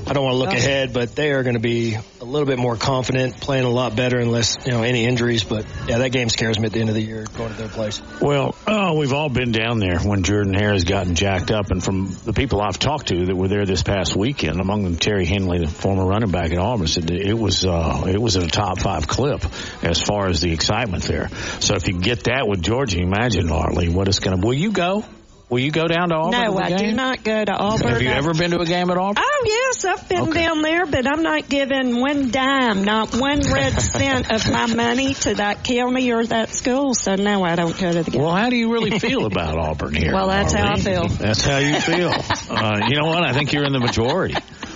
I 0.07 0.13
don't 0.13 0.25
want 0.25 0.35
to 0.35 0.39
look 0.39 0.51
Oh. 0.53 0.57
ahead, 0.57 0.93
but 0.93 1.17
they 1.17 1.33
are 1.33 1.43
going 1.43 1.55
to 1.55 1.61
be 1.61 1.97
a 2.21 2.25
little 2.25 2.47
bit 2.47 2.59
more 2.59 2.77
confident, 2.77 3.41
playing 3.41 3.65
a 3.65 3.71
lot 3.71 3.97
better, 3.97 4.19
unless 4.19 4.59
you 4.67 4.73
know 4.73 4.83
any 4.83 5.05
injuries. 5.05 5.45
But 5.45 5.67
yeah, 5.89 5.99
that 5.99 6.11
game 6.11 6.29
scares 6.29 6.59
me 6.59 6.67
at 6.67 6.73
the 6.73 6.81
end 6.81 6.89
of 6.89 6.95
the 6.95 7.03
year, 7.03 7.27
going 7.37 7.51
to 7.51 7.57
their 7.57 7.69
place. 7.69 8.01
Well, 8.21 8.55
oh, 8.67 8.95
we've 8.99 9.13
all 9.13 9.29
been 9.29 9.53
down 9.53 9.79
there 9.79 9.99
when 9.99 10.23
Jordan 10.23 10.55
Hare's 10.55 10.75
has 10.75 10.85
gotten 10.85 11.15
jacked 11.15 11.51
up, 11.51 11.71
and 11.71 11.83
from 11.83 12.15
the 12.25 12.33
people 12.33 12.61
I've 12.61 12.79
talked 12.79 13.09
to 13.09 13.27
that 13.27 13.37
were 13.37 13.49
there 13.49 13.65
this 13.65 13.83
past 13.83 14.15
weekend, 14.17 14.61
among 14.61 14.85
them 14.85 14.97
Terry 14.97 15.25
Henley, 15.25 15.59
the 15.59 15.67
former 15.69 16.05
running 16.05 16.31
back 16.31 16.53
at 16.53 16.59
Auburn, 16.59 16.87
said 16.87 17.11
it 17.11 17.39
was 17.39 17.65
uh, 17.65 18.05
it 18.07 18.21
was 18.21 18.37
at 18.37 18.43
a 18.43 18.49
top 18.49 18.81
five 18.81 19.07
clip 19.09 19.45
as 19.83 20.01
far 20.03 20.29
as 20.29 20.41
the 20.41 20.53
excitement 20.53 21.05
there. 21.05 21.29
So 21.61 21.75
if 21.75 21.89
you 21.89 21.99
get 21.99 22.25
that 22.25 22.47
with 22.47 22.63
Georgia, 22.63 22.99
imagine 23.01 23.49
Hartley 23.49 23.89
what 23.89 24.09
it's 24.09 24.19
going 24.19 24.39
to. 24.41 24.47
Will 24.47 24.55
you 24.55 24.71
go? 24.73 25.05
Will 25.51 25.59
you 25.59 25.71
go 25.71 25.87
down 25.87 26.09
to 26.09 26.15
Auburn? 26.17 26.31
No, 26.31 26.59
I 26.59 26.75
do 26.75 26.93
not 26.93 27.23
go 27.23 27.45
to 27.45 27.53
Auburn. 27.53 27.89
Have 27.93 28.03
you 28.03 28.09
ever 28.09 28.33
been 28.33 28.51
to 28.53 28.61
a 28.61 28.65
game 28.65 28.91
at 28.91 28.97
Auburn? 28.97 29.23
Oh 29.25 29.43
yes, 29.47 29.85
I've 29.85 30.09
been 30.09 30.31
down 30.31 30.63
there, 30.63 30.87
but 30.87 31.07
I'm 31.07 31.23
not 31.23 31.49
giving 31.49 32.01
one 32.01 32.31
dime, 32.31 32.83
not 32.85 33.15
one 33.15 33.41
red 33.53 33.73
cent 33.81 34.33
of 34.33 34.51
my 34.51 34.67
money 34.67 35.13
to 35.15 35.35
that 35.35 35.63
county 35.63 36.11
or 36.13 36.25
that 36.25 36.49
school. 36.49 36.95
So 36.95 37.15
no, 37.17 37.45
I 37.45 37.57
don't 37.57 37.79
go 37.79 37.93
to 37.93 38.03
the 38.03 38.11
game. 38.11 38.23
Well, 38.23 38.35
how 38.35 38.49
do 38.49 38.57
you 38.57 38.73
really 38.73 38.99
feel 38.99 39.27
about 39.33 39.59
Auburn 39.59 39.95
here? 39.95 40.15
Well, 40.15 40.29
that's 40.29 40.55
how 40.55 40.73
I 40.73 40.77
feel. 40.81 41.09
That's 41.09 41.45
how 41.45 41.59
you 41.59 41.79
feel. 41.81 42.13
Uh, 42.55 42.87
you 42.89 42.97
know 42.97 43.07
what? 43.07 43.25
I 43.25 43.33
think 43.33 43.53
you're 43.53 43.65
in 43.65 43.73
the 43.73 43.81
majority, 43.81 44.35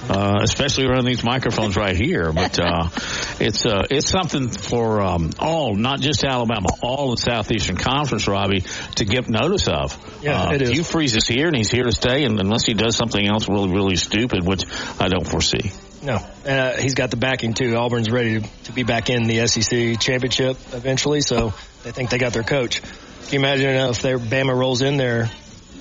uh, 0.09 0.39
especially 0.43 0.87
around 0.87 1.05
these 1.05 1.23
microphones 1.23 1.77
right 1.77 1.97
here. 1.97 2.33
But 2.33 2.59
uh, 2.59 2.89
it's 3.41 3.67
uh, 3.67 3.83
it's 3.91 4.09
something 4.09 4.49
for 4.49 5.01
um, 5.01 5.31
all, 5.39 5.75
not 5.75 6.01
just 6.01 6.25
Alabama, 6.25 6.69
all 6.83 7.11
the 7.11 7.17
Southeastern 7.17 7.77
Conference, 7.77 8.27
Robbie, 8.27 8.65
to 8.97 9.05
get 9.05 9.29
notice 9.29 9.69
of. 9.69 9.97
Yeah, 10.23 10.45
uh, 10.45 10.53
it 10.53 10.63
is. 10.63 10.71
Hugh 10.71 10.85
Freeze 10.85 11.17
is 11.17 11.27
here, 11.27 11.47
and 11.47 11.57
he's 11.57 11.71
here 11.71 11.85
to 11.85 11.93
stay. 11.93 12.25
And 12.25 12.39
unless 12.41 12.65
he 12.65 12.75
does 12.75 12.97
something 12.97 13.27
else 13.27 13.49
really, 13.49 13.71
really 13.71 13.97
stupid, 13.97 14.47
which 14.47 14.65
I 15.01 15.09
don't 15.09 15.27
foresee. 15.27 15.73
No, 16.03 16.17
uh, 16.47 16.77
he's 16.77 16.95
got 16.95 17.11
the 17.11 17.17
backing 17.17 17.55
too. 17.55 17.77
Auburn's 17.77 18.11
ready 18.11 18.41
to, 18.41 18.49
to 18.65 18.73
be 18.73 18.85
back 18.85 19.11
in 19.11 19.25
the 19.25 19.47
SEC 19.49 19.99
championship 19.99 20.57
eventually, 20.73 21.21
so 21.21 21.53
they 21.83 21.91
think 21.91 22.11
they 22.11 22.19
got 22.19 22.33
their 22.33 22.45
coach. 22.45 22.81
Can 22.81 23.33
you 23.33 23.39
imagine 23.41 23.69
if 23.91 24.01
their 24.01 24.19
Bama 24.19 24.57
rolls 24.57 24.81
in 24.81 24.97
there 24.97 25.31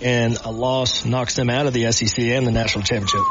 and 0.01 0.37
a 0.43 0.51
loss 0.51 1.05
knocks 1.05 1.35
them 1.35 1.49
out 1.49 1.67
of 1.67 1.73
the 1.73 1.91
SEC 1.91 2.19
and 2.19 2.45
the 2.47 2.51
national 2.51 2.83
championship? 2.83 3.21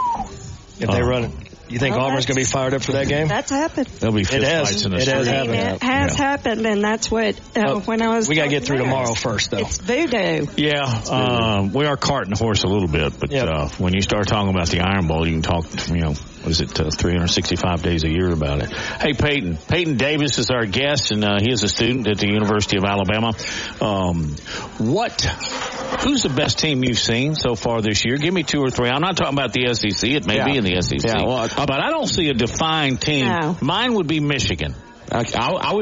If 0.79 0.91
they 0.91 1.03
Oh. 1.03 1.07
run 1.07 1.25
it, 1.25 1.31
you 1.69 1.79
think 1.79 1.97
Well, 1.97 2.05
Auburn's 2.07 2.27
going 2.27 2.37
to 2.37 2.41
be 2.41 2.45
fired 2.45 2.75
up 2.75 2.83
for 2.83 2.93
that 2.93 3.09
game? 3.09 3.27
That's 3.29 3.51
happened. 3.51 3.89
There'll 3.99 4.15
be 4.15 4.23
It 4.23 4.29
fist 4.29 4.47
has. 4.47 4.69
fights 4.69 4.85
in 4.85 4.91
the 4.93 4.97
It 4.99 5.09
has 5.09 5.27
street. 5.27 5.29
I 5.29 5.37
happened. 5.39 5.55
it 5.55 5.83
has 5.83 6.19
Yeah. 6.19 6.25
happened, 6.25 6.67
and 6.67 6.85
that's 6.85 7.11
what 7.11 7.35
uh, 7.35 7.63
Well, 7.65 7.81
when 7.81 8.03
I 8.03 8.09
was. 8.15 8.29
we 8.29 8.37
gotta 8.37 8.51
get 8.51 8.65
through 8.65 8.79
to 8.79 8.85
tomorrow 8.85 9.15
first, 9.15 9.51
though. 9.51 9.59
It's 9.59 9.79
voodoo. 9.79 10.47
Yeah, 10.57 10.85
um, 11.11 11.73
we 11.73 11.87
are 11.87 11.97
carting 11.97 12.33
the 12.35 12.39
horse 12.39 12.63
a 12.63 12.69
little 12.69 12.89
bit, 12.89 13.19
but 13.19 13.33
uh, 13.35 13.69
when 13.79 13.95
you 13.95 14.01
start 14.03 14.29
talking 14.29 14.51
about 14.51 14.69
the 14.69 14.81
Iron 14.81 15.07
Bowl, 15.09 15.27
you 15.27 15.33
can 15.33 15.43
talk, 15.43 15.65
you 15.89 15.97
know, 15.97 16.15
what 16.47 16.53
is 16.53 16.61
it, 16.61 16.79
uh, 16.81 16.91
365 16.91 17.83
days 17.83 18.05
a 18.05 18.09
year 18.09 18.31
about 18.31 18.63
it. 18.63 18.73
Hey, 18.73 19.15
Peyton. 19.15 19.57
Peyton 19.57 19.97
Davis 19.97 20.39
is 20.39 20.49
our 20.51 20.65
guest, 20.65 21.11
and 21.11 21.25
uh, 21.25 21.41
he 21.41 21.51
is 21.51 21.65
a 21.65 21.69
student 21.69 22.07
at 22.07 22.19
the 22.19 22.29
University 22.29 22.79
of 22.79 22.85
Alabama. 22.85 23.33
Um, 23.81 24.37
what, 24.79 25.21
who's 26.05 26.23
the 26.23 26.29
best 26.29 26.61
team 26.61 26.85
you've 26.85 27.01
seen 27.01 27.35
so 27.35 27.57
far 27.57 27.83
this 27.83 28.05
year? 28.05 28.17
Give 28.17 28.33
me 28.33 28.45
two 28.45 28.61
or 28.61 28.71
three. 28.71 28.89
I'm 28.89 29.01
not 29.01 29.17
talking 29.17 29.35
about 29.37 29.53
the 29.53 29.75
SEC. 29.75 30.09
It 30.09 30.25
may 30.25 30.37
Yeah. 30.37 30.45
be 30.45 30.57
in 30.57 30.63
the 30.63 30.81
SEC. 30.81 31.01
Yeah, 31.05 31.25
well, 31.27 31.49
but 31.57 31.81
I 31.81 31.91
don't 31.91 32.07
see 32.07 32.29
a 32.29 32.35
defined 32.35 33.01
team. 33.01 33.27
No. 33.27 33.57
Mine 33.61 33.95
would 33.95 34.07
be 34.07 34.21
Michigan. 34.21 34.77
I, 35.11 35.21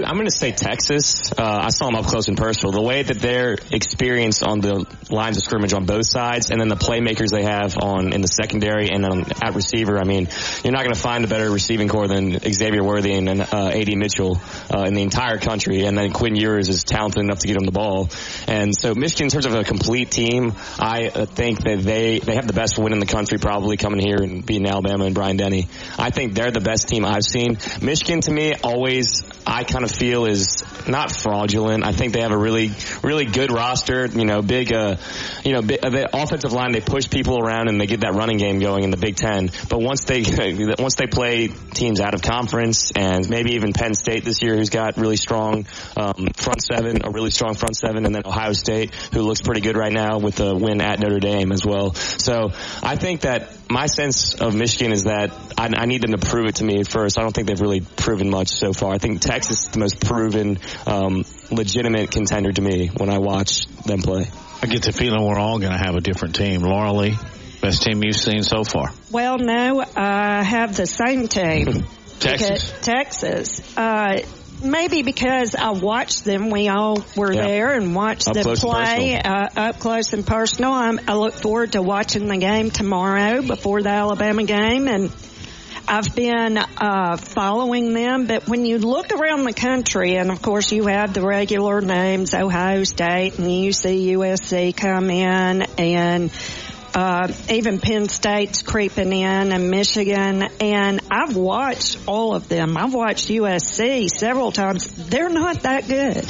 am 0.07 0.15
going 0.17 0.27
to 0.27 0.31
say 0.31 0.53
Texas. 0.53 1.33
Uh, 1.33 1.43
I 1.43 1.71
saw 1.71 1.87
them 1.87 1.97
up 1.97 2.07
close 2.07 2.29
and 2.29 2.37
personal. 2.37 2.73
The 2.73 2.83
way 2.83 3.03
that 3.03 3.19
they're 3.19 3.57
experienced 3.71 4.43
on 4.43 4.61
the 4.61 4.87
lines 5.11 5.39
of 5.39 5.43
scrimmage 5.43 5.73
on 5.73 5.87
both 5.87 6.07
sides, 6.07 6.51
and 6.51 6.61
then 6.61 6.69
the 6.69 6.77
playmakers 6.77 7.31
they 7.31 7.45
have 7.45 7.77
on 7.79 8.13
in 8.13 8.21
the 8.21 8.29
secondary 8.29 8.91
and 8.91 9.03
then 9.03 9.25
at 9.43 9.55
receiver. 9.55 9.99
I 9.99 10.05
mean, 10.05 10.29
you're 10.63 10.73
not 10.73 10.83
going 10.83 10.95
to 10.95 11.01
find 11.01 11.25
a 11.25 11.29
better 11.29 11.51
receiving 11.51 11.89
corps 11.89 12.07
than 12.07 12.39
Xavier 12.39 12.85
Worthy 12.85 13.15
and 13.15 13.29
uh, 13.29 13.71
Ad 13.73 13.97
Mitchell 13.97 14.41
uh, 14.75 14.83
in 14.83 14.95
the 14.95 15.03
entire 15.03 15.39
country. 15.39 15.85
And 15.85 15.97
then 15.97 16.13
Quinn 16.13 16.37
Ewers 16.37 16.69
is 16.69 16.85
talented 16.85 17.23
enough 17.23 17.39
to 17.41 17.47
get 17.47 17.57
him 17.57 17.65
the 17.65 17.73
ball. 17.73 18.11
And 18.47 18.77
so 18.77 18.95
Michigan, 18.95 19.27
in 19.27 19.31
terms 19.31 19.47
of 19.47 19.55
a 19.55 19.65
complete 19.65 20.11
team, 20.11 20.53
I 20.79 21.09
uh, 21.09 21.27
think 21.27 21.65
that 21.65 21.81
they 21.81 22.19
they 22.19 22.35
have 22.35 22.47
the 22.47 22.53
best 22.53 22.79
win 22.79 22.93
in 22.93 22.99
the 22.99 23.07
country 23.07 23.39
probably 23.39 23.77
coming 23.77 24.01
here 24.01 24.19
and 24.21 24.45
beating 24.45 24.67
Alabama 24.67 25.05
and 25.05 25.15
Bryant-Denny. 25.15 25.69
I 25.99 26.11
think 26.11 26.35
they're 26.35 26.51
the 26.51 26.61
best 26.61 26.89
team 26.89 27.05
I've 27.05 27.25
seen. 27.25 27.59
Michigan 27.81 28.21
to 28.23 28.31
me 28.31 28.55
always 28.63 29.14
I 29.47 29.65
kind 29.65 29.85
of 29.85 29.91
feel 29.91 30.27
is 30.27 30.65
not 30.89 31.13
fraudulent. 31.13 31.85
I 31.85 31.93
think 31.93 32.13
they 32.13 32.21
have 32.21 32.33
a 32.33 32.39
really, 32.39 32.71
really 33.03 33.25
good 33.25 33.51
roster. 33.51 34.07
You 34.07 34.25
know, 34.25 34.43
big, 34.43 34.73
uh, 34.73 34.97
you 35.45 35.53
know, 35.53 35.63
big, 35.63 35.81
offensive 35.83 36.53
line. 36.53 36.73
They 36.73 36.81
push 36.81 37.09
people 37.09 37.39
around 37.39 37.69
and 37.69 37.81
they 37.81 37.87
get 37.87 38.01
that 38.01 38.15
running 38.15 38.39
game 38.39 38.59
going 38.59 38.85
in 38.85 38.91
the 38.91 38.97
Big 38.97 39.17
Ten. 39.17 39.51
But 39.69 39.81
once 39.81 40.05
they, 40.05 40.23
once 40.79 40.95
they 40.97 41.07
play 41.07 41.49
teams 41.49 42.01
out 42.01 42.15
of 42.15 42.23
conference 42.23 42.93
and 42.93 43.29
maybe 43.29 43.53
even 43.53 43.73
Penn 43.73 43.95
State 43.95 44.25
this 44.25 44.43
year, 44.43 44.57
who's 44.57 44.71
got 44.71 44.97
really 44.97 45.17
strong 45.17 45.67
um, 45.97 46.29
front 46.35 46.63
seven, 46.63 47.01
a 47.05 47.11
really 47.11 47.31
strong 47.31 47.55
front 47.55 47.77
seven, 47.77 48.07
and 48.07 48.15
then 48.15 48.23
Ohio 48.25 48.53
State, 48.53 48.95
who 49.13 49.23
looks 49.23 49.43
pretty 49.43 49.61
good 49.61 49.77
right 49.77 49.93
now 49.93 50.19
with 50.19 50.37
the 50.37 50.55
win 50.55 50.81
at 50.81 50.99
Notre 50.99 51.21
Dame 51.21 51.53
as 51.53 51.65
well. 51.65 51.95
So 51.95 52.53
I 52.83 52.97
think 52.97 53.23
that 53.23 53.51
my 53.71 53.87
sense 53.87 54.35
of 54.35 54.55
Michigan 54.55 54.93
is 54.93 55.05
that 55.05 55.33
I, 55.57 55.71
I 55.75 55.87
need 55.87 56.03
them 56.03 56.13
to 56.13 56.19
prove 56.19 56.47
it 56.47 56.57
to 56.57 56.65
me 56.65 56.85
first. 56.85 57.19
I 57.19 57.23
don't 57.23 57.35
think 57.35 57.49
they've 57.49 57.61
really 57.61 57.81
proven 57.81 58.31
much 58.31 58.49
so 58.49 58.73
far. 58.73 58.93
I 58.93 58.99
think 58.99 59.21
Texas 59.21 59.67
is 59.67 59.69
the 59.71 59.79
most 59.79 60.05
proven, 60.05 60.59
um, 60.87 61.25
legitimate 61.51 62.11
contender 62.11 62.53
to 62.53 62.63
me 62.63 62.89
when 62.89 63.11
I 63.11 63.19
watch 63.19 63.67
them 63.87 64.01
play. 64.01 64.27
I 64.63 64.67
get 64.67 64.83
the 64.83 64.93
feeling 64.93 65.25
we're 65.25 65.39
all 65.39 65.59
going 65.59 65.73
to 65.73 65.79
have 65.79 65.95
a 65.95 66.01
different 66.01 66.35
team. 66.37 66.63
Laura 66.63 66.93
Lee, 66.93 67.17
best 67.61 67.83
team 67.83 68.03
you've 68.03 68.17
seen 68.17 68.43
so 68.43 68.65
far. 68.65 68.91
Well, 69.11 69.39
no, 69.39 69.85
I 69.97 70.43
have 70.43 70.77
the 70.77 70.87
same 70.87 71.29
team. 71.29 71.85
Texas. 72.21 72.73
Texas. 72.81 73.77
Uh, 73.77 74.21
maybe 74.63 75.03
because 75.03 75.55
I 75.55 75.71
watched 75.71 76.25
them. 76.25 76.49
We 76.49 76.69
all 76.69 77.05
were 77.17 77.33
Yeah. 77.33 77.47
there 77.47 77.75
and 77.75 77.95
watched 77.95 78.29
Up 78.29 78.35
them 78.35 78.57
play 78.57 79.21
uh, 79.21 79.49
up 79.57 79.79
close 79.81 80.13
and 80.15 80.27
personal. 80.27 80.73
I'm, 80.73 81.01
I 81.07 81.15
look 81.15 81.35
forward 81.35 81.73
to 81.73 81.83
watching 81.83 82.27
the 82.29 82.39
game 82.39 82.71
tomorrow 82.71 83.43
before 83.43 83.83
the 83.83 83.91
Alabama 83.91 84.45
game 84.45 84.89
and. 84.89 85.11
I've 85.87 86.15
been 86.15 86.57
uh, 86.57 87.17
following 87.19 87.93
them, 87.93 88.27
but 88.27 88.49
when 88.49 88.65
you 88.65 88.79
look 88.79 89.13
around 89.13 89.45
the 89.45 89.53
country, 89.53 90.17
and 90.17 90.31
of 90.31 90.41
course 90.41 90.73
you 90.73 90.87
have 90.87 91.13
the 91.13 91.21
regular 91.21 91.83
names, 91.83 92.33
Ohio 92.33 92.85
State 92.85 93.39
and 93.39 93.47
UC, 93.47 94.15
USC 94.15 94.75
come 94.75 95.11
in, 95.11 95.63
and 95.77 96.33
uh, 96.95 97.31
even 97.51 97.81
Penn 97.81 98.09
State's 98.09 98.63
creeping 98.63 99.13
in 99.13 99.53
and 99.53 99.71
Michigan. 99.71 100.49
And 100.59 101.01
I've 101.11 101.37
watched 101.37 101.99
all 102.07 102.35
of 102.35 102.49
them. 102.49 102.79
I've 102.79 102.95
watched 102.95 103.29
USC 103.29 104.09
several 104.09 104.53
times. 104.53 104.87
They're 104.87 105.29
not 105.29 105.65
that 105.65 105.87
good. 105.87 106.25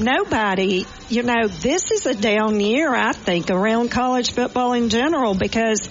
Nobody, 0.00 0.86
you 1.08 1.22
know, 1.22 1.46
this 1.46 1.90
is 1.90 2.04
a 2.06 2.14
down 2.14 2.60
year, 2.60 2.92
I 2.92 3.12
think, 3.12 3.50
around 3.50 3.92
college 3.92 4.32
football 4.32 4.72
in 4.72 4.88
general 4.90 5.34
because 5.34 5.88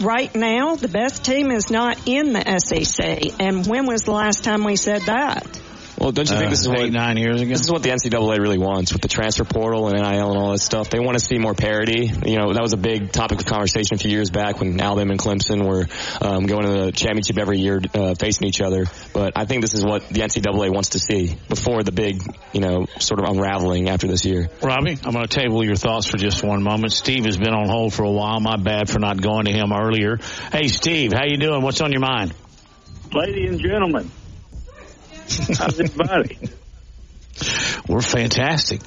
right 0.00 0.34
now 0.34 0.76
the 0.76 0.88
best 0.88 1.24
team 1.24 1.50
is 1.50 1.70
not 1.70 2.08
in 2.08 2.32
the 2.32 2.58
SEC. 2.58 3.40
And 3.40 3.66
when 3.66 3.86
was 3.86 4.02
the 4.02 4.12
last 4.12 4.44
time 4.44 4.64
we 4.64 4.76
said 4.76 5.02
that? 5.02 5.60
Well, 6.00 6.12
don't 6.12 6.30
you 6.30 6.34
think 6.34 6.46
Uh, 6.46 6.50
this 6.50 6.60
is 6.60 6.68
what 6.68 6.80
eight, 6.80 6.92
nine 6.92 7.18
years 7.18 7.42
ago? 7.42 7.50
This 7.50 7.60
is 7.60 7.70
what 7.70 7.82
the 7.82 7.90
NCAA 7.90 8.38
really 8.38 8.56
wants 8.56 8.90
with 8.94 9.02
the 9.02 9.08
transfer 9.08 9.44
portal 9.44 9.88
and 9.88 9.96
NIL 10.00 10.30
and 10.30 10.40
all 10.40 10.52
that 10.52 10.60
stuff. 10.60 10.88
They 10.88 10.98
want 10.98 11.18
to 11.18 11.22
see 11.22 11.38
more 11.38 11.52
parity. 11.52 12.10
You 12.24 12.38
know, 12.38 12.54
that 12.54 12.62
was 12.62 12.72
a 12.72 12.78
big 12.78 13.12
topic 13.12 13.40
of 13.40 13.44
conversation 13.44 13.96
a 13.96 13.98
few 13.98 14.10
years 14.10 14.30
back 14.30 14.60
when 14.60 14.80
Alabama 14.80 15.10
and 15.10 15.20
Clemson 15.20 15.68
were 15.68 15.86
um, 16.22 16.46
going 16.46 16.64
to 16.64 16.84
the 16.86 16.92
championship 16.92 17.36
every 17.36 17.58
year, 17.58 17.82
uh, 17.92 18.14
facing 18.14 18.48
each 18.48 18.62
other. 18.62 18.86
But 19.12 19.34
I 19.36 19.44
think 19.44 19.60
this 19.60 19.74
is 19.74 19.84
what 19.84 20.08
the 20.08 20.20
NCAA 20.20 20.72
wants 20.72 20.90
to 20.90 20.98
see 20.98 21.36
before 21.50 21.82
the 21.82 21.92
big, 21.92 22.22
you 22.54 22.62
know, 22.62 22.86
sort 22.98 23.20
of 23.20 23.28
unraveling 23.28 23.90
after 23.90 24.06
this 24.06 24.24
year. 24.24 24.48
Robbie, 24.62 24.96
I'm 25.04 25.12
going 25.12 25.26
to 25.26 25.28
table 25.28 25.62
your 25.62 25.76
thoughts 25.76 26.06
for 26.06 26.16
just 26.16 26.42
one 26.42 26.62
moment. 26.62 26.94
Steve 26.94 27.26
has 27.26 27.36
been 27.36 27.52
on 27.52 27.68
hold 27.68 27.92
for 27.92 28.04
a 28.04 28.10
while. 28.10 28.40
My 28.40 28.56
bad 28.56 28.88
for 28.88 29.00
not 29.00 29.20
going 29.20 29.44
to 29.44 29.52
him 29.52 29.70
earlier. 29.70 30.16
Hey, 30.50 30.68
Steve, 30.68 31.12
how 31.12 31.26
you 31.26 31.36
doing? 31.36 31.60
What's 31.60 31.82
on 31.82 31.92
your 31.92 32.00
mind? 32.00 32.32
Ladies 33.12 33.50
and 33.50 33.60
gentlemen, 33.60 34.10
how's 35.58 35.78
everybody? 35.78 36.38
We're 37.88 38.00
fantastic. 38.02 38.80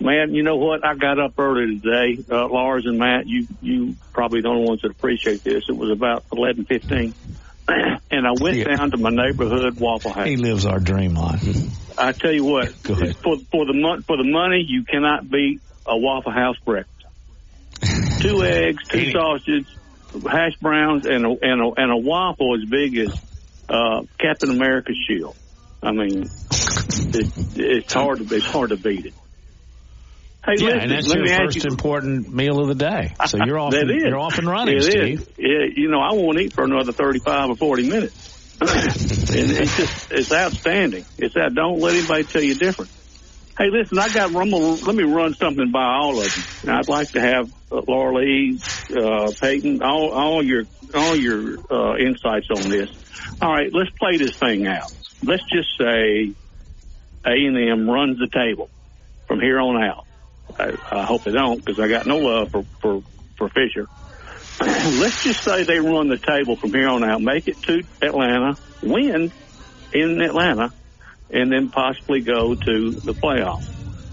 Man, 0.00 0.34
you 0.34 0.42
know 0.42 0.56
what? 0.56 0.84
I 0.84 0.94
got 0.94 1.18
up 1.18 1.38
early 1.38 1.80
today. 1.80 2.24
Uh, 2.30 2.48
Lars 2.48 2.86
and 2.86 2.98
Matt, 2.98 3.26
you 3.26 3.46
you 3.60 3.96
probably 4.12 4.42
the 4.42 4.48
only 4.48 4.68
ones 4.68 4.82
that 4.82 4.90
appreciate 4.90 5.42
this. 5.42 5.64
It 5.68 5.76
was 5.76 5.90
about 5.90 6.24
eleven 6.32 6.64
fifteen, 6.64 7.14
and 7.68 8.26
I 8.26 8.32
went 8.40 8.64
down 8.64 8.92
to 8.92 8.96
my 8.96 9.10
neighborhood 9.10 9.78
Waffle 9.78 10.12
House. 10.12 10.26
He 10.26 10.36
lives 10.36 10.66
our 10.66 10.78
dream 10.78 11.14
life. 11.14 11.42
I 11.98 12.12
tell 12.12 12.32
you 12.32 12.44
what, 12.44 12.68
for 12.68 13.36
for 13.50 13.66
the 13.66 13.74
mon- 13.74 14.02
for 14.02 14.16
the 14.16 14.30
money, 14.30 14.64
you 14.66 14.84
cannot 14.84 15.28
beat 15.28 15.60
a 15.86 15.96
Waffle 15.96 16.32
House 16.32 16.56
breakfast. 16.64 16.92
two 18.20 18.44
eggs, 18.44 18.86
two 18.88 19.10
sausages, 19.10 19.66
hash 20.30 20.56
browns, 20.60 21.06
and 21.06 21.26
a, 21.26 21.30
and 21.42 21.60
a 21.60 21.80
and 21.80 21.92
a 21.92 21.96
waffle 21.96 22.56
as 22.56 22.68
big 22.68 22.96
as 22.98 23.12
uh, 23.68 24.02
Captain 24.20 24.50
America's 24.50 24.98
shield. 25.08 25.36
I 25.86 25.92
mean, 25.92 26.22
it, 26.22 27.32
it's 27.56 27.92
hard 27.92 28.18
to 28.18 28.34
it's 28.34 28.44
hard 28.44 28.70
to 28.70 28.76
beat 28.76 29.06
it. 29.06 29.14
Hey, 30.44 30.54
yeah, 30.58 30.66
listen, 30.66 30.80
and 30.80 30.90
that's 30.90 31.14
your 31.14 31.26
first 31.26 31.56
you- 31.64 31.70
important 31.70 32.32
meal 32.32 32.58
of 32.58 32.66
the 32.66 32.74
day. 32.74 33.14
So 33.26 33.38
you're 33.44 33.58
off. 33.58 33.70
That 33.70 33.82
and, 33.82 33.90
is. 33.92 34.02
You're 34.02 34.18
off 34.18 34.38
and 34.38 34.48
running, 34.48 34.76
It 34.76 34.82
is. 34.82 35.20
Steve. 35.20 35.34
Yeah, 35.38 35.66
you 35.74 35.88
know, 35.88 36.00
I 36.00 36.12
won't 36.12 36.40
eat 36.40 36.52
for 36.54 36.64
another 36.64 36.90
thirty-five 36.90 37.50
or 37.50 37.56
forty 37.56 37.88
minutes. 37.88 38.34
and 38.60 38.70
it's 38.70 39.76
just 39.76 40.10
it's 40.10 40.32
outstanding. 40.32 41.04
It's 41.18 41.34
that. 41.34 41.54
Don't 41.54 41.78
let 41.78 41.94
anybody 41.94 42.24
tell 42.24 42.42
you 42.42 42.56
different. 42.56 42.90
Hey, 43.56 43.70
listen, 43.70 43.98
I 43.98 44.08
got. 44.08 44.34
I'm 44.34 44.50
gonna, 44.50 44.56
let 44.56 44.94
me 44.94 45.04
run 45.04 45.34
something 45.34 45.70
by 45.70 45.84
all 45.84 46.20
of 46.20 46.36
you. 46.64 46.72
I'd 46.72 46.88
like 46.88 47.12
to 47.12 47.20
have 47.20 47.52
uh, 47.70 47.80
Laura 47.86 48.16
Lee, 48.16 48.58
uh, 48.90 49.30
Peyton, 49.40 49.82
all, 49.82 50.10
all 50.12 50.44
your 50.44 50.64
all 50.94 51.14
your 51.14 51.58
uh, 51.70 51.96
insights 51.96 52.48
on 52.50 52.68
this. 52.70 52.90
All 53.40 53.52
right, 53.52 53.72
let's 53.72 53.90
play 53.90 54.16
this 54.16 54.34
thing 54.36 54.66
out. 54.66 54.92
Let's 55.22 55.42
just 55.52 55.68
say 55.78 56.32
A 57.24 57.30
and 57.30 57.56
M 57.56 57.88
runs 57.88 58.18
the 58.18 58.28
table 58.28 58.70
from 59.26 59.40
here 59.40 59.58
on 59.58 59.82
out. 59.82 60.06
I, 60.58 60.76
I 60.90 61.04
hope 61.04 61.24
they 61.24 61.32
don't 61.32 61.64
because 61.64 61.80
I 61.80 61.88
got 61.88 62.06
no 62.06 62.18
love 62.18 62.50
for 62.50 62.64
for 62.80 63.02
for 63.36 63.48
Fisher. 63.48 63.86
Let's 64.60 65.22
just 65.24 65.42
say 65.42 65.64
they 65.64 65.80
run 65.80 66.08
the 66.08 66.18
table 66.18 66.56
from 66.56 66.70
here 66.70 66.88
on 66.88 67.04
out, 67.04 67.20
make 67.20 67.48
it 67.48 67.60
to 67.62 67.82
Atlanta, 68.00 68.56
win 68.82 69.32
in 69.92 70.22
Atlanta, 70.22 70.72
and 71.30 71.52
then 71.52 71.70
possibly 71.70 72.20
go 72.20 72.54
to 72.54 72.90
the 72.92 73.12
playoffs. 73.12 73.68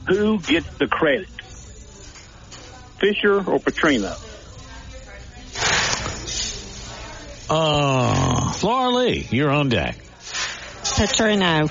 Who 0.08 0.40
gets 0.40 0.68
the 0.78 0.88
credit? 0.88 1.30
Fisher 3.00 3.38
or 3.38 3.60
Petrino? 3.60 4.20
Uh, 7.50 8.54
Laura 8.64 8.90
Lee, 8.90 9.28
you're 9.30 9.52
on 9.52 9.70
deck. 9.70 9.98
Petrino. 10.96 11.70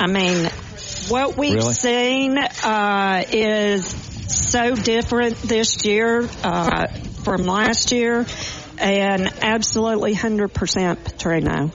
I 0.00 0.06
mean, 0.06 0.48
what 1.08 1.36
we've 1.36 1.54
Really? 1.54 1.72
seen 1.74 2.38
uh, 2.38 3.24
is 3.30 3.86
so 3.86 4.74
different 4.74 5.36
this 5.42 5.84
year 5.84 6.28
uh, 6.42 6.86
from 7.24 7.42
last 7.42 7.92
year. 7.92 8.26
and 8.80 9.28
absolutely 9.42 10.14
100% 10.14 10.48
Petrino. 10.50 11.72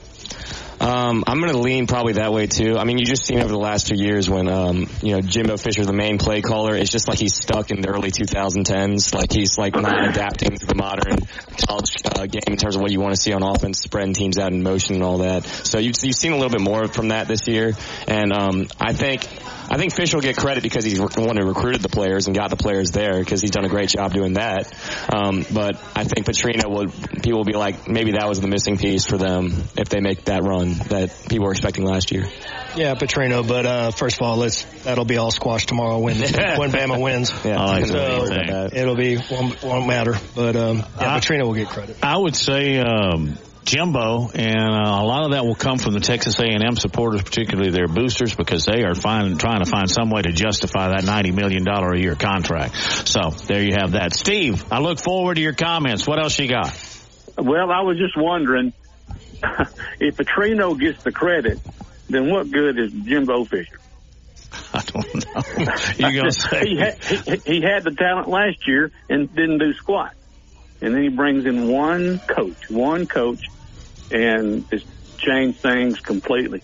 Um, 0.80 1.24
I'm 1.26 1.40
going 1.40 1.52
to 1.52 1.58
lean 1.58 1.86
probably 1.86 2.14
that 2.14 2.32
way 2.32 2.46
too. 2.46 2.76
I 2.76 2.84
mean, 2.84 2.98
you 2.98 3.04
just 3.04 3.24
seen 3.24 3.38
over 3.38 3.48
the 3.48 3.58
last 3.58 3.86
two 3.86 3.96
years 3.96 4.28
when, 4.28 4.48
um, 4.48 4.88
you 5.02 5.14
know, 5.14 5.20
Jimbo 5.20 5.56
Fisher, 5.56 5.84
the 5.84 5.92
main 5.92 6.18
play 6.18 6.42
caller, 6.42 6.74
it's 6.74 6.90
just 6.90 7.08
like 7.08 7.18
he's 7.18 7.34
stuck 7.34 7.70
in 7.70 7.80
the 7.80 7.88
early 7.88 8.10
2010s. 8.10 9.14
Like 9.14 9.32
he's 9.32 9.56
like 9.56 9.74
not 9.74 10.08
adapting 10.08 10.56
to 10.58 10.66
the 10.66 10.74
modern 10.74 11.18
college 11.66 11.94
uh, 12.04 12.26
game 12.26 12.42
in 12.48 12.56
terms 12.56 12.76
of 12.76 12.82
what 12.82 12.90
you 12.90 13.00
want 13.00 13.14
to 13.14 13.20
see 13.20 13.32
on 13.32 13.42
offense, 13.42 13.80
spreading 13.80 14.14
teams 14.14 14.38
out 14.38 14.52
in 14.52 14.62
motion 14.62 14.96
and 14.96 15.04
all 15.04 15.18
that. 15.18 15.44
So 15.44 15.78
you've, 15.78 15.94
you've 16.02 16.16
seen 16.16 16.32
a 16.32 16.36
little 16.36 16.50
bit 16.50 16.60
more 16.60 16.88
from 16.88 17.08
that 17.08 17.28
this 17.28 17.46
year. 17.46 17.72
And, 18.08 18.32
um, 18.32 18.66
I 18.80 18.92
think, 18.92 19.26
I 19.68 19.76
think 19.76 19.94
Fish 19.94 20.14
will 20.14 20.20
get 20.20 20.36
credit 20.36 20.62
because 20.62 20.84
he's 20.84 20.98
the 20.98 21.22
one 21.22 21.36
who 21.36 21.46
recruited 21.46 21.82
the 21.82 21.88
players 21.88 22.26
and 22.26 22.36
got 22.36 22.50
the 22.50 22.56
players 22.56 22.90
there 22.90 23.18
because 23.18 23.40
he's 23.40 23.50
done 23.50 23.64
a 23.64 23.68
great 23.68 23.88
job 23.88 24.12
doing 24.12 24.34
that. 24.34 24.72
Um, 25.12 25.44
but 25.52 25.76
I 25.96 26.04
think 26.04 26.26
Petrino 26.26 26.68
will, 26.68 26.86
people 27.22 27.38
will 27.38 27.44
be 27.44 27.56
like, 27.56 27.88
maybe 27.88 28.12
that 28.12 28.28
was 28.28 28.40
the 28.40 28.48
missing 28.48 28.76
piece 28.76 29.06
for 29.06 29.16
them 29.16 29.64
if 29.76 29.88
they 29.88 30.00
make 30.00 30.24
that 30.24 30.42
run 30.42 30.74
that 30.88 31.26
people 31.28 31.46
were 31.46 31.52
expecting 31.52 31.84
last 31.84 32.12
year. 32.12 32.28
Yeah, 32.76 32.94
Petrino. 32.94 33.46
But 33.46 33.66
uh, 33.66 33.90
first 33.90 34.16
of 34.16 34.22
all, 34.22 34.36
let's 34.36 34.64
that'll 34.84 35.04
be 35.04 35.16
all 35.16 35.30
squashed 35.30 35.68
tomorrow 35.68 35.98
when 35.98 36.16
when 36.20 36.70
Bama 36.72 37.00
wins. 37.00 37.32
Yeah, 37.44 37.60
I 37.60 37.64
like 37.66 37.86
so 37.86 37.94
that. 37.94 38.70
it'll 38.74 38.96
be 38.96 39.16
won't, 39.30 39.62
won't 39.62 39.86
matter. 39.86 40.14
But 40.34 40.56
um, 40.56 40.78
yeah, 41.00 41.18
Petrino 41.18 41.44
will 41.44 41.54
get 41.54 41.68
credit. 41.68 41.96
I 42.02 42.16
would 42.16 42.36
say 42.36 42.78
um, 42.78 43.38
Jimbo, 43.64 44.30
and 44.34 44.74
uh, 44.74 45.00
a 45.00 45.06
lot 45.06 45.24
of 45.24 45.32
that 45.32 45.44
will 45.44 45.54
come 45.54 45.78
from 45.78 45.94
the 45.94 46.00
Texas 46.00 46.38
A&M 46.38 46.76
supporters, 46.76 47.22
particularly 47.22 47.70
their 47.70 47.88
boosters, 47.88 48.34
because 48.34 48.66
they 48.66 48.84
are 48.84 48.94
find, 48.94 49.40
trying 49.40 49.64
to 49.64 49.70
find 49.70 49.90
some 49.90 50.10
way 50.10 50.22
to 50.22 50.32
justify 50.32 50.88
that 50.88 51.04
ninety 51.04 51.32
million 51.32 51.64
dollar 51.64 51.92
a 51.92 51.98
year 51.98 52.14
contract. 52.14 52.76
So 52.76 53.30
there 53.30 53.62
you 53.62 53.72
have 53.78 53.92
that. 53.92 54.14
Steve, 54.14 54.70
I 54.70 54.80
look 54.80 55.00
forward 55.00 55.36
to 55.36 55.40
your 55.40 55.54
comments. 55.54 56.06
What 56.06 56.18
else 56.18 56.38
you 56.38 56.48
got? 56.48 56.78
Well, 57.36 57.70
I 57.70 57.80
was 57.80 57.98
just 57.98 58.16
wondering 58.16 58.72
if 60.00 60.16
Petrino 60.16 60.78
gets 60.78 61.02
the 61.02 61.12
credit, 61.12 61.58
then 62.08 62.30
what 62.30 62.50
good 62.50 62.78
is 62.78 62.92
Jimbo 62.92 63.44
Fisher? 63.44 63.80
I 64.74 64.82
don't 64.82 65.14
know. 65.14 65.72
You 65.96 66.16
gonna 66.16 66.32
say 66.32 66.60
he, 66.60 66.76
had, 66.76 67.02
he, 67.02 67.54
he 67.54 67.62
had 67.62 67.82
the 67.84 67.94
talent 67.96 68.28
last 68.28 68.66
year 68.68 68.92
and 69.08 69.34
didn't 69.34 69.58
do 69.58 69.72
squat, 69.72 70.14
and 70.80 70.94
then 70.94 71.02
he 71.02 71.08
brings 71.08 71.44
in 71.46 71.68
one 71.68 72.18
coach, 72.20 72.70
one 72.70 73.06
coach, 73.06 73.40
and 74.10 74.66
it's 74.70 74.84
changed 75.18 75.60
things 75.60 75.98
completely. 76.00 76.62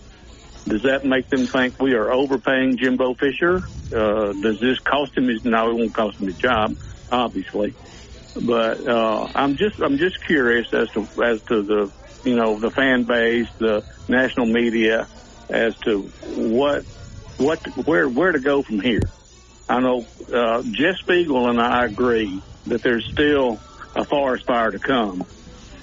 Does 0.67 0.83
that 0.83 1.03
make 1.05 1.29
them 1.29 1.47
think 1.47 1.79
we 1.79 1.93
are 1.93 2.11
overpaying 2.11 2.77
Jimbo 2.77 3.15
Fisher? 3.15 3.63
Uh, 3.91 4.33
does 4.33 4.59
this 4.59 4.79
cost 4.79 5.17
him 5.17 5.27
his? 5.27 5.43
No, 5.43 5.71
it 5.71 5.75
won't 5.75 5.93
cost 5.93 6.17
him 6.17 6.27
his 6.27 6.37
job, 6.37 6.75
obviously. 7.11 7.75
But 8.35 8.87
uh, 8.87 9.27
I'm 9.35 9.57
just 9.57 9.79
I'm 9.79 9.97
just 9.97 10.23
curious 10.25 10.67
as 10.73 10.89
to 10.91 11.07
as 11.21 11.41
to 11.49 11.63
the 11.63 11.91
you 12.23 12.35
know 12.35 12.59
the 12.59 12.71
fan 12.71 13.03
base, 13.03 13.47
the 13.57 13.83
national 14.07 14.45
media, 14.45 15.07
as 15.49 15.75
to 15.79 16.03
what 16.23 16.85
what 17.37 17.59
where 17.85 18.07
where 18.07 18.31
to 18.31 18.39
go 18.39 18.61
from 18.61 18.79
here. 18.79 19.01
I 19.67 19.79
know 19.79 20.05
uh, 20.33 20.61
Jeff 20.63 20.97
Spiegel 20.97 21.49
and 21.49 21.59
I 21.59 21.85
agree 21.85 22.41
that 22.67 22.83
there's 22.83 23.07
still 23.11 23.59
a 23.95 24.05
forest 24.05 24.45
fire 24.45 24.71
to 24.71 24.79
come. 24.79 25.25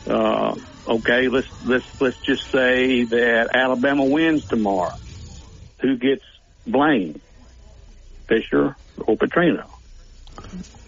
Uh, 0.07 0.55
okay, 0.89 1.29
let's 1.31 1.47
let's 1.65 1.85
let's 2.01 2.17
just 2.27 2.43
say 2.53 3.05
that 3.05 3.51
Alabama 3.55 4.05
wins 4.05 4.43
tomorrow. 4.49 4.95
Who 5.83 5.97
gets 5.99 6.25
blamed? 6.67 7.21
Fisher 8.29 8.77
or 9.07 9.17
Petrino? 9.17 9.78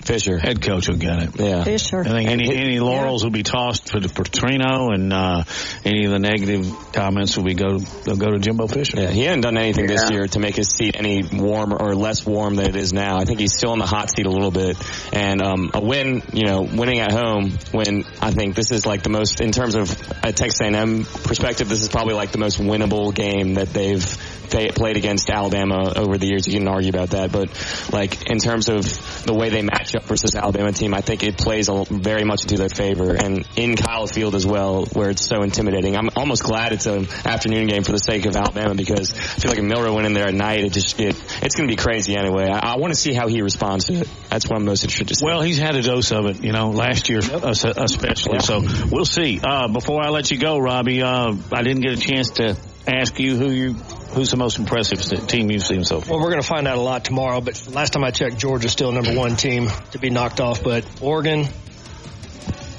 Fisher. 0.04 0.38
Head 0.38 0.62
coach 0.62 0.88
will 0.88 0.96
get 0.96 1.22
it. 1.22 1.38
Yeah. 1.38 1.62
Fisher. 1.62 2.00
I 2.00 2.08
think 2.08 2.30
any 2.30 2.56
any 2.56 2.80
laurels 2.80 3.22
will 3.22 3.30
be 3.30 3.42
tossed 3.42 3.90
for, 3.90 4.00
for 4.00 4.24
Trino, 4.24 4.94
and 4.94 5.12
uh, 5.12 5.44
any 5.84 6.06
of 6.06 6.10
the 6.10 6.18
negative 6.18 6.92
comments 6.92 7.36
will 7.36 7.44
be 7.44 7.54
go 7.54 7.78
they'll 7.78 8.16
go 8.16 8.30
to 8.30 8.38
Jimbo 8.38 8.66
Fisher. 8.66 8.98
Yeah, 8.98 9.10
he 9.10 9.24
hadn't 9.24 9.42
done 9.42 9.58
anything 9.58 9.86
this 9.86 10.10
year 10.10 10.26
to 10.26 10.38
make 10.40 10.56
his 10.56 10.70
seat 10.70 10.96
any 10.98 11.22
warmer 11.22 11.76
or 11.76 11.94
less 11.94 12.24
warm 12.24 12.54
than 12.54 12.70
it 12.70 12.76
is 12.76 12.92
now. 12.92 13.18
I 13.18 13.24
think 13.24 13.40
he's 13.40 13.54
still 13.54 13.72
in 13.74 13.78
the 13.78 13.86
hot 13.86 14.10
seat 14.10 14.26
a 14.26 14.30
little 14.30 14.50
bit. 14.50 14.76
And 15.12 15.42
um, 15.42 15.70
a 15.74 15.80
win, 15.80 16.22
you 16.32 16.44
know, 16.44 16.62
winning 16.62 17.00
at 17.00 17.12
home, 17.12 17.52
when 17.72 18.04
I 18.20 18.30
think 18.30 18.54
this 18.56 18.72
is 18.72 18.86
like 18.86 19.02
the 19.02 19.10
most, 19.10 19.40
in 19.40 19.52
terms 19.52 19.74
of 19.74 19.90
a 20.24 20.32
Texas 20.32 20.60
A&M 20.60 21.04
perspective, 21.04 21.68
this 21.68 21.82
is 21.82 21.88
probably 21.88 22.14
like 22.14 22.32
the 22.32 22.38
most 22.38 22.58
winnable 22.58 23.14
game 23.14 23.54
that 23.54 23.68
they've 23.72 24.00
they 24.00 24.29
played 24.50 24.96
against 24.96 25.30
Alabama 25.30 25.92
over 25.96 26.18
the 26.18 26.26
years. 26.26 26.46
You 26.46 26.58
can 26.58 26.68
argue 26.68 26.90
about 26.90 27.10
that, 27.10 27.32
but 27.32 27.48
like 27.92 28.30
in 28.30 28.38
terms 28.38 28.68
of 28.68 28.84
the 29.24 29.34
way 29.34 29.50
they 29.50 29.62
match 29.62 29.94
up 29.94 30.04
versus 30.04 30.34
Alabama 30.34 30.72
team, 30.72 30.94
I 30.94 31.00
think 31.00 31.22
it 31.22 31.38
plays 31.38 31.68
a, 31.68 31.84
very 31.88 32.24
much 32.24 32.42
into 32.42 32.56
their 32.56 32.68
favor. 32.68 33.14
And 33.14 33.46
in 33.56 33.76
Kyle 33.76 34.06
Field 34.06 34.34
as 34.34 34.46
well, 34.46 34.86
where 34.86 35.10
it's 35.10 35.24
so 35.24 35.42
intimidating. 35.42 35.96
I'm 35.96 36.10
almost 36.16 36.42
glad 36.42 36.72
it's 36.72 36.86
an 36.86 37.06
afternoon 37.24 37.66
game 37.66 37.84
for 37.84 37.92
the 37.92 37.98
sake 37.98 38.26
of 38.26 38.36
Alabama 38.36 38.74
because 38.74 39.12
I 39.12 39.40
feel 39.40 39.50
like 39.50 39.58
if 39.58 39.64
Milroe 39.64 39.94
went 39.94 40.06
in 40.06 40.12
there 40.12 40.28
at 40.28 40.34
night, 40.34 40.64
it 40.64 40.72
just 40.72 40.98
it, 41.00 41.16
it's 41.42 41.54
going 41.54 41.68
to 41.68 41.72
be 41.74 41.80
crazy 41.80 42.16
anyway. 42.16 42.48
I, 42.48 42.74
I 42.74 42.76
want 42.76 42.92
to 42.92 42.98
see 42.98 43.12
how 43.12 43.28
he 43.28 43.42
responds 43.42 43.86
to 43.86 43.94
it. 43.94 44.08
That's 44.28 44.46
what 44.48 44.56
I'm 44.58 44.64
most 44.64 44.84
interested 44.84 45.16
to. 45.16 45.24
Well, 45.24 45.42
he's 45.42 45.58
had 45.58 45.76
a 45.76 45.82
dose 45.82 46.12
of 46.12 46.26
it, 46.26 46.42
you 46.42 46.52
know, 46.52 46.70
last 46.70 47.08
year 47.08 47.20
es- 47.20 47.64
especially. 47.64 48.40
So 48.40 48.60
we'll 48.90 49.04
see. 49.04 49.40
Uh, 49.42 49.68
before 49.68 50.02
I 50.02 50.08
let 50.10 50.30
you 50.30 50.38
go, 50.38 50.58
Robbie, 50.58 51.02
uh, 51.02 51.34
I 51.52 51.62
didn't 51.62 51.82
get 51.82 51.92
a 51.92 52.00
chance 52.00 52.30
to 52.32 52.56
ask 52.86 53.18
you 53.18 53.36
who 53.36 53.50
you 53.50 53.76
who's 54.12 54.30
the 54.30 54.36
most 54.36 54.58
impressive 54.58 55.00
team 55.28 55.50
you've 55.50 55.62
seen 55.62 55.84
so 55.84 56.00
far. 56.00 56.16
Well, 56.16 56.24
we're 56.24 56.30
going 56.30 56.42
to 56.42 56.46
find 56.48 56.66
out 56.66 56.78
a 56.78 56.80
lot 56.80 57.04
tomorrow, 57.04 57.40
but 57.40 57.68
last 57.68 57.92
time 57.92 58.04
I 58.04 58.10
checked, 58.10 58.38
Georgia's 58.38 58.72
still 58.72 58.92
number 58.92 59.14
one 59.14 59.36
team 59.36 59.68
to 59.92 59.98
be 59.98 60.10
knocked 60.10 60.40
off. 60.40 60.62
But 60.62 60.84
Oregon, 61.00 61.46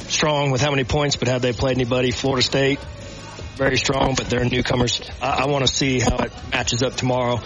strong 0.08 0.52
with 0.52 0.62
how 0.62 0.72
many 0.72 0.84
points, 0.84 1.16
but 1.16 1.28
have 1.28 1.42
they 1.42 1.54
played 1.54 1.76
anybody? 1.78 2.12
Florida 2.12 2.44
State, 2.44 2.80
very 3.56 3.78
strong, 3.78 4.16
but 4.16 4.30
they're 4.30 4.44
newcomers. 4.46 5.02
I, 5.22 5.44
I 5.44 5.46
want 5.48 5.66
to 5.66 5.72
see 5.74 6.00
how 6.00 6.18
it 6.18 6.32
matches 6.52 6.84
up 6.84 6.96
tomorrow. 6.96 7.40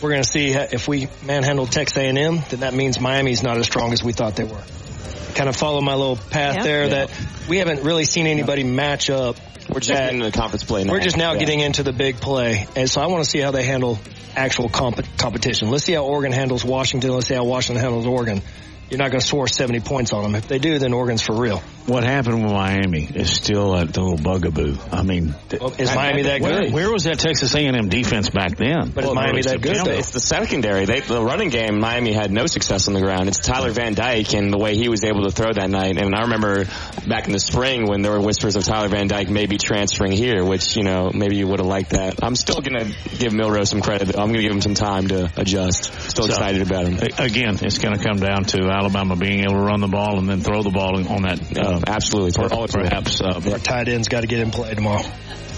We're 0.00 0.10
going 0.10 0.22
to 0.22 0.28
see 0.28 0.50
if 0.52 0.88
we 0.88 1.08
manhandle 1.24 1.66
Texas 1.66 1.96
A&M, 1.98 2.14
then 2.50 2.60
that 2.60 2.74
means 2.74 2.98
Miami's 3.00 3.42
not 3.42 3.56
as 3.58 3.66
strong 3.66 3.92
as 3.92 4.02
we 4.02 4.12
thought 4.12 4.34
they 4.36 4.44
were. 4.44 4.62
Kind 5.34 5.48
of 5.48 5.56
follow 5.56 5.80
my 5.80 5.94
little 5.94 6.16
path 6.16 6.56
Yeah. 6.56 6.62
there 6.62 6.82
Yeah. 6.84 6.88
that 7.06 7.20
we 7.48 7.58
haven't 7.58 7.84
really 7.84 8.04
seen 8.04 8.26
anybody 8.26 8.64
match 8.64 9.10
up. 9.10 9.36
We're 9.74 9.80
just 9.80 9.90
getting 9.92 10.16
into 10.20 10.30
the 10.30 10.36
conference 10.36 10.64
play 10.64 10.84
now. 10.84 10.92
we're 10.92 11.00
just 11.00 11.16
now 11.16 11.32
Yeah. 11.32 11.38
getting 11.38 11.60
into 11.60 11.82
the 11.82 11.92
big 11.92 12.16
play, 12.16 12.66
and 12.76 12.88
so 12.90 13.00
I 13.00 13.06
want 13.06 13.24
to 13.24 13.30
see 13.30 13.38
how 13.38 13.50
they 13.50 13.62
handle 13.64 13.98
actual 14.36 14.68
comp- 14.68 15.16
competition. 15.18 15.70
Let's 15.70 15.84
see 15.84 15.92
how 15.92 16.04
Oregon 16.04 16.32
handles 16.32 16.64
Washington. 16.64 17.10
Let's 17.12 17.26
see 17.28 17.34
how 17.34 17.44
Washington 17.44 17.82
handles 17.82 18.06
Oregon. 18.06 18.42
You're 18.92 18.98
not 18.98 19.10
going 19.10 19.22
to 19.22 19.26
score 19.26 19.48
70 19.48 19.80
points 19.80 20.12
on 20.12 20.22
them. 20.22 20.34
If 20.34 20.48
they 20.48 20.58
do, 20.58 20.78
then 20.78 20.92
Oregon's 20.92 21.22
for 21.22 21.34
real. 21.34 21.62
What 21.86 22.04
happened 22.04 22.42
with 22.44 22.52
Miami 22.52 23.04
is 23.12 23.30
still 23.32 23.74
a 23.74 23.84
little 23.84 24.18
bugaboo. 24.18 24.76
I 24.92 25.02
mean, 25.02 25.34
Well, 25.58 25.72
is 25.78 25.94
Miami 25.94 26.22
that 26.24 26.42
where, 26.42 26.60
good? 26.64 26.72
where 26.74 26.92
was 26.92 27.04
that 27.04 27.18
Texas 27.18 27.54
A&M 27.54 27.88
defense 27.88 28.28
back 28.28 28.56
then? 28.58 28.90
But 28.90 29.04
is 29.04 29.14
Miami 29.14 29.40
that 29.42 29.62
good? 29.62 29.76
Though? 29.76 29.90
It's 29.92 30.10
the 30.10 30.20
secondary. 30.20 30.84
They, 30.84 31.00
the 31.00 31.24
running 31.24 31.48
game, 31.48 31.80
Miami 31.80 32.12
had 32.12 32.30
no 32.30 32.44
success 32.44 32.86
on 32.86 32.92
the 32.92 33.00
ground. 33.00 33.28
It's 33.28 33.38
Tyler 33.40 33.70
Van 33.70 33.94
Dyke 33.94 34.34
and 34.34 34.52
the 34.52 34.58
way 34.58 34.76
he 34.76 34.90
was 34.90 35.04
able 35.04 35.22
to 35.24 35.30
throw 35.30 35.50
that 35.54 35.70
night. 35.70 35.96
And 35.96 36.14
I 36.14 36.20
remember 36.24 36.66
back 37.08 37.26
in 37.28 37.32
the 37.32 37.40
spring 37.40 37.88
when 37.88 38.02
there 38.02 38.12
were 38.12 38.20
whispers 38.20 38.56
of 38.56 38.64
Tyler 38.64 38.88
Van 38.88 39.08
Dyke 39.08 39.30
maybe 39.30 39.56
transferring 39.56 40.12
here, 40.12 40.44
which, 40.44 40.76
you 40.76 40.82
know, 40.84 41.10
maybe 41.14 41.36
you 41.36 41.46
would 41.48 41.60
have 41.60 41.66
liked 41.66 41.90
that. 41.90 42.22
I'm 42.22 42.36
still 42.36 42.60
going 42.60 42.78
to 42.78 43.16
give 43.18 43.32
Milroe 43.32 43.64
some 43.64 43.80
credit. 43.80 44.10
I'm 44.10 44.26
going 44.28 44.34
to 44.34 44.42
give 44.42 44.52
him 44.52 44.60
some 44.60 44.74
time 44.74 45.08
to 45.08 45.32
adjust. 45.36 45.84
Still 46.10 46.26
So, 46.26 46.32
excited 46.32 46.60
about 46.62 46.86
him. 46.86 46.98
Again, 47.18 47.56
it's 47.62 47.78
going 47.78 47.96
to 47.96 48.04
come 48.04 48.18
down 48.18 48.44
to 48.44 48.68
Alabama 48.82 49.14
being 49.16 49.40
able 49.44 49.54
to 49.54 49.60
run 49.60 49.80
the 49.80 49.86
ball 49.88 50.18
and 50.18 50.28
then 50.28 50.40
throw 50.40 50.62
the 50.62 50.70
ball 50.70 50.96
on 51.08 51.22
that. 51.22 51.56
Uh, 51.56 51.80
Absolutely. 51.86 52.32
per- 52.32 52.52
All 52.52 52.66
perhaps, 52.66 53.20
uh, 53.20 53.40
Our 53.52 53.58
tight 53.58 53.88
ends 53.88 54.08
got 54.08 54.22
to 54.22 54.26
get 54.26 54.40
in 54.40 54.50
play 54.50 54.74
tomorrow. 54.74 55.02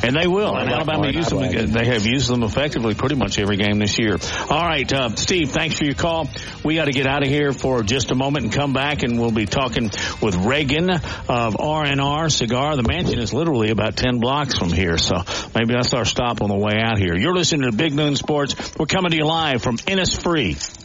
and 0.03 0.15
they 0.15 0.27
will. 0.27 0.55
And 0.55 0.69
Alabama 0.71 0.99
Warren 0.99 1.15
used 1.15 1.31
them. 1.31 1.73
They 1.73 1.87
have 1.87 2.05
used 2.05 2.29
them 2.29 2.43
effectively 2.43 2.95
pretty 2.95 3.15
much 3.15 3.39
every 3.39 3.57
game 3.57 3.79
this 3.79 3.99
year. 3.99 4.19
All 4.51 4.61
right, 4.63 4.93
uh, 4.93 5.15
Steve, 5.17 5.51
thanks 5.53 5.79
for 5.79 5.85
your 5.87 5.95
call. 5.95 6.29
We 6.63 6.75
got 6.75 6.85
to 6.85 6.91
get 6.93 7.07
out 7.07 7.23
of 7.23 7.29
here 7.31 7.53
for 7.55 7.83
just 7.83 8.11
a 8.11 8.15
moment 8.15 8.45
and 8.45 8.53
come 8.53 8.75
back, 8.75 9.03
and 9.03 9.19
we'll 9.19 9.31
be 9.31 9.47
talking 9.47 9.85
with 10.21 10.35
Reagan 10.37 10.91
of 10.91 11.57
R&R 11.59 12.29
Cigar. 12.29 12.77
The 12.77 12.83
mansion 12.87 13.19
is 13.19 13.33
literally 13.33 13.71
about 13.71 13.97
ten 13.97 14.19
blocks 14.19 14.59
from 14.59 14.71
here, 14.71 14.99
so 14.99 15.15
maybe 15.55 15.73
that's 15.73 15.95
our 15.95 16.05
stop 16.05 16.43
on 16.43 16.51
the 16.51 16.59
way 16.59 16.75
out 16.83 16.99
here. 16.99 17.17
You're 17.17 17.35
listening 17.35 17.71
to 17.71 17.75
Big 17.75 17.95
Noon 17.95 18.17
Sports. 18.17 18.55
We're 18.79 18.85
coming 18.85 19.13
to 19.13 19.17
you 19.17 19.25
live 19.25 19.63
from 19.63 19.79
Innisfree. 19.79 20.83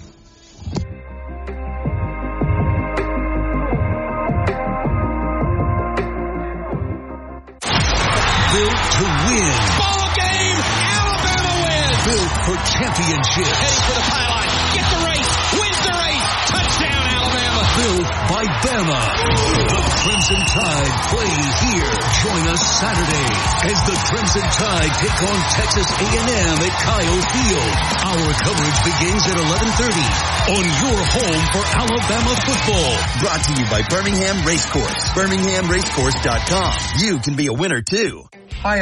Built 8.51 8.81
to 8.97 9.03
win. 9.29 9.53
Ball 9.77 10.09
game. 10.17 10.57
Alabama 10.89 11.53
wins. 11.63 11.97
Built 12.07 12.33
for 12.45 12.57
championship. 12.65 13.45
Heading 13.45 13.83
for 13.85 13.93
the 13.93 14.05
pylon. 14.09 14.38
By 18.29 18.45
Bama. 18.61 19.01
The 19.57 19.81
Crimson 20.05 20.41
Tide 20.45 20.93
play 21.09 21.33
here. 21.65 21.93
Join 22.21 22.43
us 22.53 22.61
Saturday 22.77 23.29
as 23.73 23.77
the 23.89 23.97
Crimson 24.05 24.45
Tide 24.53 24.93
take 25.01 25.19
on 25.25 25.39
Texas 25.57 25.89
A&M 25.89 26.57
at 26.61 26.73
Kyle 26.77 27.21
Field. 27.33 27.73
Our 28.05 28.29
coverage 28.45 28.79
begins 28.85 29.23
at 29.33 29.37
11:30 29.41 30.05
on 30.53 30.63
your 30.77 30.99
home 31.17 31.43
for 31.53 31.63
Alabama 31.81 32.33
football. 32.45 32.93
Brought 33.19 33.41
to 33.49 33.53
you 33.57 33.65
by 33.69 33.81
Birmingham 33.89 34.45
Racecourse. 34.45 35.09
BirminghamRacecourse.com. 35.17 36.73
You 37.01 37.17
can 37.19 37.35
be 37.35 37.47
a 37.47 37.53
winner 37.53 37.81
too. 37.81 38.23
Hi. 38.61 38.81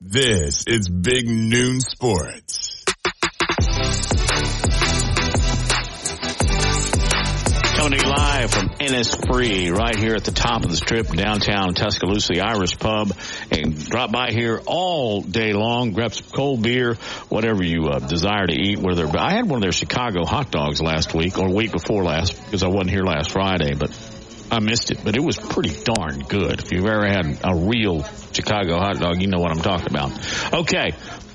This 0.00 0.64
is 0.66 0.88
Big 0.88 1.28
Noon 1.28 1.80
Sports. 1.80 2.71
Coming 7.82 8.04
live 8.04 8.52
from 8.52 8.68
Innisfree, 8.68 9.76
right 9.76 9.96
here 9.96 10.14
at 10.14 10.22
the 10.22 10.30
top 10.30 10.62
of 10.62 10.70
the 10.70 10.76
strip, 10.76 11.08
downtown 11.08 11.74
Tuscaloosa, 11.74 12.34
the 12.34 12.42
Irish 12.42 12.78
Pub, 12.78 13.12
and 13.50 13.76
drop 13.76 14.12
by 14.12 14.30
here 14.30 14.60
all 14.66 15.20
day 15.20 15.52
long. 15.52 15.90
Grab 15.90 16.14
some 16.14 16.28
cold 16.32 16.62
beer, 16.62 16.94
whatever 17.28 17.64
you 17.64 17.88
uh, 17.88 17.98
desire 17.98 18.46
to 18.46 18.52
eat. 18.52 18.78
Whether 18.78 19.08
I 19.18 19.32
had 19.32 19.48
one 19.48 19.56
of 19.56 19.62
their 19.62 19.72
Chicago 19.72 20.24
hot 20.24 20.52
dogs 20.52 20.80
last 20.80 21.12
week 21.12 21.38
or 21.38 21.52
week 21.52 21.72
before 21.72 22.04
last 22.04 22.40
because 22.44 22.62
I 22.62 22.68
wasn't 22.68 22.90
here 22.90 23.02
last 23.02 23.32
Friday, 23.32 23.74
but 23.74 23.90
I 24.52 24.60
missed 24.60 24.92
it. 24.92 25.00
But 25.02 25.16
it 25.16 25.24
was 25.24 25.36
pretty 25.36 25.74
darn 25.82 26.20
good. 26.20 26.60
If 26.60 26.70
you've 26.70 26.86
ever 26.86 27.08
had 27.08 27.40
a 27.42 27.56
real 27.56 28.04
Chicago 28.32 28.78
hot 28.78 29.00
dog, 29.00 29.20
you 29.20 29.26
know 29.26 29.40
what 29.40 29.50
I'm 29.50 29.60
talking 29.60 29.88
about. 29.88 30.12
Okay, 30.54 30.92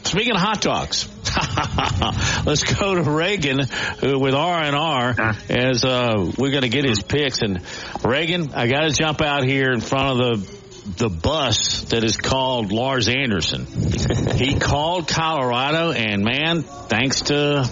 Speaking 0.08 0.36
of 0.36 0.40
hot 0.40 0.62
dogs, 0.62 1.06
let's 2.46 2.64
go 2.64 2.96
to 2.96 3.04
Reagan 3.04 3.60
who, 4.00 4.18
with 4.18 4.34
R 4.34 4.64
and 4.64 4.74
R 4.74 5.14
as 5.50 5.84
uh, 5.84 6.32
we're 6.38 6.52
going 6.52 6.62
to 6.62 6.70
get 6.70 6.86
his 6.86 7.04
picks. 7.04 7.42
And 7.42 7.62
Reagan, 8.06 8.54
I 8.54 8.68
got 8.68 8.88
to 8.88 8.92
jump 8.92 9.22
out 9.22 9.44
here 9.44 9.70
in 9.74 9.82
front 9.82 10.22
of 10.22 10.40
the 10.40 10.58
the 10.96 11.10
bus 11.10 11.82
that 11.90 12.06
is 12.06 12.16
called 12.16 12.72
Lars 12.72 13.10
Anderson. 13.10 13.66
he 14.36 14.58
called 14.58 15.10
Colorado, 15.10 15.92
and 15.92 16.24
man, 16.24 16.62
thanks 16.64 17.24
to 17.24 17.70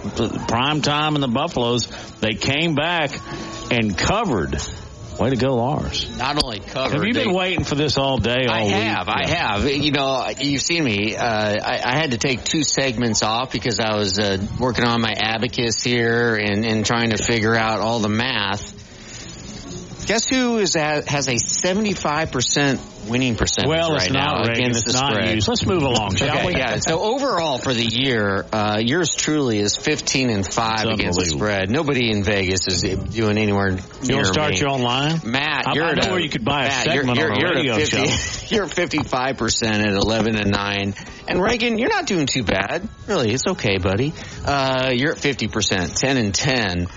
prime 0.50 0.82
time 0.82 1.16
and 1.16 1.24
the 1.24 1.30
Buffaloes, 1.30 1.88
they 2.20 2.34
came 2.34 2.76
back 2.76 3.12
and 3.72 3.98
covered. 3.98 4.62
Way 5.20 5.30
to 5.30 5.38
go, 5.38 5.56
Lars. 5.56 6.18
Not 6.18 6.44
only 6.44 6.60
covered. 6.60 6.94
Have 6.94 7.04
you 7.06 7.14
been 7.14 7.30
they- 7.30 7.34
waiting 7.34 7.64
for 7.64 7.76
this 7.76 7.98
all 7.98 8.18
day, 8.18 8.46
all 8.48 8.54
I 8.54 8.64
week? 8.64 8.74
have, 8.74 9.08
I 9.08 9.28
have. 9.28 9.66
You 9.70 9.92
know, 9.92 10.28
you've 10.40 10.62
seen 10.62 10.84
me. 10.84 11.16
Uh, 11.16 11.26
I, 11.26 11.80
I 11.84 11.96
had 11.96 12.12
to 12.12 12.18
take 12.18 12.44
two 12.44 12.64
segments 12.64 13.24
off 13.24 13.52
because 13.52 13.80
I 13.80 13.96
was 13.96 14.20
uh, 14.20 14.38
working 14.60 14.84
on 14.84 15.00
my 15.02 15.14
abacus 15.16 15.82
here 15.82 16.36
and, 16.36 16.66
and 16.66 16.86
trying 16.86 17.12
to 17.12 17.18
figure 17.24 17.56
out 17.56 17.80
all 17.80 18.00
the 18.00 18.10
math. 18.10 18.75
Guess 20.06 20.28
who 20.28 20.58
is 20.58 20.76
at, 20.76 21.08
has 21.08 21.28
a 21.28 21.38
seventy-five 21.38 22.32
percent 22.32 22.80
winning 23.08 23.36
percentage 23.36 23.70
Well, 23.70 23.92
right 23.92 24.04
it's 24.04 24.12
now 24.12 24.34
not, 24.38 24.50
against 24.50 24.84
It's 24.86 24.94
the 24.94 25.00
not 25.02 25.12
spread? 25.14 25.44
So 25.44 25.52
let's 25.52 25.66
move 25.66 25.84
along, 25.84 26.16
shall 26.16 26.38
okay, 26.38 26.46
we? 26.48 26.56
Yeah. 26.56 26.78
So 26.80 27.00
overall 27.00 27.58
for 27.60 27.74
the 27.74 27.84
year, 27.84 28.46
uh, 28.52 28.80
yours 28.84 29.16
truly 29.16 29.60
is 29.60 29.76
fifteen 29.76 30.30
and 30.30 30.46
five 30.46 30.86
It's 30.86 31.00
against 31.00 31.20
the 31.20 31.26
spread. 31.26 31.70
Nobody 31.70 32.12
in 32.12 32.24
Vegas 32.24 32.68
is 32.68 32.82
doing 32.82 33.38
anywhere 33.38 33.72
near 33.72 33.80
You 34.04 34.16
want 34.16 34.28
to 34.28 34.34
start 34.34 34.52
me. 34.54 34.60
your 34.60 34.70
own 34.70 34.82
line? 34.82 35.20
Matt, 35.26 35.68
I- 35.68 35.74
you're 35.74 35.86
I 35.86 35.94
know 35.94 36.08
a- 36.08 36.12
where 36.12 36.20
you 36.20 36.30
could 36.30 36.46
buy 36.46 36.66
a 36.66 36.68
Matt, 36.68 36.86
segment 36.86 37.18
you're, 37.18 37.32
on 37.32 37.38
a 37.38 37.40
you're, 37.40 37.54
radio 37.56 37.78
you're 37.78 37.86
50, 37.86 38.08
show. 38.08 38.46
You're 38.56 38.68
55 38.68 39.38
percent 39.38 39.78
at 39.88 39.94
11 39.94 40.36
and 40.36 40.52
nine, 40.52 40.94
and 41.28 41.42
Reagan, 41.42 41.80
you're 41.80 41.90
not 41.90 42.06
doing 42.06 42.28
too 42.28 42.44
bad. 42.44 42.88
Really, 43.08 43.32
it's 43.32 43.48
okay, 43.48 43.80
buddy. 43.80 44.14
Uh, 44.46 44.92
you're 44.94 45.14
at 45.14 45.18
50 45.20 45.48
percent, 45.48 45.96
10 45.98 46.18
and 46.18 46.34
10. 46.36 46.88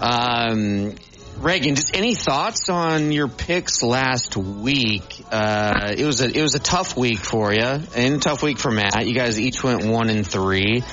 Um, 0.00 0.94
Reagan, 1.42 1.74
just 1.74 1.96
any 1.96 2.14
thoughts 2.14 2.68
on 2.68 3.10
your 3.10 3.26
picks 3.26 3.82
last 3.82 4.36
week? 4.36 5.24
Uh, 5.32 5.92
it 5.98 6.04
was 6.06 6.20
a 6.20 6.30
it 6.30 6.40
was 6.40 6.54
a 6.54 6.60
tough 6.60 6.96
week 6.96 7.18
for 7.18 7.52
you, 7.52 7.64
and 7.96 8.14
a 8.14 8.18
tough 8.18 8.44
week 8.44 8.58
for 8.58 8.70
Matt. 8.70 9.08
You 9.08 9.14
guys 9.14 9.40
each 9.40 9.64
went 9.64 9.84
one 9.84 10.08
and 10.08 10.24
three. 10.24 10.84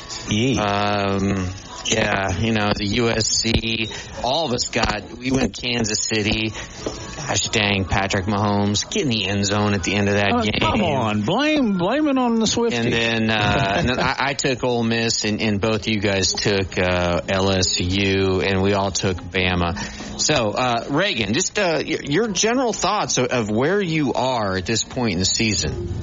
Um, 0.57 1.45
yeah, 1.85 2.37
you 2.39 2.51
know 2.53 2.69
the 2.75 2.85
USC. 2.97 4.23
All 4.23 4.45
of 4.45 4.53
us 4.53 4.69
got. 4.69 5.11
We 5.17 5.31
went 5.31 5.59
Kansas 5.59 5.99
City. 6.03 6.49
Gosh 6.49 7.49
dang, 7.49 7.85
Patrick 7.85 8.25
Mahomes 8.25 8.89
get 8.89 9.03
in 9.03 9.09
the 9.09 9.25
end 9.27 9.45
zone 9.45 9.73
at 9.73 9.83
the 9.83 9.93
end 9.93 10.09
of 10.09 10.15
that 10.15 10.31
Oh, 10.33 10.41
game. 10.41 10.53
come 10.59 10.81
on, 10.83 11.21
blame 11.21 11.77
blame 11.77 12.07
it 12.07 12.17
on 12.17 12.35
the 12.39 12.45
Swifties. 12.45 12.73
And 12.73 12.91
then, 12.93 13.29
uh, 13.29 13.73
and 13.77 13.89
then 13.89 13.99
I, 13.99 14.15
I 14.17 14.33
took 14.33 14.63
Ole 14.63 14.83
Miss, 14.83 15.25
and, 15.25 15.39
and 15.41 15.61
both 15.61 15.81
of 15.81 15.87
you 15.87 15.99
guys 15.99 16.33
took 16.33 16.77
uh, 16.77 17.21
LSU, 17.21 18.43
and 18.43 18.61
we 18.61 18.73
all 18.73 18.91
took 18.91 19.17
Bama. 19.17 19.77
So, 20.19 20.51
uh, 20.51 20.85
Reagan, 20.89 21.33
just 21.33 21.57
uh, 21.59 21.81
your, 21.85 22.01
your 22.03 22.27
general 22.29 22.73
thoughts 22.73 23.17
of, 23.17 23.27
of 23.27 23.49
where 23.49 23.79
you 23.81 24.13
are 24.13 24.57
at 24.57 24.65
this 24.65 24.83
point 24.83 25.13
in 25.13 25.19
the 25.19 25.25
season. 25.25 25.93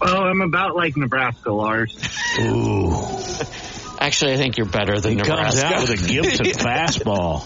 Well, 0.00 0.16
I'm 0.24 0.42
about 0.42 0.74
like 0.76 0.96
Nebraska, 0.96 1.52
Lars. 1.52 1.96
Ooh. 2.40 2.92
Actually, 3.98 4.34
I 4.34 4.36
think 4.36 4.56
you're 4.56 4.66
better 4.66 5.00
than 5.00 5.18
He 5.18 5.24
comes 5.24 5.62
out 5.62 5.80
with 5.80 5.90
a 5.90 6.06
Gibson 6.06 6.46
fastball. 6.46 7.44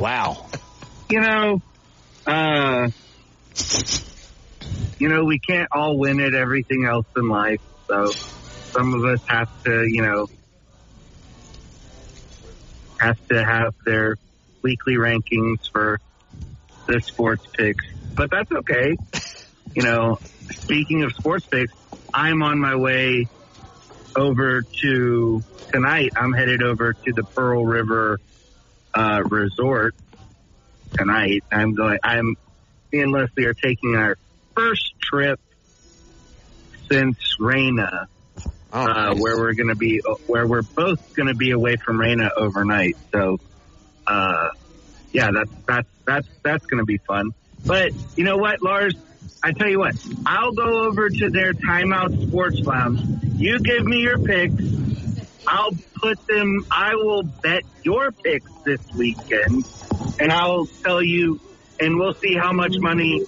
wow. 0.00 0.46
You 1.10 1.20
know, 1.20 1.62
uh, 2.26 2.88
you 4.98 5.08
know, 5.08 5.24
we 5.24 5.38
can't 5.38 5.68
all 5.72 5.98
win 5.98 6.20
at 6.20 6.34
everything 6.34 6.84
else 6.84 7.06
in 7.16 7.28
life. 7.28 7.60
So 7.88 8.06
some 8.72 8.94
of 8.94 9.04
us 9.04 9.20
have 9.26 9.48
to, 9.64 9.86
you 9.88 10.02
know, 10.02 10.26
have 12.98 13.16
to 13.28 13.44
have 13.44 13.74
their 13.84 14.16
weekly 14.62 14.94
rankings 14.94 15.70
for 15.72 16.00
the 16.86 17.00
sports 17.00 17.44
picks, 17.56 17.84
but 18.14 18.30
that's 18.30 18.50
okay. 18.50 18.96
You 19.74 19.82
know, 19.82 20.18
speaking 20.50 21.04
of 21.04 21.12
sports 21.12 21.46
picks, 21.46 21.72
I'm 22.12 22.42
on 22.42 22.58
my 22.58 22.76
way 22.76 23.28
over 24.18 24.62
to 24.82 25.42
tonight. 25.72 26.10
I'm 26.16 26.32
headed 26.32 26.62
over 26.62 26.92
to 26.92 27.12
the 27.12 27.22
Pearl 27.22 27.64
River 27.64 28.18
uh, 28.92 29.22
Resort 29.24 29.94
tonight. 30.96 31.44
I'm 31.52 31.74
going. 31.74 31.98
I'm 32.02 32.34
me 32.92 33.00
and 33.00 33.12
Leslie 33.12 33.44
are 33.44 33.54
taking 33.54 33.94
our 33.94 34.16
first 34.56 34.92
trip 35.00 35.38
since 36.90 37.16
Raina, 37.40 38.06
uh, 38.72 39.14
where 39.14 39.36
we're 39.36 39.54
going 39.54 39.68
to 39.68 39.76
be, 39.76 40.02
where 40.26 40.46
we're 40.46 40.62
both 40.62 41.14
going 41.14 41.28
to 41.28 41.34
be 41.34 41.52
away 41.52 41.76
from 41.76 41.98
Raina 41.98 42.30
overnight. 42.36 42.96
So, 43.12 43.38
uh, 44.06 44.48
yeah, 45.12 45.30
that's 45.32 45.50
that's 45.66 45.88
that's 46.06 46.28
that's 46.42 46.66
going 46.66 46.78
to 46.78 46.86
be 46.86 46.98
fun. 46.98 47.30
But 47.64 47.92
you 48.16 48.24
know 48.24 48.36
what, 48.36 48.62
Lars? 48.62 48.94
I 49.42 49.52
tell 49.52 49.68
you 49.68 49.78
what, 49.78 49.94
I'll 50.26 50.52
go 50.52 50.86
over 50.86 51.08
to 51.08 51.30
their 51.30 51.52
Timeout 51.52 52.28
Sports 52.28 52.60
Lounge. 52.60 53.00
You 53.36 53.60
give 53.60 53.84
me 53.84 53.98
your 54.00 54.18
picks. 54.18 54.64
I'll 55.46 55.70
put 55.94 56.26
them. 56.26 56.66
I 56.70 56.94
will 56.96 57.22
bet 57.22 57.62
your 57.82 58.10
picks 58.10 58.50
this 58.64 58.80
weekend, 58.96 59.64
and 60.20 60.32
I'll 60.32 60.66
tell 60.66 61.02
you, 61.02 61.40
and 61.80 61.98
we'll 61.98 62.14
see 62.14 62.34
how 62.34 62.52
much 62.52 62.76
money 62.78 63.24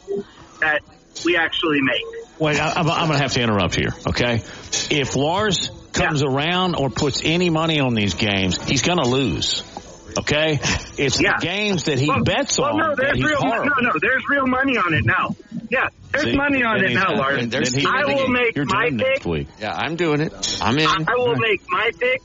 that 0.60 0.82
we 1.24 1.36
actually 1.36 1.80
make. 1.80 2.02
Wait, 2.40 2.58
I, 2.58 2.72
I'm, 2.72 2.90
I'm 2.90 3.06
going 3.06 3.18
to 3.18 3.22
have 3.22 3.32
to 3.34 3.42
interrupt 3.42 3.74
here, 3.74 3.94
okay? 4.08 4.42
If 4.90 5.14
Lars 5.14 5.70
comes 5.92 6.22
around 6.22 6.74
or 6.74 6.90
puts 6.90 7.22
any 7.24 7.50
money 7.50 7.80
on 7.80 7.94
these 7.94 8.14
games, 8.14 8.60
he's 8.64 8.82
going 8.82 8.98
to 8.98 9.08
lose. 9.08 9.62
Okay, 10.18 10.58
it's 10.98 11.20
Yeah. 11.20 11.38
the 11.38 11.46
games 11.46 11.84
that 11.84 11.98
he 11.98 12.08
well, 12.08 12.22
bets 12.24 12.58
well, 12.58 12.70
on 12.70 12.76
no, 12.78 12.88
that 12.94 12.96
there's 12.96 13.22
real 13.22 13.36
horrible. 13.38 13.70
no, 13.80 13.90
no, 13.90 13.98
there's 14.00 14.22
real 14.28 14.46
money 14.46 14.76
on 14.76 14.92
it 14.94 15.04
now. 15.04 15.34
Yeah, 15.70 15.88
there's 16.12 16.24
See? 16.24 16.36
money 16.36 16.62
on 16.64 16.84
it 16.84 16.92
now, 16.94 17.10
not- 17.14 17.16
Lars. 17.16 17.54
I 17.86 18.04
will 18.06 18.24
it. 18.24 18.30
make 18.30 18.56
You're 18.56 18.66
my 18.66 18.90
pick. 18.96 19.24
week. 19.24 19.48
Yeah, 19.60 19.72
I'm 19.74 19.96
doing 19.96 20.20
it. 20.20 20.58
I'm 20.62 20.78
in. 20.78 20.86
I, 20.86 21.04
I 21.08 21.14
will 21.16 21.36
make 21.36 21.62
my 21.68 21.90
pick, 21.98 22.22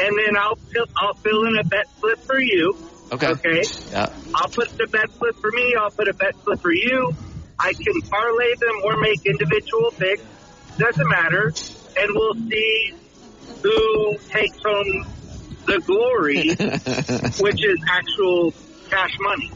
and 0.00 0.16
then 0.18 0.36
I'll 0.38 0.56
fill, 0.56 0.86
I'll 0.96 1.14
fill 1.14 1.44
in 1.46 1.56
a 1.58 1.64
bet 1.64 1.86
slip 2.00 2.20
for 2.20 2.38
you. 2.40 2.76
Okay. 3.12 3.28
Okay. 3.32 3.62
Yeah. 3.90 4.06
I'll 4.34 4.48
put 4.48 4.70
the 4.78 4.86
bet 4.90 5.10
slip 5.18 5.36
for 5.36 5.50
me. 5.50 5.74
I'll 5.78 5.90
put 5.90 6.08
a 6.08 6.14
bet 6.14 6.34
slip 6.44 6.60
for 6.60 6.72
you. 6.72 7.12
I 7.58 7.72
can 7.72 8.00
parlay 8.10 8.54
them 8.58 8.76
or 8.84 8.96
make 8.98 9.24
individual 9.26 9.90
picks. 9.96 10.22
Doesn't 10.78 11.08
matter, 11.08 11.52
and 11.96 12.10
we'll 12.14 12.34
see 12.50 12.92
who 13.62 14.16
takes 14.30 14.58
home 14.64 15.06
the 15.66 15.80
glory, 15.80 16.48
which 17.42 17.64
is 17.64 17.80
actual 17.90 18.52
cash 18.90 19.16
money. 19.20 19.50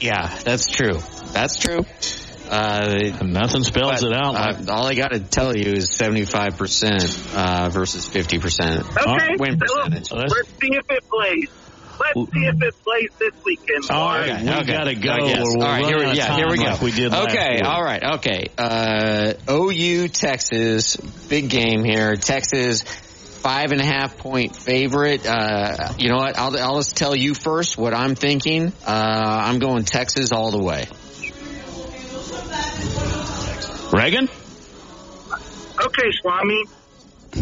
Yeah, 0.00 0.28
that's 0.44 0.70
true. 0.70 0.98
That's 1.32 1.58
true. 1.58 1.84
Uh, 2.48 2.98
Nothing 3.22 3.62
spells 3.62 4.00
but, 4.02 4.10
it 4.10 4.14
out. 4.14 4.34
Uh, 4.34 4.72
all 4.72 4.86
I 4.86 4.94
got 4.94 5.12
to 5.12 5.20
tell 5.20 5.54
you 5.54 5.72
is 5.72 5.90
75% 5.90 7.34
uh, 7.36 7.68
versus 7.68 8.08
50% 8.08 8.96
Okay, 8.96 9.36
win 9.38 9.58
so 9.58 9.76
percentage. 9.76 10.12
let's 10.12 10.48
see 10.60 10.70
if 10.72 10.90
it 10.90 11.04
plays. 11.10 11.48
Let's 12.00 12.32
see 12.32 12.46
if 12.46 12.62
it 12.62 12.74
plays 12.84 13.08
this 13.18 13.44
weekend. 13.44 13.90
All 13.90 14.04
Lars. 14.06 14.30
right, 14.30 14.40
we 14.40 14.72
gotta 14.72 14.94
go. 14.94 15.10
Uh, 15.10 15.16
yes. 15.26 15.40
we'll 15.42 15.62
all 15.62 15.68
right, 15.68 15.84
here, 15.84 15.98
out 15.98 16.10
of 16.10 16.14
yeah, 16.16 16.36
here 16.36 16.48
we 16.48 16.56
go. 16.58 16.64
like 16.64 16.80
we 16.80 16.92
did 16.92 17.12
okay, 17.12 17.56
week. 17.56 17.64
all 17.64 17.82
right, 17.82 18.02
okay. 18.18 18.46
Uh, 18.56 19.32
OU 19.50 20.08
Texas, 20.08 20.96
big 20.96 21.50
game 21.50 21.82
here. 21.84 22.14
Texas, 22.16 22.84
five 23.38 23.72
and 23.72 23.80
a 23.80 23.84
half 23.84 24.18
point 24.18 24.56
favorite. 24.56 25.26
Uh, 25.26 25.92
you 25.98 26.08
know 26.08 26.16
what? 26.16 26.38
I'll, 26.38 26.56
I'll 26.58 26.76
just 26.76 26.96
tell 26.96 27.14
you 27.14 27.34
first 27.34 27.78
what 27.78 27.94
I'm 27.94 28.14
thinking. 28.14 28.72
Uh, 28.86 29.42
I'm 29.44 29.58
going 29.58 29.84
Texas 29.84 30.32
all 30.32 30.50
the 30.50 30.62
way. 30.62 30.88
Reagan? 33.92 34.28
Okay, 35.80 36.10
Swami. 36.20 36.64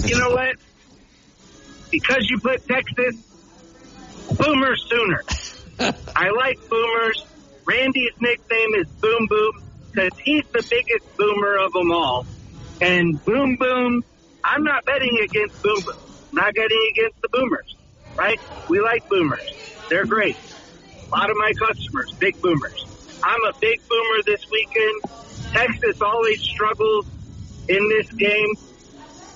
You 0.04 0.18
know 0.18 0.30
what? 0.30 0.56
Because 1.90 2.26
you 2.28 2.38
put 2.40 2.66
Texas, 2.68 3.16
Boomer 4.36 4.76
Sooner. 4.76 5.22
I 6.16 6.30
like 6.30 6.58
Boomers. 6.68 7.24
Randy's 7.64 8.12
nickname 8.20 8.74
is 8.78 8.86
Boom 9.00 9.26
Boom 9.28 9.52
because 9.90 10.18
he's 10.22 10.44
the 10.52 10.62
biggest 10.68 11.16
boomer 11.16 11.56
of 11.56 11.72
them 11.72 11.90
all. 11.90 12.26
And 12.80 13.24
Boom 13.24 13.56
Boom, 13.56 14.04
I'm 14.46 14.62
not 14.62 14.84
betting 14.84 15.18
against 15.24 15.60
Boom 15.60 15.82
Boom. 15.84 15.96
I'm 16.30 16.36
not 16.36 16.54
betting 16.54 16.88
against 16.92 17.20
the 17.20 17.28
Boomers, 17.28 17.74
right? 18.16 18.40
We 18.68 18.80
like 18.80 19.08
Boomers. 19.08 19.54
They're 19.88 20.06
great. 20.06 20.38
A 21.12 21.16
lot 21.16 21.30
of 21.30 21.36
my 21.36 21.52
customers, 21.58 22.12
big 22.18 22.40
Boomers. 22.40 22.86
I'm 23.22 23.40
a 23.48 23.52
big 23.60 23.80
Boomer 23.88 24.22
this 24.24 24.48
weekend. 24.50 25.02
Texas 25.52 26.00
always 26.00 26.40
struggles 26.40 27.06
in 27.68 27.88
this 27.88 28.10
game. 28.12 28.54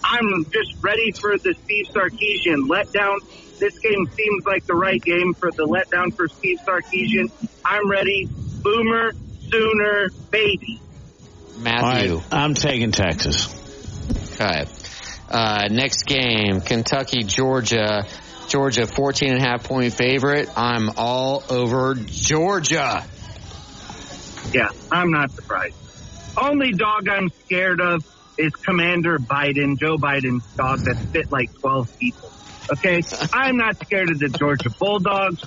I'm 0.04 0.44
just 0.44 0.76
ready 0.80 1.12
for 1.12 1.36
the 1.38 1.54
Steve 1.64 1.86
Sarkisian 1.92 2.68
letdown. 2.68 3.18
This 3.58 3.78
game 3.80 4.06
seems 4.14 4.44
like 4.46 4.64
the 4.66 4.74
right 4.74 5.02
game 5.02 5.34
for 5.34 5.50
the 5.50 5.66
letdown 5.66 6.14
for 6.14 6.28
Steve 6.28 6.58
Sarkisian. 6.66 7.30
I'm 7.64 7.90
ready. 7.90 8.28
Boomer, 8.62 9.12
Sooner, 9.50 10.10
baby. 10.30 10.80
Matthew. 11.56 12.14
All 12.14 12.18
right, 12.20 12.26
I'm 12.30 12.54
taking 12.54 12.92
Texas. 12.92 13.48
Okay. 14.34 14.64
Uh, 15.30 15.68
next 15.70 16.04
game, 16.06 16.60
Kentucky, 16.60 17.22
Georgia. 17.22 18.06
Georgia, 18.48 18.84
14 18.86 19.30
and 19.30 19.38
a 19.38 19.40
half 19.42 19.62
point 19.62 19.92
favorite. 19.94 20.48
I'm 20.56 20.90
all 20.96 21.44
over 21.48 21.94
Georgia. 21.94 23.04
Yeah, 24.52 24.68
I'm 24.90 25.12
not 25.12 25.30
surprised. 25.30 25.76
Only 26.36 26.72
dog 26.72 27.08
I'm 27.08 27.28
scared 27.44 27.80
of 27.80 28.04
is 28.36 28.52
Commander 28.54 29.18
Biden, 29.18 29.78
Joe 29.78 29.96
Biden's 29.96 30.44
dog 30.56 30.80
that 30.80 30.96
fit 31.12 31.30
like 31.30 31.54
12 31.60 31.98
people. 31.98 32.32
Okay? 32.72 33.02
I'm 33.32 33.56
not 33.56 33.76
scared 33.84 34.10
of 34.10 34.18
the 34.18 34.28
Georgia 34.30 34.70
Bulldogs. 34.70 35.44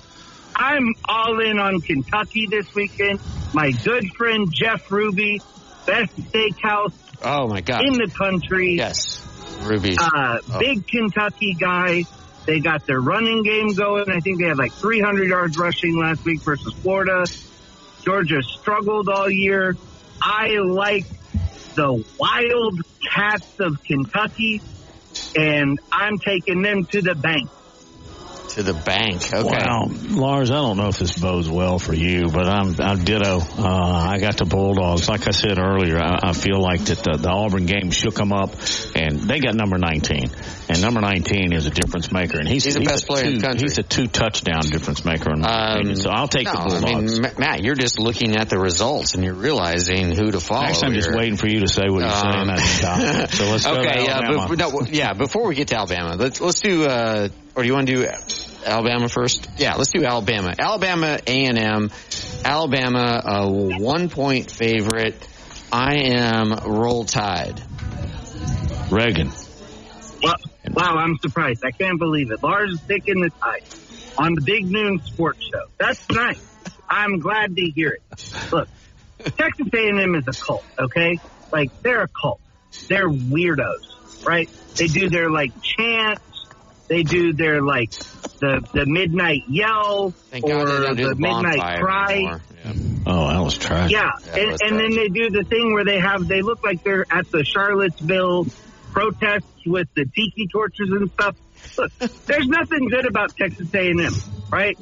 I'm 0.55 0.93
all 1.03 1.39
in 1.41 1.59
on 1.59 1.81
Kentucky 1.81 2.47
this 2.47 2.73
weekend. 2.75 3.19
My 3.53 3.71
good 3.71 4.13
friend 4.15 4.47
Jeff 4.53 4.89
Ruby, 4.91 5.41
best 5.85 6.15
steakhouse 6.15 6.93
Oh 7.21 7.47
my 7.47 7.61
God. 7.61 7.81
in 7.85 7.93
the 7.93 8.09
country. 8.09 8.75
Yes. 8.75 9.22
Ruby's. 9.61 9.97
Uh, 9.99 10.39
Oh. 10.51 10.59
big 10.59 10.85
Kentucky 10.87 11.53
guy. 11.59 12.05
They 12.45 12.59
got 12.59 12.85
their 12.85 12.99
running 12.99 13.43
game 13.43 13.73
going. 13.73 14.09
I 14.09 14.19
think 14.19 14.41
they 14.41 14.47
had 14.47 14.57
like 14.57 14.73
300 14.73 15.29
yards 15.29 15.57
rushing 15.57 15.97
last 15.97 16.25
week 16.25 16.41
versus 16.41 16.73
Florida. 16.81 17.23
Georgia 18.03 18.41
struggled 18.41 19.07
all 19.07 19.29
year. 19.29 19.77
I 20.21 20.57
like 20.57 21.05
the 21.75 22.03
wild 22.19 22.81
cats 23.13 23.59
of 23.59 23.81
Kentucky, 23.83 24.61
and 25.37 25.79
I'm 25.91 26.17
taking 26.17 26.61
them 26.61 26.83
to 26.87 27.01
the 27.01 27.15
bank. 27.15 27.49
To 28.49 28.63
the 28.63 28.73
bank. 28.73 29.33
Okay. 29.33 29.43
Wow, 29.47 29.89
Lars, 30.09 30.51
I 30.51 30.55
don't 30.55 30.77
know 30.77 30.87
if 30.89 30.99
this 30.99 31.17
bodes 31.17 31.49
well 31.49 31.79
for 31.79 31.93
you, 31.93 32.27
but 32.29 32.47
I'm 32.47 32.79
I'm 32.79 33.03
ditto. 33.03 33.39
Uh, 33.39 34.07
I 34.11 34.19
got 34.19 34.37
the 34.37 34.45
Bulldogs. 34.45 35.09
Like 35.09 35.27
I 35.27 35.31
said 35.31 35.57
earlier, 35.57 35.97
I, 35.97 36.19
I 36.29 36.33
feel 36.33 36.59
like 36.61 36.81
that 36.85 36.99
the, 36.99 37.17
the 37.17 37.29
Auburn 37.29 37.65
game 37.65 37.91
shook 37.91 38.15
them 38.15 38.31
up, 38.33 38.51
and 38.95 39.19
they 39.21 39.39
got 39.39 39.55
number 39.55 39.77
19, 39.77 40.29
and 40.69 40.81
number 40.81 41.01
19 41.01 41.53
is 41.53 41.65
a 41.65 41.69
difference 41.71 42.11
maker, 42.11 42.37
and 42.39 42.47
he's 42.47 42.63
He's 42.65 42.75
the 42.75 42.81
best 42.81 43.07
player 43.07 43.25
in 43.25 43.35
the 43.39 43.41
country. 43.41 43.63
He's 43.63 43.77
a 43.77 43.83
two 43.83 44.07
touchdown 44.07 44.61
difference 44.61 45.03
maker, 45.05 45.31
in 45.33 45.41
my 45.41 45.47
Um, 45.71 45.75
opinion. 45.77 45.95
So 45.97 46.09
I'll 46.09 46.27
take 46.27 46.45
no, 46.45 46.53
the 46.53 46.87
I 46.87 46.95
mean, 47.01 47.21
Matt, 47.39 47.63
you're 47.63 47.75
just 47.75 47.99
looking 47.99 48.35
at 48.35 48.49
the 48.49 48.59
results 48.59 49.15
and 49.15 49.23
you're 49.23 49.33
realizing 49.33 50.15
who 50.15 50.31
to 50.31 50.39
follow. 50.39 50.63
Next, 50.65 50.83
I'm 50.83 50.93
just 50.93 51.11
waiting 51.11 51.37
for 51.37 51.47
you 51.47 51.61
to 51.61 51.67
say 51.67 51.83
what 51.89 52.01
you're 52.01 52.09
saying. 52.11 52.49
Um, 52.49 52.57
stop. 52.57 53.29
So 53.31 53.45
let's 53.51 53.65
go 53.65 53.73
okay, 53.79 53.93
to 53.93 54.03
yeah, 54.03 54.17
Alabama. 54.19 54.45
but, 54.49 54.57
no, 54.57 54.81
yeah. 54.89 55.13
Before 55.13 55.47
we 55.47 55.55
get 55.55 55.69
to 55.69 55.77
Alabama, 55.77 56.15
let's 56.17 56.39
let's 56.41 56.59
do. 56.59 56.85
Uh, 56.85 57.29
or 57.55 57.63
do 57.63 57.67
you 57.67 57.73
want 57.73 57.87
to 57.87 57.95
do 57.95 58.07
Alabama 58.65 59.09
first? 59.09 59.47
Yeah, 59.57 59.75
let's 59.75 59.91
do 59.91 60.03
Alabama. 60.03 60.53
Alabama 60.57 61.19
A 61.25 61.45
and 61.45 61.57
M. 61.57 61.91
Alabama 62.43 63.21
a 63.25 63.49
one 63.49 64.09
point 64.09 64.49
favorite. 64.51 65.15
I 65.71 65.95
am 66.15 66.51
roll 66.51 67.05
tide. 67.05 67.61
Reagan. 68.89 69.31
Wow, 70.21 70.35
wow, 70.71 70.95
I'm 70.97 71.17
surprised. 71.19 71.63
I 71.65 71.71
can't 71.71 71.99
believe 71.99 72.31
it. 72.31 72.43
Lars 72.43 72.73
is 72.73 72.81
taking 72.87 73.21
the 73.21 73.29
tide 73.41 73.63
on 74.17 74.35
the 74.35 74.41
Big 74.41 74.69
Noon 74.69 75.01
Sports 75.03 75.43
Show. 75.43 75.65
That's 75.79 76.09
nice. 76.09 76.41
I'm 76.87 77.19
glad 77.19 77.55
to 77.55 77.61
hear 77.61 77.97
it. 77.97 78.51
Look, 78.51 78.69
Texas 79.19 79.67
A&M 79.73 80.15
is 80.15 80.27
a 80.27 80.31
cult, 80.31 80.63
okay? 80.77 81.19
Like 81.51 81.81
they're 81.81 82.03
a 82.03 82.07
cult. 82.07 82.39
They're 82.87 83.09
weirdos, 83.09 84.25
right? 84.25 84.49
They 84.75 84.87
do 84.87 85.09
their 85.09 85.29
like 85.29 85.51
chants. 85.61 86.21
They 86.87 87.03
do 87.03 87.33
their 87.33 87.61
like 87.61 87.91
the 87.91 88.67
the 88.73 88.85
midnight 88.85 89.43
yell 89.47 90.11
Thank 90.11 90.45
or 90.45 90.65
the 90.65 90.93
the 90.95 91.15
midnight 91.15 91.81
cry. 91.81 92.13
anymore. 92.13 92.41
Oh, 93.05 93.27
that 93.27 93.39
was 93.39 93.57
trash. 93.57 93.91
Yeah, 93.91 94.11
That 94.25 94.37
and, 94.37 94.51
was 94.51 94.61
and 94.61 94.79
then 94.79 94.91
they 94.91 95.07
do 95.09 95.29
the 95.29 95.43
thing 95.43 95.73
where 95.73 95.83
they 95.83 95.99
have 95.99 96.27
they 96.27 96.41
look 96.41 96.63
like 96.63 96.83
they're 96.83 97.05
at 97.09 97.29
the 97.31 97.43
Charlottesville 97.43 98.47
protests 98.91 99.65
with 99.65 99.87
the 99.95 100.05
tiki 100.05 100.47
torches 100.47 100.89
and 100.91 101.11
stuff. 101.11 101.35
Look, 101.77 101.91
there's 102.25 102.47
nothing 102.47 102.89
good 102.89 103.05
about 103.05 103.35
Texas 103.35 103.73
A&M, 103.73 104.13
right? 104.49 104.77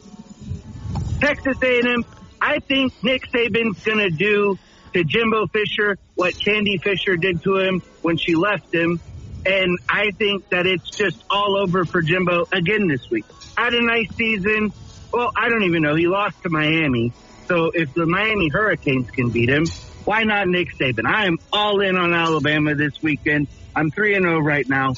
Texas 1.20 1.58
A&M. 1.64 2.06
I 2.42 2.60
think 2.60 2.94
Nick 3.04 3.28
Saban's 3.32 3.84
gonna 3.84 4.10
do 4.10 4.58
to 4.94 5.04
Jimbo 5.04 5.48
Fisher 5.48 5.98
what 6.16 6.34
Candi 6.34 6.82
Fisher 6.82 7.16
did 7.16 7.44
to 7.44 7.58
him 7.58 7.82
when 8.02 8.18
she 8.18 8.36
left 8.36 8.74
him, 8.74 9.00
and 9.46 9.78
I 9.90 10.12
think 10.18 10.50
that 10.50 10.68
it's 10.68 10.90
just 10.90 11.18
all 11.30 11.58
over 11.58 11.86
for 11.86 12.02
Jimbo 12.02 12.46
again 12.52 12.88
this 12.88 13.10
week. 13.10 13.26
Had 13.58 13.74
a 13.74 13.84
nice 13.84 14.10
season. 14.16 14.72
Well, 15.12 15.32
I 15.36 15.50
don't 15.50 15.64
even 15.64 15.82
know. 15.82 15.96
He 15.96 16.08
lost 16.08 16.42
to 16.44 16.50
Miami. 16.50 17.14
So 17.48 17.72
if 17.74 17.94
the 17.94 18.06
Miami 18.06 18.50
Hurricanes 18.50 19.10
can 19.12 19.30
beat 19.30 19.50
him, 19.50 19.66
why 20.06 20.24
not 20.24 20.48
Nick 20.48 20.70
Saban? 20.80 21.06
I 21.06 21.26
am 21.26 21.38
all 21.52 21.82
in 21.82 21.98
on 21.98 22.14
Alabama 22.14 22.76
this 22.76 22.94
weekend. 23.02 23.48
I'm 23.76 23.92
3 23.92 24.16
and 24.16 24.26
0 24.26 24.40
right 24.40 24.68
now. 24.68 24.94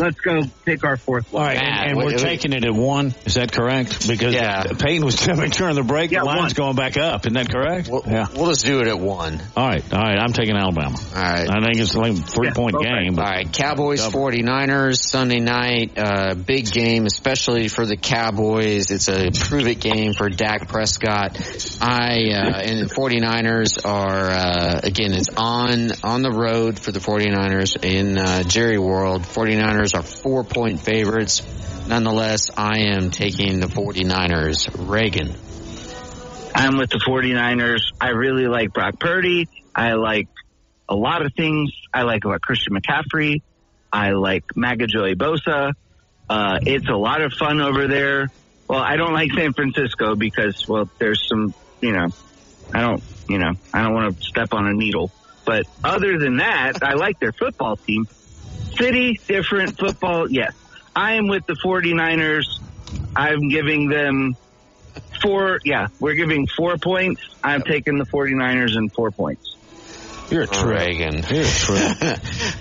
Let's 0.00 0.18
go 0.20 0.40
take 0.64 0.82
our 0.84 0.96
fourth 0.96 1.32
All 1.32 1.40
one. 1.40 1.48
right, 1.48 1.56
and, 1.62 1.88
and 1.90 1.96
we're 1.98 2.04
what- 2.12 2.18
taking 2.18 2.52
it 2.52 2.64
at 2.64 2.72
one. 2.74 3.14
Is 3.26 3.34
that 3.34 3.52
correct? 3.52 4.08
Because 4.08 4.34
Yeah. 4.34 4.64
Peyton 4.78 5.04
was 5.04 5.16
telling 5.16 5.42
me 5.42 5.48
during 5.50 5.74
the 5.74 5.82
break 5.82 6.10
Yeah, 6.10 6.20
the 6.20 6.24
line's 6.26 6.58
one. 6.58 6.74
going 6.74 6.76
back 6.76 6.96
up. 6.96 7.26
Isn't 7.26 7.34
that 7.34 7.50
correct? 7.50 7.88
We'll, 7.90 8.02
yeah. 8.06 8.26
we'll 8.34 8.46
just 8.48 8.64
do 8.64 8.80
it 8.80 8.88
at 8.88 8.98
one. 8.98 9.40
All 9.56 9.66
right, 9.68 9.84
all 9.92 10.00
right. 10.00 10.18
I'm 10.18 10.32
taking 10.32 10.56
Alabama. 10.56 10.96
All 11.14 11.22
right. 11.22 11.48
I 11.48 11.60
think 11.64 11.78
it's 11.78 11.94
like 11.94 12.12
a 12.12 12.16
three 12.16 12.50
point 12.50 12.76
okay. 12.76 12.84
game. 12.88 13.10
All 13.18 13.24
But 13.24 13.30
right, 13.30 13.52
Cowboys 13.52 14.00
49ers 14.00 14.98
Sunday 15.00 15.40
night, 15.40 15.92
uh, 15.98 16.34
big 16.34 16.70
game, 16.70 17.06
especially 17.06 17.68
for 17.68 17.86
the 17.86 17.96
Cowboys. 17.96 18.90
It's 18.90 19.08
a 19.08 19.30
prove 19.32 19.66
it 19.66 19.80
game 19.80 20.12
for 20.14 20.28
Dak 20.28 20.68
Prescott. 20.68 21.36
I, 21.80 22.30
uh, 22.32 22.60
and 22.60 22.80
the 22.88 22.94
49ers 22.94 23.84
are, 23.84 24.30
uh, 24.30 24.80
again, 24.82 25.12
it's 25.12 25.28
on, 25.36 25.92
on 26.02 26.22
the 26.22 26.30
road 26.30 26.78
for 26.78 26.90
the 26.90 27.00
49ers 27.00 27.84
in, 27.84 28.18
uh, 28.18 28.42
Jerry 28.44 28.78
World. 28.78 29.22
49ers 29.74 29.94
are 29.94 30.02
four 30.02 30.44
point 30.44 30.80
favorites. 30.80 31.42
Nonetheless, 31.88 32.50
I 32.56 32.90
am 32.94 33.10
taking 33.10 33.60
the 33.60 33.66
49ers. 33.66 34.88
Reagan. 34.88 35.34
I'm 36.54 36.78
with 36.78 36.90
the 36.90 36.98
49ers. 37.06 37.80
I 38.00 38.10
really 38.10 38.46
like 38.46 38.72
Brock 38.72 39.00
Purdy. 39.00 39.48
I 39.74 39.94
like 39.94 40.28
a 40.88 40.94
lot 40.94 41.26
of 41.26 41.32
things. 41.34 41.72
I 41.92 42.02
like 42.02 42.24
about 42.24 42.40
Christian 42.40 42.74
McCaffrey. 42.74 43.42
I 43.92 44.12
like 44.12 44.46
Magajoy 44.56 45.16
Bosa. 45.16 45.72
Uh, 46.28 46.58
it's 46.62 46.88
a 46.88 46.96
lot 46.96 47.20
of 47.20 47.32
fun 47.32 47.60
over 47.60 47.86
there. 47.86 48.28
Well, 48.68 48.80
I 48.80 48.96
don't 48.96 49.12
like 49.12 49.32
San 49.32 49.52
Francisco 49.52 50.14
because, 50.14 50.66
well, 50.66 50.88
there's 50.98 51.26
some, 51.28 51.52
you 51.80 51.92
know, 51.92 52.06
I 52.72 52.80
don't, 52.80 53.02
you 53.28 53.38
know, 53.38 53.52
I 53.74 53.82
don't 53.82 53.92
want 53.92 54.16
to 54.16 54.22
step 54.22 54.54
on 54.54 54.66
a 54.66 54.72
needle. 54.72 55.10
But 55.44 55.66
other 55.82 56.18
than 56.18 56.38
that, 56.38 56.82
I 56.82 56.94
like 56.94 57.20
their 57.20 57.32
football 57.32 57.76
team. 57.76 58.06
City, 58.76 59.20
different 59.26 59.78
football, 59.78 60.30
yes. 60.30 60.54
I 60.94 61.14
am 61.14 61.26
with 61.28 61.46
the 61.46 61.54
49ers. 61.54 62.60
I'm 63.16 63.48
giving 63.48 63.88
them 63.88 64.36
four, 65.22 65.60
yeah, 65.64 65.88
we're 66.00 66.14
giving 66.14 66.46
four 66.46 66.76
points. 66.78 67.20
I'm 67.42 67.62
taking 67.62 67.98
the 67.98 68.04
49ers 68.06 68.76
and 68.76 68.92
four 68.92 69.10
points. 69.10 69.56
You're 70.30 70.42
a 70.42 70.46
trip. 70.46 70.78
Reagan. 70.78 71.22
You're 71.28 71.42
a 71.42 71.46
trip. 71.46 71.96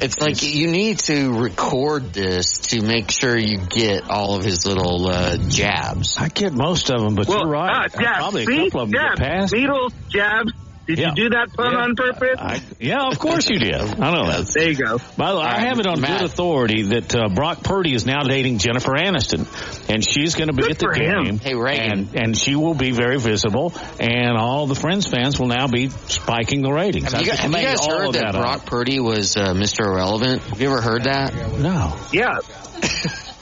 it's 0.02 0.20
like 0.20 0.44
you 0.44 0.68
need 0.68 1.00
to 1.00 1.42
record 1.42 2.12
this 2.12 2.60
to 2.70 2.82
make 2.82 3.10
sure 3.10 3.38
you 3.38 3.58
get 3.58 4.10
all 4.10 4.36
of 4.36 4.44
his 4.44 4.66
little 4.66 5.08
uh, 5.08 5.38
jabs. 5.38 6.18
I 6.18 6.28
get 6.28 6.52
most 6.52 6.90
of 6.92 7.02
them, 7.02 7.16
but 7.16 7.28
well, 7.28 7.40
you're 7.40 7.48
right. 7.48 7.86
Uh, 7.86 7.88
jabs, 7.88 8.18
Probably 8.18 8.44
a 8.44 8.46
couple 8.46 8.82
of 8.82 8.92
them 8.92 9.00
jabs, 9.00 9.20
get 9.20 9.28
past. 9.28 9.54
Needles, 9.54 9.94
jabs. 10.10 10.52
Did 10.86 11.00
Yeah. 11.00 11.10
you 11.16 11.16
do 11.16 11.30
that 11.30 11.54
pun 11.56 11.72
Yeah. 11.72 11.80
on 11.80 11.96
purpose? 11.96 12.38
I, 12.40 12.62
yeah, 12.80 13.08
of 13.08 13.18
course 13.18 13.50
you 13.50 13.58
did. 13.58 13.74
I 13.76 14.12
know 14.12 14.28
that. 14.30 14.52
There 14.54 14.70
you 14.70 14.76
go. 14.76 14.98
By 15.18 15.32
the 15.32 15.38
way, 15.40 15.46
I 15.46 15.62
have 15.62 15.80
it 15.80 15.88
on 15.88 16.02
Matt. 16.02 16.20
good 16.20 16.26
authority 16.30 16.82
that 16.84 17.16
uh, 17.16 17.30
Brock 17.34 17.64
Purdy 17.64 17.94
is 17.94 18.06
now 18.06 18.24
dating 18.24 18.58
Jennifer 18.58 18.92
Aniston, 18.92 19.48
and 19.90 20.04
she's 20.08 20.36
going 20.36 20.50
to 20.50 20.54
be 20.54 20.64
Good 20.64 20.72
at 20.72 20.80
the 20.80 20.86
for 20.88 20.94
him. 21.02 21.24
game. 21.24 21.40
Hey, 21.40 21.56
Reagan. 21.56 21.92
and, 21.92 22.16
and 22.16 22.38
she 22.38 22.56
will 22.58 22.74
be 22.74 22.92
very 22.92 23.18
visible, 23.18 23.74
and 24.00 24.38
all 24.38 24.68
the 24.68 24.76
Friends 24.76 25.08
fans 25.08 25.40
will 25.40 25.48
now 25.48 25.68
be 25.68 25.88
spiking 25.90 26.62
the 26.64 26.72
ratings. 26.72 27.14
Have 27.14 27.22
you, 27.22 27.28
guys, 27.28 27.40
have 27.40 27.52
you 27.52 27.58
guys 27.58 27.86
heard 27.86 28.08
of 28.08 28.14
that, 28.16 28.36
up. 28.36 28.42
Brock 28.42 28.66
Purdy 28.66 29.00
was 29.00 29.38
uh, 29.38 29.54
Mr. 29.54 29.86
Irrelevant? 29.86 30.42
Have 30.44 30.60
you 30.60 30.68
ever 30.70 30.82
heard 30.82 31.04
that? 31.06 31.34
No. 31.60 31.96
Yeah. 32.12 32.40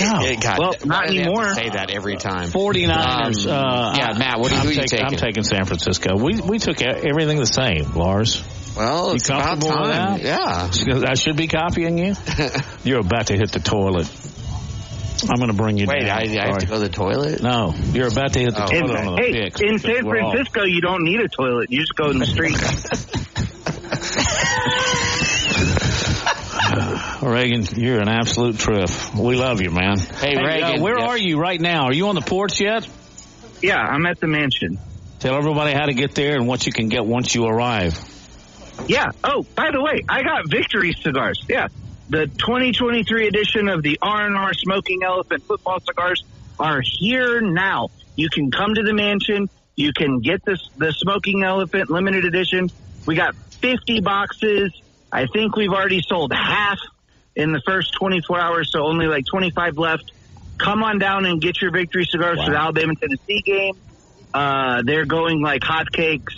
No. 0.00 0.34
God, 0.40 0.58
Well, 0.58 0.74
not 0.84 0.86
do 0.86 0.86
they 0.86 0.94
have 0.94 1.06
to 1.06 1.10
anymore. 1.20 1.54
Say 1.54 1.68
that 1.70 1.90
every 1.90 2.16
time. 2.16 2.48
49ers. 2.48 3.46
Um, 3.46 3.52
uh, 3.52 3.94
yeah, 3.96 4.12
Matt, 4.18 4.40
what 4.40 4.50
are, 4.52 4.56
I'm 4.56 4.66
you 4.68 4.74
taking, 4.74 4.88
taking? 4.88 5.06
I'm 5.06 5.16
taking 5.16 5.42
San 5.44 5.64
Francisco. 5.66 6.16
We 6.16 6.40
we 6.40 6.58
took 6.58 6.80
e- 6.80 6.84
everything 6.86 7.38
the 7.38 7.46
same, 7.46 7.92
Lars. 7.94 8.42
well, 8.76 9.08
You 9.10 9.14
it's 9.16 9.28
about 9.28 9.44
comfortable 9.60 9.76
time. 9.84 10.22
that? 10.22 10.22
Yeah. 10.22 10.70
I 11.08 11.14
should 11.14 11.36
be 11.36 11.46
copying 11.48 11.98
you. 11.98 12.14
You're 12.84 13.00
about 13.00 13.26
to 13.28 13.36
hit 13.36 13.52
the 13.52 13.60
toilet. 13.60 14.08
I'm 15.28 15.36
going 15.36 15.48
to 15.50 15.56
bring 15.56 15.78
you 15.78 15.86
Wait, 15.86 16.00
down. 16.00 16.18
I, 16.18 16.22
I 16.42 16.46
have 16.48 16.58
to 16.58 16.66
go 16.66 16.74
to 16.74 16.80
the 16.80 16.88
toilet? 16.90 17.40
No, 17.42 17.72
you're 17.92 18.08
about 18.08 18.32
to 18.34 18.40
hit 18.40 18.54
the 18.54 18.64
Oh. 18.64 18.68
In, 18.76 18.86
toilet 18.86 19.06
on 19.06 19.14
the 19.16 19.22
hey, 19.22 19.32
picks. 19.44 19.60
in 19.62 19.78
San 19.78 20.04
we're 20.06 20.20
all- 20.20 20.32
Francisco, 20.32 20.64
you 20.64 20.80
don't 20.82 21.02
need 21.04 21.20
a 21.20 21.28
toilet. 21.28 21.70
You 21.70 21.80
just 21.80 21.94
go 21.94 22.10
in 22.10 22.18
the 22.18 22.26
street. 22.26 22.58
Reagan, 27.22 27.64
you're 27.76 28.00
an 28.00 28.08
absolute 28.08 28.58
trip. 28.58 28.90
We 29.14 29.36
love 29.36 29.60
you, 29.60 29.70
man. 29.70 29.98
Hey, 29.98 30.36
uh, 30.36 30.42
Reagan, 30.42 30.82
where 30.82 30.98
yeah. 30.98 31.06
are 31.06 31.18
you 31.18 31.38
right 31.38 31.60
now? 31.60 31.84
Are 31.84 31.94
you 31.94 32.08
on 32.08 32.14
the 32.14 32.20
porch 32.20 32.60
yet? 32.60 32.88
yeah, 33.62 33.78
I'm 33.78 34.04
at 34.06 34.20
the 34.20 34.26
mansion. 34.26 34.78
Tell 35.20 35.36
everybody 35.36 35.72
how 35.72 35.86
to 35.86 35.94
get 35.94 36.14
there 36.14 36.36
and 36.36 36.46
what 36.46 36.66
you 36.66 36.72
can 36.72 36.88
get 36.88 37.06
once 37.06 37.34
you 37.34 37.46
arrive. 37.46 37.98
Yeah. 38.86 39.06
Oh, 39.22 39.46
by 39.54 39.70
the 39.70 39.80
way, 39.80 40.04
I 40.08 40.22
got 40.22 40.50
Victory 40.50 40.92
cigars. 40.92 41.42
Yeah. 41.48 41.68
The 42.10 42.26
2023 42.26 43.28
edition 43.28 43.68
of 43.68 43.82
the 43.82 43.98
R&R 44.02 44.52
Smoking 44.52 45.02
Elephant 45.02 45.42
football 45.44 45.80
cigars 45.80 46.22
are 46.58 46.82
here 46.84 47.40
now. 47.40 47.88
You 48.16 48.28
can 48.28 48.50
come 48.50 48.74
to 48.74 48.82
the 48.82 48.92
mansion. 48.92 49.48
You 49.76 49.92
can 49.94 50.20
get 50.20 50.44
this, 50.44 50.60
the 50.76 50.92
Smoking 50.92 51.42
Elephant 51.42 51.90
limited 51.90 52.26
edition. 52.26 52.70
We 53.06 53.14
got 53.14 53.34
50 53.34 54.00
boxes. 54.00 54.72
I 55.10 55.26
think 55.26 55.56
we've 55.56 55.72
already 55.72 56.02
sold 56.02 56.32
half 56.34 56.78
in 57.36 57.52
the 57.52 57.60
first 57.66 57.94
24 57.94 58.38
hours, 58.38 58.72
so 58.72 58.84
only 58.84 59.06
like 59.06 59.26
25 59.26 59.78
left. 59.78 60.12
Come 60.58 60.82
on 60.82 60.98
down 60.98 61.26
and 61.26 61.40
get 61.40 61.60
your 61.60 61.72
Victory 61.72 62.04
cigars 62.04 62.42
for 62.42 62.50
the 62.50 62.56
Alabama 62.56 62.94
Tennessee 62.94 63.42
game. 63.42 63.74
Uh, 64.32 64.82
they're 64.84 65.04
going 65.04 65.42
like 65.42 65.62
hotcakes. 65.62 66.34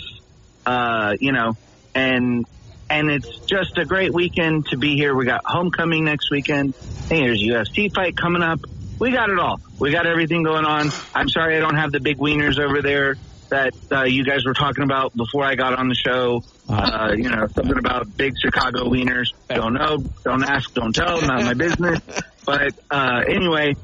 Uh, 0.64 1.16
you 1.20 1.32
know, 1.32 1.56
and 1.94 2.44
and 2.90 3.10
it's 3.10 3.38
just 3.40 3.78
a 3.78 3.84
great 3.84 4.12
weekend 4.12 4.66
to 4.66 4.76
be 4.76 4.96
here. 4.96 5.14
We 5.14 5.24
got 5.26 5.42
homecoming 5.44 6.04
next 6.04 6.30
weekend. 6.30 6.74
Hey, 7.08 7.20
there's 7.20 7.42
a 7.42 7.46
UFC 7.46 7.92
fight 7.94 8.16
coming 8.16 8.42
up. 8.42 8.60
We 8.98 9.12
got 9.12 9.30
it 9.30 9.38
all. 9.38 9.60
We 9.78 9.92
got 9.92 10.06
everything 10.06 10.42
going 10.42 10.64
on. 10.64 10.90
I'm 11.14 11.28
sorry 11.28 11.56
I 11.56 11.60
don't 11.60 11.76
have 11.76 11.92
the 11.92 12.00
big 12.00 12.18
wieners 12.18 12.58
over 12.58 12.82
there 12.82 13.16
that 13.50 13.74
uh, 13.90 14.02
you 14.04 14.24
guys 14.24 14.44
were 14.44 14.54
talking 14.54 14.84
about 14.84 15.16
before 15.16 15.44
I 15.44 15.54
got 15.54 15.78
on 15.78 15.88
the 15.88 15.94
show. 15.94 16.42
Uh, 16.68 17.14
you 17.16 17.28
know, 17.28 17.46
something 17.48 17.78
about 17.78 18.16
big 18.16 18.34
Chicago 18.40 18.84
wieners. 18.84 19.32
Don't 19.48 19.74
know. 19.74 19.98
Don't 20.24 20.42
ask. 20.42 20.72
Don't 20.74 20.94
tell. 20.94 21.20
Not 21.22 21.42
my 21.42 21.54
business. 21.54 22.00
But 22.46 22.74
uh, 22.88 23.24
anyway, 23.26 23.74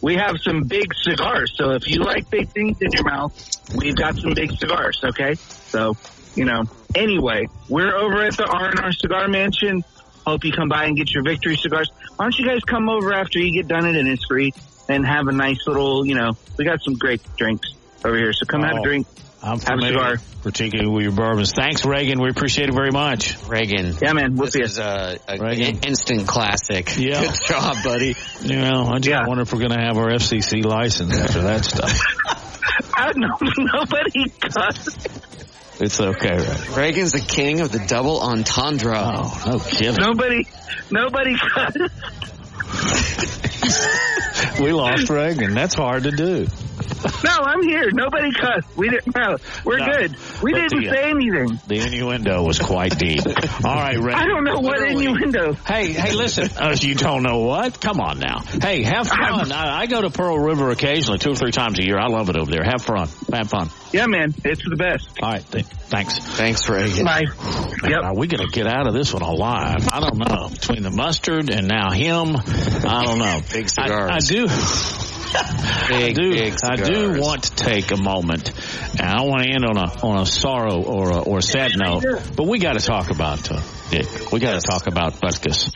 we 0.00 0.14
have 0.14 0.38
some 0.40 0.62
big 0.62 0.94
cigars. 0.94 1.52
So 1.54 1.72
if 1.72 1.86
you 1.86 2.02
like 2.02 2.30
big 2.30 2.48
things 2.48 2.78
in 2.80 2.90
your 2.92 3.04
mouth, 3.04 3.34
we've 3.76 3.94
got 3.94 4.16
some 4.16 4.32
big 4.32 4.52
cigars. 4.58 4.98
Okay. 5.04 5.34
So, 5.34 5.98
you 6.34 6.46
know, 6.46 6.64
anyway, 6.94 7.48
we're 7.68 7.94
over 7.94 8.24
at 8.24 8.34
the 8.38 8.46
R&R 8.46 8.92
Cigar 8.92 9.28
Mansion. 9.28 9.84
Hope 10.26 10.44
you 10.44 10.52
come 10.52 10.70
by 10.70 10.86
and 10.86 10.96
get 10.96 11.12
your 11.12 11.24
victory 11.24 11.56
cigars. 11.56 11.90
Why 12.16 12.24
don't 12.24 12.38
you 12.38 12.46
guys 12.46 12.60
come 12.64 12.88
over 12.88 13.12
after 13.12 13.38
you 13.38 13.52
get 13.52 13.68
done 13.68 13.84
at 13.84 13.94
Innisfree 13.94 14.54
and 14.88 15.06
have 15.06 15.28
a 15.28 15.32
nice 15.32 15.66
little, 15.66 16.06
you 16.06 16.14
know, 16.14 16.38
we 16.56 16.64
got 16.64 16.82
some 16.82 16.94
great 16.94 17.20
drinks 17.36 17.74
over 18.04 18.16
here. 18.16 18.32
So 18.32 18.46
come 18.46 18.62
have 18.62 18.76
a 18.76 18.80
Oh, 18.80 18.82
drink. 18.84 19.06
I'm 19.42 19.58
Have 19.60 19.62
a 19.62 19.66
familiar, 19.66 20.16
cigar. 20.16 20.16
particularly 20.42 20.90
with 20.90 21.02
your 21.04 21.12
bourbons. 21.12 21.52
Thanks, 21.52 21.84
Reagan. 21.84 22.20
We 22.20 22.30
appreciate 22.30 22.68
it 22.68 22.74
very 22.74 22.90
much. 22.90 23.36
Reagan. 23.46 23.94
Yeah, 24.02 24.12
man. 24.14 24.34
We'll 24.34 24.46
This 24.46 24.54
see 24.54 24.58
you. 24.60 24.64
is 24.64 24.78
a, 24.78 25.18
a 25.28 25.38
Reagan. 25.38 25.76
an 25.76 25.84
instant 25.84 26.26
classic. 26.26 26.96
Yeah. 26.96 27.20
Good 27.26 27.34
job, 27.46 27.76
buddy. 27.84 28.16
You 28.42 28.56
know, 28.56 28.86
I 28.88 28.96
just 28.98 29.08
Yeah. 29.08 29.26
wonder 29.26 29.42
if 29.42 29.52
we're 29.52 29.60
going 29.60 29.72
to 29.78 29.80
have 29.84 29.98
our 29.98 30.08
FCC 30.10 30.64
license 30.64 31.16
after 31.16 31.42
that 31.42 31.64
stuff. 31.64 32.00
I 32.96 33.12
don't 33.12 33.18
know. 33.18 33.36
Nobody 33.74 34.24
does. 34.40 34.96
It's 35.78 36.00
okay, 36.00 36.38
right? 36.38 36.76
Reagan's 36.76 37.12
the 37.12 37.20
king 37.20 37.60
of 37.60 37.70
the 37.70 37.78
double 37.86 38.20
entendre. 38.22 38.96
Oh, 38.96 39.42
no 39.46 39.58
kidding. 39.58 39.94
Nobody, 40.00 40.46
nobody 40.90 41.36
does. 41.54 41.90
We 44.60 44.72
lost 44.72 45.10
Reagan. 45.10 45.54
That's 45.54 45.74
hard 45.74 46.04
to 46.04 46.10
do. 46.10 46.46
No, 47.24 47.30
I'm 47.42 47.62
here. 47.62 47.90
Nobody 47.92 48.32
cussed. 48.32 48.76
We 48.76 48.88
didn't. 48.90 49.14
No, 49.14 49.36
we're 49.64 49.78
No. 49.78 49.86
good. 49.86 50.16
We 50.42 50.52
But 50.52 50.68
didn't 50.68 50.84
the, 50.84 50.90
say 50.90 51.10
anything. 51.10 51.60
The 51.66 51.78
innuendo 51.86 52.42
was 52.42 52.58
quite 52.58 52.96
deep. 52.98 53.20
All 53.64 53.74
right, 53.74 53.96
Reagan. 53.98 54.14
I 54.20 54.26
don't 54.26 54.44
know 54.44 54.60
what 54.60 54.78
literally- 54.80 55.06
innuendo. 55.06 55.54
Hey, 55.66 55.92
hey, 55.92 56.12
listen. 56.12 56.48
Uh, 56.58 56.76
you 56.78 56.94
don't 56.94 57.22
know 57.22 57.38
what? 57.40 57.80
Come 57.80 58.00
on 58.00 58.18
now. 58.18 58.40
Hey, 58.60 58.82
have 58.82 59.08
fun. 59.08 59.52
I, 59.52 59.80
I 59.82 59.86
go 59.86 60.00
to 60.02 60.10
Pearl 60.10 60.38
River 60.38 60.70
occasionally, 60.70 61.18
two 61.18 61.30
or 61.32 61.34
three 61.36 61.52
times 61.52 61.78
a 61.78 61.84
year. 61.84 61.98
I 61.98 62.06
love 62.08 62.28
it 62.30 62.36
over 62.36 62.50
there. 62.50 62.64
Have 62.64 62.82
fun. 62.82 63.08
Have 63.32 63.48
fun. 63.50 63.70
Yeah, 63.92 64.06
man, 64.06 64.34
it's 64.44 64.62
the 64.68 64.76
best. 64.76 65.08
All 65.22 65.30
right. 65.30 65.50
Th- 65.52 65.64
thanks. 65.64 66.18
Thanks, 66.18 66.68
Reagan. 66.68 67.04
Bye. 67.04 67.24
Yep. 67.84 68.02
Are 68.02 68.14
we 68.14 68.26
going 68.26 68.46
to 68.46 68.52
get 68.52 68.66
out 68.66 68.86
of 68.86 68.94
this 68.94 69.12
one 69.12 69.22
alive? 69.22 69.88
I 69.92 70.00
don't 70.00 70.18
know. 70.18 70.48
Between 70.50 70.82
the 70.82 70.90
mustard 70.90 71.50
and 71.50 71.68
now 71.68 71.90
him, 71.90 72.36
I 72.36 73.04
don't 73.04 73.18
know. 73.18 73.40
Big 73.52 73.64
I, 73.64 73.68
cigars. 73.68 74.10
I 74.12 74.18
do. 74.18 75.15
I 75.36 76.12
do. 76.12 76.30
big 76.32 76.54
I 76.64 76.76
do 76.76 77.20
want 77.20 77.44
to 77.44 77.54
take 77.54 77.90
a 77.90 77.96
moment, 77.96 78.50
and 78.92 79.00
I 79.02 79.16
don't 79.16 79.28
want 79.28 79.44
to 79.44 79.50
end 79.50 79.64
on 79.64 79.76
a 79.76 80.06
on 80.06 80.22
a 80.22 80.26
sorrow 80.26 80.82
or 80.82 81.10
a, 81.10 81.18
or 81.18 81.38
a 81.38 81.42
sad 81.42 81.72
note. 81.76 82.04
But 82.36 82.46
we 82.46 82.58
got 82.58 82.74
to 82.78 82.84
talk 82.84 83.10
about 83.10 83.50
uh, 83.50 83.60
Dick. 83.90 84.32
We 84.32 84.40
got 84.40 84.60
to 84.60 84.66
talk 84.66 84.86
about 84.86 85.14
Butkus. 85.14 85.70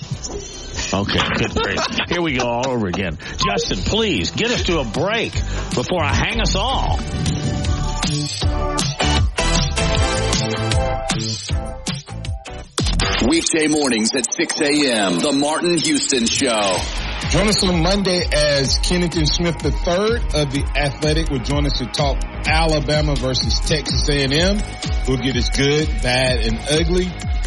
Okay, 0.92 1.20
good 1.36 1.54
grief. 1.54 1.80
Here 2.08 2.22
we 2.22 2.38
go 2.38 2.46
all 2.46 2.68
over 2.68 2.86
again. 2.88 3.18
Justin, 3.46 3.78
please 3.78 4.30
get 4.30 4.50
us 4.50 4.64
to 4.64 4.80
a 4.80 4.84
break 4.84 5.32
before 5.32 6.02
I 6.02 6.14
hang 6.14 6.40
us 6.40 6.56
all. 6.56 6.98
Weekday 13.28 13.68
mornings 13.68 14.14
at 14.14 14.26
6 14.34 14.60
a.m. 14.62 15.18
The 15.20 15.32
Martin 15.32 15.78
Houston 15.78 16.26
Show. 16.26 17.09
Join 17.30 17.46
us 17.46 17.62
on 17.62 17.80
Monday 17.80 18.28
as 18.32 18.78
Kennington 18.78 19.24
Smith 19.24 19.64
III 19.64 20.16
of 20.34 20.50
the 20.50 20.64
Athletic 20.74 21.30
will 21.30 21.38
join 21.38 21.64
us 21.64 21.78
to 21.78 21.86
talk 21.86 22.18
Alabama 22.44 23.14
versus 23.14 23.60
Texas 23.60 24.08
A&M. 24.08 24.60
We'll 25.06 25.18
get 25.18 25.36
us 25.36 25.48
good, 25.50 25.86
bad, 26.02 26.40
and 26.40 26.58
ugly. 26.68 27.04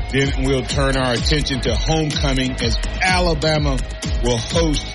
Then 0.09 0.45
we'll 0.45 0.63
turn 0.63 0.95
our 0.95 1.11
attention 1.15 1.59
to 1.63 1.75
homecoming 1.75 2.51
as 2.61 2.77
Alabama 3.01 3.77
will 4.23 4.37
host 4.37 4.85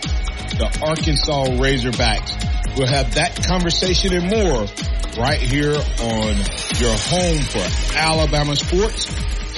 the 0.56 0.78
Arkansas 0.82 1.44
Razorbacks. 1.60 2.77
We'll 2.78 2.86
have 2.89 3.15
that 3.16 3.44
conversation 3.44 4.15
and 4.15 4.31
more 4.31 4.65
right 5.19 5.39
here 5.39 5.74
on 6.01 6.35
your 6.81 6.97
home 6.97 7.43
for 7.43 7.94
Alabama 7.94 8.56
sports, 8.56 9.05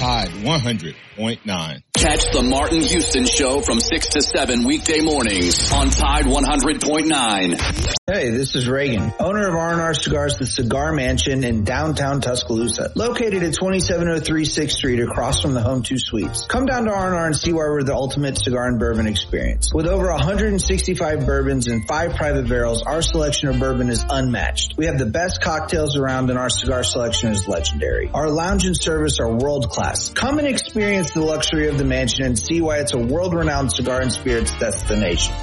Tide 0.01 0.29
100.9. 0.29 1.83
Catch 1.93 2.31
the 2.31 2.41
Martin 2.41 2.81
Houston 2.81 3.25
Show 3.25 3.61
from 3.61 3.79
6 3.79 4.07
to 4.07 4.23
7 4.23 4.63
weekday 4.63 5.01
mornings 5.01 5.71
on 5.71 5.91
Tide 5.91 6.25
100.9. 6.25 7.95
Hey, 8.07 8.31
this 8.31 8.55
is 8.55 8.67
Reagan, 8.67 9.13
owner 9.19 9.47
of 9.47 9.53
R&R 9.53 9.93
Cigars, 9.93 10.39
the 10.39 10.47
Cigar 10.47 10.91
Mansion 10.91 11.43
in 11.43 11.63
downtown 11.63 12.19
Tuscaloosa, 12.19 12.91
located 12.95 13.43
at 13.43 13.53
2703 13.53 14.43
6th 14.43 14.71
Street 14.71 14.99
across 15.01 15.43
from 15.43 15.53
the 15.53 15.61
Home 15.61 15.83
2 15.83 15.99
Suites. 15.99 16.45
Come 16.47 16.65
down 16.65 16.85
to 16.85 16.91
R&R 16.91 17.27
and 17.27 17.37
see 17.37 17.53
why 17.53 17.65
we're 17.65 17.83
the 17.83 17.93
ultimate 17.93 18.39
cigar 18.39 18.67
and 18.67 18.79
bourbon 18.79 19.05
experience. 19.05 19.71
With 19.71 19.85
over 19.85 20.09
165 20.09 21.27
bourbons 21.27 21.67
and 21.67 21.87
five 21.87 22.15
private 22.15 22.49
barrels, 22.49 22.81
our 22.81 23.03
selection 23.03 23.49
of 23.49 23.59
bourbon 23.59 23.89
is 23.89 24.03
unmatched. 24.09 24.73
We 24.75 24.87
have 24.87 24.97
the 24.97 25.05
best 25.05 25.39
cocktails 25.41 25.95
around 25.95 26.31
and 26.31 26.39
our 26.39 26.49
cigar 26.49 26.83
selection 26.83 27.31
is 27.31 27.47
legendary. 27.47 28.09
Our 28.11 28.31
lounge 28.31 28.65
and 28.65 28.75
service 28.75 29.19
are 29.19 29.31
world 29.31 29.69
class. 29.69 29.90
Come 29.91 30.39
and 30.39 30.47
experience 30.47 31.11
the 31.11 31.21
luxury 31.21 31.67
of 31.67 31.77
the 31.77 31.83
mansion 31.83 32.25
and 32.25 32.39
see 32.39 32.61
why 32.61 32.77
it's 32.77 32.93
a 32.93 32.97
world-renowned 32.97 33.73
cigar 33.73 34.01
and 34.01 34.11
spirits 34.11 34.57
destination. 34.57 35.33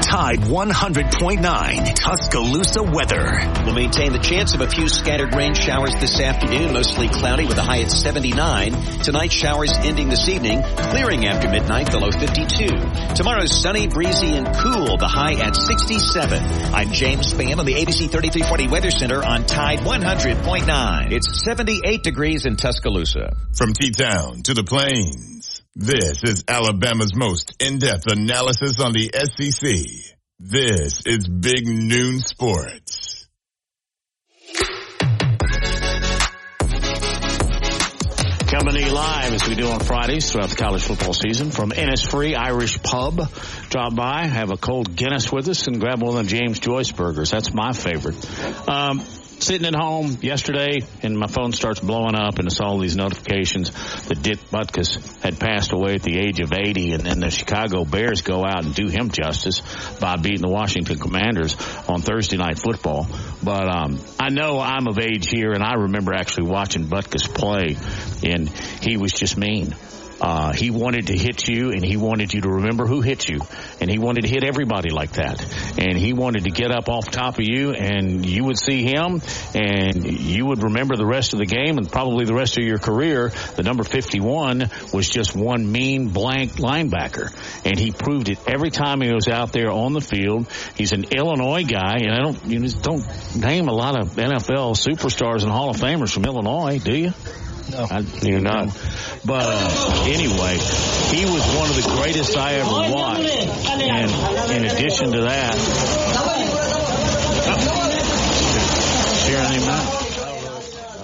Tide 0.00 0.40
100.9 0.40 1.94
Tuscaloosa 1.94 2.82
weather. 2.82 3.52
Will 3.64 3.74
maintain 3.74 4.12
the 4.12 4.18
chance 4.18 4.54
of 4.54 4.60
a 4.60 4.68
few 4.68 4.88
scattered 4.88 5.34
rain 5.34 5.54
showers 5.54 5.94
this 6.00 6.18
afternoon, 6.20 6.72
mostly 6.72 7.08
cloudy 7.08 7.46
with 7.46 7.58
a 7.58 7.62
high 7.62 7.82
at 7.82 7.90
79. 7.90 8.72
Tonight 9.02 9.32
showers 9.32 9.72
ending 9.76 10.08
this 10.08 10.28
evening, 10.28 10.62
clearing 10.62 11.26
after 11.26 11.48
midnight, 11.48 11.90
the 11.90 11.98
low 11.98 12.10
52. 12.10 13.14
Tomorrow's 13.14 13.60
sunny, 13.60 13.86
breezy, 13.86 14.36
and 14.36 14.46
cool, 14.56 14.96
the 14.96 15.08
high 15.08 15.34
at 15.34 15.54
67. 15.54 16.42
I'm 16.74 16.92
James 16.92 17.32
Spann 17.32 17.58
on 17.58 17.66
the 17.66 17.74
ABC 17.74 18.10
3340 18.10 18.68
Weather 18.68 18.90
Center 18.90 19.22
on 19.24 19.44
Tide 19.44 19.80
100.9. 19.80 21.12
It's 21.12 21.44
78 21.44 22.02
degrees 22.02 22.46
in 22.46 22.56
Tuscaloosa. 22.56 23.36
From 23.54 23.72
T-Town 23.74 24.42
to 24.44 24.54
the 24.54 24.64
plains, 24.64 25.39
this 25.76 26.22
is 26.24 26.44
Alabama's 26.48 27.14
most 27.14 27.54
in-depth 27.62 28.06
analysis 28.08 28.80
on 28.80 28.92
the 28.92 29.10
SEC. 29.14 29.70
This 30.38 31.02
is 31.06 31.28
Big 31.28 31.66
Noon 31.66 32.18
Sports. 32.20 33.28
Coming 38.48 38.74
to 38.74 38.82
you 38.82 38.92
live 38.92 39.32
as 39.32 39.48
we 39.48 39.54
do 39.54 39.68
on 39.68 39.78
Fridays 39.78 40.32
throughout 40.32 40.50
the 40.50 40.56
college 40.56 40.82
football 40.82 41.14
season 41.14 41.52
from 41.52 41.70
Innisfree 41.70 42.36
Irish 42.36 42.82
Pub. 42.82 43.20
Drop 43.70 43.94
by, 43.94 44.26
have 44.26 44.50
a 44.50 44.56
cold 44.56 44.96
Guinness 44.96 45.30
with 45.30 45.48
us, 45.48 45.68
and 45.68 45.78
grab 45.78 46.02
one 46.02 46.16
of 46.16 46.24
the 46.24 46.28
James 46.28 46.58
Joyce 46.58 46.90
burgers. 46.90 47.30
That's 47.30 47.54
my 47.54 47.72
favorite. 47.72 48.16
Um, 48.68 49.00
sitting 49.42 49.66
at 49.66 49.74
home 49.74 50.18
yesterday, 50.20 50.80
and 51.02 51.16
my 51.18 51.26
phone 51.26 51.52
starts 51.52 51.80
blowing 51.80 52.14
up, 52.14 52.38
and 52.38 52.46
it's 52.46 52.60
all 52.60 52.78
these 52.78 52.96
notifications 52.96 53.70
that 54.04 54.22
Dick 54.22 54.38
Butkus 54.50 55.22
had 55.22 55.38
passed 55.40 55.72
away 55.72 55.94
at 55.94 56.02
the 56.02 56.18
age 56.18 56.40
of 56.40 56.52
80, 56.52 56.92
and 56.92 57.02
then 57.04 57.20
the 57.20 57.30
Chicago 57.30 57.84
Bears 57.84 58.22
go 58.22 58.44
out 58.44 58.64
and 58.64 58.74
do 58.74 58.88
him 58.88 59.10
justice 59.10 59.62
by 59.98 60.16
beating 60.16 60.42
the 60.42 60.48
Washington 60.48 60.98
Commanders 60.98 61.56
on 61.88 62.02
Thursday 62.02 62.36
Night 62.36 62.58
Football. 62.58 63.08
But 63.42 63.74
um, 63.74 63.98
I 64.18 64.30
know 64.30 64.60
I'm 64.60 64.86
of 64.86 64.98
age 64.98 65.28
here, 65.28 65.52
and 65.52 65.62
I 65.62 65.74
remember 65.74 66.14
actually 66.14 66.48
watching 66.48 66.84
Butkus 66.84 67.28
play, 67.32 67.76
and 68.28 68.48
he 68.48 68.96
was 68.96 69.12
just 69.12 69.36
mean. 69.36 69.74
Uh, 70.20 70.52
he 70.52 70.70
wanted 70.70 71.06
to 71.06 71.16
hit 71.16 71.48
you 71.48 71.70
and 71.70 71.84
he 71.84 71.96
wanted 71.96 72.34
you 72.34 72.42
to 72.42 72.48
remember 72.48 72.86
who 72.86 73.00
hit 73.00 73.28
you. 73.28 73.40
And 73.80 73.90
he 73.90 73.98
wanted 73.98 74.22
to 74.22 74.28
hit 74.28 74.44
everybody 74.44 74.90
like 74.90 75.12
that. 75.12 75.40
And 75.78 75.96
he 75.96 76.12
wanted 76.12 76.44
to 76.44 76.50
get 76.50 76.70
up 76.70 76.88
off 76.88 77.10
top 77.10 77.38
of 77.38 77.44
you 77.44 77.72
and 77.72 78.24
you 78.26 78.44
would 78.44 78.58
see 78.58 78.82
him 78.82 79.22
and 79.54 80.04
you 80.04 80.46
would 80.46 80.62
remember 80.62 80.96
the 80.96 81.06
rest 81.06 81.32
of 81.32 81.38
the 81.38 81.46
game 81.46 81.78
and 81.78 81.90
probably 81.90 82.26
the 82.26 82.34
rest 82.34 82.58
of 82.58 82.64
your 82.64 82.78
career. 82.78 83.32
The 83.56 83.62
number 83.62 83.84
51 83.84 84.70
was 84.92 85.08
just 85.08 85.34
one 85.34 85.70
mean 85.70 86.08
blank 86.08 86.52
linebacker. 86.52 87.32
And 87.64 87.78
he 87.78 87.92
proved 87.92 88.28
it 88.28 88.38
every 88.46 88.70
time 88.70 89.00
he 89.00 89.12
was 89.12 89.28
out 89.28 89.52
there 89.52 89.70
on 89.70 89.92
the 89.92 90.00
field. 90.00 90.50
He's 90.76 90.92
an 90.92 91.04
Illinois 91.10 91.64
guy 91.64 91.98
and 92.00 92.12
I 92.12 92.18
don't 92.18 92.44
you 92.44 92.60
just 92.60 92.82
don't 92.82 93.04
name 93.36 93.68
a 93.68 93.72
lot 93.72 94.00
of 94.00 94.10
NFL 94.10 94.76
superstars 94.76 95.42
and 95.42 95.50
Hall 95.50 95.70
of 95.70 95.76
Famers 95.76 96.12
from 96.12 96.24
Illinois 96.24 96.78
do 96.78 96.96
you 96.96 97.12
no, 97.70 97.86
I, 97.90 98.00
you're 98.22 98.40
not. 98.40 98.66
But 99.24 99.44
uh, 99.46 100.04
anyway, 100.06 100.58
he 101.14 101.24
was 101.24 101.42
one 101.56 101.70
of 101.70 101.76
the 101.76 101.88
greatest 102.00 102.36
I 102.36 102.54
ever 102.54 102.94
watched. 102.94 103.36
And 103.68 104.10
in 104.56 104.64
addition 104.70 105.12
to 105.12 105.20
that, 105.22 105.56
hearing 109.30 109.52
him 109.52 109.68
out. 109.68 109.92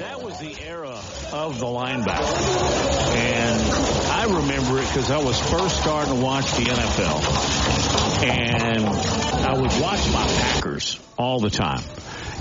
That 0.01 0.23
was 0.23 0.39
the 0.41 0.57
era 0.67 1.01
of 1.33 1.59
the 1.61 1.67
linebacker, 1.67 3.15
and 3.15 3.61
I 4.11 4.25
remember 4.25 4.79
it 4.81 4.89
because 4.89 5.11
I 5.11 5.19
was 5.19 5.39
first 5.51 5.77
starting 5.81 6.15
to 6.15 6.21
watch 6.21 6.51
the 6.53 6.65
NFL, 6.65 8.25
and 8.25 8.87
I 8.87 9.53
would 9.55 9.81
watch 9.81 10.11
my 10.13 10.27
Packers 10.27 10.99
all 11.17 11.39
the 11.39 11.51
time. 11.51 11.83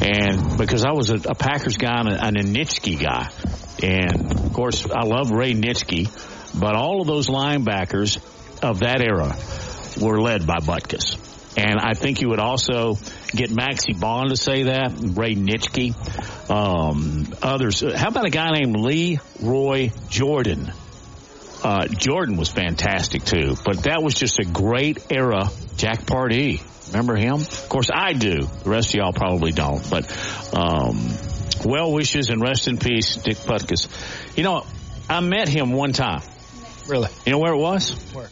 And 0.02 0.58
because 0.58 0.84
I 0.86 0.92
was 0.92 1.10
a, 1.10 1.16
a 1.16 1.36
Packers 1.36 1.78
guy 1.78 2.00
and 2.00 2.10
a, 2.10 2.26
and 2.26 2.38
a 2.38 2.44
Nitschke 2.44 3.02
guy, 3.02 3.30
and 3.82 4.32
of 4.32 4.54
course, 4.54 4.86
I 4.90 5.06
love 5.06 5.32
Ray 5.32 5.54
Nitschke, 5.54 6.10
but 6.60 6.76
all 6.76 7.02
of 7.02 7.08
those 7.08 7.28
linebackers 7.28 8.20
of 8.62 8.80
that 8.80 9.02
era 9.02 9.36
were 10.02 10.22
led 10.22 10.46
by 10.46 10.58
Butkus. 10.58 11.18
And 11.58 11.80
I 11.80 11.94
think 11.94 12.22
you 12.22 12.30
would 12.30 12.40
also 12.40 12.98
get 13.34 13.50
Maxie 13.50 13.94
Baughan 13.94 14.30
to 14.30 14.38
say 14.38 14.64
that, 14.64 14.92
Ray 15.00 15.36
Nitschke, 15.36 15.96
um, 16.50 17.34
others. 17.42 17.82
How 17.82 18.10
about 18.10 18.26
a 18.26 18.30
guy 18.30 18.52
named 18.52 18.76
Lee 18.78 19.20
Roy 19.42 19.92
Jordan? 20.10 20.74
Uh, 21.64 21.88
Jordan 21.88 22.36
was 22.36 22.50
fantastic 22.50 23.24
too, 23.24 23.56
but 23.64 23.84
that 23.84 24.04
was 24.04 24.14
just 24.14 24.40
a 24.40 24.46
great 24.46 25.06
era. 25.10 25.50
Jack 25.78 26.06
Pardee. 26.06 26.62
Remember 26.88 27.16
him? 27.16 27.36
Of 27.36 27.70
course 27.70 27.90
I 27.94 28.14
do. 28.14 28.42
The 28.64 28.70
rest 28.70 28.90
of 28.90 28.96
y'all 28.96 29.14
probably 29.14 29.52
don't, 29.52 29.88
but, 29.90 30.06
um, 30.56 31.10
well 31.66 31.92
wishes 31.92 32.30
and 32.30 32.42
rest 32.42 32.68
in 32.68 32.78
peace, 32.78 33.16
Dick 33.16 33.38
Butkus. 33.38 33.88
You 34.38 34.44
know, 34.44 34.66
I 35.10 35.20
met 35.20 35.48
him 35.50 35.72
one 35.72 35.94
time. 35.94 36.22
Really? 36.88 37.10
You 37.26 37.32
know 37.32 37.40
where 37.40 37.54
it 37.54 37.58
was? 37.58 37.92
Where? 38.14 38.30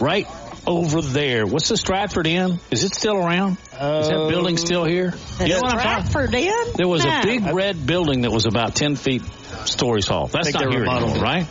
Right 0.00 0.26
over 0.66 1.00
there. 1.00 1.46
What's 1.46 1.68
the 1.68 1.76
Stratford 1.76 2.26
Inn? 2.26 2.58
Is 2.70 2.82
it 2.82 2.94
still 2.94 3.16
around? 3.16 3.56
Uh, 3.72 4.00
Is 4.02 4.08
that 4.08 4.26
building 4.30 4.56
still 4.56 4.84
here? 4.84 5.10
The 5.38 5.46
Stratford 5.68 6.34
Inn? 6.34 6.66
There 6.74 6.88
was 6.88 7.04
No. 7.04 7.20
a 7.20 7.22
big 7.22 7.44
red 7.54 7.86
building 7.86 8.22
that 8.22 8.32
was 8.32 8.46
about 8.46 8.74
10 8.74 8.96
feet 8.96 9.22
stories 9.66 10.06
tall. 10.06 10.26
That's 10.26 10.52
not 10.52 10.72
here 10.72 10.84
anymore, 10.84 11.16
it. 11.16 11.22
right? 11.22 11.46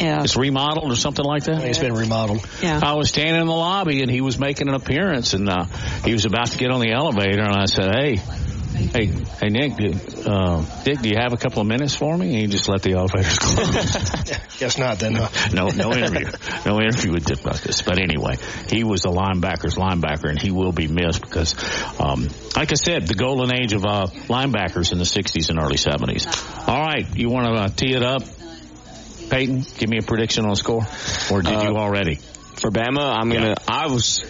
Yeah. 0.00 0.22
It's 0.22 0.36
remodeled 0.36 0.90
or 0.92 0.96
something 0.96 1.24
like 1.24 1.44
that? 1.44 1.64
It's 1.64 1.78
been 1.78 1.94
remodeled. 1.94 2.46
Yeah. 2.62 2.80
I 2.82 2.94
was 2.94 3.08
standing 3.08 3.40
in 3.40 3.46
the 3.46 3.52
lobby 3.52 4.02
and 4.02 4.10
he 4.10 4.20
was 4.20 4.38
making 4.38 4.68
an 4.68 4.74
appearance 4.74 5.34
and 5.34 5.48
uh, 5.48 5.64
he 6.04 6.12
was 6.12 6.24
about 6.24 6.48
to 6.48 6.58
get 6.58 6.70
on 6.70 6.80
the 6.80 6.92
elevator 6.92 7.42
and 7.42 7.52
I 7.52 7.66
said, 7.66 7.94
hey, 7.94 8.16
hey, 8.16 9.06
hey 9.06 9.48
Nick, 9.48 9.76
do, 9.76 9.94
uh, 10.28 10.64
Dick, 10.84 11.00
do 11.00 11.08
you 11.08 11.16
have 11.16 11.32
a 11.32 11.36
couple 11.36 11.60
of 11.60 11.68
minutes 11.68 11.94
for 11.94 12.16
me? 12.16 12.26
And 12.28 12.36
he 12.36 12.46
just 12.48 12.68
let 12.68 12.82
the 12.82 12.92
elevators 12.94 13.38
close. 13.40 14.30
Guess 14.58 14.78
not 14.78 14.98
then. 14.98 15.14
huh? 15.14 15.28
no, 15.52 15.68
no 15.68 15.92
interview. 15.92 16.28
No 16.66 16.80
interview 16.80 17.12
with 17.12 17.24
Dick 17.24 17.38
Butkus. 17.38 17.84
But 17.84 17.98
anyway, 17.98 18.36
he 18.68 18.84
was 18.84 19.02
the 19.02 19.10
linebacker's 19.10 19.76
linebacker 19.76 20.28
and 20.28 20.40
he 20.40 20.50
will 20.50 20.72
be 20.72 20.88
missed 20.88 21.22
because, 21.22 21.54
um, 22.00 22.28
like 22.56 22.72
I 22.72 22.76
said, 22.76 23.06
the 23.06 23.14
golden 23.14 23.54
age 23.54 23.72
of 23.72 23.84
uh, 23.84 24.06
linebackers 24.28 24.92
in 24.92 24.98
the 24.98 25.04
60s 25.04 25.50
and 25.50 25.58
early 25.58 25.76
70s. 25.76 26.68
All 26.68 26.80
right, 26.80 27.06
you 27.16 27.30
want 27.30 27.46
to 27.46 27.52
uh, 27.62 27.68
tee 27.68 27.94
it 27.94 28.02
up? 28.02 28.22
Peyton, 29.34 29.66
give 29.78 29.88
me 29.88 29.98
a 29.98 30.02
prediction 30.02 30.44
on 30.44 30.50
the 30.50 30.56
score. 30.56 30.86
Or 31.32 31.42
did 31.42 31.60
you 31.64 31.76
already? 31.76 32.14
For 32.14 32.70
Bama, 32.70 33.02
I'm 33.02 33.30
gonna. 33.30 33.56
I 33.66 33.88
was 33.88 34.20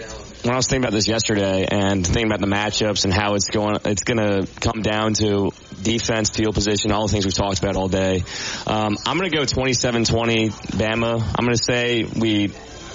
when 0.43 0.55
I 0.55 0.57
was 0.57 0.67
thinking 0.67 0.83
about 0.85 0.95
this 0.95 1.07
yesterday 1.07 1.67
and 1.71 2.07
thinking 2.07 2.27
about 2.27 2.41
the 2.41 2.47
matchups 2.47 3.05
and 3.05 3.13
how 3.13 3.35
it's 3.35 3.51
going. 3.51 3.77
It's 3.85 4.03
gonna 4.03 4.47
come 4.61 4.81
down 4.81 5.13
to 5.15 5.51
defense, 5.83 6.31
field 6.31 6.55
position, 6.55 6.91
all 6.91 7.07
the 7.07 7.13
things 7.13 7.27
we've 7.27 7.35
talked 7.35 7.59
about 7.59 7.77
all 7.77 7.89
day. 7.89 8.25
Um, 8.67 8.97
I'm 9.05 9.19
gonna 9.19 9.29
go 9.29 9.43
27-20 9.43 10.49
Bama. 10.79 11.21
I'm 11.21 11.45
gonna 11.45 11.59
say 11.59 12.05
we 12.05 12.49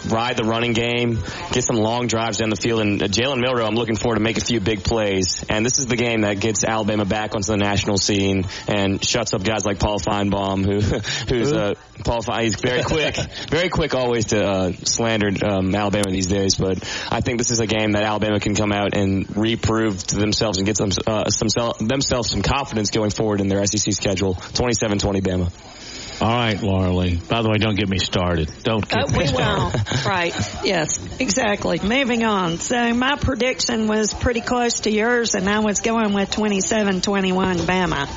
ride 0.08 0.38
the 0.38 0.44
running 0.44 0.74
game, 0.74 1.20
get 1.52 1.64
some 1.64 1.78
long 1.78 2.08
drives 2.08 2.38
down 2.38 2.50
the 2.50 2.56
field, 2.56 2.82
and 2.82 3.02
uh, 3.02 3.08
Jalen 3.08 3.40
Milroe, 3.40 3.66
I'm 3.66 3.76
looking 3.76 3.96
forward 3.96 4.16
to 4.16 4.22
make 4.22 4.38
a 4.38 4.42
few 4.42 4.60
big 4.60 4.84
plays. 4.84 5.44
And 5.50 5.66
this 5.66 5.80
is 5.80 5.88
the 5.88 5.96
game 5.96 6.22
that 6.22 6.40
gets 6.40 6.64
Alabama 6.64 7.06
back 7.06 7.36
onto 7.36 7.52
the 7.52 7.58
national 7.58 7.98
scene 7.98 8.46
and 8.68 9.04
shuts 9.04 9.34
up 9.34 9.44
guys 9.44 9.66
like 9.66 9.80
Paul 9.80 10.00
Finebaum, 10.00 10.66
who 10.66 10.80
who's 11.34 11.52
uh, 11.52 11.74
Paul. 12.04 12.22
Fein, 12.22 12.44
he's 12.44 12.56
very 12.56 12.84
quick, 12.84 13.16
very 13.50 13.70
quick 13.70 13.96
always 13.96 14.28
to 14.28 14.46
uh, 14.46 14.72
slander 14.72 15.30
um, 15.46 15.74
Alabama 15.74 16.12
these 16.12 16.28
days. 16.28 16.56
But 16.56 16.78
I 17.12 17.22
think 17.22 17.38
this 17.38 17.52
is 17.52 17.60
a 17.60 17.68
game 17.68 17.94
that 17.94 18.04
Alabama 18.04 18.40
can 18.40 18.56
come 18.56 18.72
out 18.72 18.96
and 18.96 19.26
reprove 19.36 20.04
to 20.08 20.18
themselves 20.18 20.58
and 20.58 20.66
get 20.66 20.78
them 20.78 20.92
uh, 21.08 21.30
some 21.30 21.50
themselves 21.80 22.30
some 22.30 22.42
confidence 22.42 22.92
going 22.92 23.12
forward 23.12 23.42
in 23.42 23.48
their 23.48 23.66
SEC 23.66 23.94
schedule. 23.94 24.36
27-20 24.36 25.22
Bama. 25.22 25.79
All 26.22 26.28
right, 26.28 26.62
Laura 26.62 26.92
Lee. 26.94 27.16
By 27.16 27.42
the 27.42 27.50
way, 27.50 27.58
don't 27.60 27.76
get 27.78 27.88
me 27.88 27.98
started. 27.98 28.52
Don't 28.64 28.86
get 28.88 29.06
Uh, 29.06 29.12
me 29.14 29.18
we 29.20 29.28
started. 29.28 29.80
will. 29.90 30.04
right. 30.06 30.36
Yes, 30.66 31.00
exactly. 31.20 31.80
Moving 31.82 32.26
on. 32.26 32.58
So 32.58 32.94
my 32.94 33.16
prediction 33.16 33.88
was 33.88 34.14
pretty 34.14 34.42
close 34.42 34.82
to 34.82 34.92
yours, 34.92 35.36
and 35.36 35.48
I 35.50 35.60
was 35.60 35.80
going 35.80 36.14
with 36.14 36.30
27-21 36.32 37.60
Bama. 37.66 38.08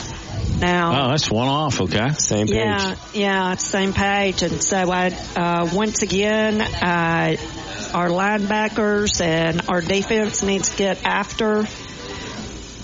now. 0.60 1.06
Oh, 1.06 1.08
that's 1.10 1.30
one 1.30 1.46
off. 1.48 1.80
Okay, 1.80 2.08
same 2.14 2.46
page. 2.48 2.56
Yeah, 2.56 2.94
yeah, 3.14 3.54
same 3.54 3.92
page. 3.92 4.42
And 4.42 4.60
so 4.62 4.90
I, 4.90 5.06
uh, 5.36 5.68
once 5.72 6.02
again, 6.02 6.60
uh, 6.60 7.36
our 7.94 8.08
linebackers 8.08 9.20
and 9.20 9.62
our 9.68 9.80
defense 9.80 10.42
needs 10.42 10.70
to 10.70 10.76
get 10.76 11.04
after 11.04 11.64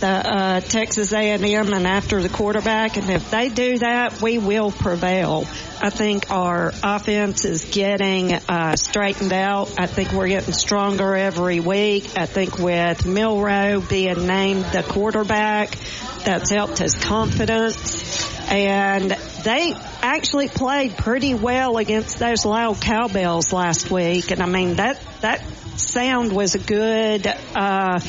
the 0.01 0.07
uh, 0.07 0.61
Texas 0.61 1.13
A&M 1.13 1.45
and 1.45 1.87
after 1.87 2.23
the 2.23 2.29
quarterback. 2.29 2.97
And 2.97 3.11
if 3.11 3.31
they 3.31 3.49
do 3.49 3.79
that, 3.79 4.21
we 4.21 4.39
will 4.39 4.71
prevail. 4.71 5.47
I 5.81 5.91
think 5.91 6.31
our 6.31 6.73
offense 6.83 7.45
is 7.45 7.65
getting 7.65 8.33
uh, 8.33 8.77
straightened 8.77 9.33
out. 9.33 9.73
I 9.79 9.87
think 9.87 10.13
we're 10.13 10.29
getting 10.29 10.53
stronger 10.53 11.15
every 11.15 11.61
week. 11.61 12.17
I 12.17 12.27
think 12.27 12.59
with 12.59 13.07
Milroe 13.07 13.81
being 13.81 14.27
named 14.27 14.65
the 14.67 14.83
quarterback, 14.83 15.77
that's 16.25 16.51
helped 16.51 16.79
his 16.79 16.97
confidence. 16.97 18.27
And 18.51 19.11
they 19.45 19.75
actually 20.03 20.49
played 20.49 20.97
pretty 20.97 21.35
well 21.35 21.77
against 21.77 22.19
those 22.19 22.45
loud 22.45 22.81
cowbells 22.81 23.53
last 23.53 23.91
week. 23.91 24.31
And 24.31 24.43
I 24.43 24.47
mean, 24.47 24.77
that, 24.77 25.01
that 25.21 25.45
sound 25.79 26.33
was 26.33 26.55
a 26.55 26.59
good, 26.59 27.27
uh, 27.55 28.01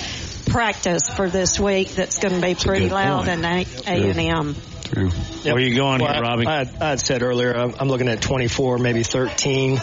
practice 0.49 1.09
for 1.15 1.29
this 1.29 1.59
week 1.59 1.89
that's 1.89 2.19
going 2.19 2.35
to 2.35 2.41
be 2.41 2.55
pretty 2.55 2.89
loud 2.89 3.27
in 3.27 3.43
A&M. 3.43 4.55
True. 4.83 5.09
Where 5.09 5.55
are 5.55 5.59
you 5.59 5.75
going 5.75 6.01
well, 6.01 6.13
here, 6.13 6.21
Robbie? 6.21 6.47
I, 6.47 6.61
I, 6.61 6.65
I 6.81 6.89
had 6.89 6.99
said 6.99 7.21
earlier, 7.21 7.53
I'm, 7.55 7.75
I'm 7.79 7.87
looking 7.87 8.07
at 8.07 8.21
24, 8.21 8.79
maybe 8.79 9.03
13. 9.03 9.79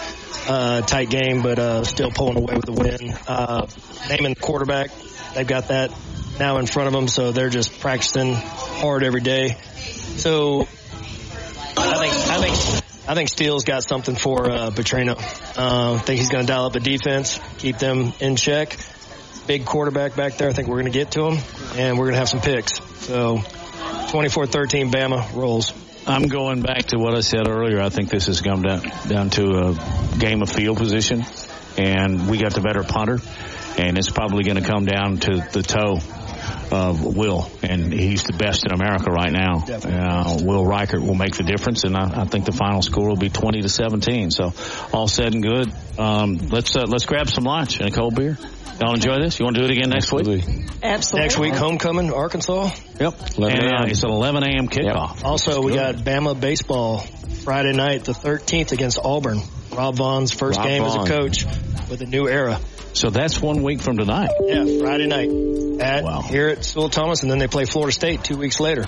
Uh, 0.49 0.81
tight 0.81 1.11
game, 1.11 1.43
but 1.43 1.59
uh, 1.59 1.83
still 1.83 2.13
pulling 2.13 2.37
away 2.37 2.55
with 2.55 2.67
the 2.67 2.73
win. 2.73 3.13
Uh, 3.27 3.67
naming 4.09 4.33
the 4.35 4.41
quarterback, 4.41 4.93
they've 5.35 5.47
got 5.47 5.69
that 5.69 5.91
now 6.39 6.59
in 6.59 6.67
front 6.67 6.87
of 6.87 6.93
them, 6.93 7.09
so 7.09 7.33
they're 7.33 7.51
just 7.51 7.81
practicing 7.81 8.35
hard 8.35 9.03
every 9.03 9.23
day. 9.23 9.57
So 10.19 10.69
I 11.77 11.99
think 11.99 12.13
I 12.15 12.41
think 12.41 12.85
I 13.09 13.15
think 13.15 13.29
Steele's 13.29 13.65
got 13.65 13.83
something 13.83 14.15
for 14.15 14.51
uh, 14.51 14.71
Petrino. 14.71 15.17
Uh, 15.59 15.95
I 15.95 15.99
think 15.99 16.21
he's 16.21 16.29
going 16.29 16.47
to 16.47 16.53
dial 16.53 16.67
up 16.67 16.73
the 16.73 16.81
defense, 16.81 17.41
keep 17.59 17.79
them 17.79 18.13
in 18.21 18.37
check. 18.37 18.77
Big 19.47 19.65
quarterback 19.65 20.17
back 20.17 20.39
there. 20.39 20.49
I 20.49 20.53
think 20.53 20.67
we're 20.67 20.81
going 20.81 20.93
to 20.93 20.99
get 20.99 21.13
to 21.13 21.25
him, 21.25 21.39
and 21.77 21.97
we're 21.97 22.07
going 22.07 22.15
to 22.15 22.19
have 22.19 22.29
some 22.29 22.41
picks. 22.41 22.81
So 23.07 23.39
24-13 23.39 24.91
Bama 24.91 25.33
rolls. 25.35 25.73
I'm 26.07 26.27
going 26.29 26.63
back 26.63 26.87
to 26.87 26.99
what 26.99 27.15
I 27.15 27.21
said 27.21 27.49
earlier. 27.49 27.81
I 27.81 27.89
think 27.89 28.11
this 28.11 28.27
has 28.27 28.41
come 28.41 28.63
down 28.63 28.83
down 29.09 29.31
to 29.31 29.45
a 29.45 30.19
game 30.19 30.43
of 30.43 30.51
field 30.51 30.79
position, 30.79 31.25
and 31.79 32.29
we 32.29 32.39
got 32.39 32.55
the 32.55 32.61
better 32.61 32.83
punter, 32.83 33.19
and 33.79 33.97
it's 33.99 34.11
probably 34.11 34.43
going 34.43 34.63
to 34.63 34.69
come 34.69 34.85
down 34.85 35.19
to 35.19 35.49
the 35.53 35.63
toe 35.63 35.99
of 36.71 37.17
Will, 37.17 37.51
and 37.63 37.93
he's 37.93 38.25
the 38.25 38.33
best 38.33 38.65
in 38.67 38.73
America 38.73 39.11
right 39.11 39.33
now. 39.33 39.65
Uh, 39.67 40.39
Will 40.43 40.65
Reichard 40.65 41.07
will 41.07 41.15
make 41.15 41.37
the 41.37 41.43
difference, 41.43 41.85
and 41.85 41.97
I, 41.97 42.23
I, 42.23 42.25
think 42.25 42.45
the 42.45 42.53
final 42.53 42.83
score 42.83 43.09
will 43.09 43.17
be 43.17 43.29
20 43.29 43.63
to 43.63 43.69
17. 43.69 44.31
So, 44.31 44.53
all 44.93 45.09
said 45.09 45.35
and 45.35 45.43
good, 45.43 45.73
um, 45.99 46.37
let's 46.49 46.77
uh, 46.77 46.85
let's 46.87 47.05
grab 47.05 47.29
some 47.29 47.45
lunch 47.45 47.81
and 47.81 47.89
a 47.89 47.93
cold 47.93 48.15
beer. 48.15 48.39
Y'all 48.81 48.93
enjoy 48.93 49.19
this? 49.19 49.39
You 49.39 49.47
want 49.47 49.57
to 49.57 49.63
do 49.63 49.69
it 49.69 49.79
again 49.79 49.89
next 49.89 50.13
week? 50.13 50.45
Absolutely. 50.83 51.21
Next 51.23 51.39
week, 51.39 51.55
homecoming, 51.55 52.13
Arkansas. 52.13 52.71
Yep. 53.01 53.39
And, 53.39 53.45
uh, 53.45 53.87
it's 53.87 54.03
an 54.03 54.11
11 54.11 54.43
a.m. 54.43 54.69
kickoff. 54.69 55.17
Yep. 55.17 55.25
Also, 55.25 55.63
we 55.63 55.75
got 55.75 55.95
Bama 55.97 56.39
baseball 56.39 56.99
Friday 56.99 57.73
night, 57.73 58.05
the 58.05 58.13
13th 58.13 58.73
against 58.73 58.99
Auburn. 59.03 59.41
Rob 59.77 59.97
Vaughn's 59.97 60.33
first 60.33 60.59
Rob 60.59 60.67
game 60.69 60.83
Vaughn. 60.83 61.01
as 61.01 61.09
a 61.09 61.13
coach 61.13 61.45
with 61.91 62.01
a 62.03 62.07
new 62.07 62.29
era. 62.29 62.59
So 62.95 63.11
that's 63.11 63.41
one 63.41 63.63
week 63.63 63.81
from 63.83 63.99
tonight. 63.99 64.31
Yeah, 64.41 64.65
Friday 64.81 65.07
night 65.07 65.29
at 65.83 66.25
here 66.25 66.49
at 66.49 66.65
Sewell 66.65 66.89
Thomas, 66.89 67.23
and 67.23 67.31
then 67.31 67.39
they 67.39 67.47
play 67.47 67.67
Florida 67.67 67.93
State 67.93 68.25
two 68.25 68.37
weeks 68.39 68.59
later. 68.59 68.87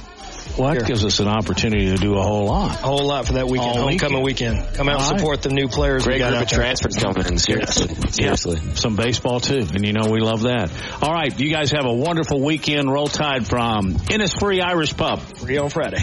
Well, 0.56 0.68
that 0.68 0.78
Here. 0.78 0.86
gives 0.86 1.04
us 1.04 1.20
an 1.20 1.28
opportunity 1.28 1.90
to 1.90 1.96
do 1.96 2.16
a 2.16 2.22
whole 2.22 2.46
lot. 2.46 2.70
A 2.70 2.78
whole 2.78 3.06
lot 3.06 3.26
for 3.26 3.34
that 3.34 3.46
weekend, 3.48 3.76
All 3.78 3.88
homecoming 3.88 4.22
weekend. 4.22 4.56
Come 4.74 4.88
out 4.88 4.94
All 4.94 5.02
and 5.02 5.10
right. 5.12 5.18
support 5.20 5.42
the 5.42 5.50
new 5.50 5.68
players. 5.68 6.04
Great 6.04 6.14
we 6.14 6.18
got 6.20 6.30
group 6.30 6.42
of 6.44 6.48
transfers 6.48 6.96
coming 6.96 7.26
in. 7.26 7.38
Seriously. 7.38 7.94
Seriously. 8.10 8.56
Some 8.74 8.96
baseball 8.96 9.40
too, 9.40 9.66
and 9.74 9.84
you 9.86 9.92
know 9.92 10.10
we 10.10 10.20
love 10.20 10.42
that. 10.42 10.72
All 11.02 11.12
right, 11.12 11.38
you 11.38 11.52
guys 11.52 11.70
have 11.72 11.84
a 11.84 11.92
wonderful 11.92 12.40
weekend. 12.40 12.90
Roll 12.90 13.08
Tide 13.08 13.46
from 13.46 13.92
Innisfree 13.92 14.62
Irish 14.64 14.96
Pub. 14.96 15.20
Free 15.20 15.58
on 15.58 15.68
Friday. 15.68 16.02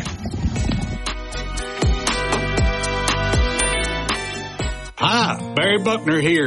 Hi, 4.98 5.54
Barry 5.56 5.78
Buckner 5.80 6.20
here. 6.22 6.44